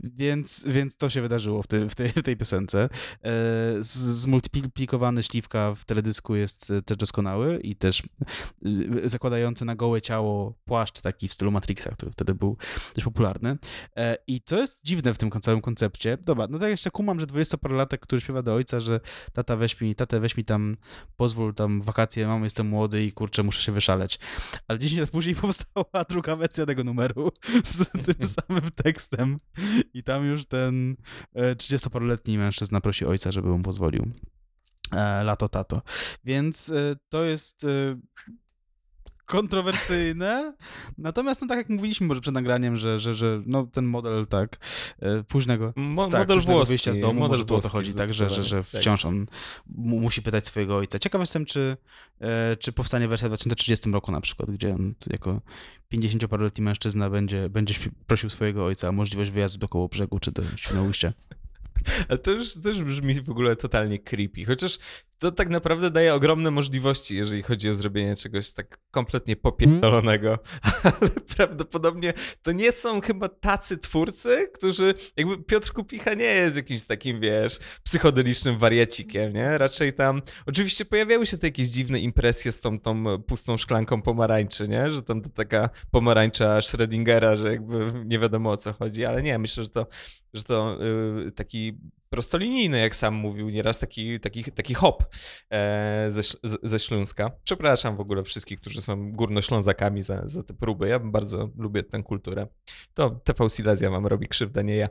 Więc, 0.00 0.64
więc 0.68 0.96
to 0.96 1.10
się 1.10 1.22
wydarzyło 1.22 1.62
w, 1.62 1.66
tej 1.66 1.88
w, 1.88 1.94
tej, 1.94 2.08
w 2.08 2.22
tej 2.22 2.36
piosence. 2.36 2.88
E, 3.24 3.30
zmultiplikowany 3.80 5.22
śliwka 5.22 5.74
w 5.74 5.84
teledysku 5.84 6.34
jest 6.34 6.70
e, 6.70 6.82
też 6.82 6.96
doskonały 6.96 7.60
i 7.62 7.76
też 7.76 8.02
e, 8.02 9.08
zakładający 9.08 9.64
na 9.64 9.74
gołe 9.74 10.02
ciało 10.02 10.54
płaszcz 10.64 11.00
taki 11.00 11.28
w 11.28 11.32
stylu 11.32 11.50
Matrixa, 11.50 11.90
który 11.92 12.12
wtedy 12.12 12.34
był 12.34 12.56
też 12.94 13.04
popularny. 13.04 13.56
E, 13.96 14.16
I 14.26 14.40
co 14.40 14.56
jest 14.58 14.84
dziwne 14.84 15.14
w 15.14 15.18
tym 15.18 15.30
całym 15.40 15.60
koncepcie, 15.60 16.18
dobra, 16.22 16.46
no 16.50 16.58
tak 16.58 16.70
jeszcze 16.70 16.90
kumam, 16.90 17.20
że 17.20 17.26
20-parolatek, 17.26 17.98
który 17.98 18.20
śpiewa 18.20 18.42
do 18.42 18.54
ojca, 18.54 18.80
że 18.80 19.00
tata 19.32 19.56
weź 19.56 19.80
mi, 19.80 19.94
tatę 19.94 20.20
weź 20.20 20.36
mi 20.36 20.44
tam, 20.44 20.76
pozwól 21.16 21.54
tam 21.54 21.82
wakacje, 21.82 22.26
mam, 22.26 22.44
jestem 22.44 22.66
młody 22.66 23.04
i 23.04 23.12
kurczę, 23.12 23.42
muszę 23.42 23.62
się 23.62 23.72
wyszaleć. 23.72 24.18
Ale 24.68 24.78
10 24.78 25.00
lat 25.00 25.10
później 25.10 25.34
powstała 25.42 26.04
druga 26.08 26.36
wersja 26.36 26.66
tego 26.66 26.84
numeru 26.84 27.05
z 27.64 27.90
tym 27.90 28.26
samym 28.48 28.70
tekstem 28.70 29.36
i 29.94 30.02
tam 30.02 30.24
już 30.24 30.46
ten 30.46 30.96
e, 31.34 31.54
30-paroletni 31.54 32.38
mężczyzna 32.38 32.80
prosi 32.80 33.06
ojca, 33.06 33.32
żeby 33.32 33.48
mu 33.48 33.62
pozwolił. 33.62 34.06
E, 34.92 35.24
Lato 35.24 35.48
tato. 35.48 35.82
Więc 36.24 36.70
e, 36.70 36.96
to 37.08 37.24
jest 37.24 37.64
e, 37.64 37.68
kontrowersyjne. 39.26 40.54
Natomiast, 40.98 41.42
no 41.42 41.48
tak 41.48 41.58
jak 41.58 41.68
mówiliśmy 41.68 42.06
może 42.06 42.20
przed 42.20 42.34
nagraniem, 42.34 42.76
że, 42.76 42.98
że, 42.98 43.14
że 43.14 43.42
no, 43.46 43.66
ten 43.66 43.84
model 43.84 44.26
tak 44.26 44.58
e, 45.00 45.22
późnego 45.24 45.72
Mo- 45.76 46.08
tak, 46.08 46.20
model 46.20 46.36
późnego 46.36 46.56
włoski. 46.56 46.70
wyjścia 46.70 46.94
z 46.94 46.98
domu, 46.98 47.20
model 47.20 47.38
może 47.38 47.54
o 47.54 47.60
to 47.60 47.68
chodzi, 47.68 47.94
tak, 47.94 48.14
że, 48.14 48.30
że, 48.30 48.42
że. 48.42 48.56
Tak. 48.56 48.66
wciąż 48.66 49.04
on 49.04 49.26
mu, 49.66 50.00
musi 50.00 50.22
pytać 50.22 50.46
swojego 50.46 50.76
ojca. 50.76 50.98
Ciekaw 50.98 51.20
jestem, 51.20 51.44
czy, 51.44 51.76
e, 52.20 52.56
czy 52.56 52.72
powstanie 52.72 53.08
wersja 53.08 53.28
w 53.28 53.30
2030 53.30 53.90
roku 53.90 54.12
na 54.12 54.20
przykład, 54.20 54.50
gdzie 54.50 54.74
on 54.74 54.94
jako 55.10 55.40
50-paroletni 55.92 56.62
mężczyzna 56.62 57.10
będzie, 57.10 57.48
będzie 57.48 57.74
prosił 58.06 58.30
swojego 58.30 58.64
ojca 58.64 58.88
o 58.88 58.92
możliwość 58.92 59.30
wyjazdu 59.30 59.58
do 59.58 59.68
koło 59.68 59.88
brzegu 59.88 60.18
czy 60.18 60.32
do 60.32 60.42
Świnoujścia. 60.56 61.12
Ale 62.08 62.18
to 62.18 62.30
już 62.30 62.54
też 62.54 62.82
brzmi 62.82 63.14
w 63.22 63.30
ogóle 63.30 63.56
totalnie 63.56 63.98
creepy. 63.98 64.44
Chociaż 64.44 64.78
to 65.18 65.32
tak 65.32 65.48
naprawdę 65.48 65.90
daje 65.90 66.14
ogromne 66.14 66.50
możliwości, 66.50 67.16
jeżeli 67.16 67.42
chodzi 67.42 67.68
o 67.68 67.74
zrobienie 67.74 68.16
czegoś 68.16 68.52
tak 68.52 68.78
kompletnie 68.90 69.36
popierdolonego. 69.36 70.38
Ale 70.82 71.10
prawdopodobnie 71.36 72.12
to 72.42 72.52
nie 72.52 72.72
są 72.72 73.00
chyba 73.00 73.28
tacy 73.28 73.78
twórcy, 73.78 74.48
którzy. 74.54 74.94
Jakby 75.16 75.38
Piotr 75.38 75.72
Kupicha 75.72 76.14
nie 76.14 76.24
jest 76.24 76.56
jakimś 76.56 76.84
takim, 76.84 77.20
wiesz, 77.20 77.58
psychodelicznym 77.82 78.58
wariacikiem, 78.58 79.32
nie? 79.32 79.58
Raczej 79.58 79.92
tam. 79.92 80.22
Oczywiście 80.46 80.84
pojawiały 80.84 81.26
się 81.26 81.38
te 81.38 81.46
jakieś 81.46 81.68
dziwne 81.68 82.00
impresje 82.00 82.52
z 82.52 82.60
tą, 82.60 82.80
tą 82.80 83.22
pustą 83.22 83.56
szklanką 83.56 84.02
pomarańczy, 84.02 84.68
nie? 84.68 84.90
Że 84.90 85.02
tam 85.02 85.22
to 85.22 85.28
taka 85.28 85.70
pomarańcza 85.90 86.58
Schrödingera, 86.58 87.36
że 87.36 87.52
jakby 87.52 87.92
nie 88.04 88.18
wiadomo 88.18 88.50
o 88.50 88.56
co 88.56 88.72
chodzi, 88.72 89.04
ale 89.04 89.22
nie, 89.22 89.38
myślę, 89.38 89.64
że 89.64 89.70
to, 89.70 89.86
że 90.34 90.44
to 90.44 90.78
yy, 91.24 91.32
taki 91.32 91.78
prostolinijny, 92.10 92.78
jak 92.78 92.96
sam 92.96 93.14
mówił 93.14 93.48
nieraz, 93.48 93.78
taki, 93.78 94.20
taki, 94.20 94.44
taki 94.44 94.74
hop 94.74 95.04
e, 95.52 96.06
ze, 96.08 96.22
ze 96.62 96.78
Śląska. 96.78 97.30
Przepraszam 97.44 97.96
w 97.96 98.00
ogóle 98.00 98.22
wszystkich, 98.22 98.60
którzy 98.60 98.80
są 98.80 99.12
górnoślązakami 99.12 100.02
za, 100.02 100.22
za 100.24 100.42
te 100.42 100.54
próby. 100.54 100.88
Ja 100.88 100.98
bardzo 100.98 101.50
lubię 101.58 101.82
tę 101.82 102.02
kulturę. 102.02 102.46
To 102.94 103.10
TV 103.10 103.50
Silesia 103.50 103.90
wam 103.90 104.06
robi 104.06 104.28
krzywdę, 104.28 104.64
nie 104.64 104.76
ja. 104.76 104.88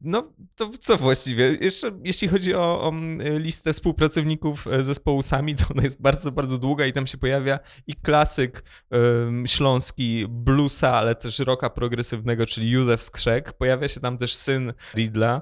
No, 0.00 0.32
to 0.54 0.70
co 0.80 0.96
właściwie? 0.96 1.56
Jeszcze 1.60 1.90
jeśli 2.04 2.28
chodzi 2.28 2.54
o, 2.54 2.82
o 2.82 2.92
listę 3.38 3.72
współpracowników 3.72 4.66
e, 4.66 4.84
zespołu 4.84 5.22
Sami, 5.22 5.56
to 5.56 5.64
ona 5.74 5.82
jest 5.82 6.02
bardzo, 6.02 6.32
bardzo 6.32 6.58
długa 6.58 6.86
i 6.86 6.92
tam 6.92 7.06
się 7.06 7.18
pojawia 7.18 7.58
i 7.86 7.94
klasyk 7.94 8.64
śląski 9.46 10.26
bluesa, 10.28 10.94
ale 10.94 11.14
też 11.14 11.38
rocka 11.38 11.70
progresywnego, 11.70 12.46
czyli 12.46 12.70
Józef 12.70 13.02
Skrzek. 13.02 13.52
Pojawia 13.52 13.88
się 13.88 14.00
tam 14.00 14.18
też 14.18 14.34
syn 14.34 14.72
Ridla. 14.94 15.39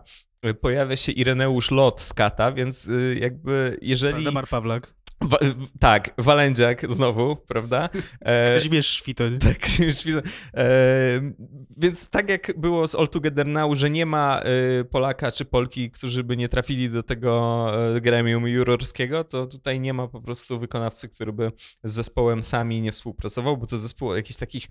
Pojawia 0.61 0.97
się 0.97 1.13
Ireneusz 1.13 1.71
Lot 1.71 2.01
z 2.01 2.15
Kata, 2.15 2.53
więc 2.53 2.87
y, 2.87 3.19
jakby 3.21 3.79
jeżeli... 3.83 4.15
Waldemar 4.15 4.49
Pawlak, 4.49 4.95
Wa- 5.21 5.39
tak, 5.81 6.15
Walędziak 6.19 6.91
znowu, 6.91 7.37
prawda? 7.37 7.89
E, 8.21 8.55
Kazimierz 8.55 8.87
Szwitoń. 8.87 9.39
tak, 9.49 9.59
Kazimierz 9.59 9.95
Świt- 10.05 10.23
e, 10.57 11.33
Więc 11.77 12.11
tak 12.11 12.29
jak 12.29 12.53
było 12.61 12.89
z 12.89 12.95
All 12.95 13.09
Together 13.09 13.47
Now, 13.47 13.75
że 13.79 13.91
nie 13.91 14.07
ma 14.07 14.41
e, 14.81 14.85
Polaka 14.85 15.33
czy 15.33 15.45
Polki, 15.45 15.91
którzy 15.91 16.25
by 16.25 16.37
nie 16.37 16.49
trafili 16.49 16.91
do 16.91 17.03
tego 17.03 17.71
e, 17.97 18.01
gremium 18.01 18.49
jurorskiego, 18.49 19.25
to 19.25 19.47
tutaj 19.47 19.81
nie 19.81 19.95
ma 19.95 20.09
po 20.09 20.21
prostu 20.21 20.59
wykonawcy, 20.61 21.09
który 21.09 21.33
by 21.33 21.53
z 21.83 21.93
zespołem 21.93 22.43
sami 22.43 22.81
nie 22.83 22.93
współpracował, 22.93 23.57
bo 23.57 23.67
to 23.67 23.79
zespół 23.79 24.15
jakichś 24.15 24.39
takich, 24.39 24.67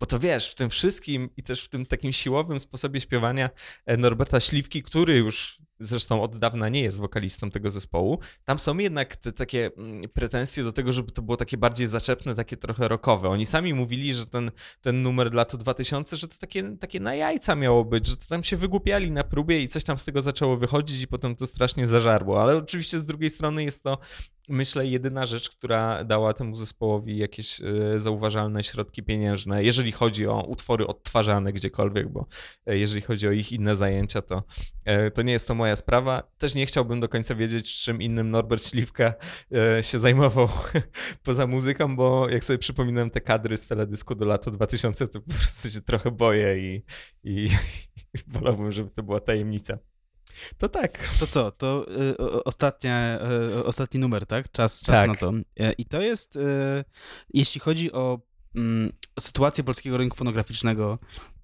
bo 0.00 0.06
to 0.06 0.18
wiesz, 0.18 0.50
w 0.50 0.54
tym 0.54 0.70
wszystkim 0.70 1.28
i 1.36 1.42
też 1.42 1.64
w 1.64 1.68
tym 1.68 1.86
takim 1.86 2.12
siłowym 2.12 2.60
sposobie 2.60 3.00
śpiewania 3.00 3.50
e, 3.86 3.96
Norberta 3.96 4.40
Śliwki, 4.40 4.82
który 4.82 5.16
już 5.16 5.60
zresztą 5.80 6.22
od 6.22 6.38
dawna 6.38 6.68
nie 6.68 6.82
jest 6.82 6.98
wokalistą 6.98 7.50
tego 7.50 7.70
zespołu, 7.70 8.18
tam 8.44 8.58
są 8.58 8.78
jednak 8.78 9.16
te 9.16 9.32
takie 9.32 9.70
mm, 9.76 10.08
pretensje 10.08 10.64
do 10.64 10.72
tego, 10.72 10.92
żeby 10.92 11.12
to 11.12 11.22
było 11.22 11.36
takie 11.36 11.56
bardziej 11.56 11.86
zaczepne, 11.86 12.34
takie 12.34 12.56
trochę 12.56 12.88
rockowe. 12.88 13.28
Oni 13.28 13.46
sami 13.46 13.74
mówili, 13.74 14.14
że 14.14 14.26
ten, 14.26 14.50
ten 14.80 15.02
numer 15.02 15.30
dla 15.30 15.44
to 15.44 15.58
2000, 15.58 16.16
że 16.16 16.28
to 16.28 16.36
takie, 16.40 16.76
takie 16.76 17.00
na 17.00 17.14
jajca 17.14 17.54
miało 17.54 17.84
być, 17.84 18.06
że 18.06 18.16
to 18.16 18.26
tam 18.28 18.44
się 18.44 18.56
wygłupiali 18.56 19.10
na 19.10 19.24
próbie 19.24 19.62
i 19.62 19.68
coś 19.68 19.84
tam 19.84 19.98
z 19.98 20.04
tego 20.04 20.22
zaczęło 20.22 20.56
wychodzić 20.56 21.02
i 21.02 21.06
potem 21.06 21.36
to 21.36 21.46
strasznie 21.46 21.86
zażarło. 21.86 22.42
Ale 22.42 22.56
oczywiście 22.56 22.98
z 22.98 23.06
drugiej 23.06 23.30
strony 23.30 23.64
jest 23.64 23.82
to 23.82 23.98
myślę, 24.50 24.86
jedyna 24.86 25.26
rzecz, 25.26 25.50
która 25.50 26.04
dała 26.04 26.32
temu 26.32 26.54
zespołowi 26.54 27.18
jakieś 27.18 27.60
e, 27.60 27.98
zauważalne 27.98 28.64
środki 28.64 29.02
pieniężne, 29.02 29.64
jeżeli 29.64 29.92
chodzi 29.92 30.26
o 30.26 30.46
utwory 30.46 30.86
odtwarzane 30.86 31.52
gdziekolwiek, 31.52 32.08
bo 32.08 32.26
e, 32.66 32.78
jeżeli 32.78 33.02
chodzi 33.02 33.28
o 33.28 33.30
ich 33.30 33.52
inne 33.52 33.76
zajęcia, 33.76 34.22
to, 34.22 34.42
e, 34.84 35.10
to 35.10 35.22
nie 35.22 35.32
jest 35.32 35.48
to 35.48 35.54
moja 35.54 35.76
sprawa. 35.76 36.22
Też 36.38 36.54
nie 36.54 36.66
chciałbym 36.66 37.00
do 37.00 37.08
końca 37.08 37.34
wiedzieć, 37.34 37.82
czym 37.82 38.02
innym 38.02 38.30
Norbert 38.30 38.64
Śliwka 38.64 39.14
się 39.82 39.98
zajmował 39.98 40.48
poza 41.24 41.46
muzyką, 41.46 41.96
bo 41.96 42.28
jak 42.28 42.44
sobie 42.44 42.58
przypominam 42.58 43.10
te 43.10 43.20
kadry 43.20 43.56
z 43.56 43.66
teledysku 43.66 44.14
do 44.14 44.24
lata 44.24 44.50
2000, 44.50 45.08
to 45.08 45.20
po 45.20 45.34
prostu 45.34 45.70
się 45.70 45.82
trochę 45.82 46.10
boję 46.10 46.58
i, 46.58 46.82
i, 47.24 47.48
i 48.14 48.18
wolałbym, 48.26 48.72
żeby 48.72 48.90
to 48.90 49.02
była 49.02 49.20
tajemnica. 49.20 49.78
To 50.58 50.68
tak. 50.68 51.08
To 51.20 51.26
co? 51.26 51.50
To 51.50 51.86
y, 52.10 52.44
ostatnia, 52.44 53.18
y, 53.58 53.64
ostatni 53.64 54.00
numer, 54.00 54.26
tak? 54.26 54.52
Czas, 54.52 54.82
czas 54.82 54.96
Tak. 54.96 55.08
na 55.08 55.14
to. 55.14 55.32
Y, 55.34 55.72
I 55.78 55.84
to 55.84 56.00
jest, 56.00 56.36
y, 56.36 56.40
jeśli 57.34 57.60
chodzi 57.60 57.92
o 57.92 58.20
mm, 58.56 58.92
sytuację 59.20 59.64
polskiego 59.64 59.96
rynku 59.96 60.16
fonograficznego 60.16 60.98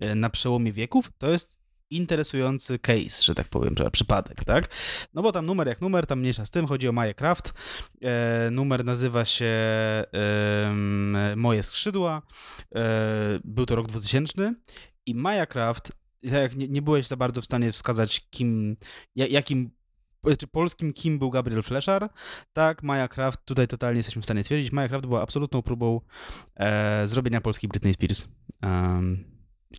y, 0.04 0.14
na 0.14 0.30
przełomie 0.30 0.72
wieków, 0.72 1.10
to 1.18 1.30
jest 1.30 1.58
interesujący 1.90 2.78
case, 2.78 3.22
że 3.22 3.34
tak 3.34 3.48
powiem, 3.48 3.74
czy 3.74 3.90
przypadek, 3.90 4.44
tak? 4.44 4.68
No 5.14 5.22
bo 5.22 5.32
tam 5.32 5.46
numer 5.46 5.68
jak 5.68 5.80
numer, 5.80 6.06
tam 6.06 6.20
mniejsza 6.20 6.46
z 6.46 6.50
tym, 6.50 6.66
chodzi 6.66 6.88
o 6.88 6.92
Maję 6.92 7.14
Kraft. 7.14 7.52
E, 8.02 8.48
numer 8.50 8.84
nazywa 8.84 9.24
się 9.24 9.54
em, 10.12 11.16
Moje 11.36 11.62
skrzydła. 11.62 12.22
E, 12.74 12.80
był 13.44 13.66
to 13.66 13.76
rok 13.76 13.86
2000 13.88 14.54
i 15.06 15.14
Maja 15.14 15.46
Kraft, 15.46 15.92
jak 16.22 16.56
nie, 16.56 16.68
nie 16.68 16.82
byłeś 16.82 17.06
za 17.06 17.16
bardzo 17.16 17.42
w 17.42 17.44
stanie 17.44 17.72
wskazać, 17.72 18.26
kim, 18.30 18.76
ja- 19.14 19.26
jakim 19.26 19.70
czy 20.38 20.46
polskim 20.46 20.92
kim 20.92 21.18
był 21.18 21.30
Gabriel 21.30 21.62
Fleszar, 21.62 22.10
tak, 22.52 22.82
Maja 22.82 23.08
Kraft, 23.08 23.44
tutaj 23.44 23.68
totalnie 23.68 23.98
jesteśmy 23.98 24.22
w 24.22 24.24
stanie 24.24 24.42
stwierdzić, 24.42 24.72
Maja 24.72 24.88
Kraft 24.88 25.06
była 25.06 25.22
absolutną 25.22 25.62
próbą 25.62 26.00
e, 26.56 27.08
zrobienia 27.08 27.40
polskiej 27.40 27.68
Britney 27.68 27.94
Spears. 27.94 28.24
Um, 28.62 29.35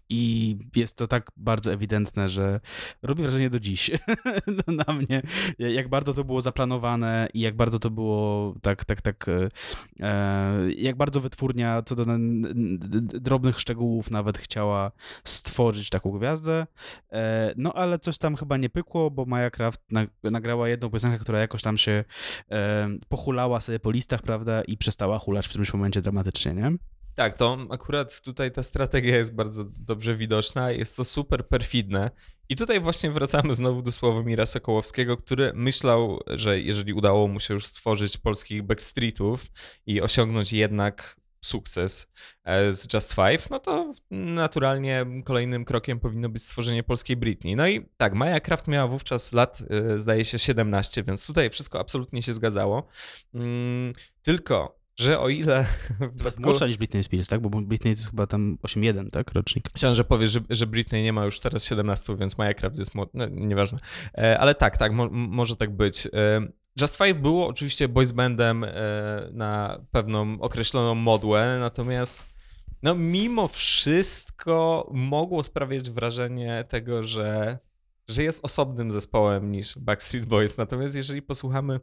I 0.10 0.58
jest 0.76 0.98
to 0.98 1.08
tak 1.08 1.32
bardzo 1.38 1.74
ewidentne, 1.74 2.30
że 2.30 2.60
robi 3.02 3.22
wrażenie 3.22 3.50
do 3.50 3.60
dziś 3.60 3.92
na 4.88 4.94
mnie, 4.94 5.22
jak 5.60 5.90
bardzo 5.90 6.14
to 6.14 6.24
było 6.24 6.42
zaplanowane 6.42 7.28
i 7.34 7.40
jak 7.40 7.56
bardzo 7.56 7.80
to 7.80 7.90
było 7.90 8.54
tak, 8.62 8.86
tak, 8.86 9.02
tak, 9.02 9.26
e, 10.00 10.72
jak 10.78 10.96
bardzo 10.96 11.22
wytwórnia 11.22 11.82
co 11.82 11.96
do 11.96 12.06
drobnych 12.98 13.60
szczegółów 13.60 14.12
nawet 14.12 14.38
chciała 14.38 14.92
stworzyć 15.24 15.90
taką 15.90 16.12
gwiazdę. 16.12 16.68
E, 17.12 17.54
no 17.58 17.74
ale 17.74 18.00
coś 18.00 18.18
tam 18.18 18.36
chyba 18.36 18.58
nie 18.58 18.70
pykło, 18.70 19.12
bo 19.12 19.26
Maja 19.26 19.50
Kraft 19.50 19.82
na- 19.92 20.08
nagrała 20.24 20.70
jedną 20.70 20.90
piosenkę, 20.90 21.20
która 21.20 21.40
jakoś 21.40 21.62
tam 21.62 21.78
się 21.78 22.04
e, 22.52 22.90
pochulała 23.10 23.62
sobie 23.62 23.80
po 23.80 23.92
listach, 23.92 24.22
prawda, 24.22 24.62
i 24.62 24.78
przestała 24.78 25.20
hulać 25.20 25.46
w 25.46 25.50
którymś 25.50 25.74
momencie 25.74 26.02
dramatycznie, 26.02 26.54
nie? 26.54 26.72
Tak, 27.18 27.36
to 27.36 27.58
akurat 27.70 28.22
tutaj 28.22 28.52
ta 28.52 28.64
strategia 28.64 29.18
jest 29.18 29.36
bardzo 29.36 29.66
dobrze 29.78 30.16
widoczna, 30.16 30.72
jest 30.72 30.98
to 30.98 31.04
super 31.04 31.48
perfidne. 31.48 32.12
I 32.50 32.56
tutaj 32.56 32.80
właśnie 32.80 33.12
wracamy 33.12 33.56
znowu 33.56 33.82
do 33.82 33.92
Sławomira 33.92 34.46
Sokołowskiego, 34.46 35.18
który 35.18 35.52
myślał, 35.56 36.20
że 36.28 36.60
jeżeli 36.60 36.94
udało 36.94 37.28
mu 37.28 37.40
się 37.40 37.54
już 37.54 37.66
stworzyć 37.66 38.18
polskich 38.18 38.64
backstreetów 38.64 39.46
i 39.86 40.02
osiągnąć 40.02 40.54
jednak 40.54 41.18
sukces 41.46 42.14
e, 42.44 42.74
z 42.74 42.94
Just 42.94 43.14
Five, 43.14 43.50
no 43.50 43.60
to 43.60 43.94
naturalnie 44.12 45.06
kolejnym 45.26 45.66
krokiem 45.66 46.00
powinno 46.00 46.30
być 46.30 46.44
stworzenie 46.44 46.84
polskiej 46.84 47.18
Britney. 47.18 47.56
No 47.56 47.68
i 47.68 47.90
tak, 47.98 48.14
Maja 48.14 48.40
Kraft 48.40 48.68
miała 48.68 48.88
wówczas 48.88 49.34
lat, 49.34 49.64
e, 49.70 50.00
zdaje 50.00 50.26
się, 50.26 50.40
17, 50.40 51.04
więc 51.04 51.28
tutaj 51.28 51.50
wszystko 51.50 51.80
absolutnie 51.80 52.24
się 52.24 52.34
zgadzało. 52.34 52.88
Mm, 53.34 53.94
Tylko, 54.24 54.77
że 54.98 55.20
o 55.20 55.30
ile 55.30 55.64
w 56.00 56.16
przypadku- 56.16 56.42
Młodsza 56.42 56.68
niż 56.68 56.78
Britney 56.78 57.04
Spears, 57.04 57.28
tak? 57.28 57.42
Bo 57.42 57.50
Britney 57.50 57.90
jest 57.90 58.10
chyba 58.10 58.28
tam 58.28 58.58
8-1, 58.64 59.10
tak? 59.10 59.32
Rocznik. 59.32 59.70
Chciałem, 59.76 59.96
że 59.96 60.04
powiesz, 60.04 60.32
że, 60.32 60.40
że 60.50 60.68
Britney 60.68 61.04
nie 61.04 61.14
ma 61.14 61.26
już 61.26 61.40
teraz 61.40 61.66
17, 61.66 62.18
więc 62.18 62.38
Maja 62.38 62.54
Kraft 62.54 62.80
jest 62.80 62.96
młoda. 62.96 63.12
No, 63.14 63.28
nieważne. 63.28 63.80
E, 64.18 64.40
ale 64.40 64.56
tak, 64.56 64.78
tak, 64.78 64.94
mo, 64.94 65.10
może 65.12 65.56
tak 65.56 65.76
być. 65.76 66.08
E, 66.08 66.48
Just 66.82 66.98
Five 66.98 67.22
było 67.22 67.48
oczywiście 67.48 67.88
boys 67.88 68.12
bandem 68.12 68.64
e, 68.64 68.72
na 69.32 69.82
pewną 69.92 70.42
określoną 70.42 70.96
modłę, 70.96 71.58
natomiast 71.60 72.38
no 72.84 72.96
mimo 72.96 73.48
wszystko 73.48 74.90
mogło 74.94 75.44
sprawiać 75.44 75.90
wrażenie 75.90 76.66
tego, 76.70 77.04
że, 77.04 77.58
że 78.08 78.24
jest 78.24 78.46
osobnym 78.46 78.92
zespołem 78.92 79.52
niż 79.52 79.80
Backstreet 79.80 80.26
Boys. 80.26 80.58
Natomiast 80.58 80.96
jeżeli 80.96 81.22
posłuchamy 81.22 81.80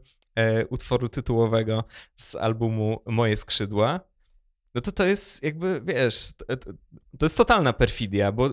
utworu 0.69 1.09
tytułowego 1.09 1.83
z 2.15 2.35
albumu 2.35 3.01
Moje 3.05 3.37
skrzydła, 3.37 3.99
no 4.75 4.81
to 4.81 4.91
to 4.91 5.05
jest 5.05 5.43
jakby, 5.43 5.81
wiesz, 5.85 6.31
to, 6.37 6.45
to 7.19 7.25
jest 7.25 7.37
totalna 7.37 7.73
perfidia, 7.73 8.31
bo, 8.31 8.49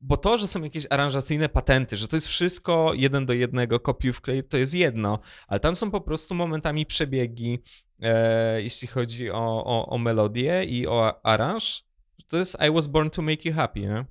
bo, 0.00 0.16
to, 0.16 0.36
że 0.36 0.46
są 0.46 0.62
jakieś 0.62 0.86
aranżacyjne 0.90 1.48
patenty, 1.48 1.96
że 1.96 2.08
to 2.08 2.16
jest 2.16 2.26
wszystko 2.26 2.92
jeden 2.94 3.26
do 3.26 3.32
jednego, 3.32 3.80
wklej, 4.12 4.44
to 4.44 4.56
jest 4.58 4.74
jedno, 4.74 5.18
ale 5.48 5.60
tam 5.60 5.76
są 5.76 5.90
po 5.90 6.00
prostu 6.00 6.34
momentami 6.34 6.86
przebiegi, 6.86 7.58
e, 8.00 8.62
jeśli 8.62 8.88
chodzi 8.88 9.30
o, 9.30 9.64
o, 9.64 9.86
o 9.86 9.98
melodię 9.98 10.64
i 10.64 10.86
o 10.86 11.26
aranż, 11.26 11.84
to 12.26 12.36
jest 12.36 12.56
I 12.68 12.72
was 12.72 12.86
born 12.86 13.10
to 13.10 13.22
make 13.22 13.44
you 13.44 13.52
happy, 13.52 13.80
nie? 13.80 14.04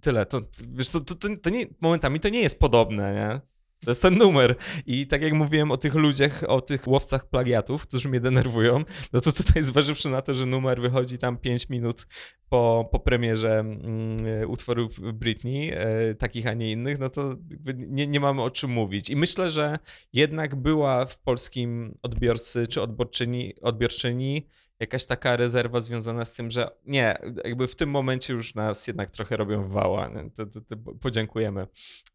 Tyle, 0.00 0.26
to, 0.26 0.40
wiesz, 0.68 0.90
to, 0.90 1.00
to, 1.00 1.14
to, 1.14 1.28
to 1.42 1.50
nie, 1.50 1.66
momentami 1.80 2.20
to 2.20 2.28
nie 2.28 2.40
jest 2.40 2.60
podobne, 2.60 3.14
nie? 3.14 3.53
To 3.84 3.90
jest 3.90 4.02
ten 4.02 4.18
numer. 4.18 4.56
I 4.86 5.06
tak 5.06 5.22
jak 5.22 5.32
mówiłem 5.32 5.70
o 5.70 5.76
tych 5.76 5.94
ludziach, 5.94 6.44
o 6.48 6.60
tych 6.60 6.88
łowcach 6.88 7.28
plagiatów, 7.28 7.82
którzy 7.82 8.08
mnie 8.08 8.20
denerwują, 8.20 8.84
no 9.12 9.20
to 9.20 9.32
tutaj 9.32 9.62
zważywszy 9.62 10.08
na 10.08 10.22
to, 10.22 10.34
że 10.34 10.46
numer 10.46 10.80
wychodzi 10.80 11.18
tam 11.18 11.36
5 11.36 11.68
minut 11.68 12.06
po, 12.48 12.88
po 12.92 13.00
premierze 13.00 13.58
mm, 13.60 14.50
utworów 14.50 15.00
Britney, 15.12 15.70
e, 15.74 16.14
takich, 16.14 16.46
a 16.46 16.54
nie 16.54 16.72
innych, 16.72 16.98
no 16.98 17.08
to 17.08 17.34
nie, 17.76 18.06
nie 18.06 18.20
mamy 18.20 18.42
o 18.42 18.50
czym 18.50 18.70
mówić. 18.70 19.10
I 19.10 19.16
myślę, 19.16 19.50
że 19.50 19.78
jednak 20.12 20.54
była 20.54 21.06
w 21.06 21.20
polskim 21.20 21.94
odbiorcy 22.02 22.66
czy 22.66 22.82
odbiorczyni, 22.82 23.54
odbiorczyni 23.60 24.46
jakaś 24.80 25.04
taka 25.04 25.36
rezerwa 25.36 25.80
związana 25.80 26.24
z 26.24 26.32
tym, 26.32 26.50
że 26.50 26.70
nie, 26.86 27.18
jakby 27.44 27.68
w 27.68 27.76
tym 27.76 27.90
momencie 27.90 28.32
już 28.32 28.54
nas 28.54 28.86
jednak 28.86 29.10
trochę 29.10 29.36
robią 29.36 29.68
wała. 29.68 30.10
To, 30.34 30.46
to, 30.46 30.60
to 30.60 30.76
podziękujemy. 30.76 31.66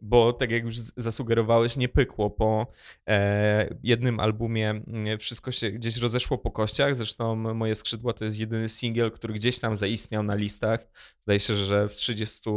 Bo 0.02 0.34
tak 0.34 0.52
jak 0.52 0.64
już 0.64 0.76
zasugerowałeś, 0.78 1.78
nie 1.78 1.90
pykło 1.90 2.30
po 2.30 2.68
e, 3.08 3.76
jednym 3.84 4.20
albumie. 4.20 4.82
Wszystko 5.20 5.52
się 5.52 5.72
gdzieś 5.72 5.98
rozeszło 5.98 6.38
po 6.38 6.52
kościach. 6.52 6.96
Zresztą 6.96 7.36
Moje 7.36 7.76
skrzydła 7.76 8.14
to 8.14 8.26
jest 8.26 8.40
jedyny 8.40 8.70
singiel, 8.70 9.12
który 9.12 9.34
gdzieś 9.34 9.60
tam 9.60 9.76
zaistniał 9.76 10.24
na 10.24 10.36
listach. 10.36 10.88
Zdaje 11.22 11.40
się, 11.40 11.56
że 11.56 11.90
w 11.90 11.94
30, 11.94 12.50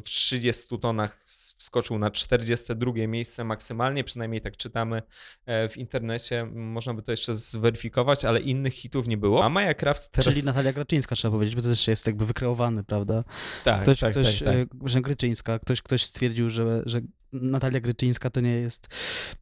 w 0.00 0.02
30 0.02 0.78
tonach 0.78 1.24
ws- 1.26 1.56
wskoczył 1.58 1.98
na 1.98 2.10
42 2.10 2.92
miejsce 3.06 3.44
maksymalnie, 3.44 4.04
przynajmniej 4.04 4.40
tak 4.40 4.56
czytamy 4.56 5.02
e, 5.46 5.68
w 5.68 5.76
internecie. 5.76 6.46
Można 6.52 6.94
by 6.94 7.02
to 7.02 7.10
jeszcze 7.10 7.36
zweryfikować, 7.36 8.24
ale 8.24 8.40
innych 8.40 8.74
hitów 8.74 9.08
nie 9.08 9.16
było. 9.16 9.45
A 9.46 9.48
Maja 9.48 9.74
Kraft 9.74 10.12
teraz... 10.12 10.34
Czyli 10.34 10.46
Natalia 10.46 10.72
Graczyńska 10.72 11.16
trzeba 11.16 11.32
powiedzieć, 11.32 11.56
bo 11.56 11.62
to 11.62 11.68
też 11.68 11.88
jest 11.88 12.06
jakby 12.06 12.26
wykreowany, 12.26 12.84
prawda? 12.84 13.24
tak, 13.64 13.82
Ktoś, 13.82 14.00
tak, 14.00 14.10
ktoś, 14.10 14.38
tak, 14.38 14.54
tak. 14.54 14.54
e, 14.84 14.88
że 14.88 15.00
Gryczyńska, 15.00 15.58
ktoś, 15.58 15.82
ktoś 15.82 16.04
stwierdził, 16.04 16.50
że, 16.50 16.82
że 16.86 17.00
Natalia 17.32 17.80
Gryczyńska 17.80 18.30
to 18.30 18.40
nie 18.40 18.52
jest 18.52 18.88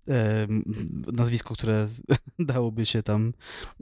e, 0.09 0.47
nazwisko, 1.13 1.55
które 1.55 1.89
dałoby 2.39 2.87
się 2.87 3.03
tam 3.03 3.33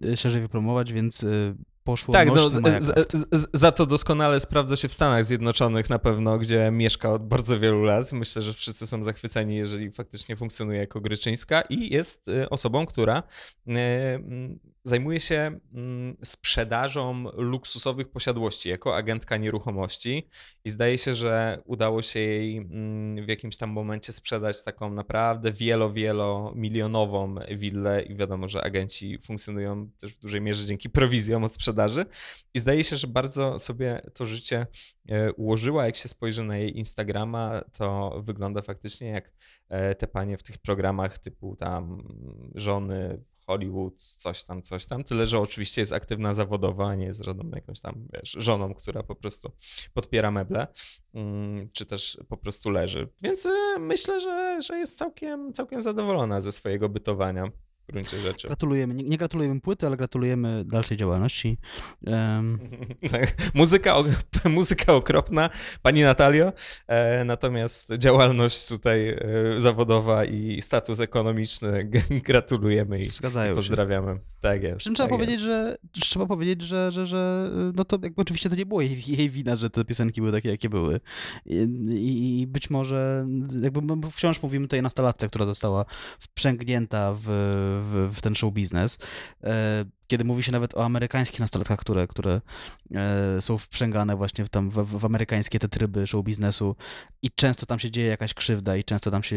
e, 0.04 0.16
szerzej 0.16 0.40
wypromować, 0.40 0.92
więc 0.92 1.24
e, 1.24 1.54
poszło 1.84 2.14
Tak, 2.14 2.28
no, 2.28 2.50
z, 2.50 2.52
z, 2.52 3.28
z, 3.32 3.48
za 3.52 3.72
to 3.72 3.86
doskonale 3.86 4.40
sprawdza 4.40 4.76
się 4.76 4.88
w 4.88 4.94
Stanach 4.94 5.24
Zjednoczonych 5.24 5.90
na 5.90 5.98
pewno, 5.98 6.38
gdzie 6.38 6.70
mieszka 6.70 7.12
od 7.12 7.28
bardzo 7.28 7.58
wielu 7.58 7.82
lat. 7.82 8.12
Myślę, 8.12 8.42
że 8.42 8.52
wszyscy 8.52 8.86
są 8.86 9.02
zachwyceni, 9.02 9.56
jeżeli 9.56 9.90
faktycznie 9.90 10.36
funkcjonuje 10.36 10.78
jako 10.78 11.00
Gryczyńska 11.00 11.60
i 11.60 11.94
jest 11.94 12.28
y, 12.28 12.48
osobą, 12.48 12.86
która 12.86 13.22
mm, 13.66 14.58
zajmuje 14.84 15.20
się 15.20 15.60
mm, 15.74 16.16
sprzedażą 16.24 17.24
luksusowych 17.34 18.10
posiadłości 18.10 18.68
jako 18.68 18.96
agentka 18.96 19.36
nieruchomości 19.36 20.28
i 20.64 20.70
zdaje 20.70 20.98
się, 20.98 21.14
że 21.14 21.62
udało 21.64 22.02
się 22.02 22.20
jej 22.20 22.56
mm, 22.56 23.26
w 23.26 23.28
jakimś 23.28 23.56
tam 23.56 23.70
momencie 23.70 24.12
sprzedać 24.12 24.64
taką 24.64 24.94
naprawdę 24.94 25.52
wielo, 25.52 25.92
wielo 25.92 26.52
milionową 26.56 27.34
willę 27.50 28.02
i 28.02 28.16
wiadomo, 28.16 28.48
że 28.48 28.64
agenci 28.64 29.18
funkcjonują 29.18 29.90
też 30.00 30.14
w 30.14 30.18
dużej 30.18 30.40
mierze 30.40 30.66
dzięki 30.66 30.90
prowizjom 30.90 31.44
od 31.44 31.54
sprzedaży 31.54 32.06
i 32.54 32.58
zdaje 32.58 32.84
się, 32.84 32.96
że 32.96 33.06
bardzo 33.06 33.58
sobie 33.58 34.02
to 34.14 34.26
życie 34.26 34.66
e, 35.08 35.32
ułożyła. 35.32 35.86
Jak 35.86 35.96
się 35.96 36.08
spojrzy 36.08 36.44
na 36.44 36.56
jej 36.56 36.78
Instagrama, 36.78 37.60
to 37.72 38.20
wygląda 38.24 38.62
faktycznie 38.62 39.08
jak 39.08 39.32
e, 39.68 39.94
te 39.94 40.06
panie 40.06 40.36
w 40.36 40.42
tych 40.42 40.58
programach 40.58 41.18
typu 41.18 41.56
tam 41.56 42.08
żony 42.54 43.24
Hollywood, 43.46 44.02
coś 44.02 44.44
tam, 44.44 44.62
coś 44.62 44.86
tam. 44.86 45.04
Tyle, 45.04 45.26
że 45.26 45.38
oczywiście 45.38 45.82
jest 45.82 45.92
aktywna 45.92 46.34
zawodowa, 46.34 46.88
a 46.88 46.94
nie 46.94 47.06
jest 47.06 47.24
żadną 47.24 47.50
jakąś 47.54 47.80
tam, 47.80 48.08
wiesz, 48.12 48.36
żoną, 48.38 48.74
która 48.74 49.02
po 49.02 49.14
prostu 49.14 49.52
podpiera 49.94 50.30
meble, 50.30 50.66
mm, 51.14 51.70
czy 51.72 51.86
też 51.86 52.18
po 52.28 52.36
prostu 52.36 52.70
leży. 52.70 53.08
Więc 53.22 53.46
e, 53.46 53.78
myślę, 53.78 54.20
że, 54.20 54.58
że 54.62 54.78
jest 54.78 54.98
całkiem, 54.98 55.52
całkiem 55.52 55.82
zadowolona 55.82 56.40
ze 56.40 56.52
swojego 56.52 56.88
bytowania. 56.88 57.52
W 57.88 57.92
gruncie 57.92 58.16
rzeczy. 58.20 58.46
Gratulujemy. 58.48 58.94
Nie, 58.94 59.02
nie 59.04 59.18
gratulujemy 59.18 59.60
płyty, 59.60 59.86
ale 59.86 59.96
gratulujemy 59.96 60.64
dalszej 60.64 60.96
działalności. 60.96 61.58
Um, 62.06 62.58
Tak. 63.10 63.34
muzyka, 63.54 63.96
o- 63.96 64.04
muzyka 64.48 64.92
okropna, 64.94 65.50
pani 65.82 66.02
Natalio, 66.02 66.52
e, 66.86 67.24
natomiast 67.24 67.92
działalność 67.98 68.68
tutaj 68.68 69.08
e, 69.08 69.18
zawodowa 69.58 70.24
i 70.24 70.62
status 70.62 71.00
ekonomiczny 71.00 71.90
gratulujemy 72.28 73.00
i 73.00 73.06
zgadzają 73.06 73.50
się. 73.52 73.56
pozdrawiamy. 73.56 74.18
Tak 74.40 74.62
jest. 74.62 74.76
Przy 74.76 74.84
czym 74.84 74.94
trzeba 74.94 75.08
tak 75.08 75.18
powiedzieć, 75.18 75.34
jest. 75.34 75.44
że 75.46 75.76
trzeba 76.00 76.26
powiedzieć, 76.26 76.62
że, 76.62 76.92
że, 76.92 77.06
że 77.06 77.50
no 77.74 77.84
to 77.84 77.98
jakby 78.02 78.22
oczywiście 78.22 78.50
to 78.50 78.56
nie 78.56 78.66
było 78.66 78.80
jej, 78.80 79.02
jej 79.06 79.30
wina, 79.30 79.56
że 79.56 79.70
te 79.70 79.84
piosenki 79.84 80.20
były 80.20 80.32
takie, 80.32 80.48
jakie 80.48 80.68
były. 80.68 81.00
I, 81.46 82.40
i- 82.40 82.46
być 82.46 82.70
może 82.70 83.26
jakby 83.62 83.82
no, 83.82 84.10
wciąż 84.10 84.42
mówimy 84.42 84.64
tutaj 84.66 84.78
o 84.78 84.82
nastolatce, 84.82 85.26
która 85.28 85.46
została 85.46 85.84
wprzęgnięta 86.18 87.14
w, 87.24 87.26
w, 87.80 88.08
w 88.14 88.20
ten 88.20 88.34
show 88.34 88.52
biznes. 88.52 88.98
Kiedy 90.12 90.24
mówi 90.24 90.42
się 90.42 90.52
nawet 90.52 90.74
o 90.74 90.84
amerykańskich 90.84 91.40
nastolatkach, 91.40 91.78
które, 91.78 92.06
które 92.06 92.40
e, 92.94 93.42
są 93.42 93.58
wprzęgane 93.58 94.16
właśnie 94.16 94.44
w, 94.44 94.48
tam 94.48 94.70
w, 94.70 94.74
w 94.74 95.04
amerykańskie 95.04 95.58
te 95.58 95.68
tryby 95.68 96.06
show 96.06 96.24
biznesu 96.24 96.76
i 97.22 97.30
często 97.30 97.66
tam 97.66 97.78
się 97.78 97.90
dzieje 97.90 98.08
jakaś 98.08 98.34
krzywda 98.34 98.76
i 98.76 98.84
często 98.84 99.10
tam 99.10 99.22
się, 99.22 99.36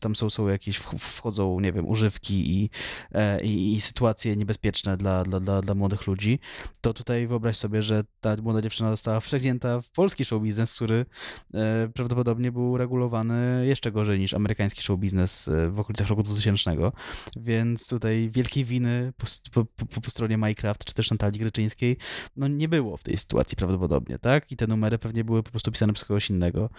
tam 0.00 0.16
są, 0.16 0.30
są 0.30 0.48
jakieś, 0.48 0.80
wch- 0.80 0.98
wchodzą, 0.98 1.60
nie 1.60 1.72
wiem, 1.72 1.88
używki 1.88 2.62
i, 2.62 2.70
e, 3.12 3.40
i, 3.40 3.74
i 3.74 3.80
sytuacje 3.80 4.36
niebezpieczne 4.36 4.96
dla, 4.96 5.24
dla, 5.24 5.40
dla, 5.40 5.62
dla 5.62 5.74
młodych 5.74 6.06
ludzi, 6.06 6.38
to 6.80 6.94
tutaj 6.94 7.26
wyobraź 7.26 7.56
sobie, 7.56 7.82
że 7.82 8.02
ta 8.20 8.36
młoda 8.36 8.62
dziewczyna 8.62 8.90
została 8.90 9.20
wprzęgnięta 9.20 9.80
w 9.80 9.90
polski 9.90 10.24
show 10.24 10.42
biznes, 10.42 10.74
który 10.74 11.06
e, 11.54 11.88
prawdopodobnie 11.94 12.52
był 12.52 12.76
regulowany 12.76 13.66
jeszcze 13.66 13.92
gorzej 13.92 14.18
niż 14.18 14.34
amerykański 14.34 14.82
show 14.82 14.98
biznes 15.00 15.50
w 15.70 15.80
okolicach 15.80 16.08
roku 16.08 16.22
2000, 16.22 16.70
więc 17.36 17.88
tutaj 17.88 18.28
wielkiej 18.30 18.64
winy 18.64 19.12
po, 19.16 19.26
po, 19.64 19.86
po, 19.86 19.93
po 20.00 20.10
stronie 20.10 20.36
Minecraft 20.36 20.84
czy 20.84 20.94
też 20.94 21.10
Natalii 21.10 21.38
Gryczyńskiej 21.38 21.96
no 22.36 22.48
nie 22.48 22.68
było 22.68 22.96
w 22.96 23.02
tej 23.02 23.18
sytuacji 23.18 23.56
prawdopodobnie, 23.56 24.18
tak? 24.18 24.52
I 24.52 24.56
te 24.56 24.66
numery 24.66 24.98
pewnie 24.98 25.24
były 25.24 25.42
po 25.42 25.50
prostu 25.50 25.72
pisane 25.72 25.92
przez 25.92 26.08
kogoś 26.08 26.30
innego 26.30 26.70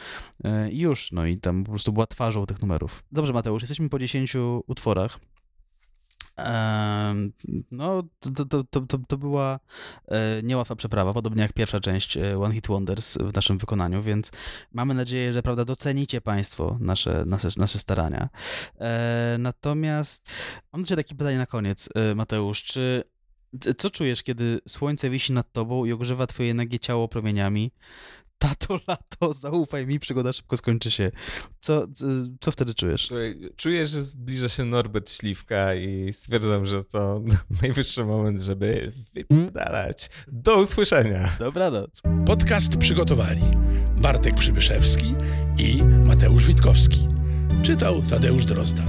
e, 0.44 0.72
i 0.72 0.80
już, 0.80 1.12
no 1.12 1.26
i 1.26 1.38
tam 1.38 1.64
po 1.64 1.72
prostu 1.72 1.94
była 1.94 2.08
twarzą 2.08 2.46
tych 2.46 2.62
numerów. 2.62 3.04
Dobrze 3.12 3.34
Mateusz, 3.34 3.62
jesteśmy 3.62 3.90
po 3.90 4.00
10 4.00 4.36
utworach. 4.68 5.20
No, 7.72 8.04
to, 8.20 8.46
to, 8.46 8.64
to, 8.82 8.98
to, 9.08 9.18
była 9.18 9.60
e, 10.08 10.44
niełatwa 10.44 10.76
przeprawa, 10.76 11.14
podobnie 11.14 11.42
jak 11.42 11.54
pierwsza 11.54 11.80
część 11.80 12.18
e, 12.18 12.40
One 12.40 12.54
Hit 12.54 12.68
Wonders 12.68 13.18
w 13.18 13.34
naszym 13.36 13.58
wykonaniu, 13.58 14.04
więc 14.04 14.32
mamy 14.72 14.94
nadzieję, 14.94 15.34
że 15.34 15.42
prawda, 15.42 15.66
docenicie 15.66 16.22
Państwo 16.22 16.78
nasze, 16.80 17.24
nasze, 17.26 17.50
nasze 17.58 17.80
starania. 17.80 18.30
E, 18.80 19.36
Natomiast 19.40 20.32
mam 20.74 20.82
do 20.82 20.88
Ciebie 20.88 21.04
takie 21.04 21.16
pytanie 21.16 21.38
na 21.38 21.46
koniec, 21.46 21.90
Mateusz. 22.16 22.64
Czy 22.64 23.04
co 23.78 23.90
czujesz, 23.90 24.24
kiedy 24.24 24.60
słońce 24.68 25.10
wisi 25.10 25.34
nad 25.34 25.52
Tobą 25.52 25.86
i 25.86 25.92
ogrzewa 25.92 26.28
Twoje 26.28 26.54
nagie 26.54 26.80
ciało 26.80 27.08
promieniami? 27.08 27.72
Tato, 28.38 28.80
lato, 28.88 29.34
zaufaj 29.34 29.88
mi, 29.88 30.00
przygoda 30.00 30.34
szybko 30.34 30.58
skończy 30.58 30.92
się. 30.92 31.12
Co, 31.60 31.88
c- 31.88 32.06
co 32.40 32.52
wtedy 32.52 32.74
czujesz? 32.74 33.10
Czuję, 33.56 33.86
że 33.86 34.02
zbliża 34.04 34.50
się 34.50 34.66
Norbert 34.66 35.12
Śliwka 35.12 35.76
i 35.76 36.14
stwierdzam, 36.14 36.66
że 36.66 36.84
to 36.84 37.22
najwyższy 37.62 38.06
moment, 38.06 38.42
żeby 38.42 38.92
wypadalać. 39.14 40.10
Do 40.28 40.60
usłyszenia. 40.60 41.30
Dobranoc. 41.40 42.02
Podcast 42.26 42.78
przygotowali 42.78 43.42
Bartek 43.98 44.36
Przybyszewski 44.36 45.16
i 45.60 45.84
Mateusz 45.84 46.46
Witkowski. 46.48 47.08
Czytał 47.64 48.02
Tadeusz 48.02 48.46
Drozda. 48.46 48.84